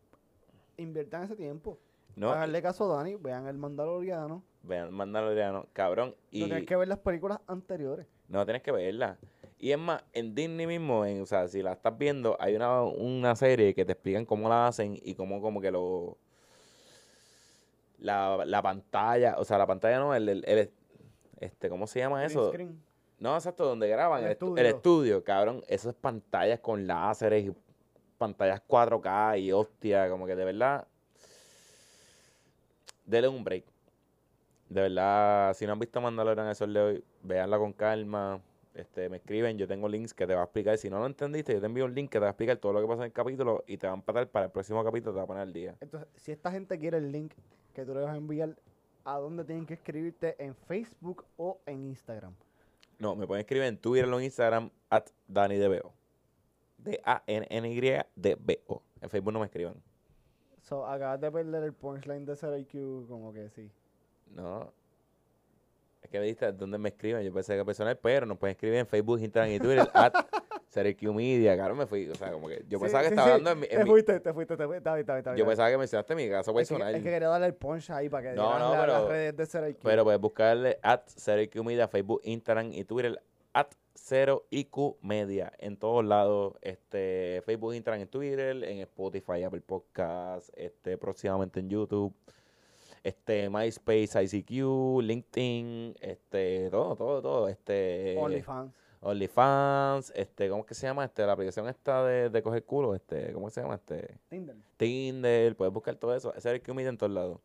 inviertan 0.77 1.23
ese 1.23 1.35
tiempo. 1.35 1.79
No, 2.15 2.31
Háganle 2.31 2.61
caso 2.61 2.91
a 2.91 2.97
Dani, 2.97 3.15
vean 3.15 3.47
el 3.47 3.57
Mandaloriano. 3.57 4.43
vean, 4.63 4.93
Mandaloriano, 4.93 5.67
cabrón. 5.73 6.15
Y... 6.31 6.41
No 6.41 6.47
tienes 6.47 6.65
que 6.65 6.75
ver 6.75 6.87
las 6.87 6.99
películas 6.99 7.39
anteriores. 7.47 8.07
No, 8.27 8.45
tienes 8.45 8.61
que 8.61 8.71
verla. 8.71 9.17
Y 9.57 9.71
es 9.71 9.77
más, 9.77 10.03
en 10.13 10.35
Disney 10.35 10.67
mismo, 10.67 11.05
en, 11.05 11.21
o 11.21 11.25
sea, 11.25 11.47
si 11.47 11.61
la 11.61 11.73
estás 11.73 11.97
viendo, 11.97 12.35
hay 12.39 12.55
una, 12.55 12.83
una 12.83 13.35
serie 13.35 13.73
que 13.73 13.85
te 13.85 13.93
explican 13.93 14.25
cómo 14.25 14.49
la 14.49 14.67
hacen 14.67 14.97
y 15.01 15.15
cómo 15.15 15.41
como 15.41 15.61
que 15.61 15.71
lo... 15.71 16.17
La, 18.05 18.43
la 18.45 18.61
pantalla, 18.61 19.35
o 19.37 19.43
sea, 19.45 19.57
la 19.57 19.65
pantalla 19.65 19.97
no, 19.99 20.13
el, 20.13 20.29
el, 20.29 20.43
el- 20.47 20.71
este, 21.39 21.69
¿cómo 21.69 21.87
se 21.87 21.99
llama 21.99 22.23
eso? 22.25 22.49
screen. 22.49 22.79
No, 23.19 23.33
exacto, 23.35 23.65
donde 23.65 23.87
graban, 23.87 24.19
El 24.23 24.25
el, 24.27 24.31
estu- 24.31 24.33
estudio. 24.33 24.57
el 24.61 24.65
estudio, 24.67 25.23
cabrón. 25.23 25.63
Esas 25.67 25.95
pantallas 25.95 26.59
con 26.59 26.85
láseres 26.85 27.45
y 27.45 27.53
pantallas 28.17 28.61
4K 28.67 29.39
y 29.39 29.51
hostia, 29.51 30.09
como 30.09 30.25
que 30.27 30.35
de 30.35 30.45
verdad. 30.45 30.87
Dele 33.05 33.27
un 33.27 33.43
break. 33.43 33.65
De 34.69 34.81
verdad, 34.81 35.53
si 35.53 35.65
no 35.65 35.73
han 35.73 35.79
visto 35.79 36.01
Mandalorian 36.01 36.47
el 36.47 36.55
sol 36.55 36.73
de 36.73 36.79
hoy, 36.79 37.03
véanla 37.23 37.57
con 37.57 37.73
calma. 37.73 38.41
Este, 38.73 39.07
me 39.09 39.17
escriben, 39.17 39.57
yo 39.57 39.67
tengo 39.67 39.87
links 39.87 40.13
que 40.13 40.27
te 40.27 40.33
va 40.35 40.41
a 40.41 40.43
explicar. 40.45 40.77
Si 40.77 40.89
no 40.89 40.99
lo 40.99 41.05
entendiste, 41.05 41.53
yo 41.53 41.59
te 41.59 41.65
envío 41.67 41.85
un 41.85 41.93
link 41.95 42.09
que 42.09 42.17
te 42.17 42.21
va 42.21 42.27
a 42.27 42.31
explicar 42.31 42.57
todo 42.57 42.73
lo 42.73 42.81
que 42.81 42.87
pasa 42.87 43.01
en 43.03 43.05
el 43.05 43.13
capítulo 43.13 43.63
y 43.67 43.77
te 43.77 43.87
va 43.87 43.93
a 43.93 43.95
empatar 43.95 44.27
para 44.27 44.45
el 44.47 44.51
próximo 44.51 44.83
capítulo, 44.83 45.13
te 45.13 45.17
va 45.17 45.23
a 45.23 45.27
poner 45.27 45.43
al 45.43 45.53
día. 45.53 45.75
Entonces, 45.79 46.09
si 46.15 46.31
esta 46.31 46.51
gente 46.51 46.77
quiere 46.77 46.97
el 46.97 47.11
link 47.11 47.33
que 47.75 47.85
tú 47.85 47.93
le 47.93 48.01
vas 48.01 48.13
a 48.13 48.17
enviar, 48.17 48.55
¿a 49.03 49.17
dónde 49.17 49.43
tienen 49.43 49.65
que 49.65 49.75
escribirte? 49.75 50.35
¿En 50.43 50.55
Facebook 50.55 51.25
o 51.37 51.59
en 51.65 51.85
Instagram? 51.85 52.33
No, 52.97 53.15
me 53.15 53.27
pueden 53.27 53.41
escribir 53.41 53.67
en 53.67 53.77
Twitter 53.77 54.09
o 54.09 54.17
en 54.17 54.23
Instagram, 54.23 54.71
at 54.89 55.05
DaniDBO. 55.27 55.93
D-A-N-N-Y-D-B-O. 56.77 57.21
En 59.01 59.09
Facebook 59.09 59.33
no 59.33 59.39
me 59.39 59.45
escriban. 59.45 59.75
So, 60.61 60.85
acabas 60.87 61.19
de 61.19 61.29
perder 61.31 61.63
el 61.63 61.73
punchline 61.73 62.25
de 62.25 62.59
IQ, 62.59 63.07
como 63.07 63.33
que 63.33 63.49
sí. 63.49 63.69
No. 64.33 64.71
Es 66.01 66.09
que 66.09 66.19
me 66.19 66.25
diste 66.25 66.51
dónde 66.53 66.77
me 66.77 66.89
escriben. 66.89 67.23
Yo 67.23 67.33
pensé 67.33 67.57
que 67.57 67.65
personal, 67.65 67.97
pero 67.97 68.25
nos 68.25 68.37
pueden 68.37 68.53
escribir 68.53 68.77
en 68.79 68.87
Facebook, 68.87 69.19
Instagram 69.19 69.51
y 69.51 69.59
Twitter. 69.59 69.89
at 69.93 70.13
SereQ 70.75 71.03
Media. 71.13 71.55
Claro, 71.55 71.73
me 71.75 71.85
fui. 71.87 72.09
O 72.09 72.15
sea, 72.15 72.31
como 72.31 72.47
que 72.49 72.65
yo 72.67 72.79
pensaba 72.79 73.03
que 73.03 73.09
estaba 73.09 73.33
hablando 73.35 73.51
en 73.51 73.59
mi. 73.59 73.67
en 73.69 73.79
Te 73.79 73.85
fuiste, 73.85 74.19
te 74.19 74.33
fuiste, 74.33 74.57
te 74.57 74.67
fuiste. 74.67 74.89
Yo 75.37 75.45
pensaba 75.45 75.69
que 75.71 75.77
mencionaste 75.77 76.15
mi 76.15 76.29
caso 76.29 76.53
personal. 76.53 76.93
es 76.95 77.01
que 77.03 77.09
quería 77.09 77.29
darle 77.29 77.47
el 77.47 77.55
punch 77.55 77.89
ahí 77.91 78.09
para 78.09 78.29
que 78.31 78.35
No, 78.35 78.59
no, 78.59 78.73
la- 78.73 78.85
las 78.87 79.01
pero- 79.03 79.09
redes 79.09 79.51
de. 79.51 79.75
Pero 79.81 80.03
puedes 80.03 80.19
buscarle 80.19 80.77
at 80.81 81.01
SereQ 81.07 81.63
Media, 81.63 81.87
Facebook, 81.87 82.21
Instagram 82.23 82.73
y 82.73 82.83
Twitter. 82.83 83.21
At 83.53 83.67
0IQ 83.93 84.97
Media. 85.01 85.51
En 85.59 85.77
todos 85.77 86.03
lados. 86.03 86.55
Este, 86.61 87.41
Facebook, 87.45 87.73
Instagram 87.73 88.01
y 88.01 88.05
Twitter. 88.07 88.63
En 88.65 88.79
Spotify, 88.79 89.43
Apple 89.43 89.61
Podcasts. 89.61 90.51
Este, 90.55 90.97
próximamente 90.97 91.61
en 91.61 91.69
YouTube. 91.69 92.13
Este, 93.01 93.49
MySpace, 93.49 94.23
ICQ, 94.23 95.01
LinkedIn, 95.03 95.95
este, 96.01 96.69
todo, 96.71 96.95
todo, 96.95 97.21
todo. 97.21 97.47
Este, 97.47 98.15
OnlyFans. 98.17 98.73
OnlyFans, 99.01 100.11
este, 100.15 100.49
¿cómo 100.49 100.61
es 100.61 100.67
que 100.67 100.73
se 100.73 100.87
llama? 100.87 101.05
Este, 101.05 101.25
la 101.25 101.33
aplicación 101.33 101.67
esta 101.67 102.03
de, 102.03 102.29
de 102.29 102.41
coger 102.41 102.63
culo, 102.63 102.95
este, 102.95 103.33
¿cómo 103.33 103.49
se 103.49 103.61
llama? 103.61 103.75
Este, 103.75 104.17
Tinder. 104.29 104.55
Tinder, 104.77 105.55
puedes 105.55 105.73
buscar 105.73 105.95
todo 105.95 106.15
eso. 106.15 106.29
Ese 106.35 106.49
es 106.49 106.55
el 106.55 106.61
que 106.61 106.71
en 106.71 106.97
todos 106.97 107.11
lados. 107.11 107.39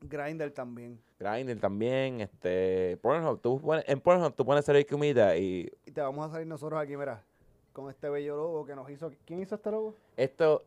Grindr 0.00 0.50
también. 0.50 1.00
Grindr 1.18 1.58
también, 1.58 2.20
este, 2.20 2.98
Pornhub, 2.98 3.40
tú 3.40 3.60
pones, 3.60 3.84
en 3.88 4.00
Pornhub 4.00 4.34
tú 4.34 4.44
pones 4.44 4.68
el 4.68 4.86
Media 4.98 5.36
y 5.36 5.70
Y 5.86 5.90
te 5.90 6.00
vamos 6.00 6.28
a 6.28 6.32
salir 6.32 6.46
nosotros 6.46 6.80
aquí, 6.80 6.96
mira, 6.96 7.22
con 7.72 7.90
este 7.90 8.08
bello 8.08 8.36
logo 8.36 8.66
que 8.66 8.74
nos 8.74 8.88
hizo. 8.90 9.10
¿Quién 9.24 9.40
hizo 9.40 9.54
este 9.54 9.70
logo? 9.70 9.94
esto, 10.16 10.64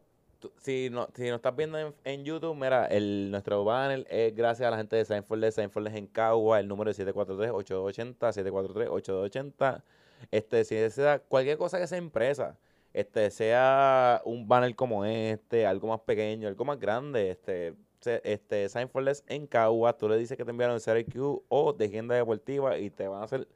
si 0.58 0.90
no, 0.90 1.08
si 1.16 1.24
nos 1.28 1.38
estás 1.38 1.56
viendo 1.56 1.80
en, 1.80 1.94
en 2.04 2.24
YouTube, 2.24 2.56
mira, 2.56 2.86
el, 2.88 3.32
nuestro 3.32 3.64
banner 3.64 4.06
es 4.10 4.36
gracias 4.36 4.68
a 4.68 4.72
la 4.72 4.78
gente 4.78 4.96
de 4.96 5.06
Seinfeld, 5.06 5.52
Seinfeld 5.52 5.96
en 5.96 6.08
Cagua, 6.08 6.60
el 6.60 6.68
número 6.68 6.92
es 6.92 7.00
743-8280, 7.00 8.18
743-8280. 8.18 9.84
Este, 10.32 10.64
si 10.66 10.76
desea 10.76 11.20
cualquier 11.20 11.58
cosa 11.58 11.80
que 11.80 11.88
sea 11.88 11.98
impresa, 11.98 12.58
este, 12.94 13.30
sea 13.32 14.22
un 14.26 14.48
banner 14.48 14.76
como 14.76 15.06
este, 15.06 15.66
algo 15.66 15.88
más 15.88 16.02
pequeño, 16.02 16.48
algo 16.48 16.66
más 16.66 16.80
grande, 16.80 17.32
este, 17.32 17.76
este, 18.24 18.70
Seinfeld 18.70 19.24
en 19.28 19.48
Cagua, 19.48 19.98
tú 19.98 20.08
le 20.10 20.18
dices 20.18 20.38
que 20.38 20.46
te 20.46 20.52
enviaron 20.52 20.76
el 20.76 20.82
CRQ 20.82 21.44
o 21.48 21.74
de 21.74 21.86
agenda 21.86 22.16
deportiva 22.16 22.78
y 22.78 22.90
te 22.90 23.08
van 23.08 23.22
a 23.22 23.26
hacer 23.26 23.48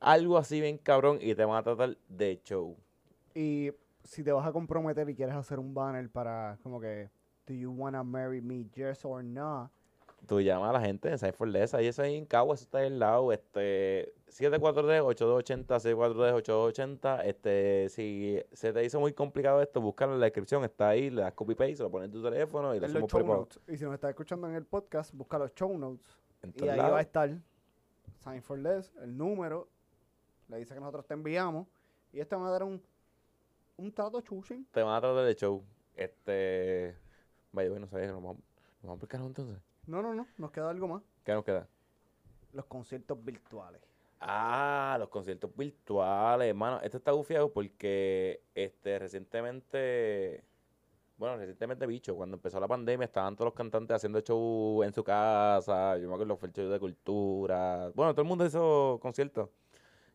algo 0.00 0.38
así 0.38 0.60
bien 0.60 0.78
cabrón 0.78 1.18
y 1.20 1.34
te 1.34 1.44
van 1.44 1.58
a 1.58 1.62
tratar 1.62 1.96
de 2.08 2.40
show. 2.44 2.76
Y 3.34 3.72
si 4.04 4.22
te 4.22 4.32
vas 4.32 4.46
a 4.46 4.52
comprometer 4.52 5.08
y 5.08 5.14
quieres 5.14 5.34
hacer 5.34 5.58
un 5.58 5.74
banner 5.74 6.10
para, 6.10 6.58
como 6.62 6.80
que, 6.80 7.10
¿Do 7.46 7.54
you 7.54 7.70
wanna 7.72 8.04
marry 8.04 8.40
me, 8.40 8.64
yes 8.70 9.04
or 9.04 9.24
no? 9.24 9.70
tú 10.26 10.40
llamas 10.40 10.70
a 10.70 10.72
la 10.74 10.80
gente 10.80 11.08
de 11.08 11.18
Seinfeld 11.18 11.56
y 11.80 11.86
eso 11.86 12.02
ahí 12.02 12.16
en 12.16 12.26
Cagua, 12.26 12.54
eso 12.54 12.64
está 12.64 12.78
ahí 12.78 12.86
al 12.86 12.98
lado, 12.98 13.32
este, 13.32 14.12
743-8280, 14.28 15.66
743-8280, 15.66 17.24
este, 17.24 17.88
si 17.88 18.38
se 18.52 18.72
te 18.72 18.84
hizo 18.84 19.00
muy 19.00 19.12
complicado 19.12 19.60
esto, 19.62 19.80
búscalo 19.80 20.14
en 20.14 20.20
la 20.20 20.26
descripción, 20.26 20.64
está 20.64 20.90
ahí, 20.90 21.10
le 21.10 21.22
das 21.22 21.32
copy-paste, 21.32 21.82
lo 21.82 21.90
pones 21.90 22.06
en 22.06 22.12
tu 22.12 22.22
teléfono 22.22 22.74
y 22.74 22.80
lo 22.80 22.86
En 22.86 22.96
hacemos 22.96 23.26
notes. 23.26 23.60
Y 23.68 23.76
si 23.76 23.84
nos 23.84 23.94
estás 23.94 24.10
escuchando 24.10 24.48
en 24.48 24.54
el 24.54 24.64
podcast, 24.64 25.14
busca 25.14 25.38
los 25.38 25.54
show 25.54 25.76
notes. 25.76 26.16
En 26.42 26.52
Y 26.56 26.68
ahí 26.68 26.78
va 26.78 26.98
a 26.98 27.02
estar 27.02 27.30
Sign 28.22 28.42
for 28.42 28.58
Less, 28.58 28.92
el 29.02 29.16
número. 29.16 29.68
Le 30.48 30.58
dice 30.58 30.74
que 30.74 30.80
nosotros 30.80 31.06
te 31.06 31.14
enviamos. 31.14 31.66
Y 32.12 32.20
este 32.20 32.36
va 32.36 32.48
a 32.48 32.50
dar 32.50 32.62
un, 32.64 32.82
un 33.80 33.92
trato 33.92 34.20
chuchen. 34.20 34.66
Te 34.72 34.82
van 34.82 34.94
a 34.94 35.00
tratar 35.00 35.24
de 35.24 35.34
show. 35.34 35.64
Este, 35.96 36.96
vaya, 37.52 37.70
bueno, 37.70 37.86
sabes 37.88 38.06
que 38.06 38.12
nos 38.12 38.22
vamos, 38.22 38.36
nos 38.36 38.82
vamos 38.82 39.00
por 39.00 39.08
carajo 39.08 39.28
entonces. 39.28 39.58
No, 39.86 40.02
no, 40.02 40.14
no. 40.14 40.26
Nos 40.38 40.50
queda 40.50 40.70
algo 40.70 40.86
más. 40.88 41.02
¿Qué 41.24 41.32
nos 41.32 41.44
queda? 41.44 41.66
Los 42.52 42.66
conciertos 42.66 43.22
virtuales. 43.24 43.80
Ah, 44.20 44.96
los 44.98 45.08
conciertos 45.08 45.50
virtuales, 45.56 46.48
hermano. 46.48 46.80
Esto 46.82 46.98
está 46.98 47.12
bufiado 47.12 47.50
porque 47.52 48.42
este 48.54 48.98
recientemente, 48.98 50.44
bueno, 51.16 51.36
recientemente 51.38 51.86
bicho, 51.86 52.14
cuando 52.14 52.36
empezó 52.36 52.60
la 52.60 52.68
pandemia 52.68 53.06
estaban 53.06 53.34
todos 53.34 53.46
los 53.46 53.54
cantantes 53.54 53.94
haciendo 53.96 54.20
show 54.20 54.82
en 54.82 54.92
su 54.92 55.02
casa. 55.02 55.96
Yo 55.96 56.06
me 56.08 56.14
acuerdo 56.14 56.36
fue 56.36 56.48
el 56.48 56.54
show 56.54 56.68
de 56.68 56.78
cultura. 56.78 57.90
Bueno, 57.94 58.12
todo 58.12 58.22
el 58.22 58.28
mundo 58.28 58.44
hizo 58.44 58.98
conciertos. 59.00 59.48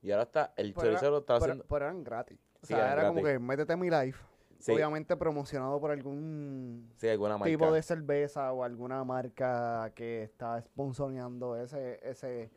Y 0.03 0.11
ahora 0.11 0.23
está, 0.23 0.53
el 0.55 0.75
chorizo 0.75 1.09
lo 1.09 1.17
está 1.19 1.33
Pero, 1.35 1.45
haciendo. 1.45 1.65
pero 1.67 1.85
eran 1.85 2.03
gratis. 2.03 2.39
O 2.73 2.77
sea, 2.77 2.93
era 2.93 3.07
como 3.07 3.23
que 3.23 3.39
métete 3.39 3.73
a 3.73 3.77
mi 3.77 3.89
live. 3.89 4.15
Sí, 4.59 4.71
Obviamente 4.71 5.15
promocionado 5.15 5.79
por 5.79 5.91
algún 5.91 6.89
sí, 6.97 7.07
alguna 7.07 7.37
marca. 7.37 7.51
tipo 7.51 7.71
de 7.71 7.81
cerveza 7.83 8.51
o 8.51 8.63
alguna 8.63 9.03
marca 9.03 9.91
que 9.93 10.23
está 10.23 10.59
sponsoreando 10.61 11.55
ese, 11.57 11.99
ese 12.01 12.49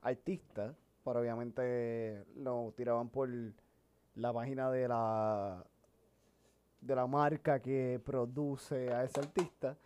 artista. 0.00 0.74
Pero 1.04 1.20
obviamente 1.20 2.24
lo 2.36 2.72
tiraban 2.76 3.10
por 3.10 3.28
la 4.14 4.32
página 4.32 4.70
de 4.70 4.88
la 4.88 5.64
de 6.80 6.94
la 6.94 7.06
marca 7.06 7.60
que 7.60 8.00
produce 8.04 8.92
a 8.92 9.04
ese 9.04 9.20
artista. 9.20 9.76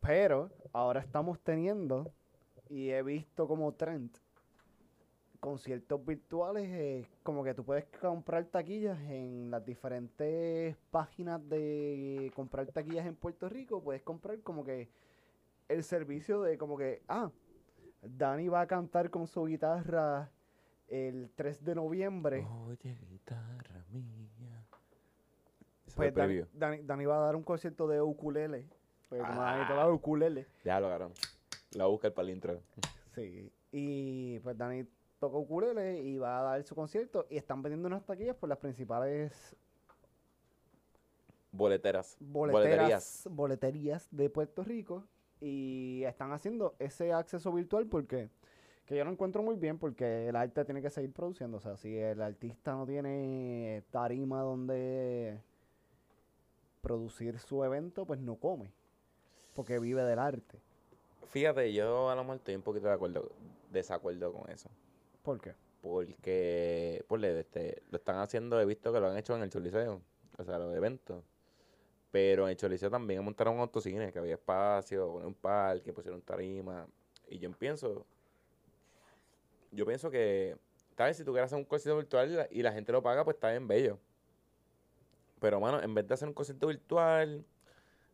Pero 0.00 0.50
ahora 0.72 1.00
estamos 1.00 1.40
teniendo, 1.40 2.12
y 2.68 2.90
he 2.90 3.02
visto 3.02 3.48
como 3.48 3.72
trend, 3.72 4.10
conciertos 5.44 6.02
virtuales, 6.06 6.66
eh, 6.70 7.06
como 7.22 7.44
que 7.44 7.52
tú 7.52 7.62
puedes 7.64 7.84
comprar 8.00 8.46
taquillas 8.46 8.98
en 9.10 9.50
las 9.50 9.62
diferentes 9.62 10.74
páginas 10.90 11.46
de 11.50 12.32
comprar 12.34 12.66
taquillas 12.68 13.04
en 13.04 13.14
Puerto 13.14 13.50
Rico, 13.50 13.82
puedes 13.82 14.00
comprar 14.00 14.40
como 14.40 14.64
que 14.64 14.88
el 15.68 15.84
servicio 15.84 16.40
de 16.40 16.56
como 16.56 16.78
que, 16.78 17.02
ah, 17.08 17.30
Dani 18.00 18.48
va 18.48 18.62
a 18.62 18.66
cantar 18.66 19.10
con 19.10 19.26
su 19.26 19.44
guitarra 19.44 20.30
el 20.88 21.28
3 21.34 21.62
de 21.62 21.74
noviembre. 21.74 22.46
Oye, 22.66 22.96
guitarra 23.10 23.84
mía. 23.92 24.64
Pues 25.94 26.14
Dani. 26.14 26.40
Dani- 26.54 26.82
Dani 26.86 27.04
va 27.04 27.18
a 27.18 27.26
dar 27.26 27.36
un 27.36 27.42
concierto 27.42 27.86
de 27.86 28.00
ukulele. 28.00 28.66
Pues 29.10 29.20
como 29.22 29.42
Dani 29.42 29.62
Ah. 29.64 29.68
toca 29.68 29.88
ukulele. 29.92 30.46
Ya 30.64 30.80
lo 30.80 30.86
agarraron. 30.86 31.12
La 31.72 31.84
busca 31.84 32.06
el 32.08 32.14
palintro. 32.14 32.62
Sí. 33.14 33.52
Y 33.72 34.38
pues 34.40 34.56
Dani 34.56 34.86
toca 35.24 35.38
ukulele 35.38 36.00
y 36.02 36.18
va 36.18 36.40
a 36.40 36.42
dar 36.42 36.62
su 36.64 36.74
concierto. 36.74 37.26
Y 37.30 37.36
están 37.36 37.62
vendiendo 37.62 37.88
unas 37.88 38.04
taquillas 38.04 38.36
por 38.36 38.48
las 38.48 38.58
principales 38.58 39.56
Boleteras. 41.52 42.16
boleteras, 42.20 43.28
boleterías 43.30 44.08
de 44.10 44.28
Puerto 44.28 44.64
Rico. 44.64 45.04
Y 45.40 46.02
están 46.04 46.32
haciendo 46.32 46.74
ese 46.78 47.12
acceso 47.12 47.52
virtual 47.52 47.86
porque 47.86 48.28
que 48.86 48.96
yo 48.96 49.04
lo 49.04 49.10
encuentro 49.10 49.42
muy 49.42 49.56
bien 49.56 49.78
porque 49.78 50.28
el 50.28 50.36
arte 50.36 50.64
tiene 50.64 50.82
que 50.82 50.90
seguir 50.90 51.12
produciendo. 51.12 51.56
O 51.56 51.60
sea, 51.60 51.76
si 51.76 51.96
el 51.96 52.20
artista 52.20 52.72
no 52.72 52.86
tiene 52.86 53.82
tarima 53.90 54.42
donde 54.42 55.38
producir 56.82 57.38
su 57.38 57.64
evento, 57.64 58.04
pues 58.04 58.20
no 58.20 58.36
come. 58.36 58.72
porque 59.54 59.78
vive 59.78 60.02
del 60.02 60.18
arte. 60.18 60.58
Fíjate, 61.28 61.72
yo 61.72 62.10
a 62.10 62.14
lo 62.14 62.22
mejor 62.22 62.36
estoy 62.36 62.56
un 62.56 62.62
poquito 62.62 62.88
de 62.88 62.94
acuerdo, 62.94 63.30
desacuerdo 63.72 64.32
con 64.32 64.50
eso. 64.50 64.68
¿Por 65.24 65.40
qué? 65.40 65.54
Porque, 65.80 67.02
pues, 67.08 67.24
este, 67.24 67.82
lo 67.90 67.96
están 67.96 68.18
haciendo, 68.18 68.60
he 68.60 68.66
visto 68.66 68.92
que 68.92 69.00
lo 69.00 69.08
han 69.08 69.16
hecho 69.16 69.34
en 69.34 69.42
el 69.42 69.48
Choliseo, 69.50 70.02
o 70.36 70.44
sea, 70.44 70.58
los 70.58 70.74
eventos. 70.76 71.24
Pero 72.10 72.44
en 72.44 72.50
el 72.50 72.56
Choliseo 72.58 72.90
también 72.90 73.24
montaron 73.24 73.54
un 73.54 73.60
autocine, 73.60 74.12
que 74.12 74.18
había 74.18 74.34
espacio, 74.34 75.14
un 75.14 75.34
parque, 75.34 75.94
pusieron 75.94 76.20
tarima. 76.20 76.86
Y 77.26 77.38
yo 77.38 77.50
pienso, 77.52 78.04
yo 79.72 79.86
pienso 79.86 80.10
que, 80.10 80.58
tal 80.94 81.08
vez 81.08 81.16
si 81.16 81.24
tú 81.24 81.32
quieres 81.32 81.46
hacer 81.46 81.58
un 81.58 81.64
concierto 81.64 81.96
virtual 81.96 82.46
y 82.50 82.62
la, 82.62 82.72
gente 82.72 82.92
lo 82.92 83.02
paga, 83.02 83.24
pues 83.24 83.36
está 83.36 83.50
bien 83.50 83.66
bello. 83.66 83.98
Pero, 85.40 85.58
mano, 85.58 85.82
en 85.82 85.94
vez 85.94 86.06
de 86.06 86.14
hacer 86.14 86.28
un 86.28 86.34
concierto 86.34 86.66
virtual, 86.66 87.46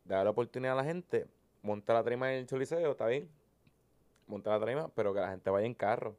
dar 0.05 0.25
la 0.25 0.31
oportunidad 0.31 0.75
a 0.75 0.83
la 0.83 0.85
gente, 0.85 1.27
monta 1.63 1.93
la 1.93 2.05
tarima 2.05 2.33
en 2.33 2.39
el 2.39 2.47
Choliseo, 2.47 2.93
está 2.93 3.07
bien. 3.07 3.29
Monta 4.29 4.51
la 4.51 4.61
tarima, 4.61 4.89
pero 4.95 5.13
que 5.13 5.19
la 5.21 5.31
gente 5.31 5.51
vaya 5.51 5.67
en 5.67 5.75
carro. 5.75 6.17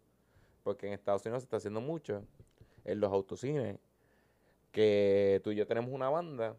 Porque 0.64 0.88
en 0.88 0.94
Estados 0.94 1.26
Unidos 1.26 1.44
se 1.44 1.46
está 1.46 1.58
haciendo 1.58 1.82
mucho, 1.82 2.24
en 2.86 3.00
los 3.00 3.12
autocines, 3.12 3.78
que 4.72 5.42
tú 5.44 5.52
y 5.52 5.56
yo 5.56 5.68
tenemos 5.68 5.92
una 5.92 6.10
banda 6.10 6.56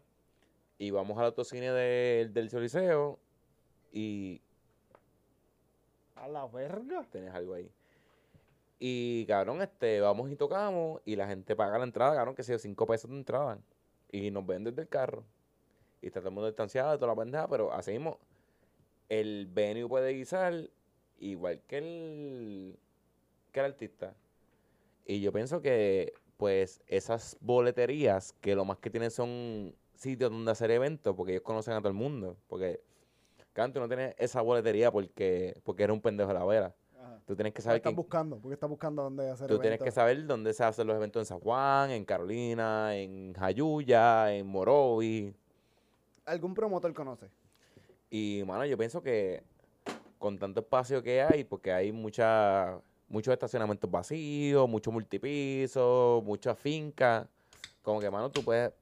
y 0.77 0.91
vamos 0.91 1.17
al 1.17 1.25
autocine 1.25 1.71
del 1.71 2.49
Choliseo 2.49 3.19
y... 3.91 4.41
A 6.15 6.27
la 6.27 6.45
verga. 6.47 7.05
Tienes 7.11 7.33
algo 7.33 7.53
ahí. 7.53 7.69
Y, 8.79 9.25
cabrón, 9.27 9.61
este, 9.61 10.01
vamos 10.01 10.29
y 10.29 10.35
tocamos 10.35 11.01
y 11.05 11.15
la 11.15 11.27
gente 11.27 11.55
paga 11.55 11.77
la 11.77 11.85
entrada, 11.85 12.15
cabrón, 12.15 12.35
que 12.35 12.43
sea 12.43 12.59
cinco 12.59 12.85
pesos 12.85 13.09
de 13.09 13.17
entrada. 13.17 13.59
Y 14.11 14.29
nos 14.31 14.45
ven 14.45 14.63
desde 14.63 14.81
el 14.81 14.87
carro. 14.87 15.23
Y 16.01 16.07
está 16.07 16.19
todo 16.19 16.29
el 16.29 16.35
mundo 16.35 16.47
distanciado, 16.47 16.97
toda 16.97 17.13
la 17.13 17.19
pendeja, 17.19 17.47
pero 17.47 17.71
así 17.71 17.91
mismo, 17.91 18.19
el 19.09 19.47
venue 19.47 19.87
puede 19.87 20.11
guisar 20.11 20.69
igual 21.19 21.61
que 21.67 21.77
el, 21.77 22.77
que 23.53 23.61
el 23.61 23.67
artista. 23.67 24.13
Y 25.05 25.21
yo 25.21 25.31
pienso 25.31 25.61
que, 25.61 26.13
pues, 26.37 26.81
esas 26.87 27.37
boleterías, 27.39 28.33
que 28.41 28.55
lo 28.55 28.65
más 28.65 28.77
que 28.79 28.89
tienen 28.89 29.11
son 29.11 29.73
sitios 29.95 30.31
donde 30.31 30.51
hacer 30.51 30.71
eventos, 30.71 31.15
porque 31.15 31.33
ellos 31.33 31.43
conocen 31.43 31.73
a 31.73 31.79
todo 31.79 31.89
el 31.89 31.93
mundo. 31.93 32.35
Porque, 32.47 32.81
Canto, 33.53 33.79
no 33.79 33.87
tienes 33.87 34.15
esa 34.17 34.41
boletería 34.41 34.91
porque, 34.91 35.61
porque 35.63 35.83
eres 35.83 35.93
un 35.93 36.01
pendejo 36.01 36.33
de 36.33 36.39
la 36.39 36.45
vera. 36.45 36.75
Tú 37.25 37.35
tienes 37.35 37.53
que 37.53 37.61
saber. 37.61 37.77
estás 37.77 37.95
buscando? 37.95 38.37
Porque 38.37 38.55
estás 38.55 38.69
buscando 38.69 39.03
dónde 39.03 39.29
hacer 39.29 39.47
Tú 39.47 39.57
tienes 39.59 39.81
que 39.81 39.91
saber 39.91 40.25
dónde 40.25 40.53
se 40.53 40.63
hacen 40.63 40.85
los 40.87 40.95
eventos 40.95 41.21
en 41.21 41.25
San 41.25 41.39
Juan, 41.39 41.91
en 41.91 42.03
Carolina, 42.03 42.95
en 42.97 43.33
Jayuya, 43.33 44.33
en 44.33 44.47
Morovi. 44.47 45.33
¿Algún 46.25 46.53
promotor 46.53 46.93
conoce? 46.93 47.29
Y, 48.09 48.43
mano, 48.45 48.65
yo 48.65 48.77
pienso 48.77 49.01
que 49.01 49.43
con 50.19 50.37
tanto 50.37 50.61
espacio 50.61 51.01
que 51.01 51.21
hay, 51.21 51.43
porque 51.43 51.71
hay 51.71 51.91
mucha, 51.91 52.79
muchos 53.13 53.31
estacionamientos 53.31 53.89
vacíos, 53.89 54.67
muchos 54.67 54.93
multipisos, 54.93 56.23
muchas 56.23 56.59
fincas, 56.59 57.27
como 57.81 58.01
que, 58.01 58.09
mano, 58.09 58.29
tú 58.29 58.43
puedes 58.43 58.73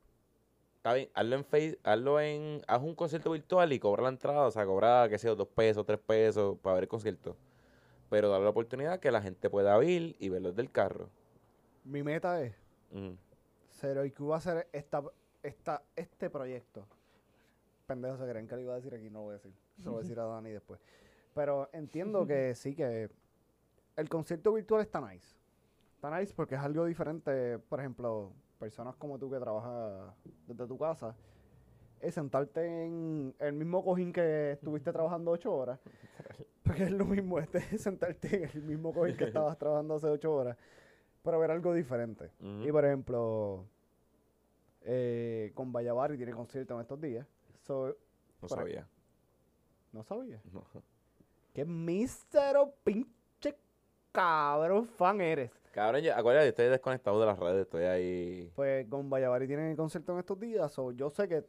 está 0.78 0.94
bien, 0.94 1.10
hazlo 1.14 1.36
en 1.36 1.46
face, 1.46 1.80
hazlo 1.84 2.20
en, 2.20 2.62
haz 2.68 2.82
un 2.82 2.96
concierto 2.96 3.32
virtual 3.32 3.72
y 3.72 3.80
cobra 3.80 4.02
la 4.02 4.10
entrada, 4.10 4.48
o 4.48 4.52
sea, 4.52 4.66
cobra, 4.66 5.08
qué 5.10 5.20
sé 5.20 5.28
yo, 5.28 5.36
dos 5.36 5.48
pesos, 5.48 5.86
tres 5.86 6.00
pesos 6.00 6.58
para 6.60 6.76
ver 6.76 6.84
el 6.86 6.90
concierto 6.90 7.36
pero 8.12 8.28
dar 8.28 8.42
la 8.42 8.50
oportunidad 8.50 9.00
que 9.00 9.10
la 9.10 9.22
gente 9.22 9.50
pueda 9.50 9.82
ir 9.86 10.18
y 10.20 10.28
verlo 10.28 10.50
desde 10.50 10.64
el 10.64 10.70
carro. 10.70 11.08
Mi 11.86 12.04
meta 12.04 12.42
es 12.42 12.54
Cero 13.80 14.04
IQ 14.04 14.30
va 14.30 14.36
a 14.36 14.38
hacer 14.40 14.68
esta, 14.74 15.02
esta, 15.42 15.82
este 15.96 16.30
proyecto. 16.30 16.86
Pendejos 17.88 18.20
se 18.20 18.30
creen 18.30 18.50
que 18.50 18.56
lo 18.56 18.62
iba 18.64 18.74
a 18.74 18.76
decir 18.76 18.94
aquí, 18.94 19.10
no 19.10 19.20
lo 19.20 19.24
voy 19.24 19.32
a 19.32 19.38
decir. 19.38 19.54
lo 19.86 19.92
voy 19.92 20.00
a 20.00 20.02
decir 20.02 20.20
a 20.20 20.26
Dani 20.28 20.50
después. 20.50 20.82
Pero 21.34 21.70
entiendo 21.72 22.28
que 22.28 22.54
sí, 22.54 22.76
que 22.76 23.10
el 23.96 24.10
concierto 24.10 24.54
virtual 24.54 24.82
está 24.82 25.02
nice. 25.02 25.36
Está 25.96 26.18
nice 26.18 26.34
porque 26.36 26.56
es 26.56 26.62
algo 26.62 26.86
diferente. 26.86 27.60
Por 27.60 27.80
ejemplo, 27.80 28.34
personas 28.60 28.96
como 28.96 29.18
tú 29.20 29.30
que 29.30 29.39
trabajas 29.39 30.14
desde 30.48 30.68
tu 30.68 30.78
casa, 30.78 31.16
es 32.00 32.16
sentarte 32.16 32.86
en 32.86 33.36
el 33.39 33.54
mismo 33.54 33.84
cojín 33.84 34.12
que 34.12 34.54
estuviste 34.54 34.92
trabajando 34.94 35.32
ocho 35.32 35.54
horas 35.54 35.80
porque 36.72 36.84
es 36.84 36.92
lo 36.92 37.06
mismo, 37.06 37.38
este 37.39 37.58
es 37.58 37.82
sentarte 37.82 38.44
en 38.44 38.50
el 38.54 38.64
mismo 38.64 38.94
cojín 38.94 39.18
que 39.18 39.26
estabas 39.26 39.58
trabajando 39.58 39.96
hace 39.96 40.08
ocho 40.08 40.34
horas, 40.34 40.58
para 41.22 41.38
ver 41.38 41.52
algo 41.52 41.74
diferente. 41.74 42.32
Y 42.39 42.72
por 42.72 42.86
ejemplo, 42.86 43.66
eh, 44.82 45.52
con 45.54 45.74
Vallavari 45.74 46.16
tiene 46.16 46.34
concierto 46.34 46.76
en 46.76 46.82
estos 46.82 47.02
días. 47.02 47.28
no 47.68 48.48
sabía. 48.48 48.88
¿No 49.92 50.04
sabía? 50.04 50.42
No. 50.54 50.64
¿Qué 51.54 51.66
mísero 51.66 52.74
pinche 52.86 53.12
cabrón 54.12 54.88
fan 54.88 55.22
eres? 55.22 55.51
Cabrón, 55.72 56.01
yo, 56.01 56.16
acuérdate, 56.16 56.49
estoy 56.49 56.66
desconectado 56.68 57.20
de 57.20 57.26
las 57.26 57.39
redes, 57.39 57.62
estoy 57.62 57.84
ahí. 57.86 58.51
Pues 58.55 58.86
con 58.88 59.09
Vallavari 59.09 59.47
tiene 59.47 59.76
concierto 59.76 60.14
en 60.14 60.20
estos 60.20 60.39
días, 60.39 60.78
o 60.80 60.91
yo 60.91 61.09
sé 61.09 61.28
que 61.30 61.45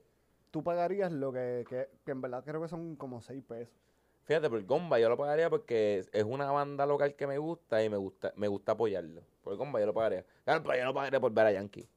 tú 0.51 0.63
pagarías 0.63 1.11
lo 1.11 1.33
que, 1.33 1.65
que, 1.69 1.89
que 2.05 2.13
en 2.13 2.21
verdad 2.21 2.45
creo 2.45 2.63
que 2.63 2.69
son 2.69 2.95
como 2.97 3.21
seis 3.21 3.43
pesos. 3.43 3.75
Fíjate, 4.25 4.49
por 4.49 4.65
Gomba 4.65 5.01
yo 5.01 5.09
lo 5.09 5.17
pagaría 5.17 5.51
porque 5.51 6.07
es 6.13 6.25
una 6.25 6.51
banda 6.53 6.87
local 6.87 7.17
que 7.17 7.27
me 7.27 7.39
gusta 7.39 7.83
y 7.83 7.91
me 7.91 7.97
gusta 7.97 8.33
me 8.37 8.47
gusta 8.47 8.73
apoyarlo. 8.73 9.23
Por 9.43 9.57
Gomba 9.57 9.81
yo 9.81 9.87
lo 9.87 9.95
pagaría. 9.95 10.25
Claro, 10.45 10.63
pero 10.63 10.79
yo 10.79 10.85
no 10.85 10.95
pagaría 10.95 11.19
por 11.19 11.33
ver 11.33 11.47
a 11.47 11.53
Yankee. 11.53 11.89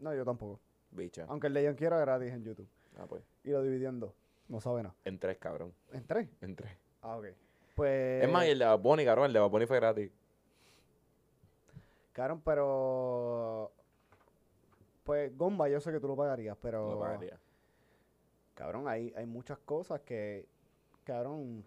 No, 0.00 0.12
yo 0.12 0.24
tampoco. 0.24 0.60
Bicha. 0.90 1.26
Aunque 1.28 1.46
el 1.46 1.54
de 1.54 1.62
Yankee 1.62 1.84
era 1.84 1.98
gratis 2.00 2.32
en 2.32 2.42
YouTube. 2.42 2.68
Ah, 2.98 3.06
pues. 3.08 3.22
Y 3.44 3.50
lo 3.50 3.62
dividiendo. 3.62 4.14
No 4.48 4.60
sabe 4.60 4.82
nada. 4.82 4.94
En 5.04 5.18
tres, 5.18 5.38
cabrón. 5.38 5.72
¿En 5.92 6.04
tres? 6.04 6.28
En 6.40 6.56
tres. 6.56 6.72
Ah, 7.00 7.16
ok. 7.16 7.26
Pues... 7.74 8.24
Es 8.24 8.30
más, 8.30 8.46
y 8.46 8.50
el 8.50 8.58
de 8.58 8.76
Bonnie, 8.76 9.04
cabrón, 9.04 9.26
el 9.26 9.32
de 9.32 9.40
Bonnie 9.40 9.66
fue 9.66 9.76
gratis. 9.76 10.10
Cabrón, 12.12 12.42
pero... 12.44 13.72
Pues 15.02 15.36
Gomba 15.36 15.68
yo 15.68 15.80
sé 15.80 15.92
que 15.92 16.00
tú 16.00 16.08
lo 16.08 16.16
pagarías, 16.16 16.56
pero... 16.60 16.92
Lo 16.92 17.00
pagaría. 17.00 17.38
Cabrón, 18.54 18.88
hay, 18.88 19.12
hay 19.16 19.26
muchas 19.26 19.58
cosas 19.58 20.00
que 20.02 20.46
cabrón, 21.04 21.64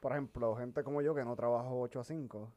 por 0.00 0.12
ejemplo, 0.12 0.54
gente 0.54 0.84
como 0.84 1.02
yo 1.02 1.14
que 1.14 1.24
no 1.24 1.34
trabajo 1.34 1.80
8 1.80 2.00
a 2.00 2.04
5, 2.04 2.52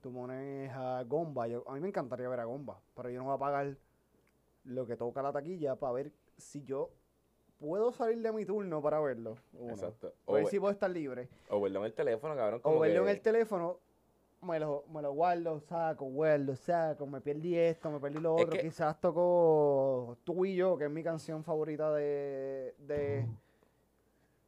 tú 0.00 0.12
pones 0.12 0.70
a 0.72 1.02
Gomba, 1.04 1.48
yo, 1.48 1.68
a 1.68 1.74
mí 1.74 1.80
me 1.80 1.88
encantaría 1.88 2.28
ver 2.28 2.40
a 2.40 2.44
Gomba, 2.44 2.80
pero 2.94 3.10
yo 3.10 3.18
no 3.18 3.24
voy 3.26 3.34
a 3.34 3.38
pagar 3.38 3.76
lo 4.64 4.86
que 4.86 4.96
toca 4.96 5.22
la 5.22 5.32
taquilla 5.32 5.76
para 5.76 5.92
ver 5.92 6.12
si 6.36 6.62
yo 6.62 6.90
puedo 7.60 7.92
salir 7.92 8.20
de 8.22 8.32
mi 8.32 8.44
turno 8.44 8.82
para 8.82 8.98
verlo. 9.00 9.36
Exacto. 9.68 10.12
O 10.24 10.32
ver 10.34 10.46
si 10.46 10.58
puedo 10.58 10.72
estar 10.72 10.90
libre. 10.90 11.28
O 11.50 11.60
verlo 11.60 11.80
en 11.80 11.84
el 11.86 11.92
teléfono, 11.92 12.34
cabrón. 12.34 12.60
o 12.64 12.80
verlo 12.80 13.02
en 13.02 13.08
el 13.10 13.20
teléfono, 13.20 13.78
me 14.42 14.58
lo, 14.58 14.84
me 14.92 15.02
lo 15.02 15.12
guardo, 15.12 15.60
saco, 15.60 16.06
guardo, 16.06 16.56
saco, 16.56 17.06
me 17.06 17.20
perdí 17.20 17.56
esto, 17.56 17.90
me 17.90 18.00
perdí 18.00 18.18
lo 18.18 18.34
otro. 18.34 18.58
Quizás 18.58 18.98
tocó 19.00 20.16
tú 20.24 20.44
y 20.46 20.56
yo, 20.56 20.76
que 20.78 20.84
es 20.84 20.90
mi 20.90 21.02
canción 21.02 21.44
favorita 21.44 21.92
de, 21.92 22.74
de, 22.78 23.26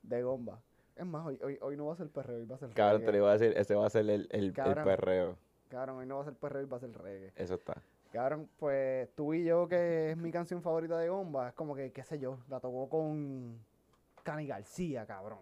de 0.03 0.23
Gomba. 0.23 0.59
Es 0.97 1.07
más, 1.07 1.27
hoy, 1.27 1.39
hoy, 1.43 1.59
hoy, 1.61 1.77
no 1.77 1.87
va 1.87 1.93
a 1.95 1.97
ser 1.97 2.09
perreo, 2.09 2.37
hoy 2.39 2.47
va 2.47 2.57
a 2.57 2.59
ser 2.59 2.71
Cabrón, 2.71 3.01
reggae. 3.01 3.07
te 3.07 3.13
lo 3.13 3.19
iba 3.19 3.31
a 3.31 3.39
decir, 3.39 3.57
ese 3.57 3.75
va 3.75 3.87
a 3.87 3.91
ser 3.91 4.03
el, 4.03 4.29
el, 4.31 4.45
el 4.47 4.53
perreo. 4.53 5.37
Cabrón, 5.69 5.99
hoy 5.99 6.07
no 6.07 6.17
va 6.17 6.23
a 6.23 6.25
ser 6.25 6.35
perreo, 6.35 6.63
hoy 6.63 6.69
va 6.69 6.77
a 6.77 6.81
ser 6.81 6.93
reggae. 6.99 7.33
Eso 7.37 7.55
está. 7.55 7.83
Cabrón, 8.13 8.47
pues 8.59 9.09
tú 9.15 9.33
y 9.33 9.43
yo, 9.43 9.67
que 9.67 10.11
es 10.11 10.17
mi 10.19 10.31
canción 10.31 10.61
favorita 10.61 10.99
de 10.99 11.09
Gomba, 11.09 11.49
es 11.49 11.55
como 11.55 11.75
que, 11.75 11.93
qué 11.93 12.05
sé 12.05 12.19
yo, 12.19 12.41
la 12.51 12.61
tocó 12.61 12.87
con 12.91 13.59
Cani 14.23 14.47
García, 14.47 15.07
cabrón. 15.07 15.39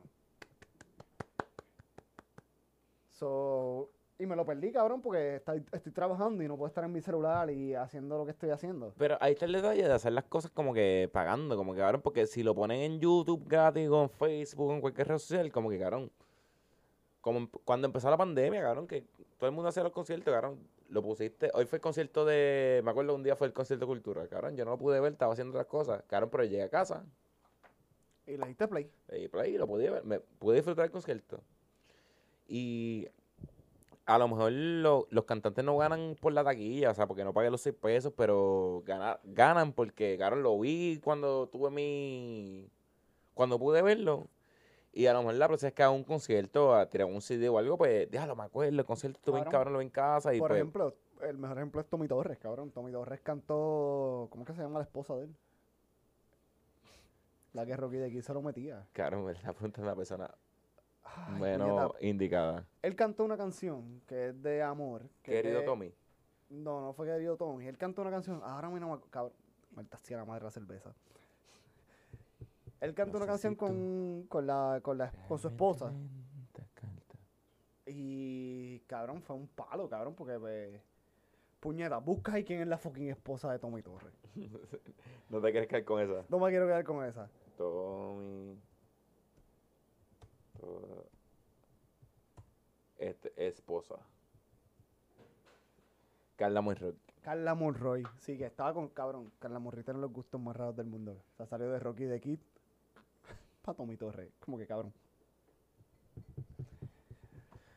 So, 3.09 3.91
y 4.21 4.27
me 4.27 4.37
lo 4.37 4.47
perdí, 4.47 4.71
cabrón, 4.71 5.03
porque 5.03 5.37
estoy, 5.37 5.63
trabajando 5.93 6.45
y 6.45 6.47
no 6.47 6.57
puedo 6.57 6.69
estar 6.69 6.85
en 6.85 6.93
mi 6.93 7.01
celular 7.01 7.51
y 7.51 7.75
haciendo 7.75 8.17
lo 8.17 8.25
que 8.25 8.31
estoy 8.31 8.51
haciendo. 8.51 8.95
Pero 8.97 9.19
ahí 9.21 9.33
está 9.33 9.47
el 9.47 9.53
detalle 9.53 9.83
de 9.83 9.93
hacer 9.93 10.13
las 10.13 10.25
cosas 10.25 10.53
como 10.53 10.73
que 10.73 11.11
pagando, 11.13 11.57
como 11.57 11.75
que, 11.75 11.81
cabrón, 11.81 12.03
porque 12.03 12.29
si 12.29 12.45
lo 12.45 12.55
ponen 12.55 12.83
en 12.83 13.01
YouTube 13.01 13.49
gratis, 13.49 13.91
en 13.91 14.09
Facebook, 14.11 14.73
en 14.75 14.81
cualquier 14.81 15.09
red 15.09 15.19
social, 15.19 15.51
como 15.51 15.71
que, 15.71 15.79
cabrón, 15.81 16.13
como 17.21 17.51
cuando 17.65 17.87
empezó 17.89 18.09
la 18.11 18.17
pandemia, 18.17 18.63
cabrón, 18.63 18.87
que 18.87 19.05
todo 19.39 19.49
el 19.49 19.57
mundo 19.57 19.71
hacía 19.71 19.83
los 19.83 19.93
conciertos, 19.93 20.33
cabrón, 20.33 20.61
lo 20.91 21.03
pusiste, 21.03 21.51
hoy 21.55 21.67
fue 21.67 21.77
el 21.77 21.83
concierto 21.83 22.25
de, 22.25 22.81
me 22.85 22.91
acuerdo 22.91 23.15
un 23.15 23.23
día 23.23 23.37
fue 23.37 23.47
el 23.47 23.53
concierto 23.53 23.87
de 23.87 23.89
cultura, 23.89 24.27
cabrón, 24.29 24.57
yo 24.57 24.65
no 24.65 24.73
lo 24.73 24.79
pude 24.79 25.01
ver, 25.01 25.12
estaba 25.12 25.33
haciendo 25.33 25.53
otras 25.53 25.67
cosas, 25.67 26.03
cabrón, 26.07 26.31
pero 26.31 26.45
llegué 26.45 26.62
a 26.62 26.69
casa. 26.69 27.05
Y 28.27 28.37
le 28.37 28.47
diste 28.47 28.69
play. 28.69 28.91
Y 29.12 29.29
play, 29.29 29.57
lo 29.57 29.67
pude 29.67 29.91
ver, 29.91 30.05
me 30.05 30.21
pude 30.21 30.57
disfrutar 30.57 30.85
del 30.85 30.93
concierto. 30.93 31.41
Y 32.47 33.09
a 34.07 34.19
lo 34.19 34.29
mejor 34.29 34.53
los 34.53 35.25
cantantes 35.25 35.65
no 35.65 35.77
ganan 35.77 36.17
por 36.21 36.33
la 36.33 36.43
taquilla, 36.43 36.91
o 36.91 36.95
sea, 36.95 37.07
porque 37.07 37.25
no 37.25 37.33
pagué 37.33 37.51
los 37.51 37.61
seis 37.61 37.75
pesos, 37.81 38.12
pero 38.17 38.83
ganan 39.25 39.73
porque, 39.73 40.17
claro, 40.17 40.37
lo 40.37 40.59
vi 40.59 41.01
cuando 41.03 41.49
tuve 41.49 41.71
mi... 41.71 42.69
Cuando 43.35 43.59
pude 43.59 43.83
verlo. 43.83 44.29
Y 44.93 45.07
a 45.07 45.12
lo 45.12 45.21
mejor 45.21 45.35
la 45.35 45.47
próxima 45.47 45.69
vez 45.69 45.75
que 45.75 45.83
hago 45.85 45.95
un 45.95 46.05
concierto, 46.05 46.75
a 46.75 46.89
tirar 46.89 47.07
un 47.07 47.21
CD 47.21 47.49
o 47.49 47.59
algo, 47.59 47.79
pues, 47.79 48.11
déjalo, 48.11 48.35
me 48.35 48.43
acuerdo, 48.45 48.77
el 48.77 48.85
concierto 48.85 49.19
estuve 49.19 49.39
en 49.39 49.45
cabrón, 49.45 49.73
lo 49.75 49.79
vi 49.79 49.85
en 49.87 49.91
casa 49.91 50.35
y 50.35 50.39
Por 50.41 50.49
pues 50.49 50.59
ejemplo, 50.59 50.97
el 51.23 51.39
mejor 51.39 51.59
ejemplo 51.59 51.81
es 51.81 51.87
Tommy 51.89 52.09
Torres, 52.09 52.39
cabrón. 52.39 52.71
Tommy 52.73 52.91
Torres 52.91 53.21
cantó... 53.21 54.27
¿Cómo 54.31 54.43
es 54.43 54.47
que 54.49 54.55
se 54.55 54.62
llama 54.62 54.79
la 54.81 54.85
esposa 54.85 55.15
de 55.17 55.25
él? 55.25 55.37
La 57.53 57.67
que 57.67 57.77
Rocky 57.77 57.97
de 57.97 58.07
aquí 58.07 58.23
se 58.23 58.33
lo 58.33 58.43
metía. 58.43 58.87
Claro, 58.93 59.23
me 59.23 59.33
está 59.33 59.53
preguntando 59.53 59.89
a 59.91 59.93
una 59.93 59.97
persona 59.97 60.35
Ay, 61.03 61.41
menos 61.41 61.69
puñeta. 61.93 62.07
indicada. 62.07 62.67
Él 62.83 62.95
cantó 62.95 63.25
una 63.25 63.37
canción 63.37 64.01
que 64.07 64.29
es 64.29 64.43
de 64.43 64.62
amor. 64.62 65.03
que 65.23 65.37
es 65.37 65.43
Querido 65.43 65.61
de- 65.61 65.67
Tommy. 65.67 65.95
No, 66.49 66.81
no 66.81 66.93
fue 66.93 67.07
querido 67.07 67.37
Tommy. 67.37 67.67
Él 67.67 67.79
cantó 67.79 68.03
una 68.03 68.11
canción. 68.11 68.41
Ahora 68.45 68.69
mismo 68.69 68.89
no 68.89 68.97
me 68.97 69.11
cabrón. 69.11 69.33
La 70.11 70.25
madre 70.25 70.45
la 70.45 70.51
cerveza. 70.51 70.93
Él 72.81 72.94
cantó 72.94 73.19
una 73.19 73.27
canción 73.27 73.55
con, 73.55 74.24
con, 74.28 74.47
la, 74.47 74.81
con, 74.82 74.97
la, 74.98 75.12
con 75.28 75.39
su 75.39 75.48
esposa. 75.48 75.93
Y 77.86 78.81
cabrón, 78.86 79.20
fue 79.23 79.36
un 79.36 79.48
palo, 79.48 79.89
cabrón, 79.89 80.15
porque 80.15 80.39
pues, 80.39 80.81
puñeta, 81.59 81.98
busca 81.98 82.35
ahí 82.35 82.44
quién 82.44 82.61
es 82.61 82.69
la 82.69 82.78
fucking 82.78 83.09
esposa 83.11 83.51
de 83.52 83.59
Tommy 83.59 83.82
Torres. 83.82 84.12
No 85.28 85.40
te 85.40 85.52
quieres 85.52 85.69
caer 85.69 85.85
con 85.85 86.01
esa. 86.01 86.24
No 86.28 86.40
me 86.40 86.51
quiero 86.51 86.66
quedar 86.66 86.82
con 86.82 87.05
esa. 87.05 87.28
Tommy. 87.57 88.59
To- 90.61 91.07
Este, 92.98 93.32
esposa. 93.47 93.94
Carla 96.35 96.61
Monroy. 96.62 96.97
Carla 97.23 97.55
Monroy. 97.55 98.02
Sí, 98.19 98.36
que 98.36 98.47
estaba 98.47 98.74
con 98.74 98.89
cabrón. 98.89 99.31
Carla 99.39 99.61
Monroy 99.61 99.85
tiene 99.85 100.01
los 100.01 100.12
gustos 100.12 100.40
más 100.40 100.57
raros 100.57 100.74
del 100.74 100.86
mundo. 100.86 101.23
O 101.32 101.36
sea, 101.36 101.47
salió 101.47 101.70
de 101.70 101.78
Rocky 101.78 102.05
de 102.05 102.20
Kid 102.20 102.40
para 103.62 103.77
Tommy 103.77 103.97
Torres. 103.97 104.31
Como 104.41 104.59
que 104.59 104.66
cabrón. 104.66 104.93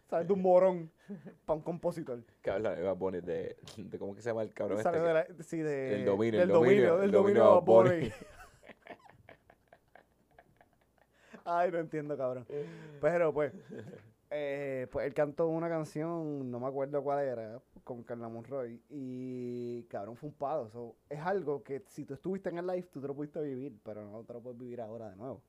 Sale 0.10 0.26
de 0.26 0.34
un 0.34 0.42
morón 0.42 0.92
para 1.46 1.58
un 1.58 1.64
compositor. 1.64 2.24
Que 2.42 2.52
habla 2.52 2.76
de 2.76 2.84
Bad 2.84 2.98
Bunny, 2.98 3.22
de, 3.22 3.58
de 3.78 4.00
cómo 4.00 4.14
que 4.14 4.22
se 4.22 4.30
llama 4.30 4.44
el 4.44 4.54
cabrón 4.54 4.78
este. 4.78 4.92
De 4.92 5.14
la, 5.14 5.26
sí, 5.40 5.58
de, 5.58 5.96
El 5.96 6.06
dominio, 6.06 6.40
del 6.40 6.50
el 6.50 6.54
dominio, 6.54 6.98
del 6.98 7.06
el 7.06 7.12
dominio 7.12 7.12
dominio 7.12 7.44
de 7.44 7.50
Bad 7.50 7.56
Bad 7.56 7.66
Bunny. 7.66 8.14
Ay, 11.46 11.72
no 11.72 11.80
entiendo, 11.80 12.18
cabrón. 12.18 12.46
Pero 13.02 13.34
pues, 13.34 13.54
eh, 14.30 14.88
pues 14.92 15.06
él 15.08 15.14
cantó 15.14 15.48
una 15.48 15.68
canción, 15.68 16.50
no 16.50 16.60
me 16.60 16.68
acuerdo 16.68 17.04
cuál 17.04 17.26
era, 17.26 17.60
con 17.84 18.04
Carla 18.04 18.30
Monroy. 18.30 18.82
Y 18.90 19.84
cabrón, 19.84 20.16
fue 20.16 20.30
un 20.30 20.36
palo. 20.36 20.70
So, 20.70 20.96
es 21.10 21.20
algo 21.20 21.64
que 21.64 21.84
si 21.88 22.06
tú 22.06 22.14
estuviste 22.14 22.50
en 22.50 22.60
el 22.60 22.68
live, 22.68 22.88
tú 22.92 23.02
te 23.02 23.08
lo 23.08 23.16
pudiste 23.16 23.42
vivir, 23.42 23.78
pero 23.84 24.10
no 24.10 24.24
te 24.24 24.34
lo 24.34 24.42
puedes 24.42 24.60
vivir 24.60 24.80
ahora 24.80 25.10
de 25.10 25.16
nuevo. 25.16 25.42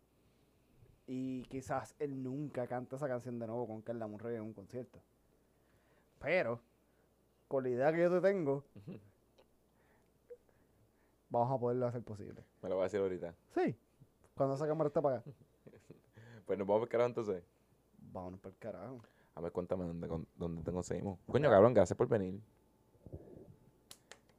Y 1.07 1.43
quizás 1.45 1.95
él 1.99 2.23
nunca 2.23 2.67
canta 2.67 2.97
esa 2.97 3.09
canción 3.09 3.39
de 3.39 3.47
nuevo 3.47 3.67
con 3.67 3.83
Carla 3.83 4.07
Monroy 4.07 4.37
en 4.37 4.43
un 4.43 4.53
concierto. 4.55 5.01
Pero, 6.19 6.61
con 7.49 7.63
la 7.65 7.69
idea 7.69 7.93
que 7.93 8.01
yo 8.01 8.11
te 8.11 8.21
tengo, 8.27 8.65
vamos 11.29 11.53
a 11.55 11.59
poderlo 11.61 11.87
hacer 11.87 12.03
posible. 12.03 12.43
Me 12.63 12.69
lo 12.71 12.77
voy 12.77 12.83
a 12.83 12.85
decir 12.85 13.01
ahorita. 13.01 13.35
Sí. 13.55 13.77
Cuando 14.35 14.55
esa 14.55 14.67
cámara 14.67 14.89
está 14.89 15.03
para 15.03 15.19
acá, 15.19 15.31
Pues 16.47 16.59
nos 16.59 16.67
vamos 16.67 16.83
a 16.83 16.87
pescar 16.87 17.07
entonces. 17.07 17.43
vámonos 18.13 18.41
para 18.41 18.53
el 18.53 18.59
carajo. 18.59 19.01
A 19.35 19.41
ver, 19.41 19.53
cuéntame 19.53 19.85
dónde, 19.85 20.27
dónde 20.37 20.63
te 20.63 20.73
conseguimos. 20.73 21.19
Coño, 21.27 21.51
cabrón, 21.51 21.75
gracias 21.75 21.97
por 21.97 22.07
venir. 22.09 22.41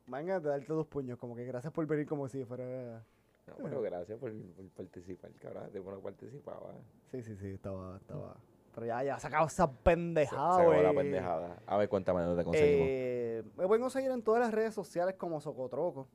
Venga, 0.08 0.40
de 0.40 0.50
darte 0.50 0.72
dos 0.72 0.88
puños, 0.88 1.18
como 1.18 1.36
que 1.36 1.46
gracias 1.46 1.74
por 1.74 1.86
venir 1.86 2.08
como 2.08 2.28
si 2.30 2.44
fuera... 2.46 3.04
No, 3.48 3.56
pero 3.64 3.82
gracias 3.82 4.20
por, 4.20 4.32
por 4.54 4.68
participar, 4.70 5.32
cabrón. 5.34 5.72
De 5.72 5.80
bueno 5.80 6.00
participaba. 6.00 6.74
Sí, 7.12 7.22
sí, 7.22 7.36
sí, 7.36 7.48
estaba, 7.52 7.98
estaba... 7.98 8.36
Pero 8.74 8.88
ya, 8.88 9.04
ya, 9.04 9.20
sacado 9.20 9.48
esa 9.48 9.72
pendejada, 9.72 10.56
Se 10.56 10.62
acabó 10.64 10.82
la 10.82 10.92
güey. 10.92 11.06
pendejada. 11.06 11.62
A 11.66 11.78
ver, 11.78 11.88
cuéntame 11.88 12.22
dónde 12.24 12.42
te 12.42 12.46
conseguimos. 12.46 12.88
Eh, 12.90 13.44
me 13.56 13.68
pueden 13.68 13.82
conseguir 13.82 14.12
en 14.12 14.22
todas 14.22 14.42
las 14.42 14.54
redes 14.54 14.74
sociales 14.74 15.16
como 15.16 15.40
Socotroco. 15.40 16.08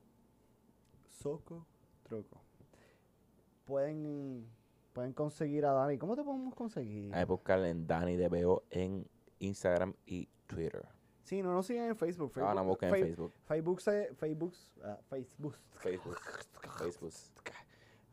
Socotroco. 1.08 2.42
Pueden, 3.64 4.46
pueden 4.92 5.12
conseguir 5.12 5.64
a 5.64 5.72
Dani. 5.72 5.96
¿Cómo 5.96 6.16
te 6.16 6.22
podemos 6.22 6.54
conseguir? 6.54 7.14
Hay 7.14 7.22
que 7.22 7.30
buscar 7.30 7.64
en 7.64 7.86
Dani 7.86 8.16
de 8.16 8.28
Veo 8.28 8.64
en 8.70 9.08
Instagram 9.38 9.94
y 10.04 10.28
Twitter. 10.46 10.86
Sí, 11.30 11.42
no 11.44 11.52
nos 11.54 11.64
siguen 11.64 11.84
en 11.84 11.96
Facebook. 11.96 12.32
Ah, 12.42 12.52
no, 12.54 12.64
busquen 12.64 12.88
en 12.88 12.94
Facebook. 13.06 13.32
Facebook, 13.44 13.80
se- 13.80 14.12
Facebook, 14.16 14.52
ah, 14.82 14.98
Facebook. 15.08 15.54
Facebook. 15.78 16.16
Facebook. 16.76 17.12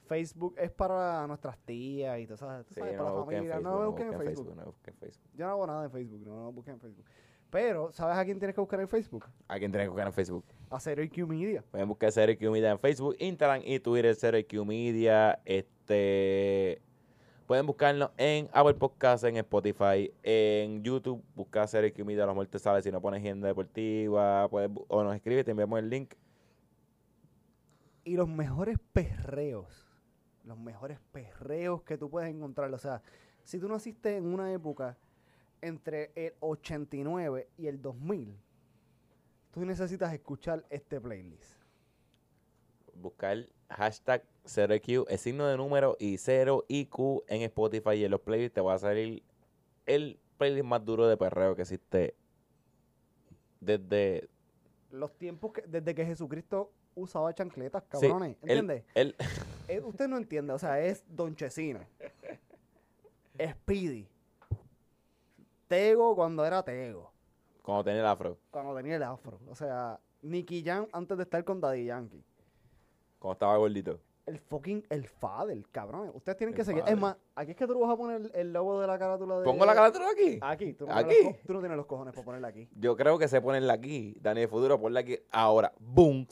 Facebook 0.05 0.53
es 0.55 0.69
para 0.69 1.25
nuestras 1.25 1.57
tías 1.65 2.19
y 2.19 2.27
todas 2.27 2.43
esas, 2.43 2.67
Sí, 2.67 2.75
sabes, 2.75 2.95
no 2.95 3.03
para 3.05 3.15
la 3.17 3.25
familia. 3.25 3.53
Facebook. 3.55 3.63
no 3.63 3.79
me 3.79 3.85
busquen 3.87 4.05
en 4.05 4.19
Facebook. 4.19 4.35
Facebook. 4.35 4.55
No 4.55 4.65
busquen 4.65 4.93
en 4.93 4.99
Facebook. 4.99 5.29
Yo 5.33 5.45
no 5.47 5.51
hago 5.51 5.65
nada 5.67 5.85
en 5.85 5.91
Facebook, 5.91 6.21
no, 6.27 6.43
no 6.43 6.51
busquen 6.51 6.73
en 6.75 6.79
Facebook. 6.79 7.05
Pero, 7.49 7.91
¿sabes 7.91 8.17
a 8.17 8.23
quién 8.23 8.37
tienes 8.37 8.53
que 8.53 8.61
buscar 8.61 8.79
en 8.81 8.87
Facebook? 8.87 9.25
¿A 9.47 9.57
quién 9.57 9.71
tienen 9.71 9.85
que 9.87 9.89
buscar 9.89 10.05
en 10.07 10.13
Facebook? 10.13 10.45
A 10.69 10.79
Zero 10.79 11.01
IQ 11.01 11.25
Media. 11.27 11.63
Pueden 11.71 11.87
buscar 11.87 12.11
CRQ 12.13 12.51
Media 12.51 12.69
en 12.69 12.77
Facebook, 12.79 13.15
Instagram 13.17 13.63
y 13.65 13.79
Twitter, 13.79 14.15
CRQ 14.15 14.63
Media. 14.63 15.39
Este, 15.43 16.83
pueden 17.47 17.65
buscarnos 17.65 18.11
en 18.17 18.49
Apple 18.51 18.73
Podcast, 18.73 19.23
en 19.23 19.37
Spotify, 19.37 20.13
en 20.21 20.83
YouTube. 20.83 21.23
Buscar 21.33 21.67
CRQ 21.69 21.97
Media, 22.05 22.25
la 22.25 22.33
muerte 22.33 22.59
sale. 22.59 22.81
Si 22.81 22.91
no 22.91 23.01
pones 23.01 23.21
agenda 23.21 23.47
deportiva, 23.47 24.47
puedes, 24.49 24.69
o 24.89 25.03
nos 25.03 25.15
escribe, 25.15 25.45
te 25.45 25.51
enviamos 25.51 25.79
el 25.79 25.89
link. 25.89 26.13
Y 28.03 28.15
los 28.17 28.27
mejores 28.27 28.77
perreos, 28.91 29.87
los 30.43 30.59
mejores 30.59 30.99
perreos 31.13 31.81
que 31.83 31.97
tú 31.97 32.09
puedes 32.09 32.29
encontrar. 32.29 32.71
O 32.73 32.77
sea, 32.77 33.01
si 33.43 33.59
tú 33.59 33.69
naciste 33.69 34.17
en 34.17 34.25
una 34.25 34.51
época 34.51 34.97
entre 35.61 36.11
el 36.15 36.33
89 36.41 37.47
y 37.57 37.67
el 37.67 37.81
2000, 37.81 38.37
tú 39.51 39.65
necesitas 39.65 40.13
escuchar 40.13 40.65
este 40.69 40.99
playlist. 40.99 41.61
Buscar 42.93 43.47
hashtag 43.69 44.23
0IQ, 44.45 45.05
el 45.09 45.17
signo 45.17 45.45
de 45.47 45.57
número 45.57 45.95
y 45.99 46.15
0IQ 46.15 47.23
en 47.27 47.41
Spotify 47.43 47.91
y 47.95 48.05
en 48.05 48.11
los 48.11 48.21
playlists 48.21 48.53
te 48.55 48.61
va 48.61 48.75
a 48.75 48.79
salir 48.79 49.23
el 49.85 50.19
playlist 50.37 50.65
más 50.65 50.83
duro 50.85 51.07
de 51.07 51.17
perreo 51.17 51.55
que 51.55 51.63
existe 51.63 52.15
desde 53.59 54.29
Los 54.91 55.11
tiempos 55.17 55.51
que, 55.53 55.61
desde 55.63 55.93
que 55.95 56.05
Jesucristo 56.05 56.71
usaba 56.95 57.33
chancletas, 57.33 57.83
Sí, 57.83 57.89
cabrones. 58.07 58.37
el- 58.43 58.59
¿Entiendes? 58.59 58.83
Eh, 59.67 59.81
usted 59.81 60.07
no 60.07 60.17
entiende, 60.17 60.53
o 60.53 60.59
sea, 60.59 60.79
es 60.79 61.03
Don 61.07 61.35
Chesina. 61.35 61.85
Speedy. 63.39 64.07
Tego 65.67 66.15
cuando 66.15 66.45
era 66.45 66.63
Tego. 66.63 67.11
cuando 67.61 67.83
tenía 67.83 67.99
el 67.99 68.07
afro, 68.07 68.37
Cuando 68.49 68.73
tenía 68.75 68.95
el 68.95 69.03
afro. 69.03 69.39
O 69.49 69.55
sea, 69.55 69.99
Nicky 70.21 70.63
Jam 70.63 70.87
antes 70.93 71.17
de 71.17 71.23
estar 71.23 71.43
con 71.43 71.59
Daddy 71.59 71.85
Yankee. 71.85 72.23
Cuando 73.27 73.33
estaba 73.33 73.57
gordito. 73.57 73.99
El 74.25 74.39
fucking, 74.39 74.83
el 74.89 75.07
Fader, 75.07 75.57
cabrón. 75.71 76.11
Ustedes 76.13 76.37
tienen 76.37 76.53
El 76.53 76.57
que 76.57 76.65
seguir. 76.65 76.81
Fader. 76.81 76.95
Es 76.95 76.99
más, 77.01 77.15
aquí 77.33 77.51
es 77.51 77.57
que 77.57 77.65
tú 77.65 77.73
le 77.73 77.79
vas 77.79 77.91
a 77.91 77.95
poner 77.95 78.29
el, 78.33 78.51
logo 78.51 78.81
de 78.81 78.87
la 78.87 78.99
carátula 78.99 79.39
de... 79.39 79.45
Pongo 79.45 79.65
la 79.65 79.73
carátula 79.73 80.09
aquí. 80.11 80.37
Aquí. 80.41 80.73
Tú 80.73 80.85
no, 80.85 80.93
Aquí. 80.93 81.15
Los 81.23 81.37
tú 81.45 81.53
no 81.53 81.59
tienes 81.59 81.77
los 81.77 81.85
cojones 81.85 82.13
para 82.13 82.25
ponerla 82.25 82.49
aquí. 82.49 82.67
Yo 82.75 82.97
creo 82.97 83.17
que 83.17 83.29
se 83.29 83.39
ponerla 83.39 83.73
aquí. 83.73 84.17
Dani 84.19 84.45
Futuro, 84.47 84.79
ponla 84.79 84.99
aquí. 84.99 85.17
Ahora, 85.31 85.71
boom. 85.79 86.27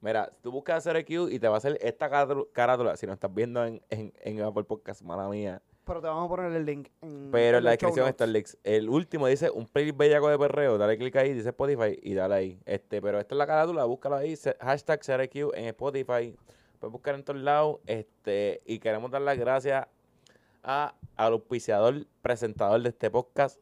Mira, 0.00 0.30
tú 0.40 0.50
buscas 0.50 0.84
CRQ 0.84 1.30
y 1.30 1.38
te 1.38 1.48
va 1.48 1.56
a 1.56 1.58
hacer 1.58 1.76
esta 1.82 2.08
carátula- 2.08 2.46
carátula. 2.52 2.96
Si 2.96 3.06
no 3.06 3.12
estás 3.12 3.34
viendo 3.34 3.64
en, 3.64 3.82
en, 3.90 4.14
en 4.22 4.40
Apple 4.42 4.64
Podcast, 4.64 5.02
mala 5.02 5.28
mía. 5.28 5.60
Pero 5.88 6.00
te 6.00 6.06
vamos 6.06 6.26
a 6.26 6.28
poner 6.28 6.52
el 6.52 6.64
link 6.64 6.88
en 7.02 7.30
Pero 7.32 7.58
en 7.58 7.64
la 7.64 7.70
descripción 7.70 8.06
está 8.08 8.24
el 8.24 8.32
link. 8.34 8.46
El 8.62 8.88
último 8.88 9.26
dice 9.26 9.50
un 9.50 9.66
playlist 9.66 9.96
bellaco 9.96 10.28
de 10.28 10.38
perreo. 10.38 10.78
Dale 10.78 10.96
clic 10.98 11.16
ahí, 11.16 11.32
dice 11.32 11.48
Spotify 11.48 11.98
y 12.02 12.14
dale 12.14 12.34
ahí. 12.34 12.60
Este, 12.66 13.02
pero 13.02 13.18
esta 13.18 13.34
es 13.34 13.38
la 13.38 13.46
carátula, 13.46 13.84
búscala 13.86 14.18
ahí. 14.18 14.36
Hashtag 14.60 15.00
CRQ 15.00 15.54
en 15.54 15.64
Spotify. 15.66 16.36
Puedes 16.78 16.92
buscar 16.92 17.14
en 17.16 17.24
todos 17.24 17.40
lados. 17.40 17.78
Este, 17.86 18.62
y 18.66 18.78
queremos 18.78 19.10
dar 19.10 19.22
las 19.22 19.36
gracias 19.38 19.86
a, 20.62 20.94
al 21.16 21.32
auspiciador, 21.32 22.06
presentador 22.22 22.80
de 22.82 22.90
este 22.90 23.10
podcast, 23.10 23.58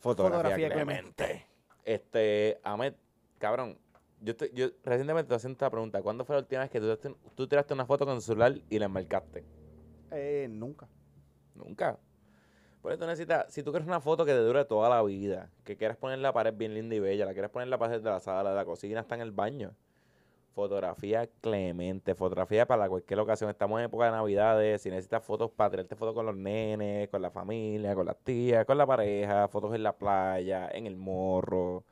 Fotografía, 0.00 0.40
Fotografía 0.40 0.70
Clemente. 0.70 1.46
Este, 1.84 2.60
Ahmed, 2.64 2.94
cabrón. 3.38 3.78
Yo, 4.22 4.36
te- 4.36 4.50
yo 4.52 4.66
recientemente 4.84 5.28
te 5.28 5.34
haciendo 5.34 5.54
esta 5.54 5.70
pregunta. 5.70 6.02
¿Cuándo 6.02 6.24
fue 6.24 6.34
la 6.36 6.40
última 6.40 6.60
vez 6.62 6.70
que 6.70 6.80
tú, 6.80 7.16
tú 7.34 7.46
tiraste 7.48 7.72
una 7.72 7.86
foto 7.86 8.04
con 8.04 8.16
tu 8.16 8.20
celular 8.20 8.54
y 8.68 8.78
la 8.78 8.86
enmarcaste? 8.86 9.44
Eh, 10.10 10.48
nunca. 10.50 10.88
Nunca. 11.64 11.98
Por 12.82 12.92
eso 12.92 13.06
necesitas, 13.06 13.52
si 13.52 13.62
tú 13.62 13.72
quieres 13.72 13.86
una 13.86 14.00
foto 14.00 14.24
que 14.24 14.32
te 14.32 14.38
dure 14.38 14.64
toda 14.64 14.88
la 14.88 15.02
vida, 15.02 15.50
que 15.64 15.76
quieras 15.76 15.98
poner 15.98 16.18
la 16.18 16.32
pared 16.32 16.54
bien 16.54 16.72
linda 16.74 16.94
y 16.94 17.00
bella, 17.00 17.26
la 17.26 17.32
quieres 17.32 17.50
poner 17.50 17.66
en 17.66 17.70
la 17.70 17.78
pared 17.78 18.00
de 18.00 18.10
la 18.10 18.20
sala, 18.20 18.50
de 18.50 18.56
la 18.56 18.64
cocina, 18.64 19.00
hasta 19.00 19.14
en 19.14 19.20
el 19.20 19.32
baño. 19.32 19.74
Fotografía 20.54 21.28
clemente, 21.40 22.14
fotografía 22.14 22.66
para 22.66 22.88
cualquier 22.88 23.20
ocasión. 23.20 23.50
Estamos 23.50 23.78
en 23.78 23.86
época 23.86 24.06
de 24.06 24.12
navidades, 24.12 24.82
si 24.82 24.90
necesitas 24.90 25.22
fotos 25.22 25.50
para 25.50 25.70
tirarte 25.70 25.94
fotos 25.94 26.14
con 26.14 26.26
los 26.26 26.34
nenes, 26.34 27.08
con 27.10 27.22
la 27.22 27.30
familia, 27.30 27.94
con 27.94 28.06
las 28.06 28.16
tías, 28.16 28.64
con 28.64 28.78
la 28.78 28.86
pareja, 28.86 29.46
fotos 29.48 29.74
en 29.74 29.82
la 29.82 29.92
playa, 29.92 30.68
en 30.72 30.86
el 30.86 30.96
morro. 30.96 31.84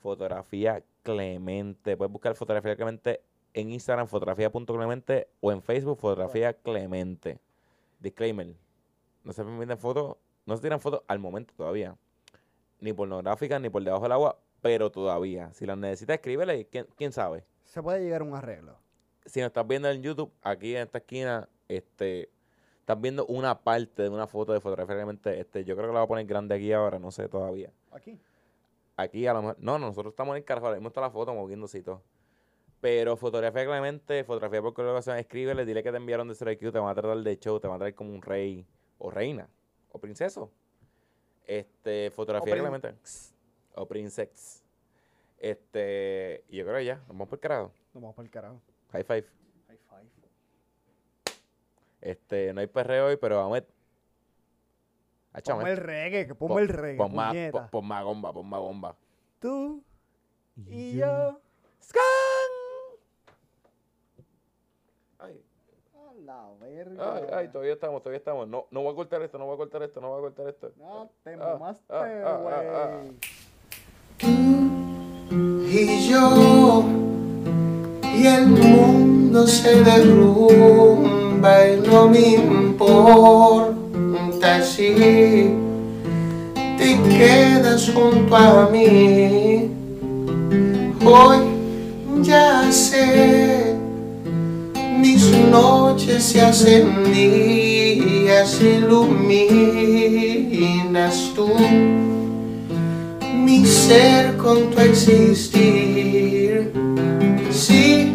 Fotografía 0.00 0.82
clemente. 1.02 1.96
Puedes 1.96 2.12
buscar 2.12 2.34
fotografía 2.36 2.76
clemente 2.76 3.20
en 3.52 3.70
Instagram, 3.70 4.06
fotografía.clemente 4.06 5.28
o 5.40 5.52
en 5.52 5.60
Facebook, 5.60 5.98
fotografía 5.98 6.54
clemente. 6.54 7.38
Disclaimer. 8.00 8.67
No 9.28 9.34
se 9.34 9.44
permiten 9.44 9.76
fotos, 9.76 10.16
no 10.46 10.56
se 10.56 10.62
tiran 10.62 10.80
fotos 10.80 11.02
al 11.06 11.18
momento 11.18 11.52
todavía. 11.54 11.94
Ni 12.80 12.94
pornográficas, 12.94 13.60
ni 13.60 13.68
por 13.68 13.84
debajo 13.84 14.04
del 14.04 14.12
agua, 14.12 14.38
pero 14.62 14.90
todavía. 14.90 15.52
Si 15.52 15.66
las 15.66 15.76
necesitas, 15.76 16.14
escríbele. 16.14 16.66
¿Quién, 16.68 16.86
quién 16.96 17.12
sabe? 17.12 17.44
Se 17.62 17.82
puede 17.82 18.00
llegar 18.02 18.22
a 18.22 18.24
un 18.24 18.34
arreglo. 18.34 18.78
si 19.26 19.40
nos 19.40 19.48
estás 19.48 19.66
viendo 19.66 19.90
en 19.90 20.00
YouTube, 20.00 20.32
aquí 20.40 20.74
en 20.74 20.84
esta 20.84 20.96
esquina, 20.96 21.46
este, 21.68 22.30
estás 22.80 22.98
viendo 22.98 23.26
una 23.26 23.60
parte 23.60 24.04
de 24.04 24.08
una 24.08 24.26
foto 24.26 24.54
de 24.54 24.62
fotografía 24.62 24.94
Clemente. 24.94 25.38
Este, 25.38 25.62
yo 25.62 25.76
creo 25.76 25.88
que 25.88 25.92
la 25.92 26.00
voy 26.00 26.06
a 26.06 26.08
poner 26.08 26.24
grande 26.24 26.54
aquí 26.54 26.72
ahora, 26.72 26.98
no 26.98 27.10
sé 27.10 27.28
todavía. 27.28 27.70
Aquí. 27.92 28.18
Aquí 28.96 29.26
a 29.26 29.34
lo 29.34 29.42
mejor. 29.42 29.56
No, 29.60 29.78
nosotros 29.78 30.12
estamos 30.12 30.32
en 30.32 30.38
el 30.38 30.44
carajo, 30.44 30.68
ahora 30.68 30.78
mismo 30.78 30.88
está 30.88 31.02
la 31.02 31.10
foto 31.10 31.34
moviéndose 31.34 31.76
y 31.76 31.82
todo. 31.82 32.02
Pero 32.80 33.14
fotografía 33.18 33.66
Clemente, 33.66 34.24
fotografía 34.24 34.62
por 34.62 34.72
colaboración, 34.72 35.18
escríbele, 35.18 35.66
dile 35.66 35.82
que 35.82 35.90
te 35.90 35.98
enviaron 35.98 36.28
de 36.28 36.34
Zero 36.34 36.50
IQ, 36.50 36.72
te 36.72 36.78
van 36.78 36.88
a 36.88 36.94
tratar 36.94 37.18
de 37.18 37.38
show, 37.38 37.60
te 37.60 37.68
van 37.68 37.76
a 37.76 37.78
traer 37.80 37.94
como 37.94 38.14
un 38.14 38.22
rey 38.22 38.66
o 38.98 39.10
reina 39.10 39.48
o 39.90 39.98
princeso. 39.98 40.50
Este, 41.46 42.10
fotografía 42.10 42.52
prin- 42.52 42.62
Clemente 42.64 42.94
o 43.74 43.86
princex. 43.86 44.62
Este, 45.38 46.44
y 46.48 46.56
yo 46.58 46.64
creo 46.64 46.76
que 46.78 46.84
ya, 46.84 46.96
nos 46.96 47.08
vamos 47.08 47.28
por 47.28 47.36
el 47.38 47.40
carajo. 47.40 47.72
Nos 47.94 48.02
vamos 48.02 48.14
para 48.16 48.26
el 48.26 48.30
carajo. 48.30 48.60
High 48.92 49.04
five. 49.04 49.24
High 49.68 49.78
five. 49.88 50.08
Este, 52.00 52.52
no 52.52 52.60
hay 52.60 52.66
perreo 52.66 53.06
hoy, 53.06 53.16
pero 53.16 53.36
vamos 53.36 53.58
a 53.60 53.64
Hacho, 55.32 55.52
Ponme 55.54 55.70
el 55.70 55.76
reggae, 55.76 56.26
que 56.26 56.34
ponme 56.34 56.54
pon- 56.54 56.62
el 56.62 56.68
reggae. 56.68 56.96
Pon 56.96 57.14
más, 57.14 57.34
pon, 57.70 57.88
bomba, 57.88 58.32
pon 58.32 58.48
más 58.48 58.60
bomba. 58.60 58.96
Tú 59.38 59.84
y 60.66 60.96
yo. 60.96 61.40
¡Scan! 61.80 62.02
Ay, 65.18 65.42
A 65.94 66.12
la 66.28 66.44
verga. 66.60 67.14
ay, 67.14 67.22
ay, 67.32 67.48
todavía 67.48 67.72
estamos, 67.72 68.02
todavía 68.02 68.18
estamos. 68.18 68.46
No, 68.48 68.66
no 68.70 68.82
voy 68.82 68.92
a 68.92 68.96
cortar 68.96 69.22
esto, 69.22 69.38
no 69.38 69.46
voy 69.46 69.54
a 69.54 69.58
cortar 69.58 69.82
esto, 69.82 69.98
no 70.00 70.08
voy 70.10 70.18
a 70.18 70.20
cortar 70.20 70.46
esto. 70.48 70.70
No, 70.76 71.10
te 71.24 71.32
Ah, 71.34 71.36
mamaste, 71.54 71.84
ah, 71.88 72.04
ah, 72.26 72.38
güey. 72.42 72.54
ah, 72.74 73.00
y 75.70 76.08
yo 76.10 76.84
y 78.14 78.26
el 78.26 78.46
mundo 78.48 79.46
se 79.46 79.82
derrumba 79.82 81.66
y 81.68 81.80
no 81.80 82.08
me 82.08 82.20
importa 82.34 83.70
si 84.62 85.54
te 86.76 86.98
quedas 87.08 87.90
junto 87.94 88.36
a 88.36 88.68
mí 88.70 89.70
hoy 91.06 91.38
ya 92.22 92.70
sé 92.72 93.67
mis 95.18 95.34
noches 95.50 96.22
se 96.22 96.40
hacen 96.40 97.12
días 97.12 98.60
iluminas 98.60 99.32
tú 101.34 101.48
mi 103.34 103.66
ser 103.66 104.36
con 104.36 104.70
tu 104.70 104.80
existir. 104.80 106.72
Sí, 107.50 108.12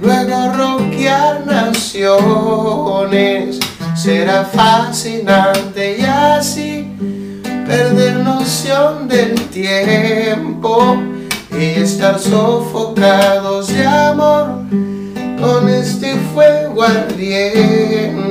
luego 0.00 0.52
roquear 0.52 1.44
naciones 1.46 2.38
será 3.96 4.44
fascinante 4.44 5.96
y 5.98 6.02
así 6.02 6.86
perder 7.66 8.18
noción 8.18 9.08
del 9.08 9.34
tiempo 9.48 10.96
y 11.50 11.64
estar 11.80 12.20
sofocados 12.20 13.66
de 13.68 13.84
amor 13.84 14.60
con 15.40 15.68
este 15.68 16.14
fuego 16.34 16.82
ardiente 16.82 18.26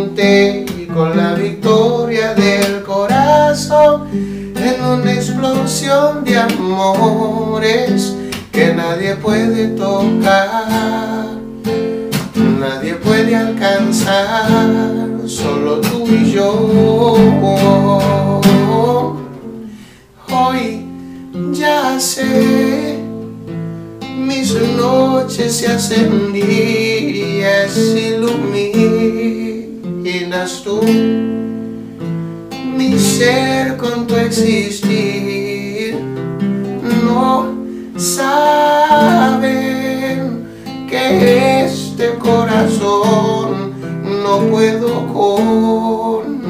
y 0.78 0.86
con 0.86 1.18
la 1.18 1.34
victoria 1.34 2.34
del 2.36 2.84
corazón 2.84 4.08
en 4.14 4.84
una 4.84 5.14
explosión 5.14 6.24
de 6.24 6.38
amores 6.38 8.16
que 8.52 8.74
nadie 8.74 9.16
puede 9.16 9.70
tocar, 9.70 11.28
nadie 12.36 12.96
puede 12.96 13.36
alcanzar, 13.36 14.60
solo 15.26 15.80
tú 15.82 16.06
y 16.08 16.32
yo. 16.32 16.50
Hoy 20.32 20.86
ya 21.54 22.00
sé, 22.00 23.00
mis 24.18 24.54
noches 24.78 25.56
se 25.56 25.68
hacen 25.68 26.34
iluminas 27.78 29.62
tú 30.64 30.82
mi 32.76 32.98
ser 32.98 33.78
con 33.78 34.08
tu 34.08 34.16
existir. 34.16 35.96
No 37.04 37.54
saben 37.98 39.20
que 40.90 41.66
este 41.66 42.16
corazón 42.16 43.74
no 44.24 44.40
puedo 44.50 45.06
controlar 46.28 46.48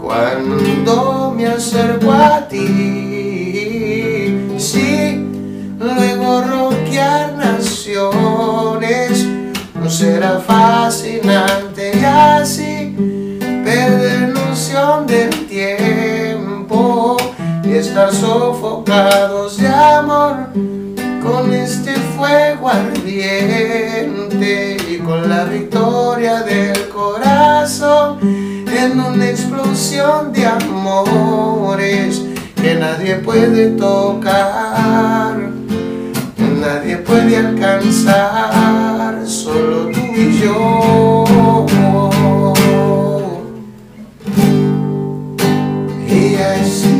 cuando 0.00 1.34
me 1.36 1.46
acerco 1.46 2.12
a 2.12 2.48
ti. 2.48 2.66
Sí, 4.56 5.26
luego 5.78 6.42
roquear 6.42 7.34
no 7.36 7.52
será 9.92 10.38
fascinante 10.38 11.92
y 11.94 12.04
así 12.04 12.96
perder 13.62 14.30
noción 14.30 15.06
del 15.06 15.46
tiempo 15.46 17.18
y 17.62 17.72
estar 17.72 18.10
sofocados 18.10 19.58
de 19.58 19.68
amor 19.68 20.48
con 21.22 21.52
este 21.52 21.92
fuego 22.16 22.70
ardiente 22.70 23.58
y 24.90 24.96
con 24.98 25.28
la 25.28 25.44
victoria 25.44 26.40
del 26.40 26.88
corazón 26.88 28.18
en 28.22 28.98
una 28.98 29.28
explosión 29.28 30.32
de 30.32 30.46
amores 30.46 32.22
que 32.56 32.76
nadie 32.76 33.16
puede 33.16 33.72
tocar, 33.72 35.36
nadie 36.62 36.96
puede 36.98 37.36
alcanzar, 37.36 39.26
solo 39.26 39.88
tú 39.88 40.00
y 40.14 40.40
yo. 40.40 41.24
Y 46.08 46.36
así 46.36 46.98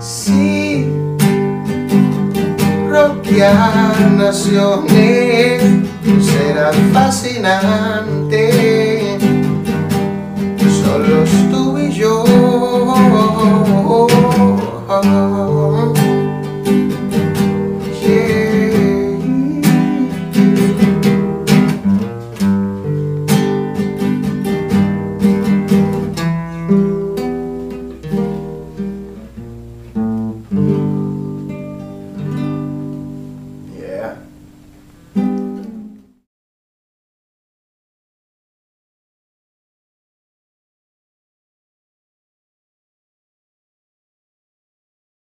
Sí, 0.00 0.88
roquear 2.88 4.12
naciones 4.16 5.90
será 6.18 6.72
fascinante. 6.92 8.50
Solos 10.82 11.30
tú 11.50 11.78
y 11.78 11.92
yo. 11.92 12.24